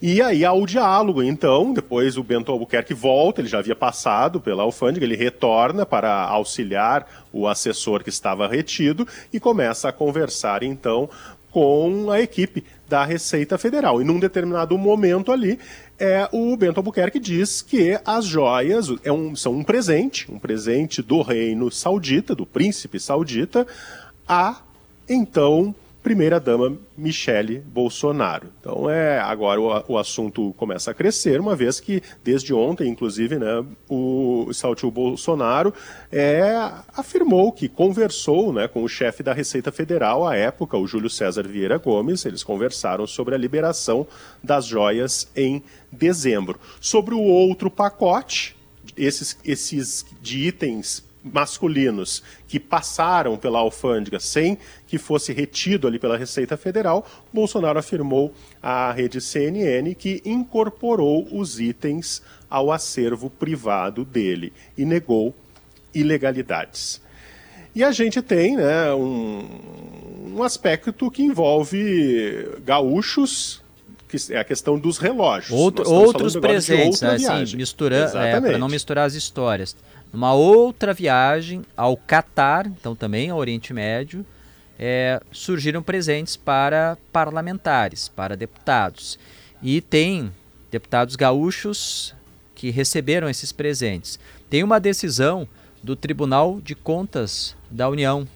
E 0.00 0.20
aí 0.20 0.44
há 0.44 0.52
o 0.52 0.66
diálogo, 0.66 1.22
então, 1.22 1.72
depois 1.72 2.18
o 2.18 2.22
Bento 2.22 2.52
Albuquerque 2.52 2.92
volta, 2.92 3.40
ele 3.40 3.48
já 3.48 3.58
havia 3.58 3.74
passado 3.74 4.38
pela 4.38 4.62
alfândega, 4.62 5.04
ele 5.04 5.16
retorna 5.16 5.86
para 5.86 6.12
auxiliar 6.24 7.24
o 7.32 7.48
assessor 7.48 8.04
que 8.04 8.10
estava 8.10 8.46
retido 8.46 9.08
e 9.32 9.40
começa 9.40 9.88
a 9.88 9.92
conversar, 9.92 10.62
então, 10.62 11.08
com 11.56 12.10
a 12.10 12.20
equipe 12.20 12.62
da 12.86 13.02
Receita 13.02 13.56
Federal. 13.56 13.98
E 13.98 14.04
num 14.04 14.20
determinado 14.20 14.76
momento 14.76 15.32
ali, 15.32 15.58
é, 15.98 16.28
o 16.30 16.54
Bento 16.54 16.76
Albuquerque 16.76 17.18
diz 17.18 17.62
que 17.62 17.98
as 18.04 18.26
joias 18.26 18.88
é 19.02 19.10
um, 19.10 19.34
são 19.34 19.54
um 19.54 19.64
presente, 19.64 20.30
um 20.30 20.38
presente 20.38 21.00
do 21.00 21.22
reino 21.22 21.70
saudita, 21.70 22.34
do 22.34 22.44
príncipe 22.44 23.00
saudita, 23.00 23.66
a 24.28 24.60
então 25.08 25.74
primeira-dama 26.06 26.78
Michele 26.96 27.58
Bolsonaro. 27.58 28.46
Então, 28.60 28.88
é, 28.88 29.18
agora 29.18 29.60
o, 29.60 29.94
o, 29.94 29.98
assunto 29.98 30.54
começa 30.56 30.92
a 30.92 30.94
crescer, 30.94 31.40
uma 31.40 31.56
vez 31.56 31.80
que, 31.80 32.00
desde 32.22 32.54
ontem, 32.54 32.88
inclusive, 32.88 33.40
né, 33.40 33.66
o 33.88 34.48
Saltil 34.52 34.88
Bolsonaro 34.88 35.74
é, 36.12 36.70
afirmou 36.96 37.50
que 37.50 37.68
conversou 37.68 38.52
né, 38.52 38.68
com 38.68 38.84
o 38.84 38.88
chefe 38.88 39.20
da 39.20 39.32
Receita 39.32 39.72
Federal 39.72 40.24
à 40.24 40.36
época, 40.36 40.76
o 40.76 40.86
Júlio 40.86 41.10
César 41.10 41.42
Vieira 41.42 41.76
Gomes. 41.76 42.24
Eles 42.24 42.44
conversaram 42.44 43.04
sobre 43.04 43.34
a 43.34 43.38
liberação 43.38 44.06
das 44.40 44.64
joias 44.64 45.28
em 45.34 45.60
dezembro. 45.90 46.60
Sobre 46.80 47.16
o 47.16 47.20
outro 47.20 47.68
pacote, 47.68 48.54
esses, 48.96 49.36
esses 49.44 50.06
de 50.22 50.46
itens 50.46 51.05
masculinos 51.32 52.22
que 52.46 52.60
passaram 52.60 53.36
pela 53.36 53.58
alfândega 53.58 54.20
sem 54.20 54.58
que 54.86 54.98
fosse 54.98 55.32
retido 55.32 55.86
ali 55.86 55.98
pela 55.98 56.16
Receita 56.16 56.56
Federal, 56.56 57.06
Bolsonaro 57.32 57.78
afirmou 57.78 58.32
à 58.62 58.92
rede 58.92 59.20
CNN 59.20 59.94
que 59.94 60.22
incorporou 60.24 61.26
os 61.32 61.60
itens 61.60 62.22
ao 62.48 62.70
acervo 62.70 63.28
privado 63.28 64.04
dele 64.04 64.52
e 64.76 64.84
negou 64.84 65.34
ilegalidades. 65.94 67.00
E 67.74 67.84
a 67.84 67.90
gente 67.92 68.22
tem 68.22 68.56
né, 68.56 68.92
um, 68.94 70.34
um 70.36 70.42
aspecto 70.42 71.10
que 71.10 71.22
envolve 71.22 72.56
gaúchos 72.64 73.62
que 74.08 74.32
é 74.32 74.38
a 74.38 74.44
questão 74.44 74.78
dos 74.78 74.98
relógios. 74.98 75.50
Outro, 75.50 75.90
outros 75.90 76.36
presentes, 76.36 77.02
assim, 77.02 77.56
misturando, 77.56 78.16
é, 78.16 78.40
para 78.40 78.58
não 78.58 78.68
misturar 78.68 79.06
as 79.06 79.14
histórias. 79.14 79.76
Numa 80.12 80.32
outra 80.32 80.94
viagem 80.94 81.62
ao 81.76 81.96
Catar, 81.96 82.66
então 82.66 82.94
também 82.94 83.30
ao 83.30 83.38
Oriente 83.38 83.72
Médio, 83.72 84.24
é, 84.78 85.20
surgiram 85.32 85.82
presentes 85.82 86.36
para 86.36 86.96
parlamentares, 87.12 88.08
para 88.08 88.36
deputados. 88.36 89.18
E 89.62 89.80
tem 89.80 90.32
deputados 90.70 91.16
gaúchos 91.16 92.14
que 92.54 92.70
receberam 92.70 93.28
esses 93.28 93.52
presentes. 93.52 94.18
Tem 94.48 94.62
uma 94.62 94.80
decisão 94.80 95.48
do 95.82 95.94
Tribunal 95.94 96.60
de 96.60 96.74
Contas 96.74 97.54
da 97.70 97.88
União 97.88 98.26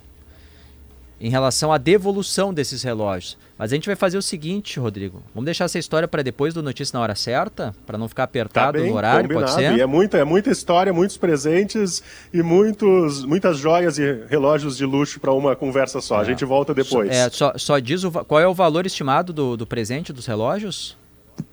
em 1.21 1.29
relação 1.29 1.71
à 1.71 1.77
devolução 1.77 2.53
desses 2.55 2.83
relógios. 2.83 3.37
Mas 3.59 3.71
a 3.71 3.75
gente 3.75 3.87
vai 3.87 3.95
fazer 3.95 4.17
o 4.17 4.23
seguinte, 4.23 4.81
Rodrigo. 4.81 5.23
Vamos 5.35 5.45
deixar 5.45 5.67
essa 5.67 5.79
história 5.79 6.09
para 6.09 6.23
depois 6.23 6.55
do 6.55 6.63
Notícia 6.63 6.97
na 6.97 7.03
Hora 7.03 7.15
Certa, 7.15 7.75
para 7.87 7.99
não 7.99 8.09
ficar 8.09 8.25
apertado 8.25 8.79
tá 8.79 8.83
bem, 8.83 8.91
no 8.91 8.97
horário, 8.97 9.29
combinado. 9.29 9.53
pode 9.53 9.63
ser? 9.63 9.77
E 9.77 9.81
é 9.83 9.87
muita, 9.87 10.17
é 10.17 10.25
muita 10.25 10.51
história, 10.51 10.93
muitos 10.93 11.19
presentes 11.19 12.03
e 12.33 12.43
muitos, 12.43 13.23
muitas 13.27 13.59
joias 13.59 13.99
e 13.99 14.25
relógios 14.31 14.79
de 14.79 14.87
luxo 14.87 15.21
para 15.21 15.33
uma 15.33 15.55
conversa 15.55 16.01
só. 16.01 16.19
É. 16.19 16.21
A 16.23 16.25
gente 16.25 16.45
volta 16.45 16.73
depois. 16.73 17.11
É, 17.11 17.29
só, 17.29 17.53
só 17.57 17.79
diz 17.79 18.03
o, 18.03 18.11
qual 18.11 18.41
é 18.41 18.47
o 18.47 18.55
valor 18.55 18.87
estimado 18.87 19.33
do, 19.33 19.59
do 19.59 19.67
presente 19.67 20.15
dos 20.15 20.25
relógios? 20.25 20.97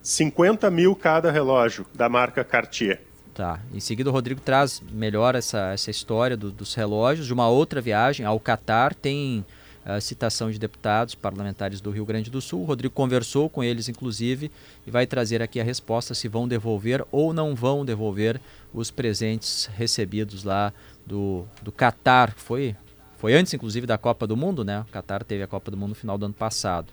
50 0.01 0.71
mil 0.71 0.95
cada 0.95 1.29
relógio 1.29 1.85
da 1.93 2.07
marca 2.07 2.43
Cartier. 2.43 3.01
Tá. 3.33 3.59
Em 3.71 3.79
seguida, 3.79 4.09
o 4.09 4.13
Rodrigo 4.13 4.41
traz 4.41 4.81
melhor 4.91 5.35
essa, 5.35 5.71
essa 5.71 5.91
história 5.91 6.35
do, 6.35 6.51
dos 6.51 6.73
relógios 6.73 7.27
de 7.27 7.33
uma 7.33 7.47
outra 7.47 7.79
viagem 7.79 8.25
ao 8.25 8.39
Catar. 8.39 8.95
Tem 8.95 9.45
a 9.87 10.01
citação 10.01 10.51
de 10.51 10.59
deputados 10.59 11.15
parlamentares 11.15 11.79
do 11.79 11.89
Rio 11.89 12.05
Grande 12.05 12.29
do 12.29 12.41
Sul. 12.41 12.61
O 12.61 12.65
Rodrigo 12.65 12.93
conversou 12.93 13.49
com 13.49 13.63
eles, 13.63 13.87
inclusive, 13.87 14.51
e 14.85 14.91
vai 14.91 15.07
trazer 15.07 15.41
aqui 15.41 15.61
a 15.61 15.63
resposta 15.63 16.13
se 16.13 16.27
vão 16.27 16.45
devolver 16.45 17.05
ou 17.09 17.33
não 17.33 17.55
vão 17.55 17.85
devolver 17.85 18.41
os 18.73 18.91
presentes 18.91 19.69
recebidos 19.77 20.43
lá 20.43 20.73
do, 21.05 21.45
do 21.61 21.71
Catar. 21.71 22.33
Foi, 22.35 22.75
foi 23.15 23.33
antes, 23.33 23.53
inclusive, 23.53 23.87
da 23.87 23.97
Copa 23.97 24.27
do 24.27 24.35
Mundo, 24.35 24.65
né? 24.65 24.81
O 24.81 24.91
Catar 24.91 25.23
teve 25.23 25.41
a 25.43 25.47
Copa 25.47 25.71
do 25.71 25.77
Mundo 25.77 25.89
no 25.89 25.95
final 25.95 26.17
do 26.17 26.25
ano 26.25 26.33
passado. 26.33 26.87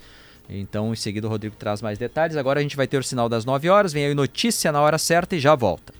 Então, 0.48 0.92
em 0.92 0.96
seguida, 0.96 1.26
o 1.26 1.30
Rodrigo 1.30 1.56
traz 1.56 1.82
mais 1.82 1.98
detalhes. 1.98 2.36
Agora 2.36 2.60
a 2.60 2.62
gente 2.62 2.76
vai 2.76 2.86
ter 2.86 2.98
o 2.98 3.02
sinal 3.02 3.28
das 3.28 3.44
9 3.44 3.68
horas. 3.70 3.92
Vem 3.92 4.06
aí 4.06 4.14
notícia 4.14 4.70
na 4.70 4.80
hora 4.80 4.98
certa 4.98 5.34
e 5.34 5.40
já 5.40 5.56
volta. 5.56 5.92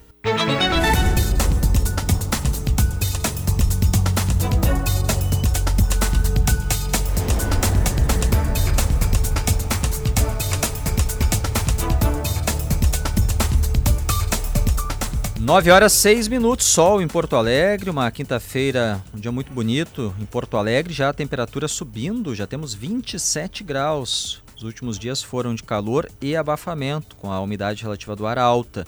9 15.45 15.71
horas 15.71 15.93
6 15.93 16.27
minutos, 16.29 16.65
sol 16.65 17.03
em 17.03 17.07
Porto 17.07 17.37
Alegre, 17.37 17.91
uma 17.91 18.11
quinta-feira, 18.11 19.05
um 19.15 19.21
dia 19.21 19.31
muito 19.31 19.53
bonito 19.53 20.15
em 20.19 20.25
Porto 20.25 20.57
Alegre, 20.57 20.95
já 20.95 21.11
a 21.11 21.13
temperatura 21.13 21.69
subindo, 21.69 22.35
já 22.35 22.47
temos 22.47 22.73
27 22.73 23.63
graus. 23.63 24.43
Os 24.57 24.63
últimos 24.63 24.99
dias 24.99 25.23
foram 25.23 25.55
de 25.55 25.63
calor 25.63 26.11
e 26.19 26.35
abafamento, 26.35 27.15
com 27.17 27.31
a 27.31 27.39
umidade 27.43 27.83
relativa 27.83 28.17
do 28.17 28.27
ar 28.27 28.39
alta. 28.39 28.87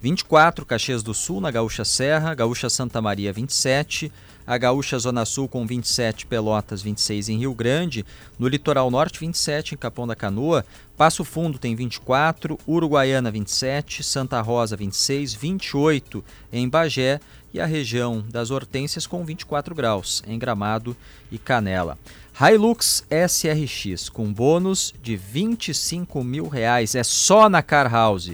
24 0.00 0.66
Caxias 0.66 1.04
do 1.04 1.14
Sul, 1.14 1.40
na 1.40 1.52
Gaúcha 1.52 1.84
Serra, 1.84 2.34
Gaúcha 2.34 2.68
Santa 2.68 3.00
Maria 3.00 3.32
27, 3.32 4.10
a 4.46 4.58
Gaúcha 4.58 4.98
Zona 4.98 5.24
Sul 5.24 5.48
com 5.48 5.66
27, 5.66 6.26
Pelotas 6.26 6.82
26 6.82 7.28
em 7.28 7.38
Rio 7.38 7.54
Grande, 7.54 8.04
no 8.38 8.48
Litoral 8.48 8.90
Norte 8.90 9.18
27 9.20 9.74
em 9.74 9.78
Capão 9.78 10.06
da 10.06 10.14
Canoa, 10.14 10.64
Passo 10.96 11.24
Fundo 11.24 11.58
tem 11.58 11.74
24, 11.74 12.58
Uruguaiana 12.66 13.30
27, 13.30 14.02
Santa 14.02 14.40
Rosa 14.40 14.76
26, 14.76 15.34
28 15.34 16.24
em 16.52 16.68
Bagé 16.68 17.20
e 17.52 17.60
a 17.60 17.66
região 17.66 18.24
das 18.30 18.50
Hortênsias 18.50 19.06
com 19.06 19.24
24 19.24 19.74
graus 19.74 20.22
em 20.26 20.38
Gramado 20.38 20.96
e 21.30 21.38
Canela. 21.38 21.98
Hilux 22.40 23.04
SRX 23.10 24.08
com 24.08 24.32
bônus 24.32 24.94
de 25.02 25.16
25 25.16 26.24
mil 26.24 26.48
reais, 26.48 26.94
é 26.94 27.04
só 27.04 27.48
na 27.48 27.62
Car 27.62 27.92
House. 27.92 28.32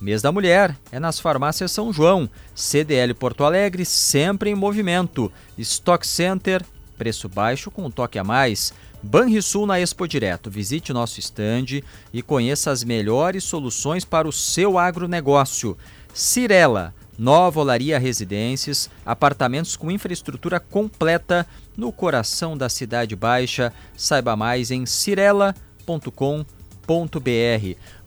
Mês 0.00 0.22
da 0.22 0.30
Mulher 0.30 0.76
é 0.92 1.00
nas 1.00 1.18
farmácias 1.18 1.72
São 1.72 1.92
João, 1.92 2.30
CDL 2.54 3.12
Porto 3.14 3.42
Alegre, 3.42 3.84
sempre 3.84 4.50
em 4.50 4.54
movimento. 4.54 5.30
Stock 5.58 6.06
Center, 6.06 6.64
preço 6.96 7.28
baixo 7.28 7.70
com 7.70 7.84
um 7.84 7.90
toque 7.90 8.18
a 8.18 8.22
mais. 8.24 8.72
Banrisul 9.02 9.66
na 9.66 9.80
Expo 9.80 10.06
Direto. 10.06 10.50
Visite 10.50 10.92
nosso 10.92 11.18
estande 11.18 11.82
e 12.12 12.22
conheça 12.22 12.70
as 12.70 12.84
melhores 12.84 13.42
soluções 13.42 14.04
para 14.04 14.28
o 14.28 14.32
seu 14.32 14.78
agronegócio. 14.78 15.76
Cirela, 16.14 16.94
Nova 17.18 17.60
Olaria 17.60 17.98
Residências, 17.98 18.88
apartamentos 19.04 19.74
com 19.74 19.90
infraestrutura 19.90 20.60
completa 20.60 21.44
no 21.76 21.90
coração 21.90 22.56
da 22.56 22.68
Cidade 22.68 23.16
Baixa. 23.16 23.72
Saiba 23.96 24.36
mais 24.36 24.70
em 24.70 24.86
cirela.com.br 24.86 26.57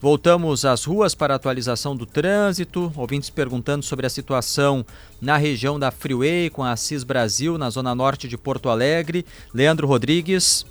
Voltamos 0.00 0.64
às 0.64 0.84
ruas 0.84 1.14
para 1.14 1.36
atualização 1.36 1.94
do 1.94 2.04
trânsito, 2.04 2.92
ouvintes 2.96 3.30
perguntando 3.30 3.84
sobre 3.84 4.06
a 4.06 4.10
situação 4.10 4.84
na 5.20 5.36
região 5.36 5.78
da 5.78 5.92
Freeway 5.92 6.50
com 6.50 6.64
a 6.64 6.74
Cis 6.74 7.04
Brasil, 7.04 7.56
na 7.56 7.70
zona 7.70 7.94
norte 7.94 8.26
de 8.26 8.36
Porto 8.36 8.68
Alegre. 8.68 9.24
Leandro 9.54 9.86
Rodrigues. 9.86 10.66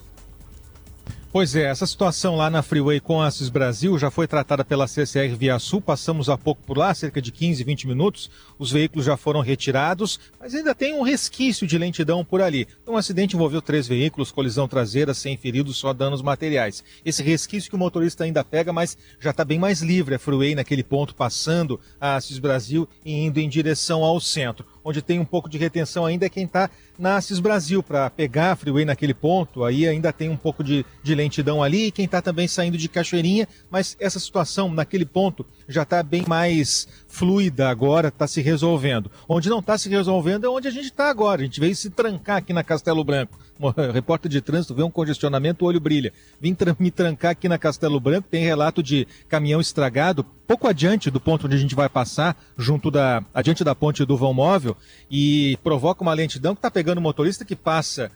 Pois 1.34 1.56
é, 1.56 1.64
essa 1.64 1.88
situação 1.88 2.36
lá 2.36 2.50
na 2.50 2.62
Freeway 2.62 3.00
com 3.00 3.22
a 3.22 3.28
Assis 3.28 3.48
Brasil 3.48 3.98
já 3.98 4.12
foi 4.12 4.28
tratada 4.28 4.66
pela 4.66 4.86
CCR 4.86 5.34
Via 5.34 5.58
Sul, 5.60 5.80
passamos 5.80 6.28
há 6.28 6.38
pouco 6.38 6.62
por 6.62 6.78
lá, 6.78 6.94
cerca 6.94 7.22
de 7.22 7.32
15, 7.32 7.64
20 7.64 7.88
minutos, 7.88 8.30
os 8.60 8.70
veículos 8.70 9.06
já 9.06 9.16
foram 9.16 9.40
retirados, 9.40 10.20
mas 10.38 10.54
ainda 10.54 10.76
tem 10.76 10.94
um 10.94 11.04
resquício 11.04 11.66
de 11.66 11.78
lentidão 11.78 12.26
por 12.26 12.42
ali. 12.42 12.68
Um 12.86 12.98
acidente 12.98 13.38
envolveu 13.38 13.62
três 13.62 13.88
veículos, 13.88 14.30
colisão 14.30 14.68
traseira, 14.68 15.14
sem 15.14 15.38
feridos, 15.38 15.78
só 15.78 15.94
danos 15.94 16.22
materiais. 16.22 16.84
Esse 17.06 17.24
resquício 17.24 17.70
que 17.70 17.78
o 17.78 17.80
motorista 17.80 18.26
ainda 18.26 18.44
pega, 18.44 18.74
mas 18.74 18.98
já 19.18 19.30
está 19.30 19.46
bem 19.46 19.58
mais 19.58 19.82
livre 19.82 20.16
a 20.16 20.20
Freeway 20.20 20.54
naquele 20.54 20.84
ponto, 20.84 21.16
passando 21.16 21.80
a 21.98 22.18
Assis 22.18 22.40
Brasil 22.40 22.90
e 23.06 23.14
indo 23.14 23.40
em 23.40 23.48
direção 23.48 24.04
ao 24.04 24.20
centro 24.20 24.66
onde 24.84 25.02
tem 25.02 25.20
um 25.20 25.26
pouco 25.26 25.50
de 25.50 25.58
retenção 25.58 26.06
ainda 26.06 26.26
é 26.26 26.30
quem 26.30 26.46
está 26.46 26.70
na 26.98 27.18
Assis 27.18 27.40
Brasil, 27.40 27.82
para 27.82 28.10
pegar 28.10 28.52
a 28.52 28.56
freeway 28.56 28.86
naquele 28.86 29.14
ponto, 29.14 29.64
aí 29.64 29.88
ainda 29.88 30.14
tem 30.14 30.30
um 30.30 30.38
pouco 30.38 30.64
de, 30.64 30.86
de 31.02 31.16
lentidão 31.16 31.64
ali, 31.64 31.88
e 31.88 31.92
quem 31.92 32.06
está 32.06 32.22
também 32.22 32.48
saindo 32.48 32.78
de 32.78 32.88
Cachoeirinha, 32.88 33.48
mas 33.70 33.98
essa 34.00 34.20
situação 34.20 34.72
naquele 34.72 35.06
ponto 35.06 35.46
já 35.68 35.84
está 35.84 36.01
bem 36.03 36.24
mais 36.28 36.88
fluida 37.07 37.70
agora, 37.70 38.07
está 38.07 38.28
se 38.28 38.41
resolvendo. 38.41 39.12
Onde 39.28 39.49
não 39.49 39.59
está 39.59 39.78
se 39.78 39.89
resolvendo 39.89 40.45
é 40.45 40.49
onde 40.49 40.68
a 40.68 40.72
gente 40.72 40.86
está 40.86 41.09
agora, 41.09 41.41
a 41.41 41.45
gente 41.45 41.59
veio 41.59 41.76
se 41.76 41.89
trancar 41.89 42.38
aqui 42.38 42.53
na 42.53 42.64
Castelo 42.64 43.03
Branco. 43.03 43.39
repórter 43.93 44.30
de 44.30 44.41
trânsito 44.41 44.74
vê 44.74 44.84
um 44.84 44.91
congestionamento, 44.91 45.64
o 45.64 45.68
olho 45.68 45.80
brilha. 45.80 46.12
Vim 46.39 46.53
tra 46.53 46.76
me 46.80 46.91
trancar 46.91 47.32
aqui 47.32 47.47
na 47.47 47.57
Castelo 47.57 47.99
Branco, 47.99 48.28
tem 48.30 48.43
relato 48.43 48.82
de 48.82 49.07
caminhão 49.30 49.62
estragado, 49.62 50.24
pouco 50.47 50.68
adiante 50.68 51.12
do 51.12 51.20
ponto 51.20 51.45
onde 51.45 51.55
a 51.55 51.59
gente 51.59 51.76
vai 51.76 51.89
passar, 51.89 52.36
junto 52.57 52.89
da, 52.89 53.24
adiante 53.34 53.64
da 53.64 53.76
ponte 53.76 54.05
do 54.05 54.18
vão 54.18 54.34
móvel, 54.34 54.76
e 55.09 55.57
provoca 55.64 56.01
uma 56.01 56.14
lentidão 56.14 56.55
que 56.55 56.59
está 56.59 56.72
pegando 56.72 56.97
o 56.97 57.01
motorista 57.01 57.45
que 57.45 57.55
passa 57.55 58.12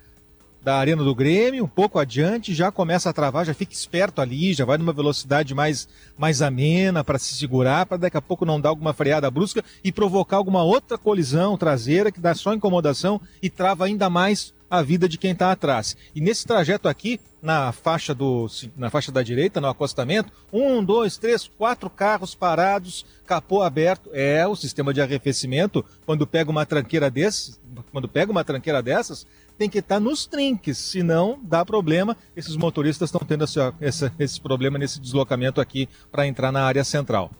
da 0.65 0.77
Arena 0.77 1.03
do 1.03 1.13
Grêmio, 1.13 1.63
um 1.63 1.67
pouco 1.67 1.99
adiante, 1.99 2.51
já 2.51 2.71
começa 2.71 3.07
a 3.07 3.13
travar, 3.13 3.45
já 3.45 3.53
fica 3.53 3.71
esperto 3.71 4.19
ali, 4.19 4.51
já 4.51 4.65
vai 4.65 4.79
numa 4.79 4.91
velocidade 4.91 5.53
mais, 5.53 5.87
mais 6.17 6.41
amena 6.41 7.03
para 7.03 7.19
se 7.19 7.35
segurar, 7.35 7.85
para 7.85 7.97
daqui 7.97 8.17
a 8.17 8.21
pouco 8.21 8.47
não 8.47 8.59
dar 8.59 8.69
alguma 8.69 8.91
freada 8.91 9.29
brusca 9.29 9.63
e 9.83 9.91
provocar 9.91 10.37
alguma 10.37 10.63
outra 10.63 10.97
colisão 10.97 11.55
traseira 11.55 12.11
que 12.11 12.19
dá 12.19 12.33
só 12.33 12.51
incomodação 12.51 13.21
e 13.43 13.47
trava 13.47 13.85
ainda 13.85 14.09
mais 14.09 14.55
a 14.67 14.81
vida 14.81 15.07
de 15.07 15.19
quem 15.19 15.33
está 15.33 15.51
atrás. 15.51 15.95
E 16.15 16.19
nesse 16.19 16.47
trajeto 16.47 16.87
aqui, 16.87 17.19
na 17.41 17.71
faixa, 17.71 18.15
do, 18.15 18.47
na 18.75 18.89
faixa 18.89 19.11
da 19.11 19.21
direita, 19.21 19.61
no 19.61 19.67
acostamento, 19.67 20.31
um, 20.51 20.83
dois, 20.83 21.15
três, 21.15 21.47
quatro 21.47 21.91
carros 21.91 22.33
parados, 22.33 23.05
capô 23.25 23.61
aberto. 23.61 24.09
É 24.13 24.47
o 24.47 24.55
sistema 24.55 24.91
de 24.91 24.99
arrefecimento, 24.99 25.85
quando 26.07 26.25
pega 26.25 26.49
uma 26.49 26.65
tranqueira 26.65 27.09
desse, 27.11 27.59
quando 27.91 28.09
pega 28.09 28.31
uma 28.31 28.43
tranqueira 28.43 28.81
dessas, 28.81 29.27
tem 29.57 29.69
que 29.69 29.79
estar 29.79 29.99
nos 29.99 30.25
trinques, 30.25 30.77
senão 30.77 31.39
dá 31.41 31.65
problema. 31.65 32.15
Esses 32.35 32.55
motoristas 32.55 33.09
estão 33.09 33.21
tendo 33.25 33.43
esse, 33.43 33.59
esse, 33.81 34.11
esse 34.19 34.41
problema 34.41 34.77
nesse 34.77 34.99
deslocamento 34.99 35.61
aqui 35.61 35.87
para 36.11 36.27
entrar 36.27 36.51
na 36.51 36.63
área 36.63 36.83
central. 36.83 37.31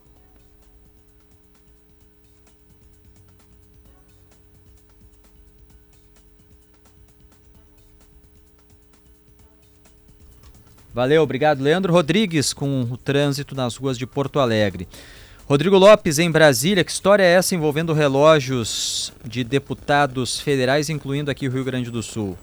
Valeu, 10.94 11.22
obrigado, 11.24 11.62
Leandro 11.62 11.92
Rodrigues, 11.92 12.54
com 12.54 12.84
o 12.84 12.96
trânsito 12.96 13.54
nas 13.54 13.76
ruas 13.76 13.98
de 13.98 14.08
Porto 14.08 14.40
Alegre. 14.40 14.88
Rodrigo 15.48 15.78
Lopes, 15.78 16.18
em 16.18 16.32
Brasília, 16.32 16.84
que 16.84 16.90
história 16.92 17.22
é 17.22 17.34
essa 17.34 17.54
envolvendo 17.54 17.94
relógios 17.94 19.14
de 19.24 19.44
deputados 19.44 20.40
federais, 20.40 20.90
incluindo 20.90 21.30
aqui 21.30 21.48
o 21.48 21.52
Rio 21.52 21.64
Grande 21.64 21.92
do 21.92 22.02
Sul? 22.02 22.36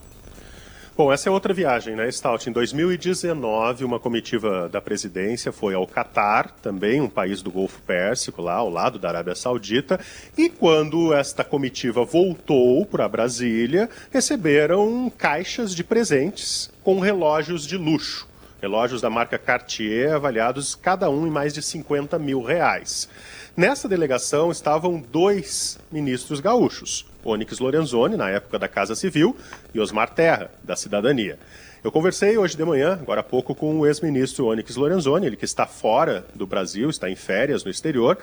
Bom, 0.96 1.12
essa 1.12 1.28
é 1.28 1.32
outra 1.32 1.52
viagem, 1.52 1.96
né, 1.96 2.08
Stout? 2.12 2.48
Em 2.48 2.52
2019, 2.52 3.84
uma 3.84 3.98
comitiva 3.98 4.68
da 4.68 4.80
presidência 4.80 5.50
foi 5.50 5.74
ao 5.74 5.84
Catar, 5.84 6.52
também 6.62 7.00
um 7.00 7.08
país 7.08 7.42
do 7.42 7.50
Golfo 7.50 7.80
Pérsico, 7.82 8.40
lá 8.40 8.54
ao 8.54 8.70
lado 8.70 9.00
da 9.00 9.08
Arábia 9.08 9.34
Saudita, 9.34 9.98
e 10.38 10.48
quando 10.48 11.12
esta 11.12 11.42
comitiva 11.42 12.04
voltou 12.04 12.86
para 12.86 13.08
Brasília, 13.08 13.90
receberam 14.12 15.10
caixas 15.18 15.74
de 15.74 15.82
presentes 15.82 16.70
com 16.84 17.00
relógios 17.00 17.66
de 17.66 17.76
luxo 17.76 18.30
relógios 18.62 19.00
da 19.00 19.10
marca 19.10 19.36
Cartier 19.36 20.12
avaliados 20.12 20.76
cada 20.76 21.10
um 21.10 21.26
em 21.26 21.30
mais 21.30 21.52
de 21.52 21.60
50 21.60 22.16
mil 22.16 22.40
reais. 22.42 23.08
Nessa 23.56 23.88
delegação 23.88 24.52
estavam 24.52 25.00
dois 25.00 25.80
ministros 25.90 26.38
gaúchos, 26.38 27.04
Onyx 27.24 27.58
Lorenzoni, 27.58 28.16
na 28.16 28.30
época 28.30 28.60
da 28.60 28.68
Casa 28.68 28.94
Civil, 28.94 29.36
e 29.74 29.80
Osmar 29.80 30.10
Terra, 30.10 30.48
da 30.62 30.76
Cidadania. 30.76 31.40
Eu 31.82 31.90
conversei 31.90 32.38
hoje 32.38 32.56
de 32.56 32.64
manhã, 32.64 32.92
agora 32.92 33.20
há 33.20 33.24
pouco, 33.24 33.52
com 33.52 33.80
o 33.80 33.84
ex-ministro 33.84 34.46
Onyx 34.46 34.76
Lorenzoni, 34.76 35.26
ele 35.26 35.36
que 35.36 35.44
está 35.44 35.66
fora 35.66 36.24
do 36.32 36.46
Brasil, 36.46 36.88
está 36.88 37.10
em 37.10 37.16
férias 37.16 37.64
no 37.64 37.70
exterior, 37.70 38.16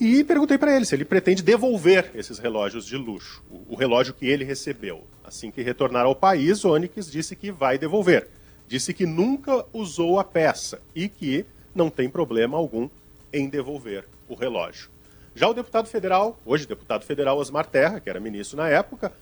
e 0.00 0.24
perguntei 0.24 0.58
para 0.58 0.74
ele 0.74 0.86
se 0.86 0.96
ele 0.96 1.04
pretende 1.04 1.40
devolver 1.40 2.10
esses 2.16 2.40
relógios 2.40 2.84
de 2.84 2.96
luxo, 2.96 3.44
o 3.68 3.76
relógio 3.76 4.12
que 4.12 4.26
ele 4.26 4.44
recebeu. 4.44 5.04
Assim 5.24 5.52
que 5.52 5.62
retornar 5.62 6.04
ao 6.04 6.16
país, 6.16 6.64
Onyx 6.64 7.08
disse 7.08 7.36
que 7.36 7.52
vai 7.52 7.78
devolver 7.78 8.37
disse 8.68 8.92
que 8.92 9.06
nunca 9.06 9.64
usou 9.72 10.20
a 10.20 10.24
peça 10.24 10.80
e 10.94 11.08
que 11.08 11.44
não 11.74 11.88
tem 11.88 12.08
problema 12.08 12.56
algum 12.56 12.88
em 13.32 13.48
devolver 13.48 14.04
o 14.28 14.34
relógio. 14.34 14.90
Já 15.34 15.48
o 15.48 15.54
deputado 15.54 15.88
federal, 15.88 16.38
hoje 16.44 16.66
deputado 16.66 17.04
federal 17.04 17.38
Osmar 17.38 17.66
Terra, 17.66 17.98
que 17.98 18.10
era 18.10 18.20
ministro 18.20 18.58
na 18.58 18.68
época, 18.68 19.12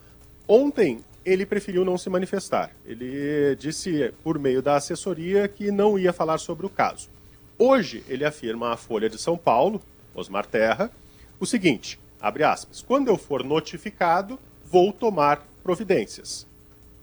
ontem 0.48 1.00
ele 1.24 1.46
preferiu 1.46 1.84
não 1.84 1.96
se 1.96 2.10
manifestar. 2.10 2.72
Ele 2.84 3.54
disse 3.56 4.12
por 4.22 4.38
meio 4.38 4.60
da 4.60 4.76
assessoria 4.76 5.46
que 5.46 5.70
não 5.70 5.98
ia 5.98 6.12
falar 6.12 6.38
sobre 6.38 6.66
o 6.66 6.70
caso. 6.70 7.08
Hoje 7.58 8.02
ele 8.08 8.24
afirma 8.24 8.72
à 8.72 8.76
Folha 8.76 9.08
de 9.08 9.18
São 9.18 9.36
Paulo, 9.36 9.80
Osmar 10.14 10.46
Terra, 10.46 10.90
o 11.38 11.46
seguinte, 11.46 12.00
abre 12.20 12.42
aspas, 12.42 12.82
quando 12.82 13.08
eu 13.08 13.16
for 13.16 13.44
notificado, 13.44 14.38
vou 14.64 14.92
tomar 14.92 15.46
providências. 15.62 16.46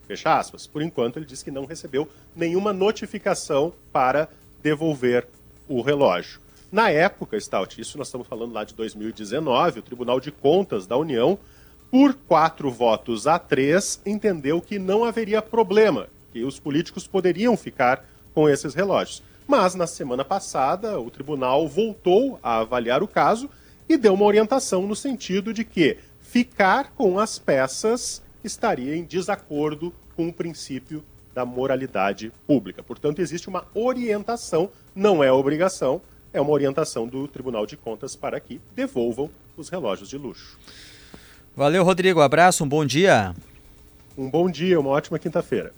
Fecha 0.08 0.38
aspas. 0.38 0.68
Por 0.68 0.82
enquanto, 0.82 1.18
ele 1.18 1.26
disse 1.26 1.44
que 1.44 1.52
não 1.52 1.66
recebeu 1.66 2.08
nenhuma 2.36 2.74
notificação 2.74 3.74
para 3.92 4.30
devolver 4.62 5.28
o 5.68 5.82
relógio. 5.82 6.40
Na 6.72 6.90
época, 6.90 7.40
Stout, 7.40 7.80
isso 7.80 7.98
nós 7.98 8.08
estamos 8.08 8.28
falando 8.28 8.54
lá 8.54 8.64
de 8.64 8.74
2019, 8.74 9.80
o 9.80 9.84
Tribunal 9.84 10.20
de 10.20 10.32
Contas 10.32 10.88
da 10.88 10.98
União, 10.98 11.38
por 11.92 12.16
quatro 12.16 12.72
votos 12.72 13.28
a 13.28 13.38
três, 13.38 14.02
entendeu 14.04 14.60
que 14.60 14.80
não 14.80 15.04
haveria 15.04 15.42
problema, 15.42 16.08
que 16.32 16.44
os 16.44 16.60
políticos 16.60 17.06
poderiam 17.06 17.56
ficar 17.56 18.04
com 18.34 18.50
esses 18.50 18.74
relógios. 18.74 19.22
Mas 19.48 19.76
na 19.76 19.86
semana 19.86 20.26
passada, 20.26 21.00
o 21.00 21.12
tribunal 21.12 21.68
voltou 21.68 22.40
a 22.42 22.62
avaliar 22.62 23.04
o 23.04 23.08
caso 23.08 23.48
e 23.88 23.96
deu 23.96 24.16
uma 24.16 24.26
orientação 24.26 24.88
no 24.88 24.96
sentido 24.96 25.54
de 25.54 25.64
que 25.64 26.00
ficar 26.20 26.92
com 26.96 27.20
as 27.20 27.38
peças 27.38 28.23
estaria 28.44 28.96
em 28.96 29.04
desacordo 29.04 29.94
com 30.16 30.28
o 30.28 30.34
princípio 30.34 31.04
da 31.34 31.46
moralidade 31.46 32.32
pública. 32.46 32.84
Portanto, 32.84 33.20
existe 33.20 33.50
uma 33.50 33.66
orientação, 33.74 34.70
não 34.96 35.24
é 35.24 35.32
obrigação, 35.32 36.02
é 36.32 36.40
uma 36.40 36.52
orientação 36.52 37.08
do 37.08 37.28
Tribunal 37.28 37.66
de 37.66 37.78
Contas 37.78 38.16
para 38.16 38.40
que 38.40 38.62
devolvam 38.76 39.30
os 39.58 39.70
relógios 39.70 40.10
de 40.10 40.18
luxo. 40.18 40.58
Valeu, 41.56 41.84
Rodrigo. 41.84 42.22
Abraço, 42.22 42.64
um 42.64 42.68
bom 42.68 42.86
dia. 42.86 43.34
Um 44.18 44.30
bom 44.30 44.50
dia, 44.50 44.80
uma 44.80 44.90
ótima 44.90 45.20
quinta-feira. 45.20 45.74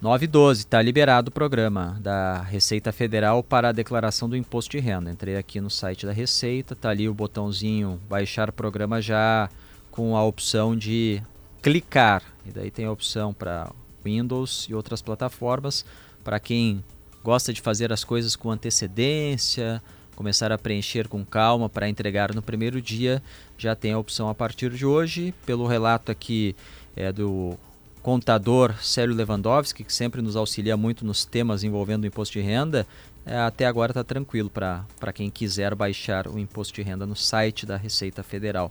9 0.00 0.24
e 0.24 0.28
12, 0.28 0.60
está 0.60 0.82
liberado 0.82 1.30
o 1.30 1.32
programa 1.32 1.96
da 2.00 2.42
Receita 2.42 2.92
Federal 2.92 3.42
para 3.42 3.70
a 3.70 3.72
declaração 3.72 4.28
do 4.28 4.36
imposto 4.36 4.72
de 4.72 4.78
renda. 4.78 5.10
Entrei 5.10 5.36
aqui 5.36 5.58
no 5.58 5.70
site 5.70 6.04
da 6.04 6.12
Receita, 6.12 6.74
está 6.74 6.90
ali 6.90 7.08
o 7.08 7.14
botãozinho 7.14 7.98
baixar 8.06 8.52
programa 8.52 9.00
já 9.00 9.48
com 9.90 10.14
a 10.14 10.22
opção 10.22 10.76
de 10.76 11.22
clicar. 11.66 12.22
E 12.46 12.52
daí 12.52 12.70
tem 12.70 12.84
a 12.84 12.92
opção 12.92 13.34
para 13.34 13.72
Windows 14.04 14.68
e 14.70 14.74
outras 14.74 15.02
plataformas. 15.02 15.84
Para 16.22 16.38
quem 16.38 16.84
gosta 17.24 17.52
de 17.52 17.60
fazer 17.60 17.92
as 17.92 18.04
coisas 18.04 18.36
com 18.36 18.52
antecedência, 18.52 19.82
começar 20.14 20.52
a 20.52 20.58
preencher 20.58 21.08
com 21.08 21.24
calma 21.24 21.68
para 21.68 21.88
entregar 21.88 22.32
no 22.32 22.40
primeiro 22.40 22.80
dia, 22.80 23.20
já 23.58 23.74
tem 23.74 23.94
a 23.94 23.98
opção 23.98 24.28
a 24.28 24.34
partir 24.34 24.70
de 24.70 24.86
hoje. 24.86 25.34
Pelo 25.44 25.66
relato 25.66 26.12
aqui 26.12 26.54
é 26.94 27.10
do 27.10 27.58
contador 28.00 28.72
Célio 28.80 29.16
Lewandowski, 29.16 29.82
que 29.82 29.92
sempre 29.92 30.22
nos 30.22 30.36
auxilia 30.36 30.76
muito 30.76 31.04
nos 31.04 31.24
temas 31.24 31.64
envolvendo 31.64 32.04
o 32.04 32.06
imposto 32.06 32.34
de 32.34 32.42
renda, 32.42 32.86
é, 33.26 33.36
até 33.38 33.66
agora 33.66 33.90
está 33.90 34.04
tranquilo 34.04 34.48
para 34.48 35.12
quem 35.12 35.28
quiser 35.28 35.74
baixar 35.74 36.28
o 36.28 36.38
imposto 36.38 36.74
de 36.74 36.82
renda 36.82 37.04
no 37.04 37.16
site 37.16 37.66
da 37.66 37.76
Receita 37.76 38.22
Federal. 38.22 38.70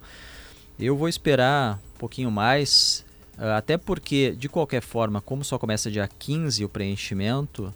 Eu 0.80 0.97
vou 0.97 1.07
esperar 1.07 1.80
um 1.95 1.97
pouquinho 1.97 2.30
mais, 2.30 3.05
eh, 3.38 3.51
até 3.53 3.78
porque, 3.78 4.36
de 4.38 4.49
qualquer 4.49 4.82
forma, 4.82 5.21
como 5.21 5.43
só 5.43 5.57
começa 5.57 5.89
dia 5.89 6.07
15 6.19 6.65
o 6.65 6.69
preenchimento, 6.69 7.73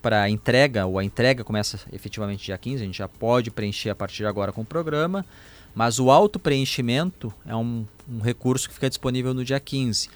para 0.00 0.30
entrega, 0.30 0.86
ou 0.86 0.98
a 0.98 1.04
entrega 1.04 1.44
começa 1.44 1.78
efetivamente 1.92 2.46
dia 2.46 2.56
15, 2.56 2.82
a 2.82 2.86
gente 2.86 2.98
já 2.98 3.08
pode 3.08 3.50
preencher 3.50 3.90
a 3.90 3.94
partir 3.94 4.18
de 4.18 4.26
agora 4.26 4.52
com 4.52 4.62
o 4.62 4.64
programa, 4.64 5.26
mas 5.74 5.98
o 5.98 6.10
auto-preenchimento 6.10 7.32
é 7.46 7.54
um, 7.54 7.84
um 8.08 8.20
recurso 8.20 8.68
que 8.68 8.74
fica 8.74 8.88
disponível 8.88 9.34
no 9.34 9.44
dia 9.44 9.60
15. 9.60 10.08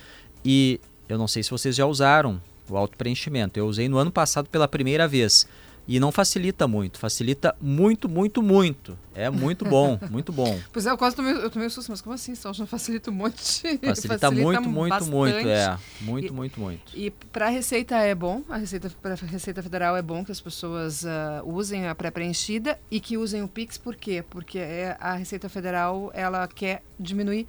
E 0.45 0.81
eu 1.09 1.19
não 1.19 1.29
sei 1.29 1.43
se 1.43 1.51
vocês 1.51 1.77
já 1.77 1.85
usaram 1.85 2.41
o 2.69 2.77
auto-preenchimento. 2.77 3.59
Eu 3.59 3.67
usei 3.67 3.89
no 3.89 3.99
ano 3.99 4.11
passado 4.11 4.49
pela 4.49 4.67
primeira 4.67 5.07
vez. 5.07 5.47
E 5.87 5.99
não 5.99 6.13
facilita 6.13 6.69
muito, 6.69 6.99
facilita 6.99 7.57
muito, 7.61 8.09
muito, 8.09 8.43
muito. 8.43 8.97
É 9.15 9.29
muito 9.29 9.65
bom, 9.65 9.99
muito 10.11 10.33
bom. 10.33 10.59
Pois 10.73 10.87
é, 10.87 10.91
eu 10.91 10.97
quase 10.97 11.17
tomei, 11.17 11.33
eu 11.33 11.51
tomei 11.51 11.67
um 11.67 11.71
susto, 11.71 11.91
mas 11.91 12.01
como 12.01 12.15
assim? 12.15 12.35
Só 12.35 12.55
facilita 12.67 13.11
um 13.11 13.15
monte. 13.15 13.43
Facilita, 13.43 13.95
facilita 13.95 14.31
muito, 14.31 14.69
muito, 14.69 14.91
bastante. 14.91 15.11
muito, 15.11 15.49
é. 15.49 15.79
Muito, 16.01 16.27
e, 16.29 16.31
muito, 16.31 16.61
muito. 16.61 16.97
E 16.97 17.11
para 17.11 17.47
a 17.47 17.51
Receita 17.51 17.97
é 17.97 18.15
bom, 18.15 18.43
a 18.49 18.57
Receita, 18.57 18.91
para 19.03 19.15
a 19.15 19.17
Receita 19.17 19.63
Federal 19.63 19.97
é 19.97 20.03
bom 20.03 20.25
que 20.25 20.33
as 20.33 20.41
pessoas 20.41 21.03
uh, 21.03 21.09
usem 21.45 21.89
a 21.89 21.95
pré-preenchida 21.95 22.79
e 22.91 23.01
que 23.01 23.17
usem 23.17 23.43
o 23.43 23.49
Pix, 23.49 23.77
por 23.77 23.97
quê? 23.97 24.25
Porque 24.29 24.59
é, 24.59 24.97
a 25.01 25.15
Receita 25.15 25.49
Federal, 25.49 26.11
ela 26.15 26.47
quer 26.49 26.83
diminuir 26.99 27.47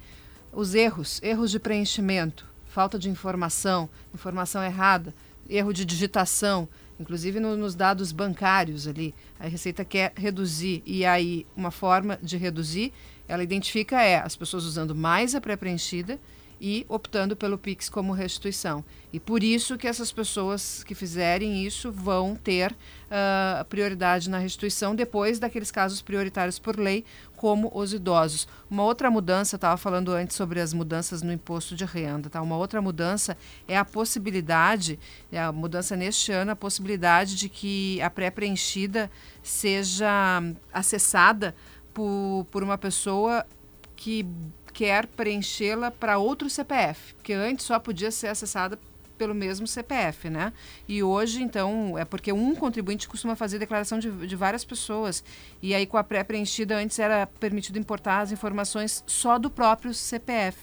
os 0.52 0.74
erros, 0.74 1.20
erros 1.22 1.50
de 1.50 1.58
preenchimento 1.58 2.54
falta 2.74 2.98
de 2.98 3.08
informação, 3.08 3.88
informação 4.12 4.60
errada, 4.60 5.14
erro 5.48 5.72
de 5.72 5.84
digitação, 5.84 6.68
inclusive 6.98 7.40
no, 7.40 7.56
nos 7.56 7.74
dados 7.74 8.12
bancários 8.12 8.86
ali. 8.86 9.14
A 9.38 9.46
Receita 9.46 9.84
quer 9.84 10.12
reduzir 10.16 10.82
e 10.86 11.04
aí 11.04 11.46
uma 11.56 11.70
forma 11.70 12.18
de 12.22 12.36
reduzir, 12.36 12.92
ela 13.26 13.42
identifica 13.42 14.02
é 14.02 14.16
as 14.16 14.36
pessoas 14.36 14.64
usando 14.64 14.94
mais 14.94 15.34
a 15.34 15.40
pré-preenchida 15.40 16.18
e 16.60 16.84
optando 16.88 17.36
pelo 17.36 17.58
Pix 17.58 17.88
como 17.88 18.12
restituição. 18.12 18.84
E 19.12 19.20
por 19.20 19.42
isso 19.42 19.76
que 19.76 19.86
essas 19.86 20.10
pessoas 20.10 20.82
que 20.82 20.94
fizerem 20.94 21.64
isso 21.64 21.92
vão 21.92 22.34
ter 22.34 22.72
uh, 22.72 23.64
prioridade 23.66 24.28
na 24.30 24.38
restituição 24.38 24.94
depois 24.94 25.38
daqueles 25.38 25.70
casos 25.70 26.02
prioritários 26.02 26.58
por 26.58 26.78
lei, 26.78 27.04
como 27.36 27.70
os 27.74 27.92
idosos. 27.92 28.48
Uma 28.70 28.84
outra 28.84 29.10
mudança, 29.10 29.56
estava 29.56 29.76
falando 29.76 30.12
antes 30.12 30.36
sobre 30.36 30.60
as 30.60 30.72
mudanças 30.72 31.22
no 31.22 31.32
imposto 31.32 31.76
de 31.76 31.84
renda, 31.84 32.30
tá? 32.30 32.40
Uma 32.40 32.56
outra 32.56 32.80
mudança 32.80 33.36
é 33.68 33.76
a 33.76 33.84
possibilidade, 33.84 34.98
é 35.30 35.40
a 35.40 35.52
mudança 35.52 35.94
neste 35.94 36.32
ano, 36.32 36.52
a 36.52 36.56
possibilidade 36.56 37.36
de 37.36 37.48
que 37.48 38.00
a 38.00 38.08
pré-preenchida 38.08 39.10
seja 39.42 40.42
acessada 40.72 41.54
por, 41.92 42.46
por 42.50 42.62
uma 42.62 42.78
pessoa 42.78 43.46
que 43.94 44.26
quer 44.74 45.06
preenchê-la 45.06 45.90
para 45.90 46.18
outro 46.18 46.50
CPF, 46.50 47.14
porque 47.14 47.32
antes 47.32 47.64
só 47.64 47.78
podia 47.78 48.10
ser 48.10 48.26
acessada 48.26 48.78
pelo 49.16 49.34
mesmo 49.34 49.66
CPF, 49.66 50.28
né? 50.28 50.52
E 50.88 51.00
hoje, 51.02 51.40
então, 51.40 51.96
é 51.96 52.04
porque 52.04 52.32
um 52.32 52.54
contribuinte 52.54 53.08
costuma 53.08 53.36
fazer 53.36 53.60
declaração 53.60 54.00
de, 54.00 54.10
de 54.26 54.34
várias 54.34 54.64
pessoas. 54.64 55.22
E 55.62 55.72
aí, 55.72 55.86
com 55.86 55.96
a 55.96 56.02
pré-preenchida, 56.02 56.76
antes 56.76 56.98
era 56.98 57.26
permitido 57.26 57.78
importar 57.78 58.20
as 58.20 58.32
informações 58.32 59.04
só 59.06 59.38
do 59.38 59.48
próprio 59.48 59.94
CPF. 59.94 60.58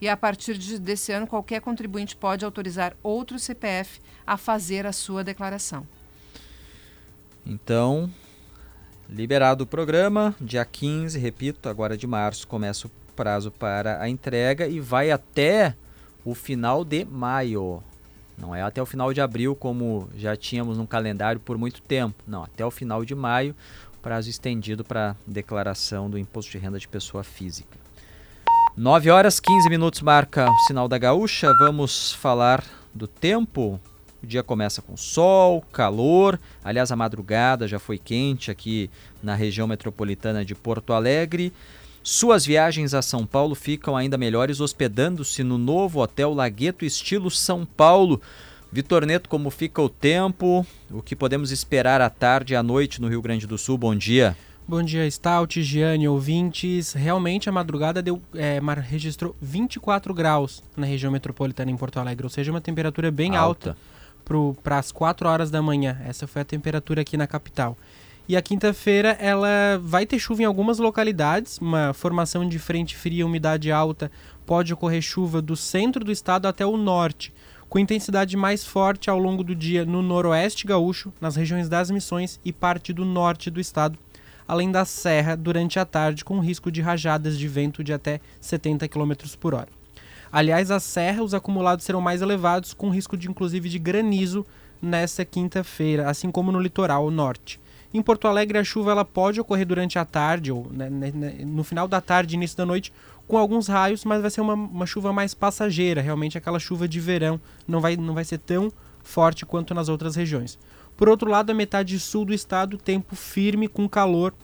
E 0.00 0.08
a 0.08 0.16
partir 0.16 0.58
de, 0.58 0.80
desse 0.80 1.12
ano, 1.12 1.28
qualquer 1.28 1.60
contribuinte 1.60 2.16
pode 2.16 2.44
autorizar 2.44 2.96
outro 3.04 3.38
CPF 3.38 4.00
a 4.26 4.36
fazer 4.36 4.84
a 4.84 4.92
sua 4.92 5.22
declaração. 5.22 5.86
Então, 7.46 8.10
liberado 9.08 9.62
o 9.62 9.66
programa, 9.66 10.34
dia 10.40 10.64
15, 10.64 11.16
repito, 11.20 11.68
agora 11.68 11.96
de 11.96 12.06
março 12.06 12.48
começa 12.48 12.88
o 12.88 12.90
prazo 13.14 13.50
para 13.50 14.02
a 14.02 14.08
entrega 14.08 14.66
e 14.66 14.80
vai 14.80 15.10
até 15.10 15.74
o 16.24 16.34
final 16.34 16.84
de 16.84 17.04
maio. 17.04 17.82
Não 18.36 18.54
é 18.54 18.62
até 18.62 18.82
o 18.82 18.86
final 18.86 19.12
de 19.12 19.20
abril, 19.20 19.54
como 19.54 20.08
já 20.16 20.36
tínhamos 20.36 20.78
no 20.78 20.86
calendário 20.86 21.40
por 21.40 21.56
muito 21.58 21.80
tempo. 21.82 22.22
Não, 22.26 22.42
até 22.42 22.64
o 22.64 22.70
final 22.70 23.04
de 23.04 23.14
maio, 23.14 23.54
prazo 24.02 24.28
estendido 24.28 24.84
para 24.84 25.16
declaração 25.26 26.10
do 26.10 26.18
imposto 26.18 26.50
de 26.50 26.58
renda 26.58 26.78
de 26.78 26.88
pessoa 26.88 27.22
física. 27.22 27.78
9 28.76 29.10
horas 29.10 29.38
15 29.38 29.68
minutos 29.68 30.00
marca 30.00 30.50
o 30.50 30.58
sinal 30.66 30.88
da 30.88 30.96
gaúcha. 30.96 31.52
Vamos 31.58 32.12
falar 32.12 32.64
do 32.94 33.06
tempo. 33.06 33.78
O 34.22 34.26
dia 34.26 34.42
começa 34.42 34.80
com 34.80 34.96
sol, 34.96 35.62
calor. 35.72 36.40
Aliás, 36.64 36.90
a 36.90 36.96
madrugada 36.96 37.68
já 37.68 37.78
foi 37.78 37.98
quente 37.98 38.50
aqui 38.50 38.88
na 39.22 39.34
região 39.34 39.66
metropolitana 39.66 40.44
de 40.44 40.54
Porto 40.54 40.92
Alegre. 40.92 41.52
Suas 42.04 42.44
viagens 42.44 42.94
a 42.94 43.00
São 43.00 43.24
Paulo 43.24 43.54
ficam 43.54 43.96
ainda 43.96 44.18
melhores 44.18 44.60
hospedando-se 44.60 45.44
no 45.44 45.56
novo 45.56 46.00
Hotel 46.00 46.34
Lagueto 46.34 46.84
estilo 46.84 47.30
São 47.30 47.64
Paulo. 47.64 48.20
Vitor 48.72 49.06
Neto, 49.06 49.28
como 49.28 49.50
fica 49.50 49.80
o 49.80 49.88
tempo? 49.88 50.66
O 50.90 51.00
que 51.00 51.14
podemos 51.14 51.52
esperar 51.52 52.00
à 52.00 52.10
tarde 52.10 52.54
e 52.54 52.56
à 52.56 52.62
noite 52.62 53.00
no 53.00 53.06
Rio 53.06 53.22
Grande 53.22 53.46
do 53.46 53.56
Sul? 53.56 53.78
Bom 53.78 53.94
dia. 53.94 54.36
Bom 54.66 54.82
dia, 54.82 55.08
Stout, 55.08 55.62
Giane, 55.62 56.08
ouvintes. 56.08 56.92
Realmente 56.92 57.48
a 57.48 57.52
madrugada 57.52 58.02
deu, 58.02 58.20
é, 58.34 58.58
registrou 58.80 59.36
24 59.40 60.12
graus 60.12 60.60
na 60.76 60.86
região 60.86 61.12
metropolitana 61.12 61.70
em 61.70 61.76
Porto 61.76 62.00
Alegre, 62.00 62.26
ou 62.26 62.30
seja, 62.30 62.50
uma 62.50 62.60
temperatura 62.60 63.12
bem 63.12 63.36
alta, 63.36 63.76
alta 64.24 64.54
para 64.60 64.78
as 64.78 64.90
4 64.90 65.28
horas 65.28 65.52
da 65.52 65.62
manhã. 65.62 66.00
Essa 66.04 66.26
foi 66.26 66.42
a 66.42 66.44
temperatura 66.44 67.02
aqui 67.02 67.16
na 67.16 67.28
capital. 67.28 67.76
E 68.28 68.36
a 68.36 68.42
quinta-feira 68.42 69.16
ela 69.20 69.80
vai 69.82 70.06
ter 70.06 70.18
chuva 70.18 70.42
em 70.42 70.44
algumas 70.44 70.78
localidades, 70.78 71.58
uma 71.58 71.92
formação 71.92 72.48
de 72.48 72.58
frente 72.58 72.96
fria, 72.96 73.26
umidade 73.26 73.72
alta, 73.72 74.12
pode 74.46 74.72
ocorrer 74.72 75.02
chuva 75.02 75.42
do 75.42 75.56
centro 75.56 76.04
do 76.04 76.12
estado 76.12 76.46
até 76.46 76.64
o 76.64 76.76
norte, 76.76 77.32
com 77.68 77.80
intensidade 77.80 78.36
mais 78.36 78.64
forte 78.64 79.10
ao 79.10 79.18
longo 79.18 79.42
do 79.42 79.56
dia 79.56 79.84
no 79.84 80.02
noroeste 80.02 80.66
gaúcho, 80.66 81.12
nas 81.20 81.34
regiões 81.34 81.68
das 81.68 81.90
Missões 81.90 82.38
e 82.44 82.52
parte 82.52 82.92
do 82.92 83.04
norte 83.04 83.50
do 83.50 83.60
estado, 83.60 83.98
além 84.46 84.70
da 84.70 84.84
serra 84.84 85.36
durante 85.36 85.78
a 85.80 85.84
tarde 85.84 86.24
com 86.24 86.38
risco 86.38 86.70
de 86.70 86.80
rajadas 86.80 87.36
de 87.36 87.48
vento 87.48 87.82
de 87.82 87.92
até 87.92 88.20
70 88.40 88.86
km 88.88 89.12
por 89.40 89.54
hora. 89.54 89.68
Aliás, 90.30 90.70
a 90.70 90.78
serra 90.78 91.22
os 91.22 91.34
acumulados 91.34 91.84
serão 91.84 92.00
mais 92.00 92.22
elevados, 92.22 92.72
com 92.72 92.88
risco 92.88 93.16
de 93.16 93.28
inclusive 93.28 93.68
de 93.68 93.78
granizo 93.78 94.46
nesta 94.80 95.24
quinta-feira, 95.24 96.08
assim 96.08 96.30
como 96.30 96.52
no 96.52 96.60
litoral 96.60 97.10
norte. 97.10 97.60
Em 97.94 98.00
Porto 98.00 98.26
Alegre, 98.26 98.58
a 98.58 98.64
chuva 98.64 98.90
ela 98.90 99.04
pode 99.04 99.40
ocorrer 99.40 99.66
durante 99.66 99.98
a 99.98 100.04
tarde 100.04 100.50
ou 100.50 100.66
né, 100.70 100.88
né, 100.88 101.12
né, 101.14 101.34
no 101.44 101.62
final 101.62 101.86
da 101.86 102.00
tarde, 102.00 102.36
início 102.36 102.56
da 102.56 102.64
noite, 102.64 102.92
com 103.28 103.36
alguns 103.36 103.68
raios, 103.68 104.04
mas 104.04 104.22
vai 104.22 104.30
ser 104.30 104.40
uma, 104.40 104.54
uma 104.54 104.86
chuva 104.86 105.12
mais 105.12 105.34
passageira, 105.34 106.00
realmente 106.00 106.38
aquela 106.38 106.58
chuva 106.58 106.88
de 106.88 107.00
verão, 107.00 107.40
não 107.68 107.80
vai, 107.80 107.96
não 107.96 108.14
vai 108.14 108.24
ser 108.24 108.38
tão 108.38 108.72
forte 109.02 109.44
quanto 109.44 109.74
nas 109.74 109.88
outras 109.88 110.16
regiões. 110.16 110.58
Por 110.96 111.08
outro 111.08 111.30
lado, 111.30 111.50
a 111.50 111.54
metade 111.54 111.98
sul 111.98 112.24
do 112.24 112.32
estado, 112.32 112.78
tempo 112.78 113.14
firme 113.14 113.68
com 113.68 113.88
calor 113.88 114.34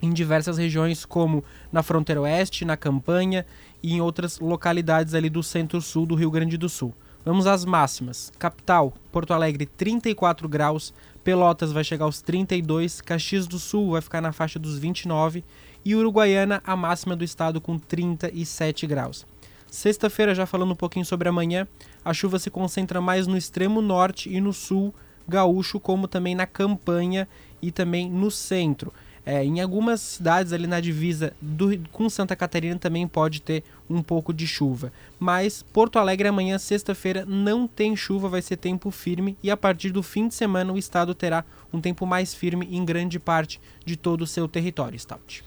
em 0.00 0.12
diversas 0.12 0.56
regiões, 0.56 1.04
como 1.04 1.44
na 1.72 1.82
fronteira 1.82 2.20
oeste, 2.20 2.64
na 2.64 2.76
campanha 2.76 3.44
e 3.82 3.94
em 3.94 4.00
outras 4.00 4.38
localidades 4.38 5.14
ali 5.14 5.28
do 5.28 5.42
centro-sul 5.42 6.06
do 6.06 6.14
Rio 6.14 6.30
Grande 6.30 6.56
do 6.56 6.68
Sul. 6.68 6.94
Vamos 7.28 7.46
às 7.46 7.62
máximas. 7.62 8.32
Capital, 8.38 8.94
Porto 9.12 9.34
Alegre, 9.34 9.66
34 9.66 10.48
graus. 10.48 10.94
Pelotas 11.22 11.70
vai 11.70 11.84
chegar 11.84 12.06
aos 12.06 12.22
32. 12.22 13.02
Caxias 13.02 13.46
do 13.46 13.58
Sul 13.58 13.90
vai 13.90 14.00
ficar 14.00 14.22
na 14.22 14.32
faixa 14.32 14.58
dos 14.58 14.78
29. 14.78 15.44
E 15.84 15.94
Uruguaiana, 15.94 16.62
a 16.64 16.74
máxima 16.74 17.14
do 17.14 17.22
estado, 17.22 17.60
com 17.60 17.78
37 17.78 18.86
graus. 18.86 19.26
Sexta-feira, 19.70 20.34
já 20.34 20.46
falando 20.46 20.72
um 20.72 20.74
pouquinho 20.74 21.04
sobre 21.04 21.28
amanhã, 21.28 21.68
a 22.02 22.14
chuva 22.14 22.38
se 22.38 22.48
concentra 22.48 22.98
mais 22.98 23.26
no 23.26 23.36
extremo 23.36 23.82
norte 23.82 24.34
e 24.34 24.40
no 24.40 24.54
sul 24.54 24.94
gaúcho, 25.28 25.78
como 25.78 26.08
também 26.08 26.34
na 26.34 26.46
campanha 26.46 27.28
e 27.60 27.70
também 27.70 28.10
no 28.10 28.30
centro. 28.30 28.90
É, 29.30 29.44
em 29.44 29.60
algumas 29.60 30.00
cidades 30.00 30.54
ali 30.54 30.66
na 30.66 30.80
divisa 30.80 31.34
do, 31.38 31.78
com 31.92 32.08
Santa 32.08 32.34
Catarina 32.34 32.78
também 32.78 33.06
pode 33.06 33.42
ter 33.42 33.62
um 33.86 34.02
pouco 34.02 34.32
de 34.32 34.46
chuva. 34.46 34.90
Mas 35.20 35.62
Porto 35.62 35.98
Alegre 35.98 36.28
amanhã, 36.28 36.56
sexta-feira, 36.56 37.26
não 37.26 37.68
tem 37.68 37.94
chuva, 37.94 38.26
vai 38.26 38.40
ser 38.40 38.56
tempo 38.56 38.90
firme 38.90 39.36
e 39.42 39.50
a 39.50 39.56
partir 39.56 39.90
do 39.90 40.02
fim 40.02 40.28
de 40.28 40.34
semana 40.34 40.72
o 40.72 40.78
estado 40.78 41.14
terá 41.14 41.44
um 41.70 41.78
tempo 41.78 42.06
mais 42.06 42.32
firme 42.32 42.66
em 42.72 42.82
grande 42.86 43.18
parte 43.18 43.60
de 43.84 43.98
todo 43.98 44.22
o 44.22 44.26
seu 44.26 44.48
território, 44.48 44.98
Stout. 44.98 45.44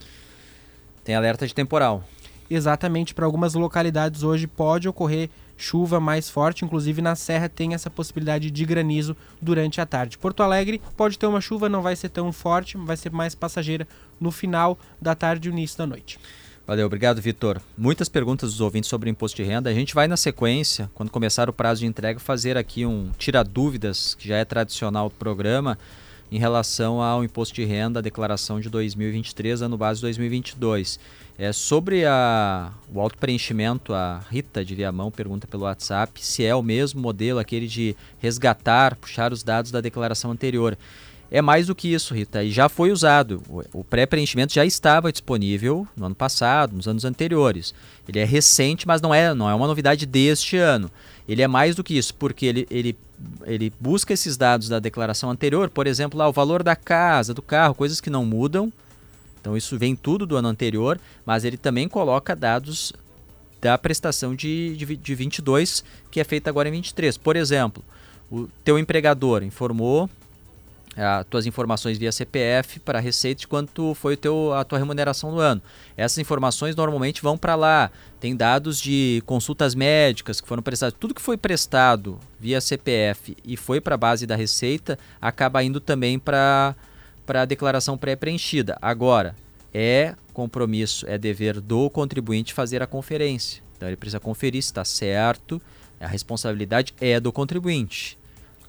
Tem 1.02 1.16
alerta 1.16 1.44
de 1.44 1.52
temporal. 1.52 2.04
Exatamente, 2.48 3.12
para 3.12 3.26
algumas 3.26 3.54
localidades 3.54 4.22
hoje 4.22 4.46
pode 4.46 4.88
ocorrer 4.88 5.28
chuva 5.62 6.00
mais 6.00 6.28
forte, 6.28 6.64
inclusive 6.64 7.00
na 7.00 7.14
serra 7.14 7.48
tem 7.48 7.72
essa 7.72 7.88
possibilidade 7.88 8.50
de 8.50 8.64
granizo 8.64 9.16
durante 9.40 9.80
a 9.80 9.86
tarde. 9.86 10.18
Porto 10.18 10.42
Alegre 10.42 10.82
pode 10.96 11.16
ter 11.16 11.26
uma 11.26 11.40
chuva, 11.40 11.68
não 11.68 11.80
vai 11.80 11.94
ser 11.94 12.08
tão 12.08 12.32
forte, 12.32 12.76
vai 12.76 12.96
ser 12.96 13.12
mais 13.12 13.34
passageira 13.34 13.86
no 14.20 14.32
final 14.32 14.76
da 15.00 15.14
tarde 15.14 15.48
e 15.48 15.52
início 15.52 15.78
da 15.78 15.86
noite. 15.86 16.18
Valeu, 16.66 16.86
obrigado, 16.86 17.20
Vitor. 17.20 17.60
Muitas 17.76 18.08
perguntas 18.08 18.50
dos 18.50 18.60
ouvintes 18.60 18.88
sobre 18.88 19.10
imposto 19.10 19.36
de 19.36 19.42
renda. 19.42 19.70
A 19.70 19.74
gente 19.74 19.94
vai 19.94 20.08
na 20.08 20.16
sequência, 20.16 20.90
quando 20.94 21.10
começar 21.10 21.48
o 21.48 21.52
prazo 21.52 21.80
de 21.80 21.86
entrega, 21.86 22.18
fazer 22.18 22.56
aqui 22.56 22.84
um 22.84 23.10
tira 23.18 23.42
dúvidas, 23.42 24.14
que 24.14 24.28
já 24.28 24.36
é 24.36 24.44
tradicional 24.44 25.08
do 25.08 25.14
programa, 25.14 25.78
em 26.32 26.38
relação 26.38 27.02
ao 27.02 27.22
imposto 27.22 27.54
de 27.54 27.62
renda, 27.62 27.98
a 27.98 28.02
declaração 28.02 28.58
de 28.58 28.70
2023, 28.70 29.60
ano 29.60 29.76
base 29.76 30.00
2022. 30.00 30.98
É, 31.36 31.52
sobre 31.52 32.06
a, 32.06 32.72
o 32.90 32.98
auto-preenchimento, 32.98 33.92
a 33.92 34.22
Rita 34.30 34.64
de 34.64 34.74
Viamão 34.74 35.10
pergunta 35.10 35.46
pelo 35.46 35.64
WhatsApp 35.64 36.24
se 36.24 36.42
é 36.42 36.54
o 36.54 36.62
mesmo 36.62 37.02
modelo, 37.02 37.38
aquele 37.38 37.66
de 37.66 37.94
resgatar, 38.18 38.96
puxar 38.96 39.30
os 39.30 39.42
dados 39.42 39.70
da 39.70 39.82
declaração 39.82 40.30
anterior. 40.30 40.78
É 41.30 41.42
mais 41.42 41.66
do 41.66 41.74
que 41.74 41.92
isso, 41.92 42.14
Rita, 42.14 42.42
e 42.42 42.50
já 42.50 42.66
foi 42.66 42.92
usado. 42.92 43.42
O 43.70 43.84
pré-preenchimento 43.84 44.54
já 44.54 44.64
estava 44.64 45.12
disponível 45.12 45.86
no 45.94 46.06
ano 46.06 46.14
passado, 46.14 46.74
nos 46.74 46.88
anos 46.88 47.04
anteriores. 47.04 47.74
Ele 48.08 48.20
é 48.20 48.24
recente, 48.24 48.86
mas 48.86 49.02
não 49.02 49.14
é, 49.14 49.34
não 49.34 49.50
é 49.50 49.54
uma 49.54 49.66
novidade 49.66 50.06
deste 50.06 50.56
ano. 50.56 50.90
Ele 51.28 51.42
é 51.42 51.48
mais 51.48 51.74
do 51.76 51.84
que 51.84 51.96
isso, 51.96 52.14
porque 52.14 52.46
ele, 52.46 52.66
ele, 52.70 52.96
ele 53.44 53.72
busca 53.80 54.12
esses 54.12 54.36
dados 54.36 54.68
da 54.68 54.78
declaração 54.78 55.30
anterior, 55.30 55.70
por 55.70 55.86
exemplo, 55.86 56.18
lá, 56.18 56.28
o 56.28 56.32
valor 56.32 56.62
da 56.62 56.76
casa, 56.76 57.34
do 57.34 57.42
carro, 57.42 57.74
coisas 57.74 58.00
que 58.00 58.10
não 58.10 58.24
mudam, 58.24 58.72
então 59.40 59.56
isso 59.56 59.76
vem 59.78 59.96
tudo 59.96 60.24
do 60.24 60.36
ano 60.36 60.48
anterior, 60.48 61.00
mas 61.26 61.44
ele 61.44 61.56
também 61.56 61.88
coloca 61.88 62.36
dados 62.36 62.92
da 63.60 63.76
prestação 63.76 64.34
de, 64.34 64.76
de, 64.76 64.96
de 64.96 65.14
22 65.14 65.84
que 66.10 66.20
é 66.20 66.24
feita 66.24 66.48
agora 66.50 66.68
em 66.68 66.72
23. 66.72 67.16
Por 67.16 67.36
exemplo, 67.36 67.84
o 68.30 68.48
teu 68.64 68.78
empregador 68.78 69.42
informou 69.42 70.08
as 70.96 71.24
tuas 71.26 71.46
informações 71.46 71.96
via 71.96 72.12
CPF 72.12 72.78
para 72.80 72.98
a 72.98 73.00
Receita 73.00 73.40
de 73.40 73.48
quanto 73.48 73.94
foi 73.94 74.16
teu, 74.16 74.52
a 74.52 74.62
tua 74.62 74.78
remuneração 74.78 75.30
do 75.30 75.40
ano. 75.40 75.62
Essas 75.96 76.18
informações 76.18 76.76
normalmente 76.76 77.22
vão 77.22 77.38
para 77.38 77.54
lá. 77.54 77.90
Tem 78.20 78.36
dados 78.36 78.78
de 78.78 79.22
consultas 79.24 79.74
médicas 79.74 80.40
que 80.40 80.46
foram 80.46 80.62
prestadas. 80.62 80.94
Tudo 80.98 81.14
que 81.14 81.22
foi 81.22 81.36
prestado 81.36 82.20
via 82.38 82.60
CPF 82.60 83.36
e 83.42 83.56
foi 83.56 83.80
para 83.80 83.94
a 83.94 83.98
base 83.98 84.26
da 84.26 84.36
Receita 84.36 84.98
acaba 85.20 85.62
indo 85.64 85.80
também 85.80 86.18
para 86.18 86.76
a 87.26 87.44
declaração 87.46 87.96
pré-preenchida. 87.96 88.76
Agora, 88.82 89.34
é 89.72 90.14
compromisso, 90.34 91.06
é 91.08 91.16
dever 91.16 91.60
do 91.60 91.88
contribuinte 91.88 92.52
fazer 92.52 92.82
a 92.82 92.86
conferência. 92.86 93.62
Então 93.76 93.88
ele 93.88 93.96
precisa 93.96 94.20
conferir 94.20 94.62
se 94.62 94.68
está 94.68 94.84
certo, 94.84 95.60
a 95.98 96.06
responsabilidade 96.06 96.92
é 97.00 97.18
do 97.18 97.32
contribuinte 97.32 98.18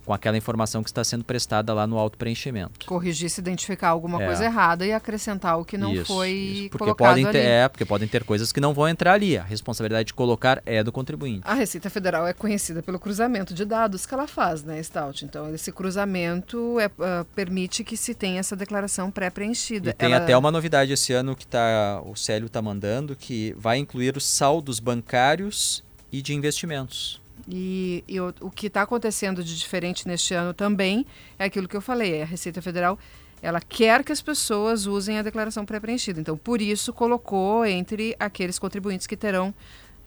com 0.06 0.14
aquela 0.14 0.38
informação 0.38 0.84
que 0.84 0.90
está 0.90 1.04
sendo 1.04 1.24
prestada 1.24 1.74
lá 1.74 1.88
no 1.88 1.98
auto-preenchimento. 1.98 2.86
Corrigir 2.86 3.30
se 3.30 3.40
identificar 3.42 3.90
alguma 3.90 4.22
é. 4.22 4.26
coisa 4.26 4.46
errada 4.46 4.86
e 4.86 4.92
acrescentar 4.92 5.58
o 5.60 5.66
que 5.66 5.78
não 5.78 5.94
isso, 5.94 6.06
foi 6.06 6.32
isso. 6.32 6.70
Porque 6.70 6.86
colocado 6.86 7.08
podem 7.08 7.26
ter, 7.26 7.40
ali. 7.40 7.48
É, 7.48 7.68
porque 7.68 7.86
podem 7.86 8.08
ter 8.08 8.24
coisas 8.24 8.52
que 8.52 8.60
não 8.60 8.74
vão 8.74 8.88
entrar 8.88 9.14
ali. 9.14 9.38
A 9.38 9.44
responsabilidade 9.44 10.08
de 10.08 10.14
colocar 10.14 10.62
é 10.66 10.84
do 10.84 10.92
contribuinte. 10.92 11.42
A 11.44 11.54
Receita 11.54 11.90
Federal 11.90 12.28
é 12.28 12.34
conhecida 12.34 12.82
pelo 12.82 13.00
cruzamento 13.00 13.54
de 13.54 13.66
dados 13.66 14.06
que 14.06 14.14
ela 14.14 14.28
faz, 14.28 14.64
né, 14.64 14.82
Stout? 14.82 15.26
Então, 15.26 15.54
esse 15.54 15.72
cruzamento 15.72 16.80
é, 16.80 16.88
uh, 16.88 17.26
permite 17.36 17.84
que 17.84 17.96
se 17.96 18.14
tenha 18.14 18.40
essa 18.40 18.56
declaração 18.56 19.10
pré-preenchida. 19.10 19.90
E 19.90 19.94
tem 19.94 20.14
ela... 20.14 20.24
até 20.24 20.38
uma 20.38 20.52
novidade 20.52 20.92
esse 20.92 21.14
ano 21.14 21.36
que 21.36 21.48
tá, 21.48 22.02
o 22.06 22.16
Célio 22.16 22.48
está 22.48 22.62
mandando, 22.62 23.16
que 23.16 23.56
vai 23.58 23.78
incluir 23.78 24.18
os 24.18 24.26
saldos 24.26 24.80
bancários 24.80 25.84
e 26.12 26.22
de 26.22 26.34
investimentos. 26.34 27.23
E, 27.48 28.04
e 28.08 28.20
o, 28.20 28.34
o, 28.42 28.50
que 28.50 28.68
está 28.68 28.84
acontecendo 28.84 29.44
de 29.44 29.58
diferente 29.58 30.08
neste 30.08 30.34
ano 30.34 30.54
também 30.54 31.06
é 31.38 31.46
aquilo 31.46 31.68
que 31.68 31.76
eu 31.76 31.82
falei, 31.82 32.22
a 32.22 32.26
Receita 32.26 32.62
Federal 32.62 32.98
ela 33.42 33.60
quer 33.60 34.06
que 34.06 34.12
as 34.14 34.22
pessoas 34.22 34.86
usem 34.86 35.20
a 35.20 35.22
declaração 35.22 35.66
pré-preenchida. 35.66 36.18
Então, 36.18 36.38
por 36.38 36.62
isso, 36.62 36.94
colocou 36.94 37.66
entre 37.66 38.16
aqueles 38.18 38.58
contribuintes 38.58 39.06
que 39.06 39.18
terão 39.18 39.54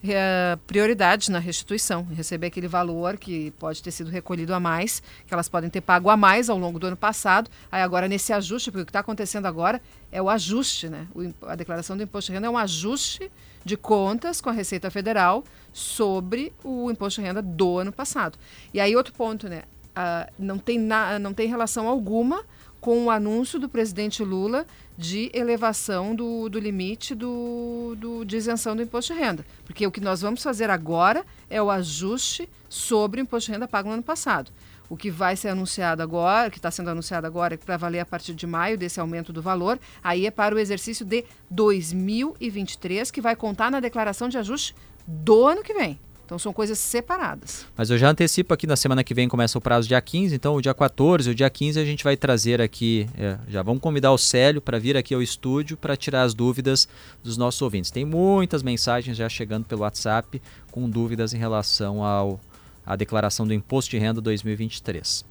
é, 0.02 0.56
prioridade 0.66 1.30
na 1.30 1.38
restituição, 1.38 2.02
receber 2.04 2.46
aquele 2.46 2.66
valor 2.66 3.18
que 3.18 3.50
pode 3.52 3.82
ter 3.82 3.90
sido 3.90 4.10
recolhido 4.10 4.54
a 4.54 4.60
mais, 4.60 5.02
que 5.26 5.34
elas 5.34 5.50
podem 5.50 5.68
ter 5.68 5.82
pago 5.82 6.08
a 6.08 6.16
mais 6.16 6.48
ao 6.48 6.56
longo 6.56 6.78
do 6.78 6.86
ano 6.86 6.96
passado. 6.96 7.50
Aí 7.70 7.82
agora 7.82 8.08
nesse 8.08 8.32
ajuste, 8.32 8.70
porque 8.70 8.82
o 8.82 8.86
que 8.86 8.90
está 8.90 9.00
acontecendo 9.00 9.44
agora 9.44 9.82
é 10.10 10.20
o 10.22 10.30
ajuste, 10.30 10.88
né? 10.88 11.06
O, 11.14 11.32
a 11.46 11.54
declaração 11.54 11.94
do 11.94 12.02
imposto 12.02 12.30
de 12.30 12.36
renda 12.36 12.46
é 12.46 12.50
um 12.50 12.58
ajuste 12.58 13.30
de 13.66 13.76
contas 13.76 14.40
com 14.40 14.48
a 14.48 14.52
Receita 14.52 14.92
Federal 14.92 15.42
sobre 15.72 16.52
o 16.62 16.88
imposto 16.88 17.20
de 17.20 17.26
renda 17.26 17.42
do 17.42 17.78
ano 17.78 17.90
passado. 17.90 18.38
E 18.72 18.78
aí 18.78 18.94
outro 18.94 19.12
ponto, 19.12 19.48
né? 19.48 19.64
Uh, 19.88 20.32
não, 20.38 20.56
tem 20.56 20.78
na, 20.78 21.18
não 21.18 21.34
tem 21.34 21.48
relação 21.48 21.88
alguma 21.88 22.44
com 22.80 23.06
o 23.06 23.10
anúncio 23.10 23.58
do 23.58 23.68
presidente 23.68 24.22
Lula 24.22 24.64
de 24.96 25.32
elevação 25.34 26.14
do, 26.14 26.48
do 26.48 26.60
limite 26.60 27.12
do, 27.12 27.96
do, 27.98 28.24
de 28.24 28.36
isenção 28.36 28.76
do 28.76 28.82
imposto 28.82 29.12
de 29.12 29.18
renda. 29.18 29.44
Porque 29.64 29.84
o 29.84 29.90
que 29.90 30.00
nós 30.00 30.20
vamos 30.20 30.44
fazer 30.44 30.70
agora 30.70 31.26
é 31.50 31.60
o 31.60 31.68
ajuste 31.68 32.48
sobre 32.68 33.20
o 33.20 33.22
imposto 33.22 33.46
de 33.46 33.54
renda 33.54 33.66
pago 33.66 33.88
no 33.88 33.94
ano 33.94 34.02
passado. 34.04 34.52
O 34.88 34.96
que 34.96 35.10
vai 35.10 35.36
ser 35.36 35.48
anunciado 35.48 36.02
agora, 36.02 36.50
que 36.50 36.58
está 36.58 36.70
sendo 36.70 36.90
anunciado 36.90 37.26
agora, 37.26 37.54
é 37.54 37.56
para 37.56 37.76
valer 37.76 38.00
a 38.00 38.06
partir 38.06 38.34
de 38.34 38.46
maio 38.46 38.78
desse 38.78 39.00
aumento 39.00 39.32
do 39.32 39.42
valor, 39.42 39.78
aí 40.02 40.26
é 40.26 40.30
para 40.30 40.54
o 40.54 40.58
exercício 40.58 41.04
de 41.04 41.24
2023, 41.50 43.10
que 43.10 43.20
vai 43.20 43.34
contar 43.34 43.70
na 43.70 43.80
declaração 43.80 44.28
de 44.28 44.38
ajuste 44.38 44.74
do 45.06 45.44
ano 45.46 45.62
que 45.62 45.74
vem. 45.74 45.98
Então 46.26 46.40
são 46.40 46.52
coisas 46.52 46.76
separadas. 46.76 47.64
Mas 47.76 47.88
eu 47.88 47.96
já 47.96 48.10
antecipo 48.10 48.52
aqui 48.52 48.66
na 48.66 48.74
semana 48.74 49.04
que 49.04 49.14
vem 49.14 49.28
começa 49.28 49.56
o 49.56 49.60
prazo 49.60 49.86
dia 49.86 50.00
15, 50.00 50.34
então 50.34 50.56
o 50.56 50.60
dia 50.60 50.74
14, 50.74 51.30
o 51.30 51.34
dia 51.34 51.48
15 51.48 51.78
a 51.78 51.84
gente 51.84 52.02
vai 52.02 52.16
trazer 52.16 52.60
aqui, 52.60 53.08
é, 53.16 53.38
já 53.46 53.62
vamos 53.62 53.80
convidar 53.80 54.10
o 54.10 54.18
Célio 54.18 54.60
para 54.60 54.76
vir 54.76 54.96
aqui 54.96 55.14
ao 55.14 55.22
estúdio 55.22 55.76
para 55.76 55.96
tirar 55.96 56.22
as 56.22 56.34
dúvidas 56.34 56.88
dos 57.22 57.36
nossos 57.36 57.62
ouvintes. 57.62 57.92
Tem 57.92 58.04
muitas 58.04 58.64
mensagens 58.64 59.16
já 59.16 59.28
chegando 59.28 59.66
pelo 59.66 59.82
WhatsApp 59.82 60.42
com 60.72 60.90
dúvidas 60.90 61.32
em 61.32 61.38
relação 61.38 62.02
ao 62.02 62.40
a 62.86 62.94
declaração 62.94 63.46
do 63.46 63.52
Imposto 63.52 63.90
de 63.90 63.98
Renda 63.98 64.20
2023. 64.20 65.24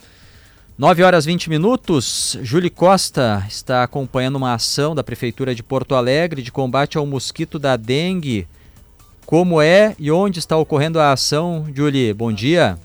9 0.78 1.04
horas 1.04 1.26
20 1.26 1.50
minutos. 1.50 2.38
Júlio 2.42 2.70
Costa 2.70 3.46
está 3.48 3.82
acompanhando 3.82 4.36
uma 4.36 4.54
ação 4.54 4.94
da 4.94 5.04
Prefeitura 5.04 5.56
de 5.56 5.64
Porto 5.64 5.96
Alegre 5.96 6.42
de 6.42 6.52
combate 6.52 6.98
ao 6.98 7.06
mosquito 7.06 7.58
da 7.58 7.78
dengue. 7.78 8.46
Como 9.26 9.62
é 9.62 9.96
e 9.98 10.12
onde 10.12 10.38
está 10.38 10.58
ocorrendo 10.58 11.00
a 11.00 11.14
ação, 11.14 11.66
Julie? 11.74 12.14
Bom 12.14 12.32
dia. 12.32 12.78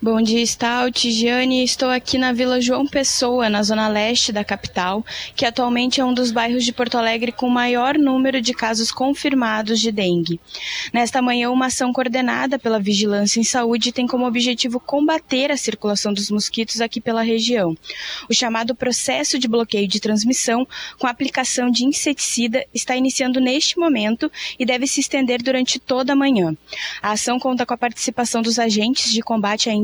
Bom 0.00 0.22
dia, 0.22 0.46
Stout. 0.46 1.10
Giane, 1.10 1.64
estou 1.64 1.90
aqui 1.90 2.18
na 2.18 2.32
Vila 2.32 2.60
João 2.60 2.86
Pessoa, 2.86 3.50
na 3.50 3.64
zona 3.64 3.88
leste 3.88 4.30
da 4.30 4.44
capital, 4.44 5.04
que 5.34 5.44
atualmente 5.44 6.00
é 6.00 6.04
um 6.04 6.14
dos 6.14 6.30
bairros 6.30 6.64
de 6.64 6.72
Porto 6.72 6.96
Alegre 6.96 7.32
com 7.32 7.48
maior 7.48 7.98
número 7.98 8.40
de 8.40 8.54
casos 8.54 8.92
confirmados 8.92 9.80
de 9.80 9.90
dengue. 9.90 10.38
Nesta 10.92 11.20
manhã, 11.20 11.50
uma 11.50 11.66
ação 11.66 11.92
coordenada 11.92 12.60
pela 12.60 12.78
Vigilância 12.78 13.40
em 13.40 13.42
Saúde 13.42 13.90
tem 13.90 14.06
como 14.06 14.24
objetivo 14.24 14.78
combater 14.78 15.50
a 15.50 15.56
circulação 15.56 16.12
dos 16.12 16.30
mosquitos 16.30 16.80
aqui 16.80 17.00
pela 17.00 17.22
região. 17.22 17.76
O 18.30 18.32
chamado 18.34 18.76
processo 18.76 19.36
de 19.36 19.48
bloqueio 19.48 19.88
de 19.88 19.98
transmissão, 19.98 20.64
com 20.96 21.08
aplicação 21.08 21.72
de 21.72 21.84
inseticida, 21.84 22.64
está 22.72 22.94
iniciando 22.94 23.40
neste 23.40 23.76
momento 23.76 24.30
e 24.56 24.64
deve 24.64 24.86
se 24.86 25.00
estender 25.00 25.42
durante 25.42 25.80
toda 25.80 26.12
a 26.12 26.16
manhã. 26.16 26.56
A 27.02 27.10
ação 27.10 27.36
conta 27.40 27.66
com 27.66 27.74
a 27.74 27.78
participação 27.78 28.42
dos 28.42 28.60
agentes 28.60 29.10
de 29.10 29.22
combate 29.22 29.68
à 29.68 29.74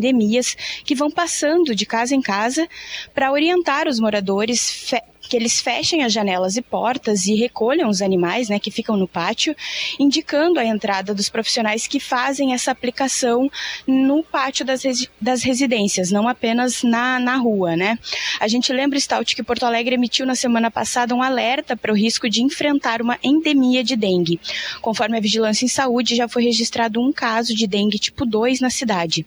que 0.85 0.95
vão 0.95 1.11
passando 1.11 1.75
de 1.75 1.87
casa 1.87 2.15
em 2.15 2.21
casa 2.21 2.69
para 3.15 3.33
orientar 3.33 3.89
os 3.89 3.99
moradores 3.99 4.93
que 5.35 5.39
eles 5.39 5.61
fechem 5.61 6.05
as 6.05 6.13
janelas 6.13 6.57
e 6.57 6.63
portas 6.63 7.27
e 7.27 7.35
recolham 7.35 7.91
os 7.91 8.01
animais 8.01 8.49
né, 8.49 8.61
que 8.61 8.71
ficam 8.71 8.97
no 8.97 9.09
pátio, 9.09 9.53
indicando 9.99 10.61
a 10.61 10.65
entrada 10.65 11.13
dos 11.13 11.29
profissionais 11.29 11.89
que 11.89 11.99
fazem 11.99 12.55
essa 12.55 12.71
aplicação 12.71 13.51
no 13.85 14.23
pátio 14.23 14.65
das, 14.65 14.85
resi 14.85 15.11
das 15.21 15.43
residências, 15.43 16.13
não 16.13 16.29
apenas 16.29 16.85
na, 16.85 17.19
na 17.19 17.35
rua. 17.35 17.75
Né? 17.75 17.99
A 18.39 18.47
gente 18.47 18.73
lembra, 18.73 19.01
Stout, 19.01 19.35
que 19.35 19.43
Porto 19.43 19.67
Alegre 19.67 19.97
emitiu 19.97 20.25
na 20.25 20.37
semana 20.37 20.71
passada 20.71 21.13
um 21.13 21.21
alerta 21.21 21.77
para 21.77 21.91
o 21.91 21.97
risco 21.97 22.31
de 22.31 22.41
enfrentar 22.41 23.03
uma 23.03 23.19
endemia 23.21 23.83
de 23.83 23.97
dengue. 23.97 24.39
Conforme 24.81 25.19
a 25.19 25.21
Vigilância 25.21 25.65
em 25.65 25.69
Saúde, 25.69 26.15
já 26.15 26.29
foi 26.29 26.45
registrado 26.45 27.01
um 27.01 27.13
caso 27.13 27.57
de 27.57 27.67
dengue 27.67 27.99
tipo 27.99 28.25
2 28.25 28.61
na 28.61 28.71
cidade. 28.71 29.27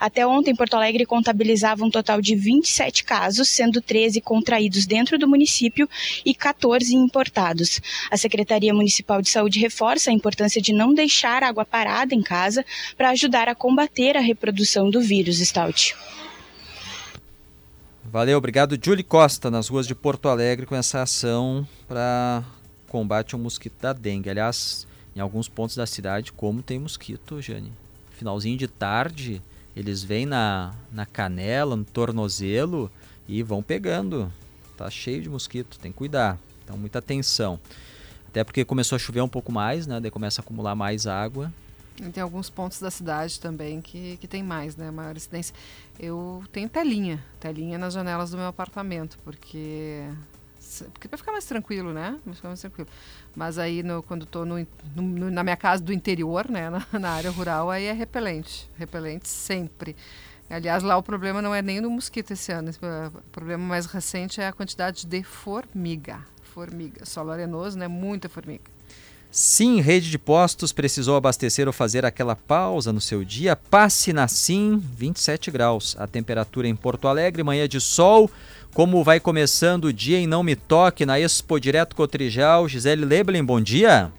Até 0.00 0.26
ontem, 0.26 0.52
Porto 0.52 0.74
Alegre 0.74 1.06
contabilizava 1.06 1.84
um 1.84 1.90
total 1.90 2.20
de 2.20 2.34
27 2.34 3.04
casos, 3.04 3.48
sendo 3.48 3.80
13 3.80 4.20
contraídos 4.20 4.84
dentro 4.84 5.16
do 5.16 5.28
município 5.28 5.43
e 6.24 6.34
14 6.34 6.94
importados. 6.94 7.80
A 8.10 8.16
Secretaria 8.16 8.74
Municipal 8.74 9.20
de 9.22 9.30
Saúde 9.30 9.58
reforça 9.60 10.10
a 10.10 10.14
importância 10.14 10.60
de 10.60 10.72
não 10.72 10.94
deixar 10.94 11.42
água 11.42 11.64
parada 11.64 12.14
em 12.14 12.22
casa 12.22 12.64
para 12.96 13.10
ajudar 13.10 13.48
a 13.48 13.54
combater 13.54 14.16
a 14.16 14.20
reprodução 14.20 14.90
do 14.90 15.00
vírus, 15.00 15.38
Stout. 15.38 15.94
Valeu, 18.04 18.38
obrigado. 18.38 18.78
Julie 18.80 19.02
Costa, 19.02 19.50
nas 19.50 19.68
ruas 19.68 19.86
de 19.86 19.94
Porto 19.94 20.28
Alegre, 20.28 20.66
com 20.66 20.76
essa 20.76 21.02
ação 21.02 21.66
para 21.88 22.44
combate 22.86 23.34
ao 23.34 23.40
mosquito 23.40 23.74
da 23.80 23.92
dengue. 23.92 24.30
Aliás, 24.30 24.86
em 25.16 25.20
alguns 25.20 25.48
pontos 25.48 25.74
da 25.74 25.84
cidade, 25.84 26.32
como 26.32 26.62
tem 26.62 26.78
mosquito, 26.78 27.42
Jane? 27.42 27.72
Finalzinho 28.10 28.56
de 28.56 28.68
tarde, 28.68 29.42
eles 29.74 30.04
vêm 30.04 30.26
na, 30.26 30.72
na 30.92 31.04
canela, 31.04 31.74
no 31.74 31.84
tornozelo 31.84 32.90
e 33.26 33.42
vão 33.42 33.62
pegando. 33.62 34.32
Tá 34.76 34.90
cheio 34.90 35.22
de 35.22 35.28
mosquito, 35.28 35.78
tem 35.78 35.92
que 35.92 35.98
cuidar. 35.98 36.38
Então, 36.62 36.76
muita 36.76 36.98
atenção. 36.98 37.58
Até 38.28 38.42
porque 38.42 38.64
começou 38.64 38.96
a 38.96 38.98
chover 38.98 39.20
um 39.20 39.28
pouco 39.28 39.52
mais, 39.52 39.86
né? 39.86 40.00
Daí 40.00 40.10
começa 40.10 40.40
a 40.40 40.42
acumular 40.42 40.74
mais 40.74 41.06
água. 41.06 41.52
E 42.00 42.10
tem 42.10 42.22
alguns 42.22 42.50
pontos 42.50 42.80
da 42.80 42.90
cidade 42.90 43.38
também 43.38 43.80
que, 43.80 44.16
que 44.16 44.26
tem 44.26 44.42
mais, 44.42 44.76
né? 44.76 44.90
Maior 44.90 45.16
incidência. 45.16 45.54
Eu 45.98 46.42
tenho 46.50 46.68
telinha, 46.68 47.24
telinha 47.38 47.78
nas 47.78 47.94
janelas 47.94 48.32
do 48.32 48.36
meu 48.36 48.46
apartamento, 48.46 49.16
porque 49.22 50.02
porque 50.92 51.06
para 51.08 51.18
ficar 51.18 51.32
mais 51.32 51.44
tranquilo, 51.44 51.92
né? 51.92 52.18
Ficar 52.32 52.48
mais 52.48 52.60
tranquilo. 52.60 52.88
Mas 53.36 53.58
aí 53.58 53.82
no, 53.82 54.02
quando 54.02 54.24
estou 54.24 54.44
na 54.44 55.42
minha 55.42 55.56
casa 55.56 55.82
do 55.82 55.92
interior, 55.92 56.48
né, 56.50 56.70
na, 56.92 56.98
na, 56.98 57.10
área 57.10 57.30
rural, 57.30 57.70
aí 57.70 57.84
é 57.84 57.92
repelente, 57.92 58.68
repelente 58.76 59.28
sempre. 59.28 59.94
Aliás, 60.54 60.84
lá 60.84 60.96
o 60.96 61.02
problema 61.02 61.42
não 61.42 61.52
é 61.52 61.60
nem 61.60 61.80
no 61.80 61.90
mosquito 61.90 62.30
esse 62.30 62.52
ano. 62.52 62.70
O 62.70 63.30
problema 63.32 63.64
mais 63.64 63.86
recente 63.86 64.40
é 64.40 64.46
a 64.46 64.52
quantidade 64.52 65.04
de 65.04 65.22
formiga. 65.24 66.20
Formiga. 66.42 67.04
Solo 67.04 67.32
arenoso, 67.32 67.76
né? 67.76 67.88
Muita 67.88 68.28
formiga. 68.28 68.62
Sim, 69.32 69.80
rede 69.80 70.08
de 70.12 70.16
postos 70.16 70.72
precisou 70.72 71.16
abastecer 71.16 71.66
ou 71.66 71.72
fazer 71.72 72.04
aquela 72.04 72.36
pausa 72.36 72.92
no 72.92 73.00
seu 73.00 73.24
dia. 73.24 73.56
Passe 73.56 74.12
na 74.12 74.28
Sim, 74.28 74.80
27 74.96 75.50
graus. 75.50 75.96
A 75.98 76.06
temperatura 76.06 76.68
em 76.68 76.76
Porto 76.76 77.08
Alegre, 77.08 77.42
manhã 77.42 77.66
de 77.66 77.80
sol. 77.80 78.30
Como 78.72 79.02
vai 79.02 79.18
começando 79.18 79.86
o 79.86 79.92
dia 79.92 80.20
em 80.20 80.26
Não 80.28 80.44
Me 80.44 80.54
Toque 80.54 81.04
na 81.04 81.18
Expo 81.18 81.58
Direto 81.58 81.96
Cotrijal. 81.96 82.68
Gisele 82.68 83.04
Leblin, 83.04 83.44
bom 83.44 83.60
dia. 83.60 84.12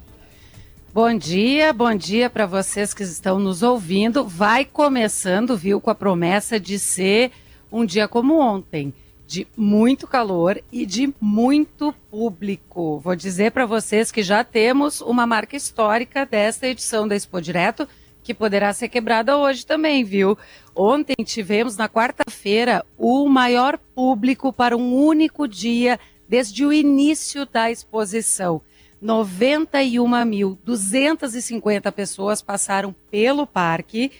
Bom 0.96 1.14
dia, 1.18 1.74
bom 1.74 1.94
dia 1.94 2.30
para 2.30 2.46
vocês 2.46 2.94
que 2.94 3.04
estão 3.04 3.38
nos 3.38 3.62
ouvindo. 3.62 4.24
Vai 4.24 4.64
começando, 4.64 5.58
viu, 5.58 5.82
com 5.82 5.90
a 5.90 5.94
promessa 5.94 6.58
de 6.58 6.80
ser 6.80 7.34
um 7.70 7.86
dia 7.86 8.08
como 8.08 8.40
ontem, 8.40 8.94
de 9.28 9.46
muito 9.58 10.08
calor 10.08 10.64
e 10.72 10.86
de 10.86 11.14
muito 11.20 11.94
público. 12.10 12.98
Vou 13.00 13.14
dizer 13.14 13.52
para 13.52 13.66
vocês 13.66 14.10
que 14.10 14.24
já 14.24 14.42
temos 14.42 15.02
uma 15.02 15.28
marca 15.28 15.58
histórica 15.58 16.26
desta 16.26 16.66
edição 16.66 17.06
da 17.06 17.14
Expo 17.14 17.42
Direto, 17.42 17.86
que 18.24 18.34
poderá 18.34 18.72
ser 18.72 18.88
quebrada 18.88 19.38
hoje 19.38 19.66
também, 19.66 20.02
viu? 20.02 20.38
Ontem 20.74 21.26
tivemos, 21.26 21.76
na 21.76 21.90
quarta-feira, 21.90 22.86
o 22.98 23.28
maior 23.28 23.78
público 23.94 24.54
para 24.54 24.78
um 24.78 24.96
único 24.96 25.46
dia 25.46 26.00
desde 26.26 26.66
o 26.66 26.72
início 26.72 27.46
da 27.46 27.70
exposição. 27.70 28.62
91.250 29.06 31.92
pessoas 31.92 32.42
passaram 32.42 32.96
pelo 33.12 33.46
parque, 33.46 34.12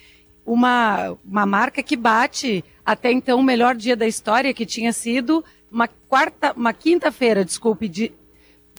uma, 0.46 1.18
uma 1.26 1.46
marca 1.46 1.82
que 1.82 1.96
bate 1.96 2.62
até 2.86 3.12
então 3.12 3.40
o 3.40 3.44
melhor 3.44 3.76
dia 3.76 3.96
da 3.96 4.06
história, 4.06 4.54
que 4.54 4.66
tinha 4.66 4.94
sido 4.94 5.44
uma 5.72 5.88
quarta, 5.88 6.54
uma 6.56 6.72
quinta-feira, 6.72 7.44
desculpe, 7.44 7.90
de 7.90 8.12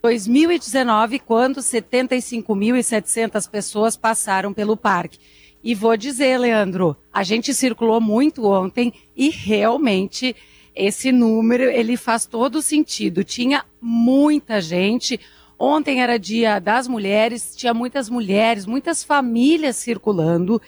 2019, 0.01 1.19
quando 1.19 1.59
75.700 1.59 3.49
pessoas 3.49 3.97
passaram 3.97 4.53
pelo 4.53 4.77
parque. 4.77 5.19
E 5.61 5.75
vou 5.75 5.97
dizer, 5.97 6.37
Leandro, 6.37 6.95
a 7.11 7.23
gente 7.23 7.53
circulou 7.53 7.99
muito 7.99 8.45
ontem 8.45 8.93
e 9.15 9.29
realmente 9.29 10.35
esse 10.73 11.11
número 11.11 11.63
ele 11.63 11.97
faz 11.97 12.25
todo 12.25 12.61
sentido. 12.61 13.23
Tinha 13.23 13.65
muita 13.81 14.61
gente, 14.61 15.19
Ontem 15.59 16.01
era 16.01 16.19
dia 16.19 16.59
das 16.59 16.87
mulheres, 16.87 17.55
tinha 17.55 17.73
muitas 17.73 18.09
mulheres, 18.09 18.65
muitas 18.65 19.03
famílias 19.03 19.75
circulando 19.75 20.61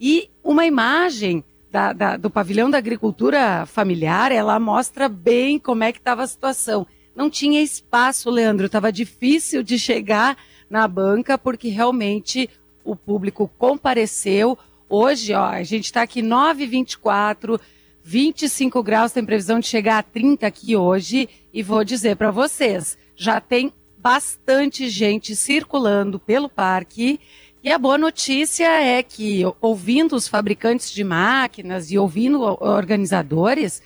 e 0.00 0.28
uma 0.42 0.66
imagem 0.66 1.44
da, 1.70 1.92
da, 1.92 2.16
do 2.16 2.28
pavilhão 2.28 2.68
da 2.68 2.76
agricultura 2.76 3.64
familiar, 3.66 4.32
ela 4.32 4.58
mostra 4.58 5.08
bem 5.08 5.58
como 5.58 5.84
é 5.84 5.92
que 5.92 5.98
estava 5.98 6.24
a 6.24 6.26
situação. 6.26 6.86
Não 7.14 7.30
tinha 7.30 7.62
espaço, 7.62 8.28
Leandro, 8.28 8.66
estava 8.66 8.90
difícil 8.90 9.62
de 9.62 9.78
chegar 9.78 10.36
na 10.68 10.88
banca 10.88 11.38
porque 11.38 11.68
realmente 11.68 12.50
o 12.84 12.96
público 12.96 13.50
compareceu. 13.56 14.58
Hoje, 14.88 15.32
ó, 15.34 15.44
a 15.44 15.62
gente 15.62 15.84
está 15.84 16.02
aqui 16.02 16.20
9h24, 16.20 17.60
25 18.02 18.82
graus, 18.82 19.12
tem 19.12 19.24
previsão 19.24 19.60
de 19.60 19.66
chegar 19.66 19.98
a 19.98 20.02
30 20.02 20.46
aqui 20.46 20.76
hoje. 20.76 21.28
E 21.54 21.62
vou 21.62 21.84
dizer 21.84 22.16
para 22.16 22.30
vocês, 22.30 22.98
já 23.14 23.40
tem 23.40 23.72
bastante 24.02 24.88
gente 24.88 25.36
circulando 25.36 26.18
pelo 26.18 26.48
parque. 26.48 27.20
E 27.62 27.70
a 27.70 27.78
boa 27.78 27.96
notícia 27.96 28.68
é 28.68 29.00
que, 29.02 29.42
ouvindo 29.60 30.16
os 30.16 30.26
fabricantes 30.26 30.90
de 30.90 31.04
máquinas 31.04 31.92
e 31.92 31.98
ouvindo 31.98 32.42
organizadores, 32.60 33.80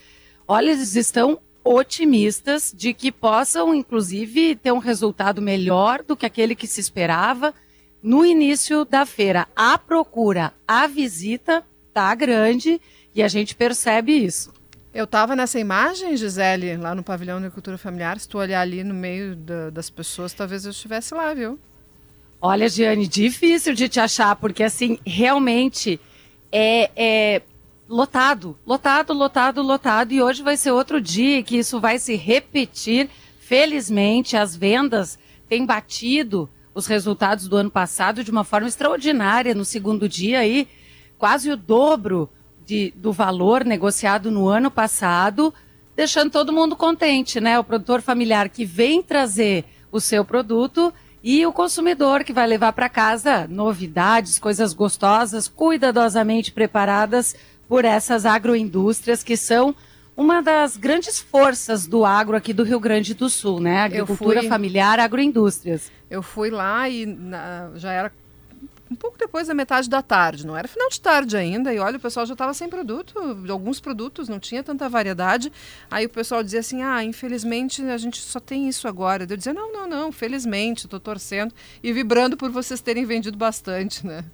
olha, 0.48 0.70
eles 0.70 0.96
estão 0.96 1.38
otimistas 1.62 2.72
de 2.74 2.94
que 2.94 3.12
possam, 3.12 3.74
inclusive, 3.74 4.56
ter 4.56 4.72
um 4.72 4.78
resultado 4.78 5.42
melhor 5.42 6.02
do 6.02 6.16
que 6.16 6.24
aquele 6.24 6.54
que 6.54 6.66
se 6.66 6.80
esperava 6.80 7.52
no 8.02 8.24
início 8.24 8.84
da 8.84 9.04
feira. 9.04 9.46
A 9.54 9.76
procura, 9.76 10.54
a 10.66 10.86
visita 10.86 11.62
está 11.88 12.14
grande 12.14 12.80
e 13.14 13.22
a 13.22 13.28
gente 13.28 13.54
percebe 13.54 14.12
isso. 14.12 14.55
Eu 14.96 15.04
estava 15.04 15.36
nessa 15.36 15.60
imagem, 15.60 16.16
Gisele, 16.16 16.74
lá 16.78 16.94
no 16.94 17.02
pavilhão 17.02 17.38
da 17.38 17.50
cultura 17.50 17.76
familiar. 17.76 18.18
Se 18.18 18.26
tu 18.26 18.38
olhar 18.38 18.62
ali 18.62 18.82
no 18.82 18.94
meio 18.94 19.36
da, 19.36 19.68
das 19.68 19.90
pessoas, 19.90 20.32
talvez 20.32 20.64
eu 20.64 20.70
estivesse 20.70 21.14
lá, 21.14 21.34
viu? 21.34 21.58
Olha, 22.40 22.66
Giane, 22.66 23.06
difícil 23.06 23.74
de 23.74 23.90
te 23.90 24.00
achar, 24.00 24.34
porque 24.36 24.62
assim, 24.62 24.98
realmente 25.04 26.00
é, 26.50 26.90
é 26.96 27.42
lotado, 27.86 28.58
lotado, 28.66 29.12
lotado, 29.12 29.60
lotado. 29.60 30.12
E 30.12 30.22
hoje 30.22 30.42
vai 30.42 30.56
ser 30.56 30.70
outro 30.70 30.98
dia 30.98 31.42
que 31.42 31.58
isso 31.58 31.78
vai 31.78 31.98
se 31.98 32.16
repetir. 32.16 33.10
Felizmente, 33.38 34.34
as 34.34 34.56
vendas 34.56 35.18
têm 35.46 35.66
batido 35.66 36.48
os 36.74 36.86
resultados 36.86 37.48
do 37.48 37.56
ano 37.58 37.70
passado 37.70 38.24
de 38.24 38.30
uma 38.30 38.44
forma 38.44 38.66
extraordinária. 38.66 39.54
No 39.54 39.66
segundo 39.66 40.08
dia 40.08 40.38
aí, 40.38 40.66
quase 41.18 41.50
o 41.50 41.56
dobro 41.56 42.30
de, 42.66 42.92
do 42.96 43.12
valor 43.12 43.64
negociado 43.64 44.30
no 44.30 44.48
ano 44.48 44.70
passado, 44.70 45.54
deixando 45.94 46.30
todo 46.30 46.52
mundo 46.52 46.76
contente, 46.76 47.40
né? 47.40 47.58
O 47.58 47.64
produtor 47.64 48.02
familiar 48.02 48.48
que 48.48 48.64
vem 48.64 49.02
trazer 49.02 49.64
o 49.90 50.00
seu 50.00 50.24
produto 50.24 50.92
e 51.22 51.46
o 51.46 51.52
consumidor 51.52 52.24
que 52.24 52.32
vai 52.32 52.46
levar 52.46 52.72
para 52.72 52.88
casa 52.88 53.46
novidades, 53.48 54.38
coisas 54.38 54.74
gostosas, 54.74 55.48
cuidadosamente 55.48 56.52
preparadas 56.52 57.34
por 57.68 57.84
essas 57.84 58.26
agroindústrias 58.26 59.22
que 59.22 59.36
são 59.36 59.74
uma 60.16 60.40
das 60.40 60.76
grandes 60.76 61.20
forças 61.20 61.86
do 61.86 62.04
agro 62.04 62.36
aqui 62.36 62.52
do 62.52 62.64
Rio 62.64 62.80
Grande 62.80 63.12
do 63.12 63.28
Sul, 63.28 63.60
né? 63.60 63.82
Agricultura 63.82 64.40
fui, 64.40 64.48
familiar, 64.48 64.98
agroindústrias. 64.98 65.92
Eu 66.10 66.22
fui 66.22 66.48
lá 66.50 66.88
e 66.88 67.04
na, 67.04 67.70
já 67.74 67.92
era 67.92 68.12
um 68.90 68.94
pouco 68.94 69.18
depois 69.18 69.48
da 69.48 69.54
metade 69.54 69.90
da 69.90 70.00
tarde, 70.00 70.46
não 70.46 70.56
era 70.56 70.68
final 70.68 70.88
de 70.88 71.00
tarde 71.00 71.36
ainda, 71.36 71.74
e 71.74 71.78
olha, 71.78 71.96
o 71.96 72.00
pessoal 72.00 72.24
já 72.24 72.34
estava 72.34 72.54
sem 72.54 72.68
produto, 72.68 73.14
alguns 73.48 73.80
produtos, 73.80 74.28
não 74.28 74.38
tinha 74.38 74.62
tanta 74.62 74.88
variedade. 74.88 75.52
Aí 75.90 76.06
o 76.06 76.08
pessoal 76.08 76.42
dizia 76.42 76.60
assim: 76.60 76.82
ah, 76.82 77.02
infelizmente 77.02 77.82
a 77.82 77.98
gente 77.98 78.20
só 78.20 78.38
tem 78.38 78.68
isso 78.68 78.86
agora. 78.86 79.26
Eu 79.28 79.36
dizia: 79.36 79.52
não, 79.52 79.72
não, 79.72 79.88
não, 79.88 80.12
felizmente, 80.12 80.86
estou 80.86 81.00
torcendo 81.00 81.52
e 81.82 81.92
vibrando 81.92 82.36
por 82.36 82.50
vocês 82.50 82.80
terem 82.80 83.04
vendido 83.04 83.36
bastante, 83.36 84.06
né? 84.06 84.24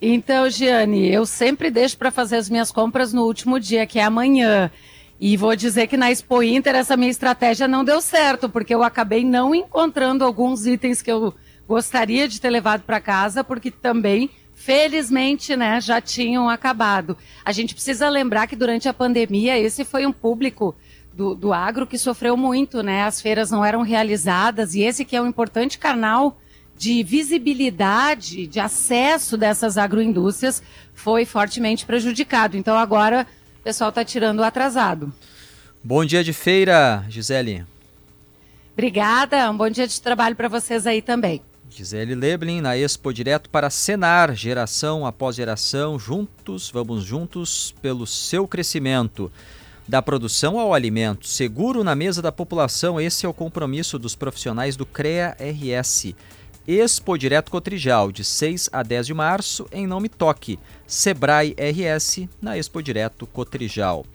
Então, 0.00 0.48
Giane, 0.50 1.10
eu 1.10 1.24
sempre 1.24 1.70
deixo 1.70 1.96
para 1.96 2.10
fazer 2.10 2.36
as 2.36 2.50
minhas 2.50 2.70
compras 2.70 3.12
no 3.12 3.24
último 3.24 3.58
dia, 3.58 3.86
que 3.86 3.98
é 3.98 4.04
amanhã. 4.04 4.70
E 5.18 5.36
vou 5.36 5.56
dizer 5.56 5.86
que 5.86 5.96
na 5.96 6.10
Expo 6.10 6.42
Inter 6.42 6.74
essa 6.74 6.96
minha 6.96 7.10
estratégia 7.10 7.66
não 7.66 7.82
deu 7.82 8.02
certo, 8.02 8.48
porque 8.48 8.74
eu 8.74 8.82
acabei 8.82 9.24
não 9.24 9.54
encontrando 9.54 10.22
alguns 10.22 10.66
itens 10.66 11.00
que 11.00 11.10
eu 11.10 11.32
gostaria 11.66 12.28
de 12.28 12.40
ter 12.40 12.50
levado 12.50 12.82
para 12.82 13.00
casa, 13.00 13.42
porque 13.42 13.70
também, 13.70 14.30
felizmente, 14.54 15.56
né, 15.56 15.80
já 15.80 16.00
tinham 16.00 16.48
acabado. 16.48 17.16
A 17.44 17.52
gente 17.52 17.74
precisa 17.74 18.08
lembrar 18.08 18.46
que 18.46 18.56
durante 18.56 18.88
a 18.88 18.94
pandemia 18.94 19.58
esse 19.58 19.84
foi 19.84 20.06
um 20.06 20.12
público 20.12 20.74
do, 21.12 21.34
do 21.34 21.52
agro 21.52 21.86
que 21.86 21.98
sofreu 21.98 22.36
muito, 22.36 22.82
né? 22.82 23.04
As 23.04 23.20
feiras 23.20 23.50
não 23.50 23.64
eram 23.64 23.82
realizadas 23.82 24.74
e 24.74 24.82
esse 24.82 25.04
que 25.04 25.16
é 25.16 25.22
um 25.22 25.26
importante 25.26 25.78
canal 25.78 26.38
de 26.76 27.02
visibilidade, 27.02 28.46
de 28.46 28.60
acesso 28.60 29.36
dessas 29.38 29.78
agroindústrias 29.78 30.62
foi 30.94 31.24
fortemente 31.24 31.86
prejudicado. 31.86 32.56
Então 32.56 32.76
agora 32.76 33.26
o 33.60 33.62
pessoal 33.62 33.88
está 33.88 34.04
tirando 34.04 34.40
o 34.40 34.44
atrasado. 34.44 35.12
Bom 35.82 36.04
dia 36.04 36.22
de 36.22 36.34
feira, 36.34 37.04
Gisele. 37.08 37.64
Obrigada, 38.74 39.50
um 39.50 39.56
bom 39.56 39.70
dia 39.70 39.86
de 39.86 39.98
trabalho 40.02 40.36
para 40.36 40.48
vocês 40.48 40.86
aí 40.86 41.00
também. 41.00 41.40
Gisele 41.76 42.14
Leblin 42.14 42.62
na 42.62 42.74
Expo 42.74 43.12
direto 43.12 43.50
para 43.50 43.68
Senar, 43.68 44.34
geração 44.34 45.04
após 45.04 45.36
geração, 45.36 45.98
juntos, 45.98 46.70
vamos 46.70 47.04
juntos 47.04 47.74
pelo 47.82 48.06
seu 48.06 48.48
crescimento. 48.48 49.30
Da 49.86 50.00
produção 50.00 50.58
ao 50.58 50.72
alimento, 50.72 51.26
seguro 51.28 51.84
na 51.84 51.94
mesa 51.94 52.22
da 52.22 52.32
população, 52.32 52.98
esse 52.98 53.26
é 53.26 53.28
o 53.28 53.34
compromisso 53.34 53.98
dos 53.98 54.16
profissionais 54.16 54.74
do 54.74 54.86
CREA 54.86 55.36
RS. 55.38 56.14
Expo 56.66 57.18
Direto 57.18 57.50
Cotrijal, 57.50 58.10
de 58.10 58.24
6 58.24 58.70
a 58.72 58.82
10 58.82 59.08
de 59.08 59.12
março, 59.12 59.68
em 59.70 59.86
Não 59.86 60.00
Me 60.00 60.08
Toque. 60.08 60.58
Sebrae 60.86 61.54
RS, 61.58 62.26
na 62.40 62.56
Expo 62.56 62.82
Direto 62.82 63.26
Cotrijal. 63.26 64.06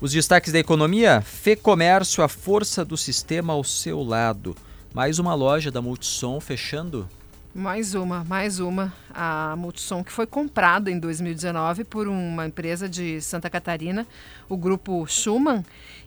Os 0.00 0.12
destaques 0.12 0.52
da 0.52 0.60
economia: 0.60 1.20
Fê 1.20 1.56
Comércio, 1.56 2.22
a 2.22 2.28
força 2.28 2.84
do 2.84 2.96
sistema 2.96 3.54
ao 3.54 3.64
seu 3.64 4.04
lado. 4.04 4.54
Mais 4.96 5.18
uma 5.18 5.34
loja 5.34 5.70
da 5.70 5.82
Multissom 5.82 6.40
fechando 6.40 7.06
mais 7.54 7.94
uma, 7.94 8.24
mais 8.24 8.60
uma. 8.60 8.92
A 9.12 9.54
Multissom 9.56 10.02
que 10.02 10.10
foi 10.10 10.26
comprada 10.26 10.90
em 10.90 10.98
2019 10.98 11.84
por 11.84 12.08
uma 12.08 12.46
empresa 12.46 12.88
de 12.88 13.20
Santa 13.20 13.50
Catarina, 13.50 14.06
o 14.48 14.56
grupo 14.56 15.06
Schumann, 15.06 15.62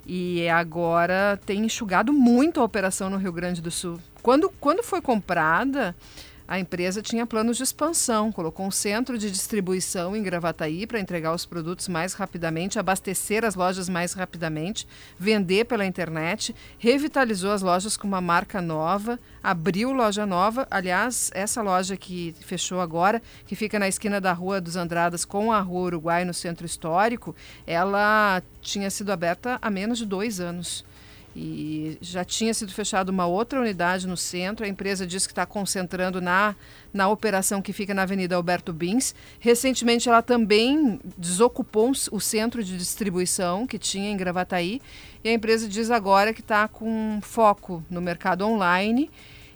e 0.08 0.48
agora 0.50 1.40
tem 1.46 1.66
enxugado 1.66 2.14
muito 2.14 2.62
a 2.62 2.64
operação 2.64 3.12
no 3.12 3.18
Rio 3.18 3.32
Grande 3.32 3.62
do 3.62 3.70
Sul. 3.70 4.00
Quando, 4.24 4.50
quando 4.60 4.84
foi 4.84 5.02
comprada, 5.02 5.96
a 6.50 6.58
empresa 6.58 7.00
tinha 7.00 7.28
planos 7.28 7.58
de 7.58 7.64
expansão, 7.64 8.32
colocou 8.32 8.66
um 8.66 8.72
centro 8.72 9.20
de 9.20 9.30
distribuição 9.30 10.16
em 10.16 10.24
Gravataí 10.24 10.88
para 10.88 11.00
entregar 11.00 11.32
os 11.32 11.46
produtos 11.46 11.88
mais 11.88 12.16
rapidamente, 12.16 12.80
abastecer 12.80 13.46
as 13.46 13.54
lojas 13.54 13.88
mais 13.88 14.14
rapidamente, 14.14 14.88
vender 15.16 15.66
pela 15.66 15.86
internet, 15.86 16.56
revitalizou 16.80 17.52
as 17.52 17.62
lojas 17.62 17.96
com 17.96 18.08
uma 18.08 18.20
marca 18.20 18.64
nova, 18.64 19.20
abriu 19.44 19.94
loja 19.94 20.26
nova. 20.26 20.68
Aliás, 20.72 21.30
essa 21.36 21.62
loja 21.62 21.96
que 21.96 22.36
fechou 22.40 22.82
agora, 22.82 23.22
que 23.46 23.56
fica 23.56 23.78
na 23.78 23.88
esquina 23.88 24.20
da 24.20 24.34
Rua 24.34 24.60
dos 24.60 24.76
Andradas 24.76 25.24
com 25.26 25.52
a 25.52 25.60
Rua 25.60 25.82
Uruguai, 25.82 26.26
no 26.26 26.34
centro 26.34 26.66
histórico, 26.66 27.36
ela 27.68 28.42
tinha 28.60 28.90
sido 28.90 29.12
aberta 29.12 29.60
há 29.62 29.70
menos 29.70 30.00
de 30.00 30.06
dois 30.08 30.40
anos. 30.40 30.84
E 31.42 31.98
já 32.02 32.26
tinha 32.26 32.54
sido 32.54 32.74
fechada 32.74 33.10
uma 33.10 33.26
outra 33.26 33.62
unidade 33.62 34.06
no 34.06 34.18
centro. 34.18 34.66
A 34.66 34.68
empresa 34.68 35.08
diz 35.08 35.26
que 35.26 35.32
está 35.32 35.46
concentrando 35.46 36.20
na, 36.20 36.54
na 36.92 37.08
operação 37.08 37.62
que 37.62 37.72
fica 37.72 37.94
na 37.94 38.02
Avenida 38.02 38.36
Alberto 38.36 38.74
Bins. 38.74 39.16
Recentemente, 39.40 40.10
ela 40.10 40.22
também 40.22 41.00
desocupou 41.18 41.94
o 42.12 42.20
centro 42.20 42.62
de 42.62 42.78
distribuição 42.78 43.66
que 43.66 43.80
tinha 43.80 44.12
em 44.12 44.18
Gravataí. 44.18 44.82
E 45.24 45.30
a 45.30 45.32
empresa 45.32 45.66
diz 45.70 45.90
agora 45.90 46.34
que 46.34 46.42
está 46.42 46.68
com 46.68 47.20
foco 47.22 47.82
no 47.90 48.02
mercado 48.02 48.46
online 48.46 49.10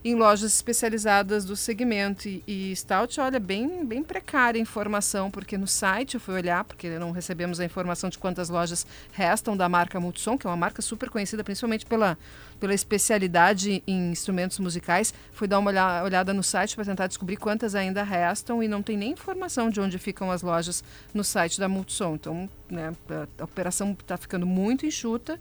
em 0.03 0.15
lojas 0.15 0.53
especializadas 0.53 1.45
do 1.45 1.55
segmento. 1.55 2.27
E, 2.27 2.43
e 2.45 2.75
Stout, 2.75 3.19
olha, 3.19 3.39
bem, 3.39 3.85
bem 3.85 4.03
precária 4.03 4.59
a 4.59 4.61
informação, 4.61 5.31
porque 5.31 5.57
no 5.57 5.67
site 5.67 6.15
eu 6.15 6.19
fui 6.19 6.35
olhar, 6.35 6.63
porque 6.63 6.89
não 6.99 7.11
recebemos 7.11 7.59
a 7.59 7.65
informação 7.65 8.09
de 8.09 8.17
quantas 8.17 8.49
lojas 8.49 8.85
restam 9.13 9.55
da 9.55 9.69
marca 9.69 9.99
Multissom, 9.99 10.37
que 10.37 10.45
é 10.45 10.49
uma 10.49 10.57
marca 10.57 10.81
super 10.81 11.09
conhecida, 11.09 11.43
principalmente 11.43 11.85
pela, 11.85 12.17
pela 12.59 12.73
especialidade 12.73 13.81
em 13.87 14.11
instrumentos 14.11 14.59
musicais. 14.59 15.13
Fui 15.31 15.47
dar 15.47 15.59
uma 15.59 15.71
olhada 16.03 16.33
no 16.33 16.43
site 16.43 16.75
para 16.75 16.83
tentar 16.83 17.07
descobrir 17.07 17.37
quantas 17.37 17.73
ainda 17.73 18.03
restam 18.03 18.61
e 18.61 18.67
não 18.67 18.83
tem 18.83 18.97
nem 18.97 19.11
informação 19.11 19.69
de 19.69 19.79
onde 19.79 19.97
ficam 19.97 20.29
as 20.29 20.41
lojas 20.41 20.83
no 21.13 21.23
site 21.23 21.59
da 21.59 21.69
Multissom. 21.69 22.15
Então, 22.15 22.49
né, 22.69 22.91
a, 23.09 23.41
a 23.41 23.45
operação 23.45 23.95
está 23.97 24.17
ficando 24.17 24.45
muito 24.45 24.85
enxuta 24.85 25.39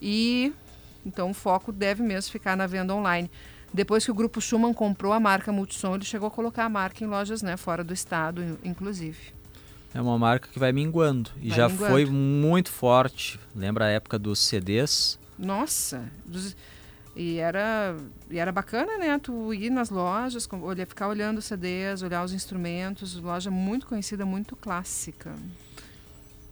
e 0.00 0.52
então 1.04 1.30
o 1.30 1.34
foco 1.34 1.72
deve 1.72 2.02
mesmo 2.02 2.30
ficar 2.30 2.56
na 2.56 2.66
venda 2.66 2.94
online. 2.94 3.30
Depois 3.72 4.04
que 4.04 4.10
o 4.10 4.14
grupo 4.14 4.40
Schumann 4.40 4.72
comprou 4.72 5.12
a 5.12 5.20
marca 5.20 5.52
Multissom, 5.52 5.94
ele 5.94 6.04
chegou 6.04 6.28
a 6.28 6.30
colocar 6.30 6.64
a 6.64 6.68
marca 6.68 7.04
em 7.04 7.06
lojas 7.06 7.42
né, 7.42 7.56
fora 7.56 7.84
do 7.84 7.92
estado, 7.92 8.58
inclusive. 8.64 9.18
É 9.94 10.00
uma 10.00 10.18
marca 10.18 10.48
que 10.48 10.58
vai 10.58 10.72
minguando. 10.72 11.30
E 11.40 11.48
vai 11.48 11.56
já 11.56 11.68
minguando. 11.68 11.92
foi 11.92 12.06
muito 12.06 12.70
forte. 12.70 13.38
Lembra 13.54 13.86
a 13.86 13.88
época 13.88 14.18
dos 14.18 14.38
CDs? 14.38 15.18
Nossa! 15.38 16.10
Dos... 16.24 16.56
E 17.16 17.38
era, 17.38 17.96
e 18.30 18.38
era 18.38 18.52
bacana, 18.52 18.96
né? 18.96 19.18
Tu 19.18 19.52
ir 19.54 19.70
nas 19.70 19.90
lojas, 19.90 20.48
olhar, 20.52 20.86
ficar 20.86 21.08
olhando 21.08 21.38
os 21.38 21.46
CDs, 21.46 22.02
olhar 22.02 22.24
os 22.24 22.32
instrumentos. 22.32 23.16
Loja 23.16 23.50
muito 23.50 23.86
conhecida, 23.86 24.24
muito 24.24 24.54
clássica. 24.54 25.34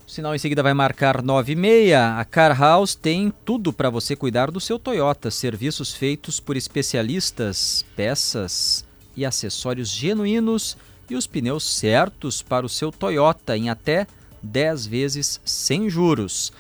O 0.07 0.11
sinal 0.11 0.37
em 0.37 0.39
seguida 0.39 0.63
vai 0.63 0.73
marcar 0.73 1.21
9 1.21 1.53
e 1.53 1.57
meia. 1.57 2.17
A 2.17 2.25
Car 2.25 2.57
House 2.57 2.95
tem 2.95 3.33
tudo 3.45 3.73
para 3.73 3.91
você 3.91 4.15
cuidar 4.15 4.53
do 4.53 4.61
seu 4.61 4.79
Toyota. 4.79 5.33
Serviços 5.33 5.93
feitos 5.93 6.39
por 6.39 6.57
especialistas, 6.57 7.85
peças 7.97 8.85
e 9.17 9.27
acessórios 9.27 9.89
genuínos 9.89 10.77
e 11.11 11.17
os 11.17 11.27
pneus 11.27 11.65
certos 11.65 12.41
para 12.41 12.65
o 12.65 12.69
seu 12.69 12.93
Toyota 12.93 13.57
em 13.57 13.69
até 13.69 14.07
10 14.41 14.87
vezes 14.87 15.41
sem 15.45 15.91
juros. 15.91 16.53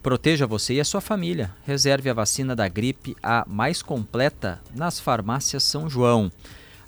Proteja 0.00 0.46
você 0.46 0.74
e 0.74 0.80
a 0.80 0.84
sua 0.84 1.00
família. 1.00 1.52
Reserve 1.66 2.08
a 2.08 2.14
vacina 2.14 2.54
da 2.54 2.68
gripe 2.68 3.16
a 3.20 3.44
mais 3.48 3.82
completa 3.82 4.60
nas 4.76 5.00
farmácias 5.00 5.64
São 5.64 5.90
João. 5.90 6.30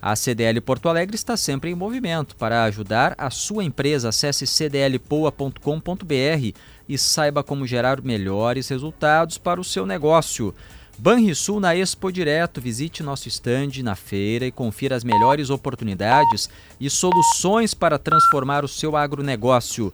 A 0.06 0.14
CDL 0.14 0.60
Porto 0.60 0.90
Alegre 0.90 1.16
está 1.16 1.34
sempre 1.34 1.70
em 1.70 1.74
movimento. 1.74 2.36
Para 2.36 2.64
ajudar 2.64 3.14
a 3.16 3.30
sua 3.30 3.64
empresa, 3.64 4.10
acesse 4.10 4.44
cdlpoa.com.br 4.46 5.58
e 6.86 6.98
saiba 6.98 7.42
como 7.42 7.66
gerar 7.66 8.02
melhores 8.02 8.68
resultados 8.68 9.38
para 9.38 9.58
o 9.58 9.64
seu 9.64 9.86
negócio. 9.86 10.54
Banrisul 10.98 11.58
na 11.58 11.74
Expo 11.74 12.12
Direto. 12.12 12.60
Visite 12.60 13.02
nosso 13.02 13.28
estande 13.28 13.82
na 13.82 13.96
feira 13.96 14.44
e 14.44 14.52
confira 14.52 14.94
as 14.94 15.04
melhores 15.04 15.48
oportunidades 15.48 16.50
e 16.78 16.90
soluções 16.90 17.72
para 17.72 17.98
transformar 17.98 18.62
o 18.62 18.68
seu 18.68 18.98
agronegócio. 18.98 19.90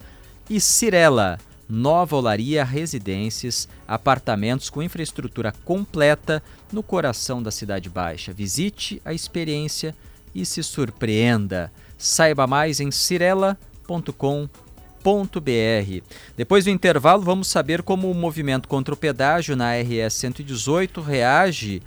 E 0.49 0.59
Cirela 0.59 1.39
Nova 1.73 2.17
Olaria 2.17 2.65
Residências, 2.65 3.65
apartamentos 3.87 4.69
com 4.69 4.83
infraestrutura 4.83 5.53
completa 5.63 6.43
no 6.69 6.83
coração 6.83 7.41
da 7.41 7.49
Cidade 7.49 7.89
Baixa. 7.89 8.33
Visite 8.33 9.01
a 9.05 9.13
experiência 9.13 9.95
e 10.35 10.45
se 10.45 10.61
surpreenda. 10.63 11.71
Saiba 11.97 12.45
mais 12.45 12.81
em 12.81 12.91
cirela.com.br. 12.91 13.55
Depois 16.35 16.65
do 16.65 16.71
intervalo, 16.71 17.23
vamos 17.23 17.47
saber 17.47 17.81
como 17.83 18.11
o 18.11 18.13
movimento 18.13 18.67
contra 18.67 18.93
o 18.93 18.97
pedágio 18.97 19.55
na 19.55 19.71
RS 19.73 20.15
118 20.15 20.99
reage 20.99 21.81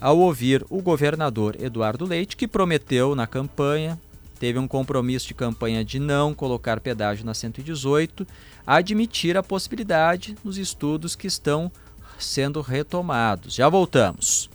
ao 0.00 0.18
ouvir 0.18 0.66
o 0.68 0.82
governador 0.82 1.54
Eduardo 1.60 2.04
Leite, 2.04 2.36
que 2.36 2.48
prometeu 2.48 3.14
na 3.14 3.28
campanha 3.28 3.96
teve 4.40 4.58
um 4.58 4.66
compromisso 4.66 5.28
de 5.28 5.34
campanha 5.34 5.84
de 5.84 6.00
não 6.00 6.32
colocar 6.32 6.80
pedágio 6.80 7.26
na 7.26 7.34
118, 7.34 8.26
admitir 8.66 9.36
a 9.36 9.42
possibilidade 9.42 10.34
nos 10.42 10.56
estudos 10.56 11.14
que 11.14 11.26
estão 11.26 11.70
sendo 12.18 12.62
retomados. 12.62 13.54
Já 13.54 13.68
voltamos. 13.68 14.48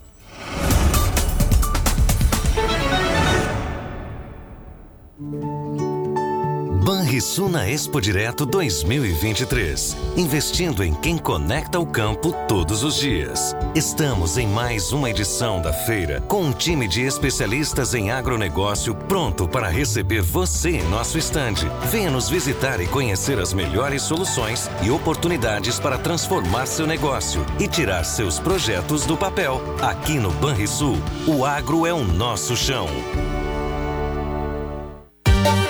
Banrisul 6.85 7.49
na 7.49 7.67
Expo 7.67 7.99
Direto 7.99 8.45
2023. 8.45 9.97
Investindo 10.15 10.83
em 10.83 10.93
quem 10.93 11.17
conecta 11.17 11.79
o 11.79 11.85
campo 11.87 12.31
todos 12.47 12.83
os 12.83 12.97
dias. 12.97 13.55
Estamos 13.73 14.37
em 14.37 14.45
mais 14.45 14.93
uma 14.93 15.09
edição 15.09 15.59
da 15.59 15.73
feira 15.73 16.21
com 16.21 16.43
um 16.43 16.51
time 16.51 16.87
de 16.87 17.01
especialistas 17.01 17.95
em 17.95 18.11
agronegócio 18.11 18.93
pronto 18.93 19.47
para 19.47 19.67
receber 19.67 20.21
você 20.21 20.77
em 20.77 20.83
nosso 20.83 21.17
estande. 21.17 21.67
Venha 21.89 22.11
nos 22.11 22.29
visitar 22.29 22.79
e 22.79 22.85
conhecer 22.85 23.39
as 23.39 23.51
melhores 23.51 24.03
soluções 24.03 24.69
e 24.83 24.91
oportunidades 24.91 25.79
para 25.79 25.97
transformar 25.97 26.67
seu 26.67 26.85
negócio 26.85 27.43
e 27.59 27.67
tirar 27.67 28.03
seus 28.03 28.37
projetos 28.37 29.07
do 29.07 29.17
papel. 29.17 29.59
Aqui 29.81 30.19
no 30.19 30.29
Banrisul, 30.33 30.97
o 31.25 31.43
agro 31.43 31.87
é 31.87 31.93
o 31.95 32.03
nosso 32.03 32.55
chão. 32.55 32.87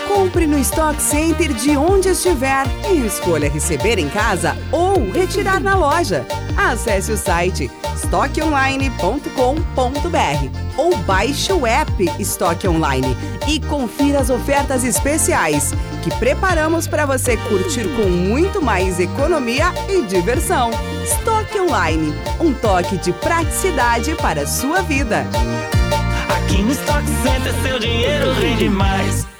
Compre 0.08 0.46
no 0.46 0.58
Stock 0.58 1.00
Center 1.02 1.52
de 1.52 1.76
onde 1.76 2.08
estiver 2.08 2.64
e 2.90 3.06
escolha 3.06 3.50
receber 3.50 3.98
em 3.98 4.08
casa 4.08 4.56
ou 4.72 5.10
retirar 5.10 5.60
na 5.60 5.74
loja. 5.74 6.26
Acesse 6.56 7.12
o 7.12 7.16
site 7.16 7.70
estoqueonline.com.br 7.94 10.66
ou 10.76 10.96
baixe 10.98 11.52
o 11.52 11.66
app 11.66 11.92
Estoque 12.18 12.68
Online 12.68 13.16
e 13.46 13.60
confira 13.60 14.20
as 14.20 14.30
ofertas 14.30 14.84
especiais 14.84 15.72
que 16.02 16.10
preparamos 16.18 16.86
para 16.86 17.04
você 17.04 17.36
curtir 17.36 17.88
com 17.96 18.08
muito 18.08 18.62
mais 18.62 19.00
economia 19.00 19.72
e 19.88 20.02
diversão. 20.02 20.70
Estoque 21.02 21.60
Online, 21.60 22.14
um 22.40 22.52
toque 22.52 22.96
de 22.98 23.12
praticidade 23.12 24.14
para 24.16 24.42
a 24.42 24.46
sua 24.46 24.82
vida. 24.82 25.26
Aqui 26.28 26.62
no 26.62 26.72
Stock 26.72 27.04
Center 27.22 27.54
seu 27.62 27.78
dinheiro 27.78 28.32
rende 28.34 28.68
mais. 28.68 29.35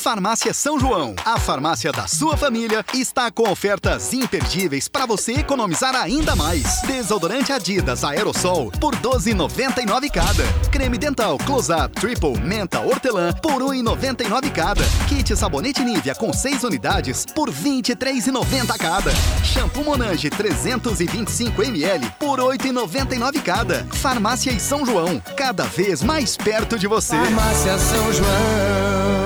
Farmácia 0.00 0.54
São 0.54 0.80
João, 0.80 1.14
a 1.26 1.38
farmácia 1.38 1.92
da 1.92 2.06
sua 2.06 2.34
família, 2.34 2.82
está 2.94 3.30
com 3.30 3.50
ofertas 3.50 4.14
imperdíveis 4.14 4.88
para 4.88 5.04
você 5.04 5.34
economizar 5.34 5.94
ainda 5.94 6.34
mais. 6.34 6.80
Desodorante 6.86 7.52
Adidas 7.52 8.02
Aerosol 8.02 8.72
por 8.80 8.96
12,99 8.96 10.10
cada. 10.10 10.42
Creme 10.72 10.96
dental 10.96 11.36
Close 11.44 11.70
Up 11.70 11.94
Triple 12.00 12.40
Menta 12.40 12.80
Hortelã 12.80 13.30
por 13.42 13.60
1,99 13.60 14.50
cada. 14.50 14.82
Kit 15.06 15.36
sabonete 15.36 15.84
Nivea 15.84 16.14
com 16.14 16.32
6 16.32 16.64
unidades 16.64 17.26
por 17.34 17.52
23,90 17.52 18.78
cada. 18.78 19.12
Shampoo 19.44 19.84
Monange 19.84 20.30
325 20.30 21.62
ml 21.62 22.10
por 22.18 22.40
8,99 22.40 23.42
cada. 23.42 23.86
Farmácia 23.92 24.58
São 24.58 24.86
João, 24.86 25.20
cada 25.36 25.64
vez 25.64 26.02
mais 26.02 26.38
perto 26.38 26.78
de 26.78 26.86
você. 26.86 27.16
Farmácia 27.16 27.78
São 27.78 28.12
João. 28.14 29.19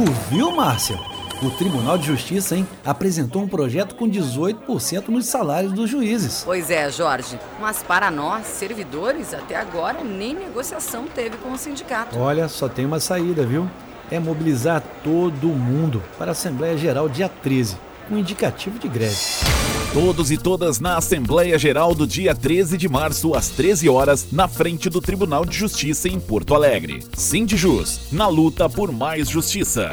Tu 0.00 0.12
viu, 0.30 0.50
Márcia? 0.50 0.98
O 1.42 1.50
Tribunal 1.50 1.98
de 1.98 2.06
Justiça, 2.06 2.56
hein, 2.56 2.66
apresentou 2.82 3.42
um 3.42 3.46
projeto 3.46 3.94
com 3.94 4.08
18% 4.08 5.08
nos 5.08 5.26
salários 5.26 5.74
dos 5.74 5.90
juízes. 5.90 6.40
Pois 6.42 6.70
é, 6.70 6.90
Jorge. 6.90 7.38
Mas 7.60 7.82
para 7.82 8.10
nós, 8.10 8.46
servidores, 8.46 9.34
até 9.34 9.56
agora 9.56 10.02
nem 10.02 10.32
negociação 10.32 11.04
teve 11.14 11.36
com 11.36 11.52
o 11.52 11.58
sindicato. 11.58 12.18
Olha, 12.18 12.48
só 12.48 12.66
tem 12.66 12.86
uma 12.86 12.98
saída, 12.98 13.44
viu? 13.44 13.68
É 14.10 14.18
mobilizar 14.18 14.82
todo 15.04 15.48
mundo 15.48 16.02
para 16.16 16.30
a 16.30 16.32
Assembleia 16.32 16.78
Geral 16.78 17.06
dia 17.06 17.28
13, 17.28 17.76
com 18.10 18.18
indicativo 18.18 18.76
de 18.78 18.88
greve. 18.88 19.16
Todos 19.94 20.30
e 20.30 20.36
todas 20.36 20.80
na 20.80 20.96
Assembleia 20.96 21.56
Geral 21.56 21.94
do 21.94 22.06
dia 22.06 22.34
13 22.34 22.76
de 22.76 22.88
março, 22.88 23.34
às 23.34 23.48
13 23.48 23.88
horas, 23.88 24.26
na 24.32 24.48
frente 24.48 24.90
do 24.90 25.00
Tribunal 25.00 25.44
de 25.44 25.56
Justiça 25.56 26.08
em 26.08 26.18
Porto 26.18 26.54
Alegre. 26.54 27.04
Sindijus, 27.14 28.00
na 28.12 28.26
luta 28.26 28.68
por 28.68 28.92
mais 28.92 29.28
justiça. 29.28 29.92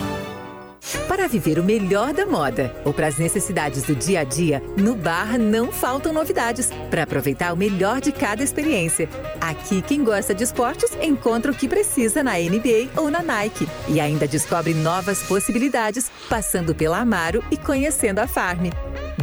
Para 1.07 1.27
viver 1.27 1.59
o 1.59 1.63
melhor 1.63 2.13
da 2.13 2.25
moda 2.25 2.73
ou 2.85 2.93
para 2.93 3.07
as 3.07 3.17
necessidades 3.17 3.83
do 3.83 3.95
dia 3.95 4.21
a 4.21 4.23
dia, 4.23 4.61
no 4.77 4.95
Barra 4.95 5.37
não 5.37 5.71
faltam 5.71 6.13
novidades 6.13 6.69
para 6.89 7.03
aproveitar 7.03 7.53
o 7.53 7.57
melhor 7.57 8.01
de 8.01 8.11
cada 8.11 8.43
experiência. 8.43 9.09
Aqui, 9.39 9.81
quem 9.81 10.03
gosta 10.03 10.33
de 10.33 10.43
esportes 10.43 10.91
encontra 11.01 11.51
o 11.51 11.55
que 11.55 11.67
precisa 11.67 12.23
na 12.23 12.33
NBA 12.33 12.89
ou 12.95 13.09
na 13.09 13.21
Nike 13.21 13.67
e 13.87 13.99
ainda 13.99 14.27
descobre 14.27 14.73
novas 14.73 15.21
possibilidades 15.23 16.11
passando 16.29 16.73
pela 16.73 16.99
Amaro 16.99 17.43
e 17.51 17.57
conhecendo 17.57 18.19
a 18.19 18.27
Farm. 18.27 18.67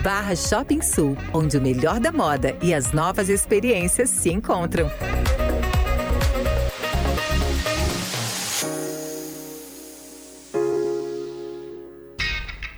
Barra 0.03 0.37
Shopping 0.37 0.83
Sul, 0.83 1.17
onde 1.33 1.57
o 1.57 1.61
melhor 1.61 1.99
da 1.99 2.13
moda 2.13 2.57
e 2.63 2.73
as 2.73 2.93
novas 2.93 3.29
experiências 3.29 4.11
se 4.11 4.31
encontram. 4.31 4.91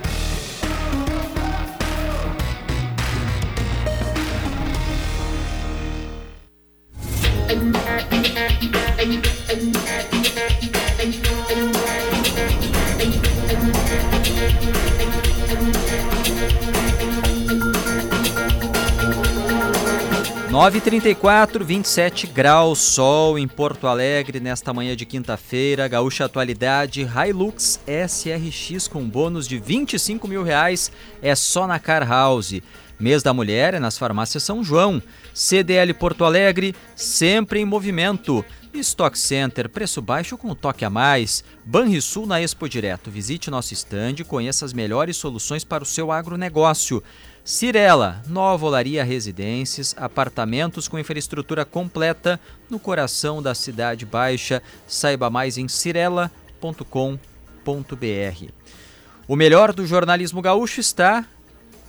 Nove 20.51 20.79
e 20.79 20.81
trinta 20.81 21.07
e 21.07 21.15
quatro, 21.15 21.63
27 21.63 22.27
graus, 22.27 22.79
sol 22.79 23.39
em 23.39 23.47
Porto 23.47 23.87
Alegre 23.87 24.41
nesta 24.41 24.73
manhã 24.73 24.97
de 24.97 25.05
quinta-feira. 25.05 25.87
Gaúcha 25.87 26.25
Atualidade 26.25 27.07
Hilux 27.07 27.79
SRX 27.87 28.85
com 28.89 29.07
bônus 29.07 29.47
de 29.47 29.57
25 29.57 30.27
mil 30.27 30.43
reais 30.43 30.91
é 31.21 31.33
só 31.35 31.65
na 31.65 31.79
Car 31.79 32.05
House. 32.05 32.59
Mês 32.99 33.23
da 33.23 33.33
Mulher 33.33 33.75
é 33.75 33.79
nas 33.79 33.97
farmácias 33.97 34.43
São 34.43 34.61
João. 34.61 35.01
CDL 35.33 35.93
Porto 35.93 36.25
Alegre, 36.25 36.75
sempre 36.97 37.61
em 37.61 37.65
movimento. 37.65 38.43
Stock 38.73 39.17
Center, 39.17 39.69
preço 39.69 40.01
baixo 40.01 40.37
com 40.37 40.53
toque 40.53 40.83
a 40.83 40.89
mais. 40.89 41.45
Banrisul 41.63 42.27
na 42.27 42.41
Expo 42.41 42.67
Direto. 42.67 43.09
Visite 43.09 43.49
nosso 43.49 43.73
estande 43.73 44.21
e 44.21 44.25
conheça 44.25 44.65
as 44.65 44.73
melhores 44.73 45.15
soluções 45.15 45.63
para 45.63 45.83
o 45.83 45.85
seu 45.85 46.11
agronegócio. 46.11 47.01
Cirela, 47.43 48.21
Nova 48.27 48.65
Olaria 48.67 49.03
Residências, 49.03 49.95
apartamentos 49.97 50.87
com 50.87 50.99
infraestrutura 50.99 51.65
completa 51.65 52.39
no 52.69 52.79
coração 52.79 53.41
da 53.41 53.55
Cidade 53.55 54.05
Baixa. 54.05 54.61
Saiba 54.87 55.29
mais 55.29 55.57
em 55.57 55.67
cirela.com.br. 55.67 56.31
O 59.27 59.35
melhor 59.35 59.73
do 59.73 59.87
jornalismo 59.87 60.41
gaúcho 60.41 60.79
está 60.79 61.25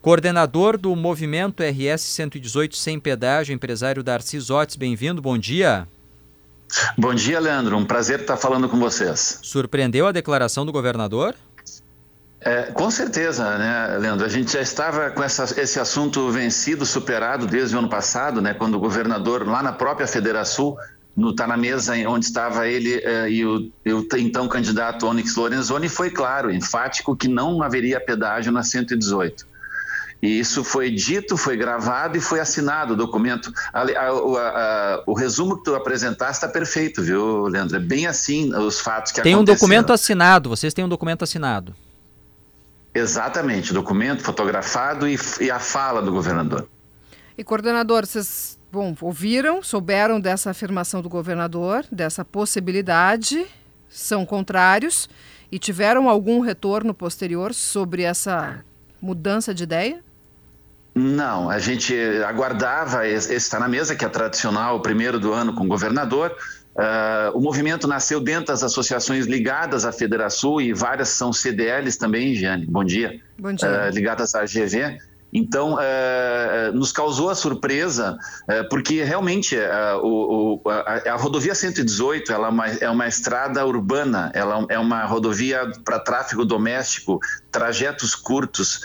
Coordenador 0.00 0.78
do 0.78 0.94
movimento 0.94 1.62
RS 1.62 2.02
118 2.02 2.76
Sem 2.76 3.00
Pedágio, 3.00 3.52
empresário 3.52 4.02
Darcy 4.02 4.38
Zotes, 4.38 4.76
bem-vindo, 4.76 5.20
bom 5.20 5.36
dia. 5.36 5.88
Bom 6.96 7.14
dia, 7.14 7.40
Leandro. 7.40 7.76
Um 7.76 7.84
prazer 7.84 8.20
estar 8.20 8.36
falando 8.36 8.68
com 8.68 8.78
vocês. 8.78 9.40
Surpreendeu 9.42 10.06
a 10.06 10.12
declaração 10.12 10.66
do 10.66 10.72
governador? 10.72 11.34
É, 12.40 12.70
com 12.72 12.90
certeza, 12.90 13.56
né, 13.58 13.98
Leandro? 13.98 14.24
A 14.24 14.28
gente 14.28 14.52
já 14.52 14.60
estava 14.60 15.10
com 15.10 15.22
essa, 15.22 15.60
esse 15.60 15.80
assunto 15.80 16.30
vencido, 16.30 16.84
superado 16.84 17.46
desde 17.46 17.74
o 17.74 17.78
ano 17.78 17.88
passado, 17.88 18.40
né, 18.40 18.54
quando 18.54 18.74
o 18.74 18.78
governador, 18.78 19.46
lá 19.46 19.62
na 19.62 19.72
própria 19.72 20.06
Federação, 20.06 20.76
está 21.30 21.46
na 21.46 21.56
mesa 21.56 21.94
onde 22.08 22.26
estava 22.26 22.68
ele 22.68 23.00
eh, 23.02 23.30
e 23.30 23.44
o, 23.46 23.72
o, 23.86 24.16
então 24.18 24.46
candidato 24.48 25.06
Onyx 25.06 25.34
Lorenzoni, 25.34 25.88
foi 25.88 26.10
claro, 26.10 26.52
enfático, 26.52 27.16
que 27.16 27.26
não 27.26 27.62
haveria 27.62 27.98
pedágio 27.98 28.52
na 28.52 28.62
118. 28.62 29.46
E 30.22 30.38
isso 30.38 30.62
foi 30.62 30.90
dito, 30.90 31.36
foi 31.36 31.56
gravado 31.56 32.16
e 32.16 32.20
foi 32.20 32.40
assinado 32.40 32.94
o 32.94 32.96
documento. 32.96 33.52
A, 33.72 33.82
a, 33.82 34.08
a, 34.08 35.02
o 35.06 35.14
resumo 35.14 35.58
que 35.58 35.64
tu 35.64 35.74
apresentaste 35.74 36.44
está 36.44 36.48
perfeito, 36.48 37.02
viu, 37.02 37.46
Leandro? 37.46 37.76
É 37.76 37.80
bem 37.80 38.06
assim 38.06 38.54
os 38.54 38.80
fatos 38.80 39.12
que 39.12 39.20
Tem 39.20 39.36
um 39.36 39.44
documento 39.44 39.92
assinado, 39.92 40.48
vocês 40.48 40.72
têm 40.74 40.84
um 40.84 40.88
documento 40.88 41.22
assinado. 41.22 41.74
Exatamente, 42.96 43.74
documento 43.74 44.22
fotografado 44.22 45.06
e, 45.06 45.18
e 45.40 45.50
a 45.50 45.58
fala 45.58 46.00
do 46.00 46.10
governador. 46.10 46.66
E 47.36 47.44
coordenador, 47.44 48.06
vocês 48.06 48.58
bom, 48.72 48.96
ouviram, 49.00 49.62
souberam 49.62 50.18
dessa 50.18 50.50
afirmação 50.50 51.02
do 51.02 51.08
governador, 51.08 51.84
dessa 51.92 52.24
possibilidade, 52.24 53.46
são 53.88 54.24
contrários 54.24 55.08
e 55.52 55.58
tiveram 55.58 56.08
algum 56.08 56.40
retorno 56.40 56.94
posterior 56.94 57.52
sobre 57.52 58.02
essa 58.02 58.64
mudança 59.00 59.52
de 59.52 59.64
ideia? 59.64 60.02
Não, 60.94 61.50
a 61.50 61.58
gente 61.58 61.94
aguardava, 62.26 63.06
esse 63.06 63.34
está 63.34 63.60
na 63.60 63.68
mesa, 63.68 63.94
que 63.94 64.06
é 64.06 64.08
tradicional, 64.08 64.76
o 64.76 64.80
primeiro 64.80 65.20
do 65.20 65.34
ano 65.34 65.54
com 65.54 65.64
o 65.64 65.68
governador. 65.68 66.34
Uh, 66.76 67.32
o 67.34 67.40
movimento 67.40 67.88
nasceu 67.88 68.20
dentro 68.20 68.48
das 68.48 68.62
associações 68.62 69.24
ligadas 69.24 69.86
à 69.86 69.92
Federação 69.92 70.60
e 70.60 70.74
várias 70.74 71.08
são 71.08 71.32
CDLs 71.32 71.98
também, 71.98 72.34
Giane. 72.34 72.66
Bom 72.66 72.84
dia. 72.84 73.18
Bom 73.38 73.54
dia. 73.54 73.88
Uh, 73.88 73.94
ligadas 73.94 74.34
à 74.34 74.44
GV. 74.44 74.98
Então, 75.36 75.76
é, 75.78 76.70
nos 76.72 76.90
causou 76.90 77.28
a 77.28 77.34
surpresa, 77.34 78.16
é, 78.48 78.62
porque 78.62 79.04
realmente 79.04 79.54
é, 79.54 79.94
o, 79.96 80.62
a, 80.66 81.10
a, 81.10 81.16
rodovia 81.16 81.54
118 81.54 82.32
ela 82.32 82.46
é 82.46 82.50
uma, 82.50 82.66
é 82.68 82.88
uma 82.88 83.06
estrada 83.06 83.64
urbana, 83.66 84.32
ela 84.34 84.64
é 84.70 84.78
uma 84.78 85.04
rodovia 85.04 85.70
para 85.84 85.98
tráfego 85.98 86.42
doméstico, 86.42 87.20
trajetos 87.52 88.14
curtos, 88.14 88.80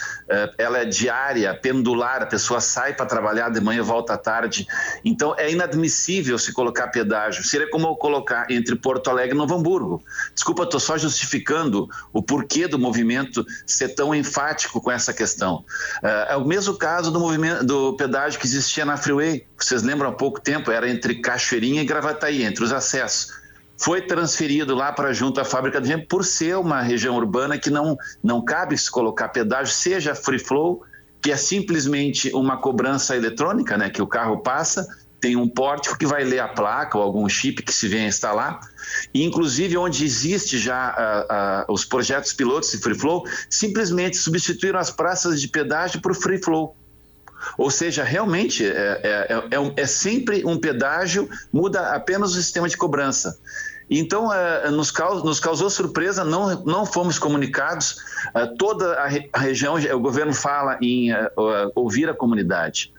ela 0.57 0.77
é 0.79 0.85
diária, 0.85 1.53
pendular, 1.53 2.21
a 2.21 2.25
pessoa 2.25 2.61
sai 2.61 2.93
para 2.93 3.05
trabalhar 3.05 3.49
de 3.49 3.59
manhã 3.59 3.79
e 3.79 3.81
volta 3.81 4.13
à 4.13 4.17
tarde. 4.17 4.65
Então, 5.03 5.35
é 5.37 5.51
inadmissível 5.51 6.37
se 6.37 6.53
colocar 6.53 6.87
pedágio. 6.87 7.43
Seria 7.43 7.69
como 7.69 7.87
eu 7.87 7.95
colocar 7.95 8.49
entre 8.49 8.77
Porto 8.77 9.09
Alegre 9.09 9.35
e 9.35 9.37
Novo 9.37 9.55
Hamburgo. 9.55 10.01
Desculpa, 10.33 10.63
estou 10.63 10.79
só 10.79 10.97
justificando 10.97 11.89
o 12.13 12.23
porquê 12.23 12.65
do 12.65 12.79
movimento 12.79 13.45
ser 13.65 13.89
tão 13.89 14.15
enfático 14.15 14.79
com 14.79 14.89
essa 14.89 15.13
questão. 15.13 15.65
É 16.01 16.40
o 16.41 16.47
mesmo 16.47 16.73
caso 16.73 17.11
do 17.11 17.19
movimento 17.19 17.63
do 17.63 17.93
pedágio 17.93 18.39
que 18.39 18.47
existia 18.47 18.83
na 18.83 18.97
Freeway. 18.97 19.45
Vocês 19.57 19.83
lembram 19.83 20.09
há 20.09 20.11
pouco 20.11 20.41
tempo, 20.41 20.71
era 20.71 20.89
entre 20.89 21.15
Cachoeirinha 21.15 21.81
e 21.81 21.85
Gravataí, 21.85 22.43
entre 22.43 22.63
os 22.63 22.73
acessos. 22.73 23.39
Foi 23.77 24.01
transferido 24.01 24.75
lá 24.75 24.91
para 24.91 25.13
junto 25.13 25.39
à 25.39 25.45
fábrica 25.45 25.79
de 25.79 25.87
vento 25.87 26.07
por 26.07 26.25
ser 26.25 26.57
uma 26.57 26.81
região 26.81 27.15
urbana 27.15 27.57
que 27.57 27.69
não, 27.69 27.95
não 28.23 28.43
cabe 28.43 28.77
se 28.77 28.89
colocar 28.89 29.29
pedágio, 29.29 29.73
seja 29.73 30.15
free 30.15 30.39
flow, 30.39 30.83
que 31.21 31.31
é 31.31 31.37
simplesmente 31.37 32.33
uma 32.33 32.57
cobrança 32.57 33.15
eletrônica, 33.15 33.77
né, 33.77 33.89
que 33.89 34.01
o 34.01 34.07
carro 34.07 34.39
passa, 34.39 34.87
tem 35.21 35.35
um 35.35 35.47
pórtico 35.47 35.97
que 35.97 36.05
vai 36.05 36.23
ler 36.23 36.39
a 36.39 36.47
placa 36.47 36.97
ou 36.97 37.03
algum 37.03 37.29
chip 37.29 37.61
que 37.61 37.71
se 37.71 37.87
venha 37.87 38.07
instalar. 38.07 38.59
E, 39.13 39.23
inclusive, 39.23 39.77
onde 39.77 40.03
existe 40.03 40.57
já 40.57 41.65
uh, 41.67 41.69
uh, 41.69 41.73
os 41.73 41.85
projetos 41.85 42.33
pilotos 42.33 42.71
de 42.71 42.79
Free 42.79 42.97
Flow, 42.97 43.23
simplesmente 43.47 44.17
substituíram 44.17 44.79
as 44.79 44.89
praças 44.89 45.39
de 45.39 45.47
pedágio 45.47 46.01
por 46.01 46.15
Free 46.15 46.41
Flow. 46.41 46.75
Ou 47.57 47.69
seja, 47.69 48.03
realmente 48.03 48.65
é, 48.65 48.69
é, 48.69 49.33
é, 49.33 49.73
é, 49.75 49.87
sempre 49.87 50.43
um 50.45 50.59
pedágio, 50.59 51.29
muda 51.51 51.95
apenas 51.95 52.31
o 52.31 52.35
sistema 52.35 52.67
de 52.67 52.75
cobrança. 52.75 53.39
Então, 53.89 54.29
uh, 54.29 54.71
nos, 54.71 54.89
causou, 54.89 55.25
nos, 55.25 55.39
causou 55.39 55.69
surpresa, 55.69 56.23
não, 56.23 56.63
não 56.63 56.85
fomos 56.85 57.19
comunicados. 57.19 57.97
toda 58.57 58.99
a, 58.99 59.39
região, 59.39 59.75
o 59.75 59.99
governo 59.99 60.33
fala 60.33 60.77
em 60.81 61.09
ouvir 61.75 62.09
a 62.09 62.13
comunidade. 62.13 62.91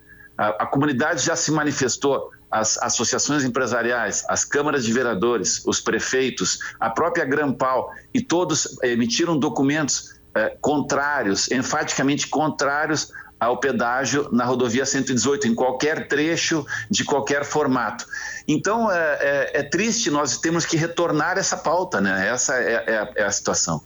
A, 0.42 0.64
a 0.64 0.66
comunidade 0.66 1.24
já 1.24 1.36
se 1.36 1.52
manifestou, 1.52 2.32
as 2.50 2.76
associações 2.78 3.44
empresariais, 3.44 4.24
as 4.28 4.44
câmaras 4.44 4.84
de 4.84 4.92
vereadores, 4.92 5.64
os 5.64 5.80
prefeitos, 5.80 6.58
a 6.80 6.90
própria 6.90 7.24
Grampal, 7.24 7.92
e 8.12 8.20
todos 8.20 8.76
emitiram 8.82 9.38
documentos 9.38 10.20
eh, 10.34 10.56
contrários, 10.60 11.48
enfaticamente 11.52 12.26
contrários 12.26 13.12
ao 13.38 13.58
pedágio 13.58 14.28
na 14.32 14.44
rodovia 14.44 14.84
118, 14.84 15.46
em 15.46 15.54
qualquer 15.54 16.08
trecho, 16.08 16.66
de 16.90 17.04
qualquer 17.04 17.44
formato. 17.44 18.04
Então, 18.46 18.90
é, 18.90 19.18
é, 19.20 19.60
é 19.60 19.62
triste, 19.62 20.10
nós 20.10 20.38
temos 20.38 20.66
que 20.66 20.76
retornar 20.76 21.38
essa 21.38 21.56
pauta, 21.56 22.00
né? 22.00 22.28
Essa 22.28 22.56
é, 22.56 22.84
é, 22.86 23.12
é 23.16 23.24
a 23.24 23.30
situação. 23.30 23.80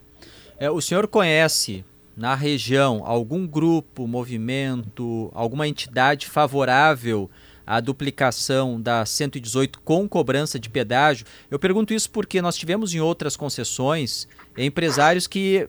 É, 0.58 0.70
o 0.70 0.80
senhor 0.80 1.06
conhece 1.06 1.84
na 2.16 2.34
região 2.34 3.02
algum 3.04 3.46
grupo, 3.46 4.08
movimento, 4.08 5.30
alguma 5.34 5.68
entidade 5.68 6.26
favorável 6.26 7.30
à 7.66 7.78
duplicação 7.80 8.80
da 8.80 9.04
118 9.04 9.80
com 9.80 10.08
cobrança 10.08 10.58
de 10.58 10.70
pedágio? 10.70 11.26
Eu 11.50 11.58
pergunto 11.58 11.92
isso 11.92 12.10
porque 12.10 12.40
nós 12.40 12.56
tivemos 12.56 12.94
em 12.94 13.00
outras 13.00 13.36
concessões 13.36 14.26
empresários 14.56 15.26
que 15.26 15.68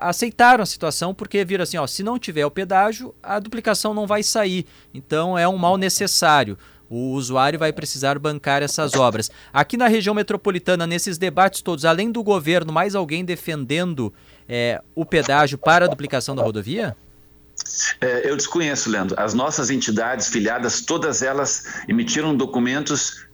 aceitaram 0.00 0.62
a 0.62 0.66
situação 0.66 1.14
porque 1.14 1.44
viram 1.44 1.62
assim, 1.62 1.76
ó, 1.76 1.86
se 1.86 2.02
não 2.02 2.18
tiver 2.18 2.44
o 2.44 2.50
pedágio, 2.50 3.14
a 3.22 3.38
duplicação 3.38 3.94
não 3.94 4.06
vai 4.06 4.24
sair. 4.24 4.66
Então 4.92 5.38
é 5.38 5.46
um 5.46 5.56
mal 5.56 5.76
necessário. 5.76 6.58
O 6.88 7.12
usuário 7.12 7.58
vai 7.58 7.72
precisar 7.72 8.18
bancar 8.18 8.62
essas 8.62 8.94
obras. 8.94 9.28
Aqui 9.52 9.76
na 9.76 9.88
região 9.88 10.14
metropolitana, 10.14 10.86
nesses 10.86 11.18
debates 11.18 11.60
todos, 11.60 11.84
além 11.84 12.12
do 12.12 12.22
governo, 12.22 12.72
mais 12.72 12.94
alguém 12.94 13.24
defendendo 13.24 14.14
é, 14.48 14.80
o 14.94 15.04
pedágio 15.04 15.58
para 15.58 15.86
a 15.86 15.88
duplicação 15.88 16.34
da 16.34 16.42
rodovia? 16.42 16.96
É, 18.00 18.28
eu 18.28 18.36
desconheço, 18.36 18.90
Leandro. 18.90 19.18
As 19.18 19.34
nossas 19.34 19.70
entidades 19.70 20.28
filiadas, 20.28 20.80
todas 20.82 21.22
elas 21.22 21.64
emitiram 21.88 22.36
documentos 22.36 23.25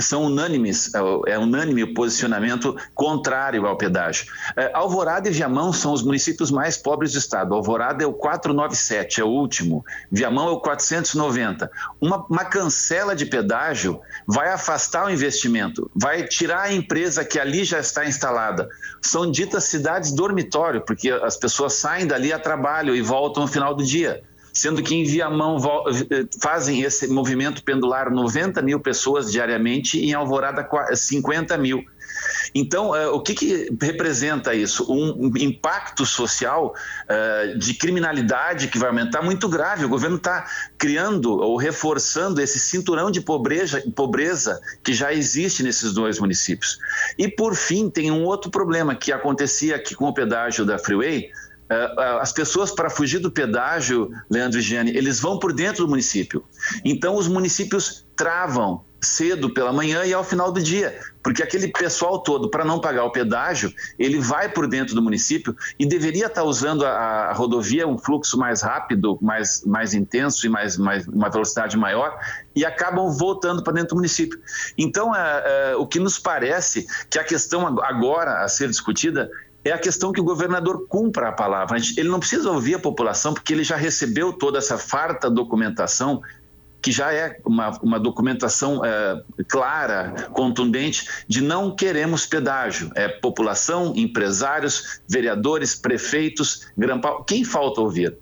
são 0.00 0.24
unânimes, 0.24 0.92
é, 0.94 1.32
é 1.32 1.38
unânime 1.38 1.82
o 1.82 1.92
posicionamento 1.92 2.76
contrário 2.94 3.66
ao 3.66 3.76
pedágio. 3.76 4.26
É, 4.56 4.70
Alvorada 4.72 5.28
e 5.28 5.32
Viamão 5.32 5.72
são 5.72 5.92
os 5.92 6.02
municípios 6.02 6.50
mais 6.50 6.76
pobres 6.76 7.12
do 7.12 7.18
estado. 7.18 7.54
Alvorada 7.54 8.02
é 8.02 8.06
o 8.06 8.12
497, 8.12 9.20
é 9.20 9.24
o 9.24 9.28
último. 9.28 9.84
Viamão 10.10 10.48
é 10.48 10.52
o 10.52 10.60
490. 10.60 11.70
Uma, 12.00 12.24
uma 12.28 12.44
cancela 12.44 13.14
de 13.14 13.26
pedágio 13.26 14.00
vai 14.26 14.48
afastar 14.48 15.06
o 15.06 15.10
investimento, 15.10 15.90
vai 15.94 16.24
tirar 16.24 16.62
a 16.62 16.72
empresa 16.72 17.24
que 17.24 17.38
ali 17.38 17.64
já 17.64 17.78
está 17.78 18.06
instalada. 18.06 18.68
São 19.02 19.30
ditas 19.30 19.64
cidades 19.64 20.12
dormitório, 20.12 20.80
porque 20.80 21.10
as 21.10 21.36
pessoas 21.36 21.74
saem 21.74 22.06
dali 22.06 22.32
a 22.32 22.38
trabalho 22.38 22.96
e 22.96 23.02
voltam 23.02 23.42
no 23.42 23.48
final 23.48 23.74
do 23.74 23.84
dia 23.84 24.22
sendo 24.54 24.82
que 24.82 24.94
em 24.94 25.04
Viamão 25.04 25.56
eh, 25.56 26.26
fazem 26.40 26.82
esse 26.82 27.08
movimento 27.08 27.62
pendular 27.64 28.10
90 28.10 28.62
mil 28.62 28.78
pessoas 28.78 29.30
diariamente 29.30 29.98
e 29.98 30.10
em 30.10 30.14
Alvorada 30.14 30.66
50 30.94 31.58
mil. 31.58 31.84
Então, 32.54 32.90
uh, 32.90 33.12
o 33.12 33.20
que, 33.20 33.34
que, 33.34 33.76
representa 33.80 34.54
isso? 34.54 34.90
Um 34.90 35.32
impacto 35.36 36.06
social 36.06 36.72
uh, 37.04 37.58
de 37.58 37.74
criminalidade 37.74 38.68
que 38.68 38.78
vai 38.78 38.88
aumentar 38.88 39.22
muito 39.22 39.48
grave. 39.48 39.84
O 39.84 39.88
governo 39.88 40.16
está 40.16 40.46
criando 40.78 41.32
ou 41.32 41.56
reforçando 41.56 42.40
esse 42.40 42.58
cinturão 42.60 43.10
de 43.10 43.20
pobreza, 43.20 43.82
pobreza 43.94 44.60
que 44.82 44.94
já 44.94 45.12
existe 45.12 45.62
nesses 45.62 45.92
dois 45.92 46.18
municípios. 46.18 46.78
E, 47.18 47.28
por 47.28 47.54
fim, 47.54 47.90
tem 47.90 48.10
um 48.10 48.24
outro 48.24 48.50
problema 48.50 48.94
que 48.94 49.12
acontecia 49.12 49.74
aqui 49.76 49.94
com 49.94 50.06
o 50.06 50.14
pedágio 50.14 50.64
da 50.64 50.78
Freeway 50.78 51.30
as 52.20 52.32
pessoas, 52.32 52.70
para 52.70 52.90
fugir 52.90 53.18
do 53.18 53.30
pedágio, 53.30 54.10
Leandro 54.30 54.58
e 54.58 54.62
Giane, 54.62 54.96
eles 54.96 55.18
vão 55.18 55.38
por 55.38 55.52
dentro 55.52 55.84
do 55.84 55.90
município. 55.90 56.44
Então, 56.84 57.16
os 57.16 57.26
municípios 57.26 58.06
travam 58.14 58.84
cedo 59.04 59.52
pela 59.52 59.72
manhã 59.72 60.04
e 60.04 60.12
ao 60.12 60.24
final 60.24 60.50
do 60.50 60.62
dia, 60.62 60.98
porque 61.22 61.42
aquele 61.42 61.68
pessoal 61.68 62.18
todo, 62.20 62.48
para 62.48 62.64
não 62.64 62.80
pagar 62.80 63.04
o 63.04 63.10
pedágio, 63.10 63.72
ele 63.98 64.18
vai 64.18 64.48
por 64.48 64.66
dentro 64.66 64.94
do 64.94 65.02
município 65.02 65.54
e 65.78 65.86
deveria 65.86 66.26
estar 66.26 66.42
usando 66.42 66.84
a, 66.86 66.90
a 66.90 67.32
rodovia 67.32 67.86
um 67.86 67.98
fluxo 67.98 68.38
mais 68.38 68.62
rápido, 68.62 69.18
mais, 69.20 69.62
mais 69.64 69.94
intenso 69.94 70.46
e 70.46 70.48
mais, 70.48 70.76
mais 70.76 71.06
uma 71.06 71.28
velocidade 71.28 71.76
maior 71.76 72.18
e 72.56 72.64
acabam 72.64 73.10
voltando 73.10 73.62
para 73.62 73.74
dentro 73.74 73.90
do 73.90 73.96
município. 73.96 74.40
Então, 74.76 75.14
é, 75.14 75.72
é, 75.72 75.76
o 75.76 75.86
que 75.86 76.00
nos 76.00 76.18
parece 76.18 76.86
que 77.10 77.18
a 77.18 77.24
questão 77.24 77.78
agora 77.80 78.42
a 78.42 78.48
ser 78.48 78.68
discutida 78.68 79.30
é 79.64 79.72
a 79.72 79.78
questão 79.78 80.12
que 80.12 80.20
o 80.20 80.24
governador 80.24 80.86
cumpra 80.86 81.28
a 81.28 81.32
palavra. 81.32 81.78
Ele 81.96 82.08
não 82.08 82.20
precisa 82.20 82.50
ouvir 82.50 82.74
a 82.74 82.78
população, 82.78 83.32
porque 83.32 83.52
ele 83.52 83.64
já 83.64 83.76
recebeu 83.76 84.32
toda 84.32 84.58
essa 84.58 84.76
farta 84.76 85.30
documentação, 85.30 86.20
que 86.82 86.92
já 86.92 87.14
é 87.14 87.40
uma, 87.46 87.70
uma 87.82 87.98
documentação 87.98 88.84
é, 88.84 89.22
clara, 89.48 90.28
contundente, 90.32 91.08
de 91.26 91.40
não 91.40 91.74
queremos 91.74 92.26
pedágio. 92.26 92.90
É 92.94 93.08
população, 93.08 93.94
empresários, 93.96 95.00
vereadores, 95.08 95.74
prefeitos, 95.74 96.66
Grampal. 96.76 97.24
Quem 97.24 97.42
falta 97.42 97.80
ouvir? 97.80 98.18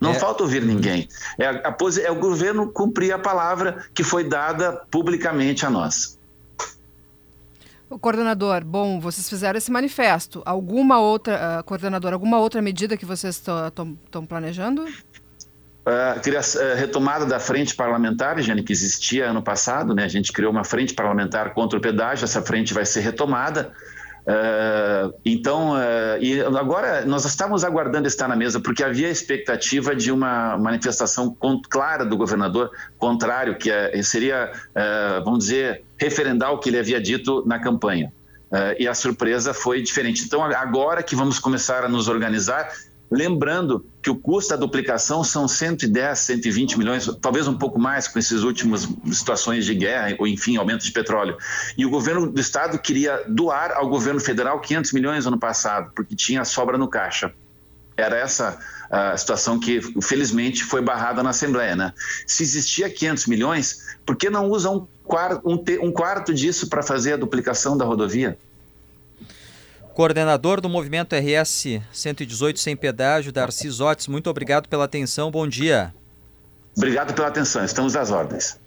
Não 0.00 0.10
é. 0.10 0.14
falta 0.14 0.42
ouvir 0.42 0.62
ninguém. 0.62 1.08
É, 1.38 1.46
a, 1.46 1.50
a, 1.68 1.76
é 2.02 2.10
o 2.10 2.16
governo 2.16 2.70
cumprir 2.72 3.12
a 3.12 3.18
palavra 3.18 3.86
que 3.94 4.02
foi 4.02 4.24
dada 4.24 4.72
publicamente 4.90 5.64
a 5.64 5.70
nós. 5.70 6.15
O 7.88 7.98
coordenador, 7.98 8.64
bom, 8.64 8.98
vocês 8.98 9.28
fizeram 9.28 9.56
esse 9.56 9.70
manifesto. 9.70 10.42
Alguma 10.44 10.98
outra, 10.98 11.60
uh, 11.60 11.64
coordenador, 11.64 12.12
alguma 12.12 12.38
outra 12.38 12.60
medida 12.60 12.96
que 12.96 13.06
vocês 13.06 13.36
estão 13.36 14.26
planejando? 14.26 14.84
Uh, 14.84 16.76
retomada 16.76 17.24
da 17.24 17.38
frente 17.38 17.76
parlamentar, 17.76 18.42
Jane, 18.42 18.64
que 18.64 18.72
existia 18.72 19.30
ano 19.30 19.40
passado, 19.40 19.94
né? 19.94 20.02
A 20.02 20.08
gente 20.08 20.32
criou 20.32 20.50
uma 20.50 20.64
frente 20.64 20.92
parlamentar 20.94 21.54
contra 21.54 21.78
o 21.78 21.80
pedágio, 21.80 22.24
essa 22.24 22.42
frente 22.42 22.74
vai 22.74 22.84
ser 22.84 23.00
retomada. 23.02 23.72
Uh, 24.26 25.14
então, 25.24 25.74
uh, 25.74 26.20
e 26.20 26.40
agora 26.40 27.04
nós 27.06 27.24
estávamos 27.24 27.62
aguardando 27.62 28.08
estar 28.08 28.26
na 28.26 28.34
mesa, 28.34 28.58
porque 28.58 28.82
havia 28.82 29.06
a 29.06 29.10
expectativa 29.10 29.94
de 29.94 30.10
uma 30.10 30.58
manifestação 30.58 31.36
clara 31.70 32.04
do 32.04 32.16
governador 32.16 32.72
contrário, 32.98 33.56
que 33.56 33.70
é, 33.70 34.02
seria, 34.02 34.50
uh, 34.70 35.24
vamos 35.24 35.44
dizer, 35.44 35.84
referendar 35.96 36.52
o 36.52 36.58
que 36.58 36.70
ele 36.70 36.78
havia 36.78 37.00
dito 37.00 37.44
na 37.46 37.60
campanha. 37.60 38.12
e 38.78 38.86
a 38.86 38.94
surpresa 38.94 39.52
foi 39.52 39.82
diferente. 39.82 40.24
Então, 40.24 40.42
agora 40.42 41.02
que 41.02 41.16
vamos 41.16 41.38
começar 41.38 41.84
a 41.84 41.88
nos 41.88 42.08
organizar, 42.08 42.68
Lembrando 43.16 43.86
que 44.02 44.10
o 44.10 44.14
custo 44.14 44.50
da 44.50 44.56
duplicação 44.56 45.24
são 45.24 45.48
110, 45.48 46.18
120 46.18 46.78
milhões, 46.78 47.08
talvez 47.18 47.48
um 47.48 47.56
pouco 47.56 47.78
mais 47.78 48.06
com 48.06 48.18
essas 48.18 48.42
últimas 48.42 48.86
situações 49.10 49.64
de 49.64 49.74
guerra 49.74 50.14
ou, 50.18 50.26
enfim, 50.26 50.58
aumento 50.58 50.84
de 50.84 50.92
petróleo. 50.92 51.34
E 51.78 51.86
o 51.86 51.90
governo 51.90 52.30
do 52.30 52.38
estado 52.38 52.78
queria 52.78 53.24
doar 53.26 53.72
ao 53.72 53.88
governo 53.88 54.20
federal 54.20 54.60
500 54.60 54.92
milhões 54.92 55.26
ano 55.26 55.38
passado, 55.38 55.92
porque 55.94 56.14
tinha 56.14 56.44
sobra 56.44 56.76
no 56.76 56.88
caixa. 56.88 57.32
Era 57.96 58.18
essa 58.18 58.58
a 58.90 59.16
situação 59.16 59.58
que, 59.58 59.80
felizmente, 60.02 60.62
foi 60.62 60.82
barrada 60.82 61.22
na 61.22 61.30
Assembleia. 61.30 61.74
Né? 61.74 61.94
Se 62.26 62.42
existia 62.42 62.90
500 62.90 63.26
milhões, 63.26 63.96
por 64.04 64.14
que 64.14 64.28
não 64.28 64.50
usa 64.50 64.70
um 64.70 64.86
quarto, 65.04 65.40
um, 65.48 65.86
um 65.86 65.90
quarto 65.90 66.34
disso 66.34 66.68
para 66.68 66.82
fazer 66.82 67.14
a 67.14 67.16
duplicação 67.16 67.78
da 67.78 67.84
rodovia? 67.86 68.38
Coordenador 69.96 70.60
do 70.60 70.68
Movimento 70.68 71.16
RS 71.16 71.80
118 71.90 72.60
Sem 72.60 72.76
Pedágio, 72.76 73.32
Darcy 73.32 73.70
Zotes, 73.70 74.06
muito 74.06 74.28
obrigado 74.28 74.68
pela 74.68 74.84
atenção, 74.84 75.30
bom 75.30 75.48
dia. 75.48 75.94
Obrigado 76.76 77.14
pela 77.14 77.28
atenção, 77.28 77.64
estamos 77.64 77.96
às 77.96 78.10
ordens. 78.10 78.60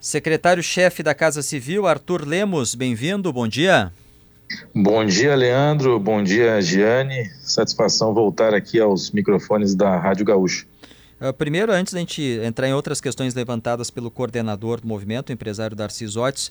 Secretário-chefe 0.00 1.00
da 1.00 1.14
Casa 1.14 1.42
Civil, 1.42 1.86
Arthur 1.86 2.26
Lemos, 2.26 2.74
bem-vindo, 2.74 3.32
bom 3.32 3.46
dia. 3.46 3.92
Bom 4.74 5.04
dia, 5.04 5.36
Leandro, 5.36 5.96
bom 6.00 6.20
dia, 6.24 6.60
Giane, 6.60 7.30
satisfação 7.40 8.12
voltar 8.12 8.52
aqui 8.52 8.80
aos 8.80 9.12
microfones 9.12 9.76
da 9.76 9.96
Rádio 9.96 10.26
Gaúcho. 10.26 10.66
Uh, 11.20 11.32
primeiro, 11.32 11.70
antes 11.70 11.92
da 11.92 12.00
gente 12.00 12.20
entrar 12.42 12.66
em 12.66 12.74
outras 12.74 13.00
questões 13.00 13.32
levantadas 13.32 13.90
pelo 13.90 14.10
coordenador 14.10 14.80
do 14.80 14.88
movimento, 14.88 15.28
o 15.28 15.32
empresário 15.32 15.76
Darcy 15.76 16.04
Zotes, 16.04 16.50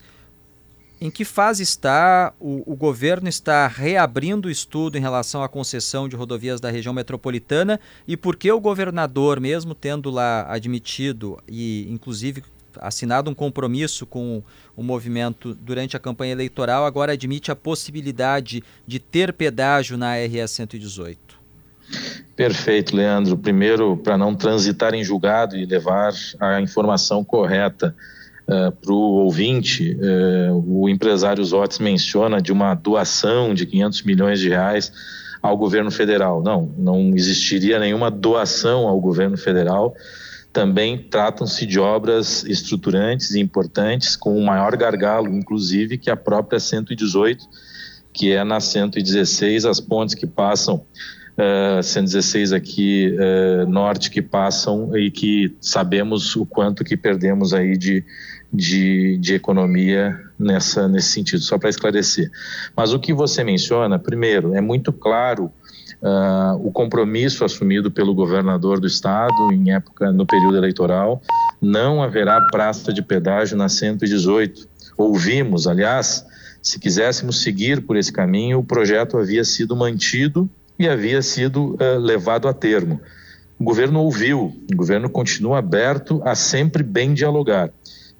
em 1.01 1.09
que 1.09 1.25
fase 1.25 1.63
está 1.63 2.31
o, 2.39 2.61
o, 2.71 2.75
governo 2.75 3.27
está 3.27 3.67
reabrindo 3.67 4.47
o 4.47 4.51
estudo 4.51 4.99
em 4.99 5.01
relação 5.01 5.41
à 5.41 5.49
concessão 5.49 6.07
de 6.07 6.15
rodovias 6.15 6.61
da 6.61 6.69
região 6.69 6.93
metropolitana 6.93 7.79
e 8.07 8.15
por 8.15 8.35
que 8.35 8.51
o 8.51 8.59
governador, 8.59 9.39
mesmo 9.39 9.73
tendo 9.73 10.11
lá 10.11 10.45
admitido 10.47 11.39
e 11.49 11.87
inclusive 11.89 12.43
assinado 12.79 13.31
um 13.31 13.33
compromisso 13.33 14.05
com 14.05 14.43
o 14.77 14.83
movimento 14.83 15.55
durante 15.55 15.97
a 15.97 15.99
campanha 15.99 16.33
eleitoral, 16.33 16.85
agora 16.85 17.13
admite 17.13 17.51
a 17.51 17.55
possibilidade 17.55 18.63
de 18.85 18.99
ter 18.99 19.33
pedágio 19.33 19.97
na 19.97 20.15
RS 20.15 20.51
118? 20.51 21.41
Perfeito, 22.35 22.95
Leandro. 22.95 23.37
Primeiro, 23.37 23.97
para 23.97 24.17
não 24.17 24.33
transitar 24.35 24.93
em 24.93 25.03
julgado 25.03 25.57
e 25.57 25.65
levar 25.65 26.13
a 26.39 26.61
informação 26.61 27.23
correta 27.23 27.93
uh, 28.51 28.71
para 28.71 28.91
o 28.91 29.23
ouvinte, 29.23 29.95
uh, 29.95 30.63
o 30.67 30.89
empresário 30.89 31.43
Zotes 31.43 31.79
menciona 31.79 32.41
de 32.41 32.51
uma 32.51 32.75
doação 32.75 33.53
de 33.53 33.65
500 33.65 34.03
milhões 34.03 34.39
de 34.39 34.49
reais 34.49 34.91
ao 35.41 35.57
governo 35.57 35.89
federal. 35.89 36.43
Não, 36.43 36.71
não 36.77 37.15
existiria 37.15 37.79
nenhuma 37.79 38.11
doação 38.11 38.87
ao 38.87 38.99
governo 38.99 39.37
federal. 39.37 39.95
Também 40.53 40.97
tratam-se 40.97 41.65
de 41.65 41.79
obras 41.79 42.43
estruturantes 42.43 43.31
e 43.31 43.39
importantes, 43.39 44.15
com 44.15 44.37
o 44.37 44.45
maior 44.45 44.75
gargalo, 44.75 45.29
inclusive, 45.29 45.97
que 45.97 46.09
a 46.09 46.17
própria 46.17 46.59
118, 46.59 47.45
que 48.13 48.33
é 48.33 48.43
na 48.43 48.59
116, 48.59 49.65
as 49.65 49.79
pontes 49.79 50.13
que 50.13 50.27
passam 50.27 50.75
uh, 51.37 51.79
eh, 51.79 51.81
116 51.81 52.51
aqui 52.51 53.15
uh, 53.15 53.69
norte 53.69 54.11
que 54.11 54.21
passam 54.21 54.95
e 54.97 55.09
que 55.09 55.55
sabemos 55.61 56.35
o 56.35 56.45
quanto 56.45 56.83
que 56.83 56.97
perdemos 56.97 57.53
aí 57.53 57.77
de, 57.77 58.03
de, 58.53 59.17
de 59.17 59.35
economia 59.35 60.19
nessa, 60.37 60.87
nesse 60.87 61.09
sentido, 61.09 61.41
só 61.41 61.57
para 61.57 61.69
esclarecer. 61.69 62.29
Mas 62.75 62.93
o 62.93 62.99
que 62.99 63.13
você 63.13 63.43
menciona, 63.43 63.97
primeiro, 63.97 64.53
é 64.53 64.61
muito 64.61 64.91
claro 64.91 65.51
Uh, 66.03 66.57
o 66.65 66.71
compromisso 66.71 67.45
assumido 67.45 67.91
pelo 67.91 68.15
governador 68.15 68.79
do 68.79 68.87
estado 68.87 69.51
em 69.51 69.71
época 69.71 70.11
no 70.11 70.25
período 70.25 70.57
eleitoral. 70.57 71.21
Não 71.61 72.01
haverá 72.01 72.41
praça 72.47 72.91
de 72.91 73.03
pedágio 73.03 73.55
na 73.55 73.69
118 73.69 74.67
ouvimos 74.97 75.67
aliás 75.67 76.25
se 76.59 76.79
quiséssemos 76.79 77.43
seguir 77.43 77.81
por 77.81 77.97
esse 77.97 78.11
caminho 78.11 78.57
o 78.57 78.63
projeto 78.63 79.15
havia 79.15 79.43
sido 79.43 79.75
mantido 79.75 80.49
e 80.79 80.89
havia 80.89 81.21
sido 81.21 81.75
uh, 81.75 81.99
levado 81.99 82.47
a 82.47 82.53
termo. 82.53 82.99
O 83.59 83.63
governo 83.63 83.99
ouviu 83.99 84.59
o 84.71 84.75
governo 84.75 85.07
continua 85.07 85.59
aberto 85.59 86.19
a 86.25 86.33
sempre 86.33 86.81
bem 86.81 87.13
dialogar 87.13 87.71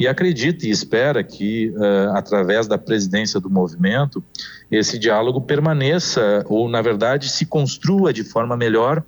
e 0.01 0.07
acredita 0.07 0.65
e 0.65 0.71
espera 0.71 1.23
que, 1.23 1.69
uh, 1.69 2.15
através 2.15 2.65
da 2.65 2.75
presidência 2.75 3.39
do 3.39 3.51
movimento, 3.51 4.23
esse 4.71 4.97
diálogo 4.97 5.39
permaneça, 5.39 6.43
ou, 6.49 6.67
na 6.67 6.81
verdade, 6.81 7.29
se 7.29 7.45
construa 7.45 8.11
de 8.11 8.23
forma 8.23 8.57
melhor 8.57 9.03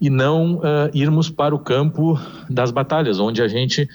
e 0.00 0.08
não 0.08 0.54
uh, 0.54 0.90
irmos 0.94 1.28
para 1.28 1.54
o 1.54 1.58
campo 1.58 2.18
das 2.48 2.70
batalhas, 2.70 3.20
onde 3.20 3.42
a 3.42 3.46
gente 3.46 3.86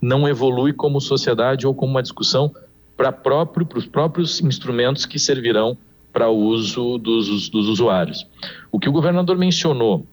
não 0.00 0.26
evolui 0.26 0.72
como 0.72 0.98
sociedade 0.98 1.66
ou 1.66 1.74
como 1.74 1.90
uma 1.90 2.02
discussão 2.02 2.50
para 2.96 3.12
próprio, 3.12 3.68
os 3.74 3.84
próprios 3.84 4.40
instrumentos 4.40 5.04
que 5.04 5.18
servirão 5.18 5.76
para 6.10 6.26
o 6.26 6.38
uso 6.38 6.96
dos, 6.96 7.50
dos 7.50 7.68
usuários. 7.68 8.26
O 8.70 8.78
que 8.78 8.88
o 8.88 8.92
governador 8.92 9.36
mencionou, 9.36 10.06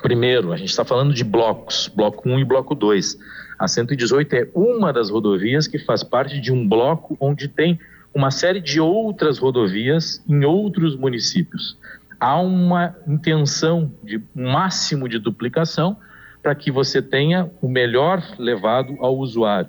primeiro, 0.00 0.50
a 0.50 0.56
gente 0.56 0.70
está 0.70 0.84
falando 0.84 1.12
de 1.12 1.24
blocos, 1.24 1.90
bloco 1.94 2.26
1 2.26 2.38
e 2.38 2.44
bloco 2.46 2.74
2. 2.74 3.18
A 3.60 3.68
118 3.68 4.34
é 4.36 4.48
uma 4.54 4.90
das 4.90 5.10
rodovias 5.10 5.68
que 5.68 5.78
faz 5.78 6.02
parte 6.02 6.40
de 6.40 6.50
um 6.50 6.66
bloco 6.66 7.14
onde 7.20 7.46
tem 7.46 7.78
uma 8.14 8.30
série 8.30 8.58
de 8.58 8.80
outras 8.80 9.36
rodovias 9.36 10.24
em 10.26 10.46
outros 10.46 10.96
municípios. 10.96 11.76
Há 12.18 12.40
uma 12.40 12.96
intenção 13.06 13.92
de 14.02 14.18
máximo 14.34 15.06
de 15.06 15.18
duplicação 15.18 15.98
para 16.42 16.54
que 16.54 16.70
você 16.70 17.02
tenha 17.02 17.50
o 17.60 17.68
melhor 17.68 18.24
levado 18.38 18.96
ao 18.98 19.18
usuário. 19.18 19.68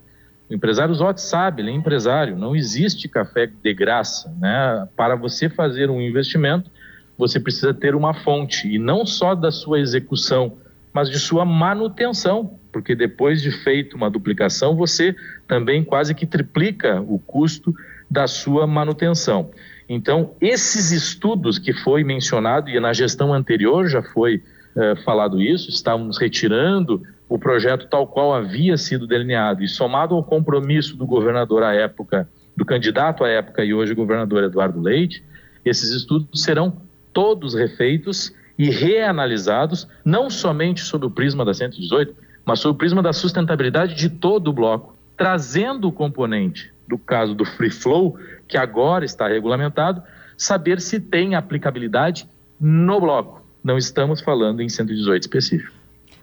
O 0.50 0.54
empresário 0.54 0.96
Zott 0.96 1.20
sabe, 1.20 1.62
ele 1.62 1.72
é 1.72 1.74
empresário, 1.74 2.38
não 2.38 2.56
existe 2.56 3.10
café 3.10 3.46
de 3.46 3.74
graça. 3.74 4.34
Né? 4.40 4.88
Para 4.96 5.18
você 5.18 5.50
fazer 5.50 5.90
um 5.90 6.00
investimento, 6.00 6.72
você 7.18 7.42
precisa 7.42 7.74
ter 7.74 7.94
uma 7.94 8.14
fonte, 8.14 8.70
e 8.74 8.80
não 8.80 9.06
só 9.06 9.36
da 9.36 9.52
sua 9.52 9.82
execução, 9.82 10.58
mas 10.94 11.10
de 11.10 11.20
sua 11.20 11.44
manutenção, 11.44 12.58
porque 12.72 12.96
depois 12.96 13.42
de 13.42 13.52
feito 13.52 13.96
uma 13.96 14.10
duplicação, 14.10 14.76
você 14.76 15.16
também 15.48 15.84
quase 15.84 16.16
que 16.16 16.26
triplica 16.26 17.02
o 17.02 17.20
custo 17.20 17.74
da 18.10 18.28
sua 18.28 18.66
manutenção. 18.66 19.52
Então, 19.88 20.34
esses 20.40 20.92
estudos 20.92 21.60
que 21.60 21.74
foi 21.74 22.04
mencionado, 22.04 22.70
e 22.70 22.80
na 22.80 22.94
gestão 22.94 23.34
anterior 23.34 23.88
já 23.88 24.02
foi 24.02 24.42
eh, 24.76 24.96
falado 25.04 25.42
isso, 25.42 25.70
estávamos 25.70 26.18
retirando 26.18 27.02
o 27.28 27.38
projeto 27.38 27.88
tal 27.90 28.08
qual 28.08 28.34
havia 28.34 28.78
sido 28.78 29.08
delineado, 29.08 29.64
e 29.64 29.68
somado 29.68 30.16
ao 30.16 30.24
compromisso 30.24 30.96
do 30.96 31.06
governador 31.06 31.64
à 31.64 31.74
época, 31.74 32.28
do 32.56 32.66
candidato 32.66 33.24
à 33.24 33.30
época 33.30 33.64
e 33.64 33.74
hoje 33.74 33.94
governador 33.94 34.44
Eduardo 34.44 34.80
Leite, 34.82 35.24
esses 35.64 35.92
estudos 35.92 36.42
serão 36.42 36.82
todos 37.14 37.54
refeitos 37.54 38.34
e 38.58 38.70
reanalisados, 38.70 39.88
não 40.04 40.30
somente 40.30 40.82
sob 40.82 41.06
o 41.06 41.12
prisma 41.12 41.44
da 41.44 41.54
118, 41.54 42.14
mas 42.46 42.60
sob 42.60 42.76
o 42.76 42.78
prisma 42.78 43.02
da 43.02 43.14
sustentabilidade 43.14 43.96
de 43.96 44.10
todo 44.10 44.50
o 44.50 44.54
bloco, 44.54 44.96
trazendo 45.16 45.88
o 45.88 45.92
componente 45.92 46.72
do 46.88 46.98
caso 46.98 47.34
do 47.34 47.46
free 47.46 47.70
flow, 47.70 48.18
que 48.48 48.58
agora 48.58 49.06
está 49.06 49.28
regulamentado, 49.28 50.04
saber 50.38 50.82
se 50.82 51.00
tem 51.00 51.36
aplicabilidade 51.36 52.28
no 52.60 53.00
bloco. 53.00 53.42
Não 53.64 53.78
estamos 53.78 54.22
falando 54.22 54.62
em 54.62 54.68
118 54.68 55.24
específico. 55.24 55.72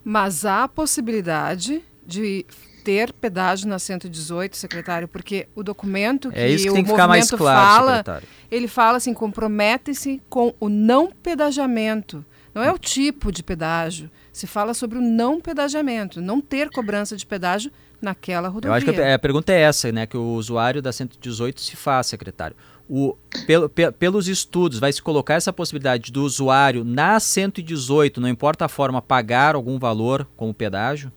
Mas 0.04 0.44
há 0.44 0.64
a 0.64 0.68
possibilidade 0.68 1.82
de 2.06 2.44
ter 2.82 3.12
pedágio 3.12 3.68
na 3.68 3.78
118, 3.78 4.56
secretário, 4.56 5.06
porque 5.06 5.46
o 5.54 5.62
documento 5.62 6.30
que, 6.30 6.38
é 6.38 6.48
isso 6.48 6.64
que 6.64 6.70
o 6.70 6.74
tem 6.74 6.84
que 6.84 6.90
ficar 6.90 7.06
mais 7.06 7.30
claro, 7.30 7.60
fala, 7.60 7.90
secretário. 7.90 8.28
ele 8.50 8.66
fala 8.66 8.96
assim, 8.96 9.12
compromete-se 9.12 10.22
com 10.28 10.54
o 10.58 10.68
não 10.68 11.10
pedagiamento. 11.10 12.24
Não 12.54 12.62
é 12.62 12.72
o 12.72 12.78
tipo 12.78 13.30
de 13.30 13.42
pedágio. 13.42 14.10
Se 14.38 14.46
fala 14.46 14.72
sobre 14.72 14.98
o 14.98 15.00
não 15.00 15.40
pedagiamento, 15.40 16.20
não 16.20 16.40
ter 16.40 16.70
cobrança 16.70 17.16
de 17.16 17.26
pedágio 17.26 17.72
naquela 18.00 18.46
rodovia. 18.46 18.70
Eu 18.70 18.74
acho 18.74 18.86
que 18.86 19.00
a, 19.00 19.16
a 19.16 19.18
pergunta 19.18 19.52
é 19.52 19.62
essa, 19.62 19.90
né, 19.90 20.06
que 20.06 20.16
o 20.16 20.34
usuário 20.34 20.80
da 20.80 20.92
118 20.92 21.60
se 21.60 21.74
faz, 21.74 22.06
secretário. 22.06 22.54
O, 22.88 23.16
pelo, 23.48 23.68
pe, 23.68 23.90
pelos 23.90 24.28
estudos, 24.28 24.78
vai 24.78 24.92
se 24.92 25.02
colocar 25.02 25.34
essa 25.34 25.52
possibilidade 25.52 26.12
do 26.12 26.22
usuário 26.22 26.84
na 26.84 27.18
118, 27.18 28.20
não 28.20 28.28
importa 28.28 28.66
a 28.66 28.68
forma, 28.68 29.02
pagar 29.02 29.56
algum 29.56 29.76
valor 29.76 30.24
como 30.36 30.54
pedágio? 30.54 31.10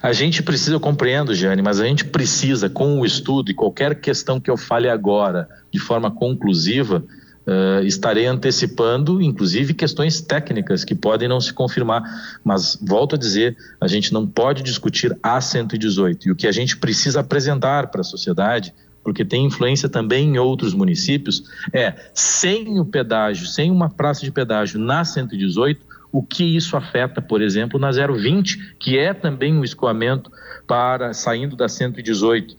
A 0.00 0.14
gente 0.14 0.42
precisa, 0.42 0.72
eu 0.72 0.80
compreendo, 0.80 1.34
Giane, 1.34 1.60
mas 1.60 1.78
a 1.78 1.84
gente 1.84 2.06
precisa, 2.06 2.70
com 2.70 3.00
o 3.00 3.04
estudo 3.04 3.50
e 3.50 3.54
qualquer 3.54 4.00
questão 4.00 4.40
que 4.40 4.50
eu 4.50 4.56
fale 4.56 4.88
agora 4.88 5.46
de 5.70 5.78
forma 5.78 6.10
conclusiva, 6.10 7.04
Uh, 7.46 7.84
estarei 7.84 8.26
antecipando, 8.26 9.20
inclusive, 9.20 9.74
questões 9.74 10.20
técnicas 10.20 10.82
que 10.84 10.94
podem 10.94 11.28
não 11.28 11.40
se 11.40 11.52
confirmar. 11.52 12.02
Mas, 12.42 12.78
volto 12.80 13.16
a 13.16 13.18
dizer, 13.18 13.56
a 13.80 13.86
gente 13.86 14.12
não 14.12 14.26
pode 14.26 14.62
discutir 14.62 15.16
a 15.22 15.40
118. 15.40 16.28
E 16.28 16.30
o 16.30 16.36
que 16.36 16.46
a 16.46 16.52
gente 16.52 16.76
precisa 16.76 17.20
apresentar 17.20 17.88
para 17.88 18.00
a 18.00 18.04
sociedade 18.04 18.72
porque 19.04 19.22
tem 19.22 19.44
influência 19.44 19.86
também 19.86 20.30
em 20.30 20.38
outros 20.38 20.72
municípios, 20.72 21.44
é 21.74 21.94
sem 22.14 22.80
o 22.80 22.86
pedágio, 22.86 23.46
sem 23.46 23.70
uma 23.70 23.90
praça 23.90 24.22
de 24.22 24.32
pedágio 24.32 24.80
na 24.80 25.04
118, 25.04 25.84
o 26.14 26.22
que 26.22 26.44
isso 26.44 26.76
afeta, 26.76 27.20
por 27.20 27.42
exemplo, 27.42 27.76
na 27.76 27.90
020, 27.90 28.76
que 28.78 28.96
é 28.96 29.12
também 29.12 29.52
um 29.52 29.64
escoamento 29.64 30.30
para 30.64 31.12
saindo 31.12 31.56
da 31.56 31.68
118. 31.68 32.54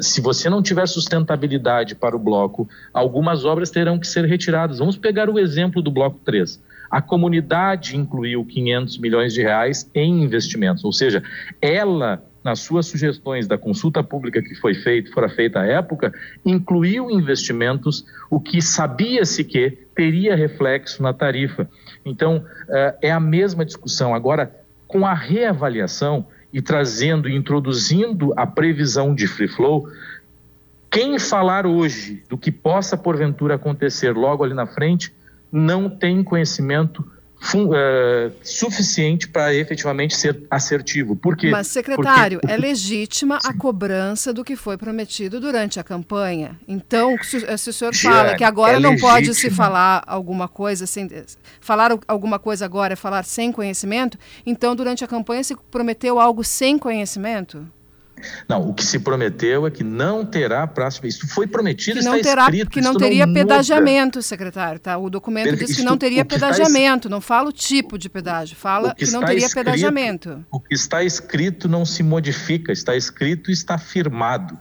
Se 0.00 0.18
você 0.22 0.48
não 0.48 0.62
tiver 0.62 0.88
sustentabilidade 0.88 1.94
para 1.94 2.16
o 2.16 2.18
bloco, 2.18 2.66
algumas 2.90 3.44
obras 3.44 3.70
terão 3.70 3.98
que 3.98 4.06
ser 4.06 4.24
retiradas. 4.24 4.78
Vamos 4.78 4.96
pegar 4.96 5.28
o 5.28 5.38
exemplo 5.38 5.82
do 5.82 5.90
bloco 5.90 6.20
3. 6.24 6.58
A 6.90 7.02
comunidade 7.02 7.98
incluiu 7.98 8.42
500 8.46 8.96
milhões 8.96 9.34
de 9.34 9.42
reais 9.42 9.90
em 9.94 10.22
investimentos, 10.22 10.82
ou 10.82 10.92
seja, 10.92 11.22
ela 11.60 12.24
nas 12.42 12.60
suas 12.60 12.86
sugestões 12.86 13.46
da 13.46 13.58
consulta 13.58 14.02
pública 14.02 14.40
que 14.40 14.54
foi 14.54 14.72
feita, 14.72 15.12
fora 15.12 15.28
feita 15.28 15.60
à 15.60 15.66
época, 15.66 16.14
incluiu 16.42 17.10
investimentos, 17.10 18.06
o 18.30 18.40
que 18.40 18.62
sabia-se 18.62 19.44
que 19.44 19.70
teria 19.94 20.34
reflexo 20.34 21.02
na 21.02 21.12
tarifa. 21.12 21.68
Então, 22.04 22.44
eh, 22.68 22.94
é 23.02 23.12
a 23.12 23.20
mesma 23.20 23.64
discussão. 23.64 24.14
Agora, 24.14 24.54
com 24.86 25.06
a 25.06 25.14
reavaliação 25.14 26.26
e 26.52 26.60
trazendo, 26.60 27.28
introduzindo 27.28 28.32
a 28.36 28.46
previsão 28.46 29.14
de 29.14 29.26
free 29.26 29.48
flow, 29.48 29.88
quem 30.90 31.18
falar 31.18 31.66
hoje 31.66 32.22
do 32.28 32.36
que 32.36 32.50
possa 32.50 32.96
porventura 32.96 33.54
acontecer 33.54 34.10
logo 34.12 34.42
ali 34.42 34.54
na 34.54 34.66
frente, 34.66 35.14
não 35.52 35.88
tem 35.88 36.24
conhecimento 36.24 37.04
uh, 37.54 38.32
suficiente 38.42 39.28
para 39.28 39.54
efetivamente 39.54 40.16
ser 40.16 40.42
assertivo. 40.50 41.16
Por 41.16 41.36
quê? 41.36 41.50
Mas, 41.50 41.68
secretário, 41.68 42.40
Porque... 42.40 42.52
é 42.52 42.56
legítima 42.56 43.38
a 43.44 43.52
cobrança 43.52 44.32
do 44.32 44.44
que 44.44 44.56
foi 44.56 44.76
prometido 44.76 45.40
durante 45.40 45.80
a 45.80 45.84
campanha. 45.84 46.58
Então, 46.68 47.16
se, 47.22 47.44
eh, 47.44 47.56
se 47.56 47.70
o 47.70 47.72
senhor 47.72 47.94
fala 47.94 48.36
que 48.36 48.44
agora 48.44 48.76
é 48.76 48.80
não 48.80 48.96
pode 48.96 49.34
se 49.34 49.50
falar 49.50 50.02
alguma 50.06 50.48
coisa 50.48 50.86
sem. 50.86 51.08
Falar 51.60 51.98
alguma 52.06 52.38
coisa 52.38 52.64
agora 52.64 52.92
é 52.92 52.96
falar 52.96 53.24
sem 53.24 53.50
conhecimento, 53.50 54.18
então 54.44 54.76
durante 54.76 55.02
a 55.02 55.08
campanha 55.08 55.42
se 55.42 55.56
prometeu 55.70 56.20
algo 56.20 56.44
sem 56.44 56.78
conhecimento? 56.78 57.66
Não, 58.48 58.68
o 58.68 58.74
que 58.74 58.84
se 58.84 58.98
prometeu 58.98 59.66
é 59.66 59.70
que 59.70 59.84
não 59.84 60.24
terá 60.24 60.66
praça. 60.66 61.06
Isso 61.06 61.26
foi 61.28 61.46
prometido, 61.46 61.98
que 61.98 62.04
não 62.04 62.16
está 62.16 62.30
terá, 62.30 62.42
escrito. 62.44 62.70
Que 62.70 62.80
não 62.80 62.94
teria 62.96 63.26
não 63.26 63.34
pedagiamento, 63.34 64.22
secretário. 64.22 64.80
Tá? 64.80 64.98
O 64.98 65.10
documento 65.10 65.56
diz 65.56 65.76
que 65.76 65.82
não 65.82 65.96
teria 65.96 66.24
pedagiamento. 66.24 67.08
Está... 67.08 67.10
Não 67.10 67.20
fala 67.20 67.48
o 67.48 67.52
tipo 67.52 67.98
de 67.98 68.08
pedágio, 68.08 68.56
fala 68.56 68.94
que, 68.94 69.04
que 69.04 69.10
não 69.10 69.20
teria 69.20 69.46
escrito, 69.46 69.64
pedagiamento. 69.64 70.44
O 70.50 70.60
que 70.60 70.74
está 70.74 71.02
escrito 71.02 71.68
não 71.68 71.84
se 71.84 72.02
modifica, 72.02 72.72
está 72.72 72.96
escrito 72.96 73.50
e 73.50 73.52
está 73.52 73.78
firmado. 73.78 74.58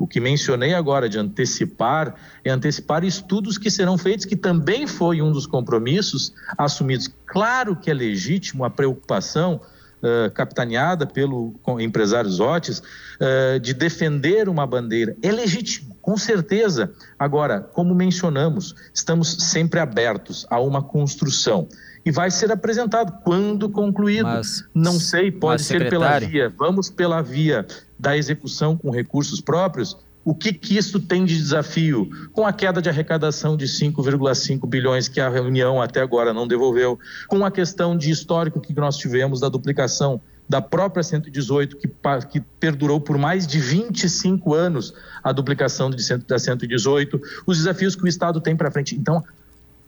O 0.00 0.06
que 0.06 0.18
mencionei 0.18 0.72
agora 0.72 1.10
de 1.10 1.18
antecipar 1.18 2.14
é 2.42 2.50
antecipar 2.50 3.04
estudos 3.04 3.58
que 3.58 3.70
serão 3.70 3.98
feitos, 3.98 4.24
que 4.24 4.34
também 4.34 4.86
foi 4.86 5.20
um 5.20 5.30
dos 5.30 5.46
compromissos 5.46 6.32
assumidos. 6.56 7.10
Claro 7.26 7.76
que 7.76 7.90
é 7.90 7.94
legítimo 7.94 8.64
a 8.64 8.70
preocupação 8.70 9.60
uh, 10.02 10.30
capitaneada 10.32 11.06
pelo 11.06 11.54
empresário 11.78 12.30
Zotes, 12.30 12.78
uh, 12.78 13.58
de 13.60 13.74
defender 13.74 14.48
uma 14.48 14.66
bandeira. 14.66 15.16
É 15.22 15.30
legítimo, 15.30 15.96
com 16.00 16.16
certeza. 16.16 16.92
Agora, 17.18 17.60
como 17.60 17.94
mencionamos, 17.94 18.74
estamos 18.92 19.32
sempre 19.50 19.80
abertos 19.80 20.46
a 20.50 20.60
uma 20.60 20.82
construção. 20.82 21.68
E 22.04 22.10
vai 22.10 22.30
ser 22.30 22.50
apresentado 22.50 23.20
quando 23.22 23.68
concluído. 23.68 24.24
Mas, 24.24 24.64
Não 24.74 24.98
sei, 24.98 25.30
pode 25.30 25.62
ser 25.62 25.90
pela 25.90 26.18
via. 26.18 26.52
Vamos 26.58 26.88
pela 26.88 27.22
via 27.22 27.66
da 27.98 28.16
execução 28.16 28.76
com 28.76 28.90
recursos 28.90 29.40
próprios 29.40 29.96
o 30.30 30.34
que, 30.34 30.52
que 30.52 30.78
isso 30.78 31.00
tem 31.00 31.24
de 31.24 31.36
desafio? 31.36 32.08
Com 32.32 32.46
a 32.46 32.52
queda 32.52 32.80
de 32.80 32.88
arrecadação 32.88 33.56
de 33.56 33.66
5,5 33.66 34.64
bilhões 34.64 35.08
que 35.08 35.20
a 35.20 35.28
União 35.28 35.82
até 35.82 36.00
agora 36.00 36.32
não 36.32 36.46
devolveu, 36.46 36.96
com 37.26 37.44
a 37.44 37.50
questão 37.50 37.98
de 37.98 38.12
histórico 38.12 38.60
que 38.60 38.72
nós 38.72 38.96
tivemos 38.96 39.40
da 39.40 39.48
duplicação 39.48 40.20
da 40.48 40.62
própria 40.62 41.02
118, 41.02 41.76
que, 41.76 41.90
que 42.30 42.40
perdurou 42.60 43.00
por 43.00 43.18
mais 43.18 43.44
de 43.44 43.58
25 43.58 44.54
anos 44.54 44.94
a 45.20 45.32
duplicação 45.32 45.90
de, 45.90 46.16
da 46.18 46.38
118, 46.38 47.20
os 47.44 47.58
desafios 47.58 47.96
que 47.96 48.04
o 48.04 48.08
Estado 48.08 48.40
tem 48.40 48.54
para 48.54 48.70
frente. 48.70 48.94
Então, 48.94 49.24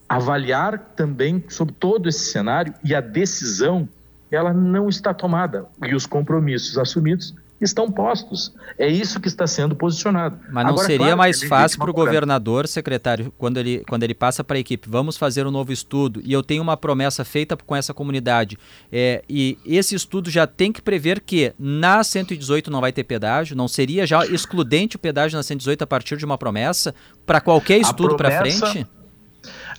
avaliar 0.09 0.77
também 0.97 1.45
sobre 1.49 1.73
todo 1.79 2.09
esse 2.09 2.33
cenário 2.33 2.75
e 2.83 2.97
a 2.97 3.01
decisão, 3.01 3.89
ela 4.29 4.53
não 4.53 4.89
está 4.89 5.15
tomada. 5.15 5.67
E 5.87 5.95
os 5.95 6.05
compromissos 6.05 6.77
assumidos 6.79 7.33
estão 7.65 7.91
postos. 7.91 8.53
É 8.79 8.89
isso 8.89 9.21
que 9.21 9.29
está 9.29 9.47
sendo 9.47 9.75
posicionado. 9.75 10.39
Mas 10.51 10.65
não 10.65 10.73
Agora, 10.73 10.87
seria 10.87 10.99
claro, 10.99 11.19
mais 11.19 11.43
fácil 11.43 11.79
para 11.79 11.91
o 11.91 11.95
governador, 11.95 12.67
secretário, 12.67 13.33
quando 13.39 13.59
ele, 13.59 13.83
quando 13.89 14.03
ele 14.03 14.15
passa 14.15 14.43
para 14.43 14.57
a 14.57 14.61
equipe, 14.61 14.89
vamos 14.89 15.17
fazer 15.17 15.47
um 15.47 15.51
novo 15.51 15.73
estudo 15.73 16.21
e 16.25 16.33
eu 16.33 16.43
tenho 16.43 16.63
uma 16.63 16.77
promessa 16.77 17.25
feita 17.25 17.57
com 17.57 17.77
essa 17.77 17.95
comunidade, 17.95 18.59
é, 18.91 19.23
e 19.29 19.59
esse 19.65 19.95
estudo 19.95 20.31
já 20.31 20.47
tem 20.47 20.73
que 20.73 20.83
prever 20.83 21.21
que 21.21 21.53
na 21.59 22.03
118 22.03 22.71
não 22.71 22.81
vai 22.81 22.93
ter 22.93 23.05
pedágio, 23.05 23.57
não 23.57 23.69
seria 23.69 24.07
já 24.07 24.27
excludente 24.27 24.97
o 24.97 24.99
pedágio 24.99 25.37
na 25.37 25.43
118 25.43 25.83
a 25.83 25.87
partir 25.87 26.17
de 26.17 26.25
uma 26.25 26.39
promessa 26.39 26.95
para 27.27 27.41
qualquer 27.41 27.79
estudo 27.79 28.17
para 28.17 28.39
frente? 28.39 28.87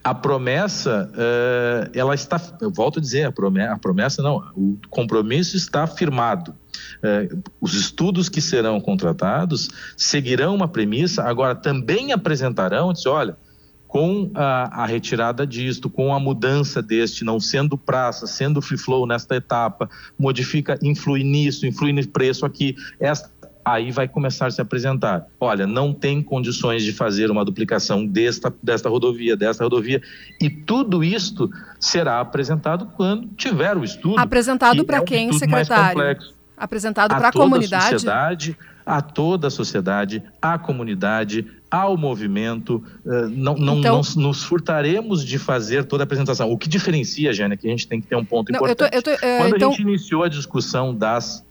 A 0.03 0.13
promessa, 0.13 1.09
eh, 1.15 1.91
ela 1.93 2.13
está, 2.13 2.41
eu 2.59 2.69
volto 2.69 2.99
a 2.99 3.01
dizer, 3.01 3.23
a 3.23 3.31
promessa, 3.31 3.73
a 3.73 3.79
promessa 3.79 4.21
não, 4.21 4.35
o 4.53 4.77
compromisso 4.89 5.55
está 5.55 5.87
firmado. 5.87 6.53
Eh, 7.01 7.29
os 7.61 7.73
estudos 7.73 8.27
que 8.27 8.41
serão 8.41 8.81
contratados 8.81 9.69
seguirão 9.95 10.55
uma 10.55 10.67
premissa, 10.67 11.23
agora 11.23 11.55
também 11.55 12.11
apresentarão, 12.11 12.91
olha, 13.07 13.37
com 13.93 14.31
a, 14.33 14.83
a 14.83 14.85
retirada 14.87 15.45
disto, 15.45 15.87
com 15.87 16.13
a 16.15 16.19
mudança 16.19 16.81
deste, 16.81 17.23
não 17.23 17.39
sendo 17.39 17.77
praça, 17.77 18.25
sendo 18.25 18.59
free 18.59 18.75
flow 18.75 19.05
nesta 19.05 19.35
etapa, 19.35 19.87
modifica, 20.17 20.79
influi 20.81 21.23
nisso, 21.23 21.67
influi 21.67 21.93
no 21.93 22.07
preço 22.07 22.43
aqui, 22.43 22.75
esta 22.99 23.31
aí 23.65 23.91
vai 23.91 24.07
começar 24.07 24.47
a 24.47 24.51
se 24.51 24.61
apresentar. 24.61 25.25
Olha, 25.39 25.65
não 25.65 25.93
tem 25.93 26.21
condições 26.21 26.83
de 26.83 26.91
fazer 26.93 27.31
uma 27.31 27.43
duplicação 27.45 28.05
desta, 28.05 28.53
desta 28.61 28.89
rodovia, 28.89 29.35
desta 29.37 29.63
rodovia, 29.63 30.01
e 30.41 30.49
tudo 30.49 31.03
isto 31.03 31.49
será 31.79 32.19
apresentado 32.19 32.87
quando 32.95 33.27
tiver 33.37 33.77
o 33.77 33.83
estudo. 33.83 34.19
Apresentado 34.19 34.77
que 34.77 34.83
para 34.83 34.97
é 34.97 35.01
um 35.01 35.05
quem, 35.05 35.29
estudo 35.29 35.49
mais 35.49 35.67
secretário? 35.67 36.17
Apresentado 36.57 37.11
A 37.11 37.15
para 37.15 37.27
a 37.29 37.31
comunidade? 37.31 37.89
sociedade, 37.91 38.57
a 38.85 39.01
toda 39.01 39.47
a 39.47 39.49
sociedade, 39.49 40.21
à 40.41 40.57
comunidade, 40.57 41.45
ao 41.71 41.97
movimento. 41.97 42.83
eh, 43.05 43.27
não, 43.29 43.55
não, 43.55 43.79
Então- 43.79 44.01
não 44.15 44.21
nos 44.23 44.43
furtaremos 44.43 45.25
de 45.25 45.39
fazer 45.39 45.85
toda 45.85 46.03
a 46.03 46.05
apresentação. 46.05 46.51
O 46.51 46.57
que 46.57 46.69
diferencia, 46.69 47.33
Jânia, 47.33 47.57
que 47.57 47.65
a 47.67 47.71
gente 47.71 47.87
tem 47.87 47.99
que 47.99 48.07
ter 48.07 48.15
um 48.15 48.23
ponto 48.23 48.51
Não, 48.51 48.59
eu 48.67 48.75
tô- 48.75 48.85
importante. 48.85 48.95
eu 48.95 49.01
tô, 49.01 49.25
eh, 49.25 49.37
Quando 49.39 49.55
então- 49.55 49.69
a 49.69 49.71
gente 49.71 49.81
iniciou 49.81 50.23
a 50.23 50.29
discussão 50.29 50.93
das, 50.93 51.43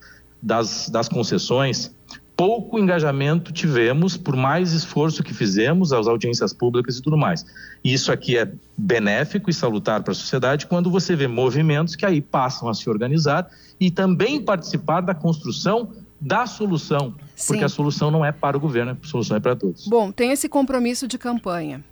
das, 0.42 0.88
das 0.88 1.08
concessões, 1.08 1.94
pouco 2.36 2.78
engajamento 2.78 3.52
tivemos, 3.52 4.16
por 4.16 4.34
mais 4.34 4.72
esforço 4.72 5.22
que 5.22 5.32
fizemos, 5.32 5.92
as 5.92 6.06
audiências 6.06 6.52
públicas 6.52 6.98
e 6.98 7.02
tudo 7.02 7.16
mais. 7.16 7.46
E 7.84 7.92
Isso 7.92 8.10
aqui 8.10 8.36
é 8.36 8.50
benéfico 8.76 9.48
e 9.48 9.54
salutar 9.54 10.02
para 10.02 10.12
a 10.12 10.14
sociedade 10.14 10.66
quando 10.66 10.90
você 10.90 11.14
vê 11.14 11.28
movimentos 11.28 11.94
que 11.94 12.04
aí 12.04 12.20
passam 12.20 12.68
a 12.68 12.74
se 12.74 12.90
organizar 12.90 13.48
e 13.78 13.90
também 13.90 14.40
participar 14.40 15.00
da 15.02 15.14
construção 15.14 15.92
da 16.20 16.46
solução, 16.46 17.14
porque 17.46 17.58
Sim. 17.58 17.64
a 17.64 17.68
solução 17.68 18.08
não 18.08 18.24
é 18.24 18.30
para 18.30 18.56
o 18.56 18.60
governo, 18.60 18.96
a 19.02 19.06
solução 19.06 19.36
é 19.36 19.40
para 19.40 19.56
todos. 19.56 19.88
Bom, 19.88 20.12
tem 20.12 20.30
esse 20.30 20.48
compromisso 20.48 21.08
de 21.08 21.18
campanha. 21.18 21.84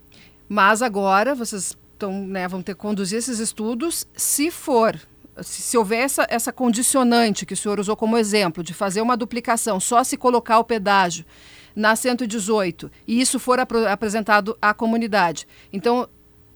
Mas 0.47 0.81
agora 0.81 1.35
vocês 1.35 1.77
tão, 2.01 2.25
né, 2.25 2.47
vão 2.47 2.61
ter 2.61 2.73
que 2.73 2.79
conduzir 2.79 3.19
esses 3.19 3.39
estudos. 3.39 4.07
Se 4.15 4.49
for, 4.49 4.97
se, 5.41 5.61
se 5.61 5.77
houver 5.77 5.99
essa, 6.03 6.25
essa 6.29 6.51
condicionante 6.51 7.45
que 7.45 7.53
o 7.53 7.57
senhor 7.57 7.79
usou 7.79 7.95
como 7.95 8.17
exemplo, 8.17 8.63
de 8.63 8.73
fazer 8.73 9.01
uma 9.01 9.15
duplicação, 9.17 9.79
só 9.79 10.03
se 10.03 10.17
colocar 10.17 10.59
o 10.59 10.63
pedágio 10.63 11.25
na 11.75 11.95
118, 11.95 12.91
e 13.07 13.21
isso 13.21 13.39
for 13.39 13.59
apresentado 13.59 14.57
à 14.61 14.73
comunidade. 14.73 15.47
Então, 15.71 16.07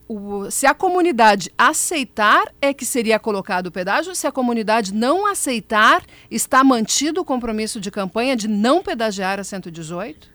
o- 0.08 0.52
se 0.52 0.66
a 0.68 0.74
comunidade 0.74 1.52
aceitar, 1.58 2.54
é 2.62 2.74
que 2.74 2.86
seria 2.86 3.18
colocado 3.18 3.68
o 3.68 3.72
pedágio. 3.72 4.14
Se 4.14 4.28
a 4.28 4.32
comunidade 4.32 4.94
não 4.94 5.26
aceitar, 5.26 6.04
está 6.30 6.64
mantido 6.64 7.22
o 7.22 7.26
compromisso 7.26 7.80
de 7.80 7.90
campanha 7.90 8.36
de 8.36 8.48
não 8.48 8.84
pedagiar 8.84 9.40
a 9.40 9.44
118? 9.44 10.35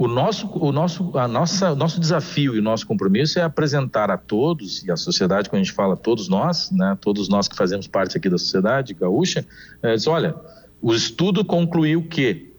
O 0.00 0.08
nosso, 0.08 0.48
o 0.58 0.72
nosso, 0.72 1.18
a 1.18 1.28
nossa, 1.28 1.72
o 1.72 1.76
nosso 1.76 2.00
desafio 2.00 2.56
e 2.56 2.58
o 2.58 2.62
nosso 2.62 2.86
compromisso 2.86 3.38
é 3.38 3.42
apresentar 3.42 4.10
a 4.10 4.16
todos 4.16 4.82
e 4.82 4.90
a 4.90 4.96
sociedade, 4.96 5.50
quando 5.50 5.60
a 5.60 5.62
gente 5.62 5.74
fala 5.74 5.94
todos 5.94 6.26
nós, 6.26 6.70
né, 6.70 6.96
todos 6.98 7.28
nós 7.28 7.46
que 7.46 7.54
fazemos 7.54 7.86
parte 7.86 8.16
aqui 8.16 8.30
da 8.30 8.38
sociedade 8.38 8.94
gaúcha, 8.94 9.44
é, 9.82 9.94
diz, 9.94 10.06
olha, 10.06 10.34
o 10.80 10.94
estudo 10.94 11.44
concluiu 11.44 12.02
que 12.04 12.50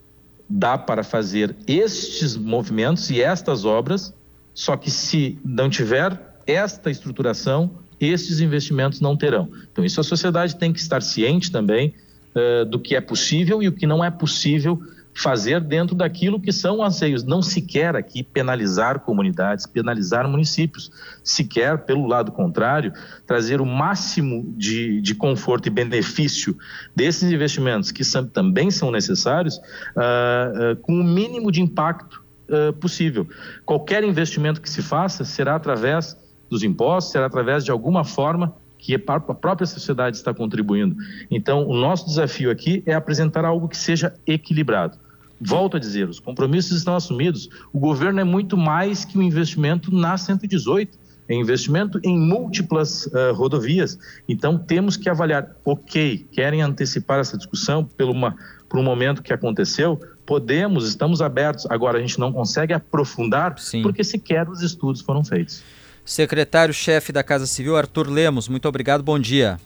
dá 0.47 0.77
para 0.77 1.01
fazer 1.03 1.55
estes 1.65 2.38
movimentos 2.38 3.09
e 3.09 3.19
estas 3.19 3.65
obras, 3.65 4.13
só 4.53 4.77
que 4.77 4.91
se 4.91 5.39
não 5.43 5.68
tiver 5.68 6.22
esta 6.45 6.91
estruturação, 6.91 7.72
estes 7.99 8.39
investimentos 8.39 9.01
não 9.01 9.18
terão. 9.18 9.49
Então, 9.72 9.84
isso 9.84 9.99
a 9.99 10.03
sociedade 10.03 10.57
tem 10.57 10.72
que 10.72 10.80
estar 10.80 11.01
ciente 11.01 11.51
também 11.51 11.95
eh, 12.35 12.65
do 12.65 12.80
que 12.80 12.95
é 12.95 13.01
possível 13.01 13.63
e 13.63 13.68
o 13.68 13.72
que 13.72 13.88
não 13.88 14.03
é 14.03 14.11
possível 14.11 14.80
fazer 15.13 15.59
dentro 15.61 15.95
daquilo 15.95 16.39
que 16.39 16.51
são 16.51 16.83
anseios. 16.83 17.23
Não 17.23 17.41
se 17.41 17.61
quer 17.61 17.95
aqui 17.95 18.23
penalizar 18.23 19.01
comunidades, 19.01 19.65
penalizar 19.65 20.27
municípios. 20.27 20.91
Se 21.23 21.43
quer, 21.43 21.79
pelo 21.79 22.07
lado 22.07 22.31
contrário, 22.31 22.93
trazer 23.25 23.61
o 23.61 23.65
máximo 23.65 24.53
de, 24.57 25.01
de 25.01 25.13
conforto 25.13 25.67
e 25.67 25.69
benefício 25.69 26.57
desses 26.95 27.31
investimentos, 27.31 27.91
que 27.91 28.03
são- 28.03 28.25
também 28.25 28.71
são 28.71 28.91
necessários, 28.91 29.59
ah, 29.95 30.51
ah, 30.55 30.77
com 30.81 30.93
o 30.93 31.03
mínimo 31.03 31.51
de 31.51 31.61
impacto 31.61 32.23
ah, 32.49 32.73
possível. 32.79 33.27
Qualquer 33.65 34.03
investimento 34.03 34.61
que 34.61 34.69
se 34.69 34.81
faça 34.81 35.23
será 35.25 35.55
através 35.55 36.17
dos 36.49 36.63
impostos, 36.63 37.11
será 37.11 37.25
através 37.25 37.63
de 37.63 37.71
alguma 37.71 38.03
forma 38.03 38.55
que 38.77 38.95
a 38.95 38.99
própria 38.99 39.67
sociedade 39.67 40.17
está 40.17 40.33
contribuindo. 40.33 40.95
Então, 41.29 41.67
o 41.67 41.75
nosso 41.75 42.07
desafio 42.07 42.49
aqui 42.49 42.81
é 42.88 42.95
apresentar 42.95 43.45
algo 43.45 43.67
que 43.67 43.77
seja 43.77 44.11
equilibrado. 44.25 44.97
Volto 45.43 45.76
a 45.76 45.80
dizer, 45.80 46.07
os 46.07 46.19
compromissos 46.19 46.77
estão 46.77 46.95
assumidos. 46.95 47.49
O 47.73 47.80
governo 47.80 48.19
é 48.19 48.23
muito 48.23 48.55
mais 48.55 49.03
que 49.03 49.18
um 49.18 49.23
investimento 49.23 49.91
na 49.91 50.15
118, 50.15 50.99
é 51.27 51.34
investimento 51.34 51.99
em 52.03 52.19
múltiplas 52.19 53.09
ah, 53.13 53.31
rodovias. 53.31 53.97
Então, 54.30 54.57
temos 54.57 54.95
que 54.95 55.09
avaliar, 55.09 55.55
ok, 55.65 56.27
querem 56.31 56.61
antecipar 56.61 57.19
essa 57.19 57.38
discussão 57.38 57.84
pelo 57.84 58.11
uma, 58.11 58.35
por 58.69 58.80
um 58.80 58.84
momento 58.84 59.23
que 59.23 59.34
aconteceu? 59.34 59.99
Podemos, 60.27 60.88
estamos 60.88 61.22
abertos. 61.22 61.65
Agora, 61.72 61.97
a 61.97 62.01
gente 62.01 62.19
não 62.19 62.31
consegue 62.31 62.73
aprofundar 62.73 63.55
porque 63.81 64.03
sequer 64.03 64.47
os 64.47 64.61
estudos 64.61 65.01
foram 65.01 65.23
feitos. 65.23 65.63
Secretário-chefe 66.05 67.11
da 67.11 67.23
Casa 67.23 67.47
Civil, 67.47 67.76
Arthur 67.76 68.09
Lemos, 68.09 68.47
muito 68.47 68.68
obrigado, 68.68 69.01
bom 69.01 69.18
dia. 69.18 69.59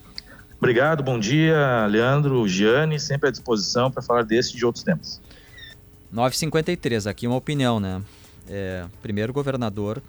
Obrigado, 0.57 1.03
bom 1.03 1.19
dia, 1.19 1.85
Leandro, 1.88 2.47
Giane, 2.47 2.99
sempre 2.99 3.30
à 3.30 3.31
disposição 3.31 3.91
para 3.91 4.02
falar 4.02 4.23
desse 4.23 4.53
e 4.53 4.57
de 4.57 4.65
outros 4.65 4.84
temas. 4.84 5.22
953, 6.16 7.08
aqui 7.08 7.28
uma 7.28 7.36
opinião, 7.36 7.78
né? 7.78 8.02
É, 8.48 8.86
primeiro, 9.02 9.34
governador, 9.34 10.02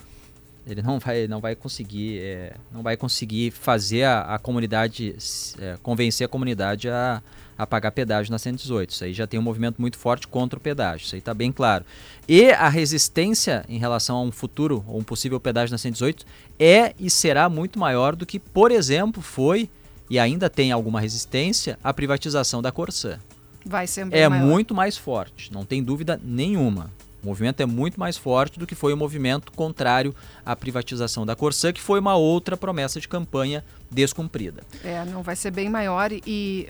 ele 0.65 0.81
não 0.81 1.01
vai, 1.01 1.27
não 1.27 1.41
vai 1.41 1.57
conseguir, 1.57 2.21
é, 2.21 2.55
não 2.73 2.81
vai 2.81 2.97
conseguir 2.97 3.51
fazer 3.51 4.05
a, 4.05 4.21
a 4.35 4.39
comunidade, 4.39 5.17
é, 5.59 5.77
convencer 5.83 6.25
a 6.25 6.29
comunidade 6.29 6.89
a, 6.89 7.21
a 7.59 7.67
pagar 7.67 7.91
pedágio 7.91 8.31
na 8.31 8.39
118. 8.39 8.91
Isso 8.91 9.03
aí 9.03 9.13
já 9.13 9.27
tem 9.27 9.41
um 9.41 9.43
movimento 9.43 9.81
muito 9.81 9.99
forte 9.99 10.29
contra 10.29 10.57
o 10.57 10.63
pedágio, 10.63 11.05
isso 11.05 11.17
aí 11.17 11.19
está 11.19 11.35
bem 11.35 11.51
claro. 11.51 11.85
E 12.29 12.51
a 12.51 12.69
resistência 12.69 13.65
em 13.69 13.79
relação 13.79 14.17
a 14.17 14.23
um 14.23 14.31
futuro 14.31 14.85
ou 14.87 15.01
um 15.01 15.05
possível 15.05 15.41
pedágio 15.41 15.73
na 15.73 15.79
118 15.79 16.25
é 16.57 16.95
e 17.01 17.11
será 17.11 17.49
muito 17.49 17.81
maior 17.81 18.15
do 18.15 18.25
que, 18.25 18.39
por 18.39 18.71
exemplo, 18.71 19.21
foi 19.21 19.69
e 20.09 20.21
ainda 20.21 20.49
tem 20.49 20.71
alguma 20.71 21.01
resistência 21.01 21.77
a 21.83 21.93
privatização 21.93 22.63
da 22.63 22.71
Corsã 22.71 23.19
Vai 23.67 23.85
é 24.13 24.29
maior. 24.29 24.47
muito 24.47 24.75
mais 24.75 24.97
forte, 24.97 25.53
não 25.53 25.65
tem 25.65 25.83
dúvida 25.83 26.21
nenhuma. 26.23 26.93
O 27.21 27.27
movimento 27.27 27.61
é 27.61 27.67
muito 27.67 27.99
mais 27.99 28.17
forte 28.17 28.57
do 28.57 28.67
que 28.67 28.77
foi 28.77 28.93
o 28.93 28.97
movimento 28.97 29.51
contrário 29.51 30.15
à 30.45 30.55
privatização 30.55 31.27
da 31.27 31.35
Corsã, 31.35 31.73
que 31.73 31.81
foi 31.81 31.99
uma 31.99 32.15
outra 32.15 32.57
promessa 32.57 33.01
de 33.01 33.09
campanha 33.09 33.65
descumprida. 33.91 34.63
É, 34.85 35.05
não 35.07 35.25
vai 35.25 35.35
ser 35.35 35.51
bem 35.51 35.69
maior 35.69 36.13
e, 36.13 36.69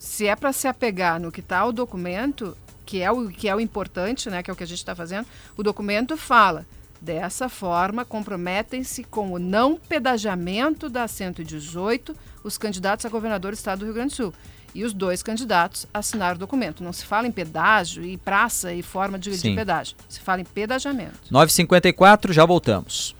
se 0.00 0.26
é 0.26 0.34
para 0.34 0.52
se 0.52 0.66
apegar 0.66 1.20
no 1.20 1.30
que 1.30 1.38
está 1.38 1.64
o 1.64 1.70
documento, 1.70 2.56
que 2.84 3.00
é 3.00 3.12
o 3.12 3.28
que 3.28 3.48
é 3.48 3.54
o 3.54 3.60
importante, 3.60 4.28
né, 4.28 4.42
que 4.42 4.50
é 4.50 4.52
o 4.52 4.56
que 4.56 4.64
a 4.64 4.66
gente 4.66 4.78
está 4.78 4.96
fazendo, 4.96 5.26
o 5.56 5.62
documento 5.62 6.16
fala 6.16 6.66
dessa 7.00 7.48
forma 7.48 8.04
comprometem-se 8.04 9.04
com 9.04 9.32
o 9.32 9.38
não 9.38 9.76
pedagiamento 9.76 10.88
da 10.88 11.06
118 11.06 12.14
os 12.44 12.58
candidatos 12.58 13.04
a 13.04 13.08
governador 13.08 13.52
do 13.52 13.54
estado 13.54 13.80
do 13.80 13.84
Rio 13.84 13.94
Grande 13.94 14.10
do 14.10 14.16
Sul. 14.16 14.34
E 14.74 14.84
os 14.84 14.94
dois 14.94 15.22
candidatos 15.22 15.86
assinaram 15.92 16.36
o 16.36 16.38
documento. 16.38 16.82
Não 16.82 16.92
se 16.92 17.04
fala 17.04 17.26
em 17.26 17.32
pedágio 17.32 18.04
e 18.04 18.16
praça 18.16 18.72
e 18.72 18.82
forma 18.82 19.18
de, 19.18 19.30
de 19.30 19.54
pedágio. 19.54 19.96
Se 20.08 20.20
fala 20.20 20.40
em 20.40 20.44
pedagiamento. 20.44 21.18
9h54, 21.30 22.32
já 22.32 22.46
voltamos. 22.46 23.14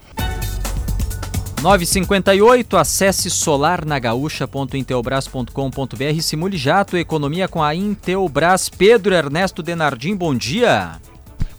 9h58, 1.63 2.77
acesse 2.77 3.31
solarnagaúcha.intelbras.com.br 3.31 6.03
e 6.03 6.23
simule 6.23 6.57
já 6.57 6.81
a 6.81 6.85
tua 6.85 6.99
economia 6.99 7.47
com 7.47 7.63
a 7.63 7.73
Intelbras. 7.75 8.69
Pedro 8.69 9.15
Ernesto 9.15 9.63
Denardim, 9.63 10.17
bom 10.17 10.35
dia. 10.35 11.01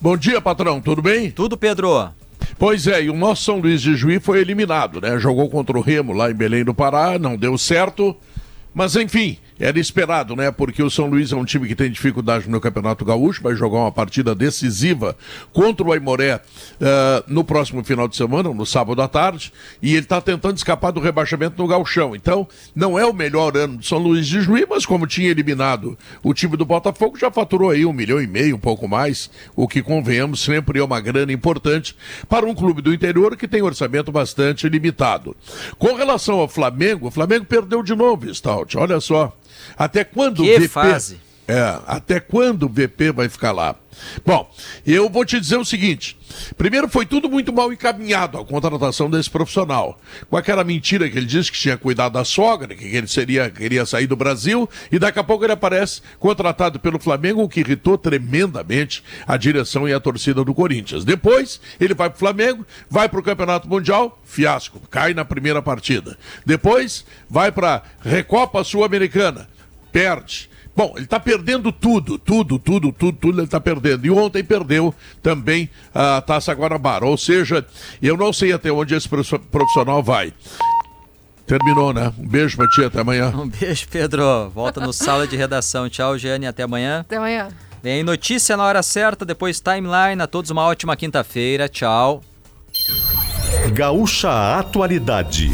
Bom 0.01 0.17
dia, 0.17 0.41
patrão, 0.41 0.81
tudo 0.81 1.01
bem? 1.01 1.31
Tudo, 1.31 1.55
Pedro. 1.55 2.09
Pois 2.59 2.85
é, 2.87 3.03
e 3.03 3.09
o 3.09 3.15
nosso 3.15 3.43
São 3.43 3.59
Luís 3.59 3.81
de 3.81 3.95
Juí 3.95 4.19
foi 4.19 4.41
eliminado, 4.41 4.99
né? 4.99 5.17
Jogou 5.17 5.49
contra 5.49 5.77
o 5.77 5.81
Remo 5.81 6.11
lá 6.11 6.29
em 6.29 6.33
Belém 6.33 6.65
do 6.65 6.73
Pará, 6.73 7.17
não 7.17 7.37
deu 7.37 7.57
certo. 7.57 8.13
Mas 8.73 8.97
enfim, 8.97 9.37
era 9.59 9.79
esperado, 9.79 10.35
né? 10.35 10.51
Porque 10.51 10.81
o 10.81 10.89
São 10.89 11.07
Luís 11.07 11.31
é 11.31 11.35
um 11.35 11.45
time 11.45 11.67
que 11.67 11.75
tem 11.75 11.91
dificuldade 11.91 12.49
no 12.49 12.59
Campeonato 12.59 13.05
Gaúcho, 13.05 13.43
vai 13.43 13.55
jogar 13.55 13.79
uma 13.79 13.91
partida 13.91 14.33
decisiva 14.33 15.15
contra 15.51 15.85
o 15.85 15.91
Aimoré 15.91 16.35
uh, 16.35 17.23
no 17.27 17.43
próximo 17.43 17.83
final 17.83 18.07
de 18.07 18.15
semana, 18.15 18.53
no 18.53 18.65
sábado 18.65 19.01
à 19.01 19.07
tarde, 19.07 19.51
e 19.81 19.91
ele 19.91 19.99
está 19.99 20.19
tentando 20.21 20.57
escapar 20.57 20.91
do 20.91 20.99
rebaixamento 20.99 21.61
no 21.61 21.67
Gauchão. 21.67 22.15
Então, 22.15 22.47
não 22.75 22.97
é 22.97 23.05
o 23.05 23.13
melhor 23.13 23.55
ano 23.57 23.77
do 23.77 23.85
São 23.85 23.97
Luís 23.97 24.27
de 24.27 24.41
Juiz, 24.41 24.65
mas 24.69 24.85
como 24.85 25.07
tinha 25.07 25.29
eliminado 25.29 25.97
o 26.23 26.33
time 26.33 26.57
do 26.57 26.65
Botafogo, 26.65 27.17
já 27.17 27.31
faturou 27.31 27.69
aí 27.69 27.85
um 27.85 27.93
milhão 27.93 28.21
e 28.21 28.27
meio, 28.27 28.55
um 28.55 28.59
pouco 28.59 28.87
mais, 28.87 29.29
o 29.55 29.67
que 29.67 29.81
convenhamos 29.81 30.41
sempre 30.41 30.79
é 30.79 30.83
uma 30.83 30.99
grana 30.99 31.31
importante 31.31 31.95
para 32.27 32.45
um 32.45 32.55
clube 32.55 32.81
do 32.81 32.93
interior 32.93 33.35
que 33.35 33.47
tem 33.47 33.61
orçamento 33.61 34.11
bastante 34.11 34.67
limitado. 34.67 35.35
Com 35.77 35.93
relação 35.95 36.39
ao 36.39 36.47
Flamengo, 36.47 37.07
o 37.07 37.11
Flamengo 37.11 37.45
perdeu 37.45 37.83
de 37.83 37.95
novo, 37.95 38.33
Stout. 38.33 38.77
Olha 38.77 38.99
só. 38.99 39.35
Até 39.77 40.03
quando 40.03 40.43
que 40.43 40.55
o 40.55 40.59
VP... 40.59 40.67
fase? 40.67 41.19
É, 41.45 41.79
até 41.85 42.21
quando 42.21 42.63
o 42.63 42.69
VP 42.69 43.11
vai 43.11 43.27
ficar 43.27 43.51
lá? 43.51 43.75
Bom, 44.25 44.49
eu 44.85 45.09
vou 45.09 45.25
te 45.25 45.39
dizer 45.39 45.57
o 45.57 45.65
seguinte: 45.65 46.17
primeiro, 46.57 46.87
foi 46.87 47.05
tudo 47.05 47.29
muito 47.29 47.51
mal 47.51 47.71
encaminhado 47.71 48.37
a 48.37 48.45
contratação 48.45 49.09
desse 49.09 49.29
profissional. 49.29 49.99
Com 50.29 50.37
aquela 50.37 50.63
mentira 50.63 51.09
que 51.09 51.17
ele 51.17 51.25
disse 51.25 51.51
que 51.51 51.57
tinha 51.57 51.77
cuidado 51.77 52.13
da 52.13 52.23
sogra, 52.23 52.73
que 52.73 52.85
ele 52.85 53.07
seria, 53.07 53.49
queria 53.49 53.85
sair 53.85 54.07
do 54.07 54.15
Brasil, 54.15 54.69
e 54.91 54.97
daqui 54.97 55.19
a 55.19 55.23
pouco 55.23 55.43
ele 55.43 55.53
aparece 55.53 56.01
contratado 56.17 56.79
pelo 56.79 56.99
Flamengo, 56.99 57.43
o 57.43 57.49
que 57.49 57.59
irritou 57.59 57.97
tremendamente 57.97 59.03
a 59.27 59.37
direção 59.37 59.87
e 59.87 59.93
a 59.93 59.99
torcida 59.99 60.43
do 60.43 60.53
Corinthians. 60.53 61.03
Depois, 61.03 61.59
ele 61.79 61.93
vai 61.93 62.09
para 62.09 62.15
o 62.15 62.19
Flamengo, 62.19 62.65
vai 62.89 63.09
para 63.09 63.19
o 63.19 63.23
Campeonato 63.23 63.67
Mundial, 63.67 64.19
fiasco, 64.23 64.79
cai 64.89 65.13
na 65.13 65.25
primeira 65.25 65.61
partida. 65.61 66.17
Depois, 66.45 67.05
vai 67.29 67.51
para 67.51 67.83
Recopa 68.01 68.63
Sul-Americana, 68.63 69.49
perde. 69.93 70.49
Bom, 70.75 70.93
ele 70.95 71.05
está 71.05 71.19
perdendo 71.19 71.71
tudo, 71.71 72.17
tudo, 72.17 72.57
tudo, 72.57 72.91
tudo, 72.91 73.17
tudo 73.17 73.37
ele 73.37 73.45
está 73.45 73.61
perdendo. 73.61 74.07
E 74.07 74.09
ontem 74.09 74.43
perdeu 74.43 74.93
também 75.21 75.69
a 75.93 76.19
Taça 76.19 76.51
Guanabara. 76.51 77.05
Ou 77.05 77.15
seja, 77.15 77.63
eu 78.01 78.17
não 78.17 78.33
sei 78.33 78.51
até 78.51 78.71
onde 78.71 78.95
esse 78.95 79.07
profissional 79.07 80.01
vai. 80.01 80.33
Terminou, 81.45 81.93
né? 81.93 82.11
Um 82.17 82.27
beijo 82.27 82.57
pra 82.57 82.67
ti, 82.69 82.83
até 82.83 83.01
amanhã. 83.01 83.31
Um 83.35 83.47
beijo, 83.47 83.87
Pedro. 83.87 84.49
Volta 84.49 84.81
no 84.81 84.91
sala 84.91 85.27
de 85.27 85.35
redação. 85.35 85.87
Tchau, 85.87 86.17
Jane, 86.17 86.47
até 86.47 86.63
amanhã. 86.63 87.01
Até 87.01 87.17
amanhã. 87.17 87.49
Vem 87.83 88.01
notícia 88.01 88.57
na 88.57 88.63
hora 88.63 88.81
certa, 88.81 89.23
depois 89.25 89.59
timeline. 89.59 90.21
A 90.21 90.25
todos 90.25 90.49
uma 90.49 90.63
ótima 90.63 90.95
quinta-feira. 90.95 91.69
Tchau. 91.69 92.23
Gaúcha 93.73 94.57
Atualidade. 94.57 95.51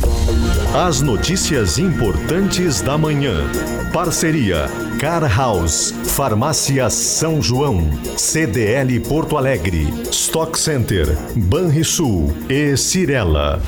As 0.87 1.01
notícias 1.01 1.77
importantes 1.77 2.81
da 2.81 2.97
manhã. 2.97 3.45
Parceria 3.93 4.67
Car 4.99 5.23
House, 5.35 5.93
Farmácia 6.05 6.89
São 6.89 7.41
João, 7.41 7.89
CDL 8.17 8.99
Porto 9.01 9.37
Alegre, 9.37 9.87
Stock 10.11 10.57
Center, 10.57 11.07
Banrisul 11.35 12.33
e 12.49 12.75
Cirela. 12.75 13.61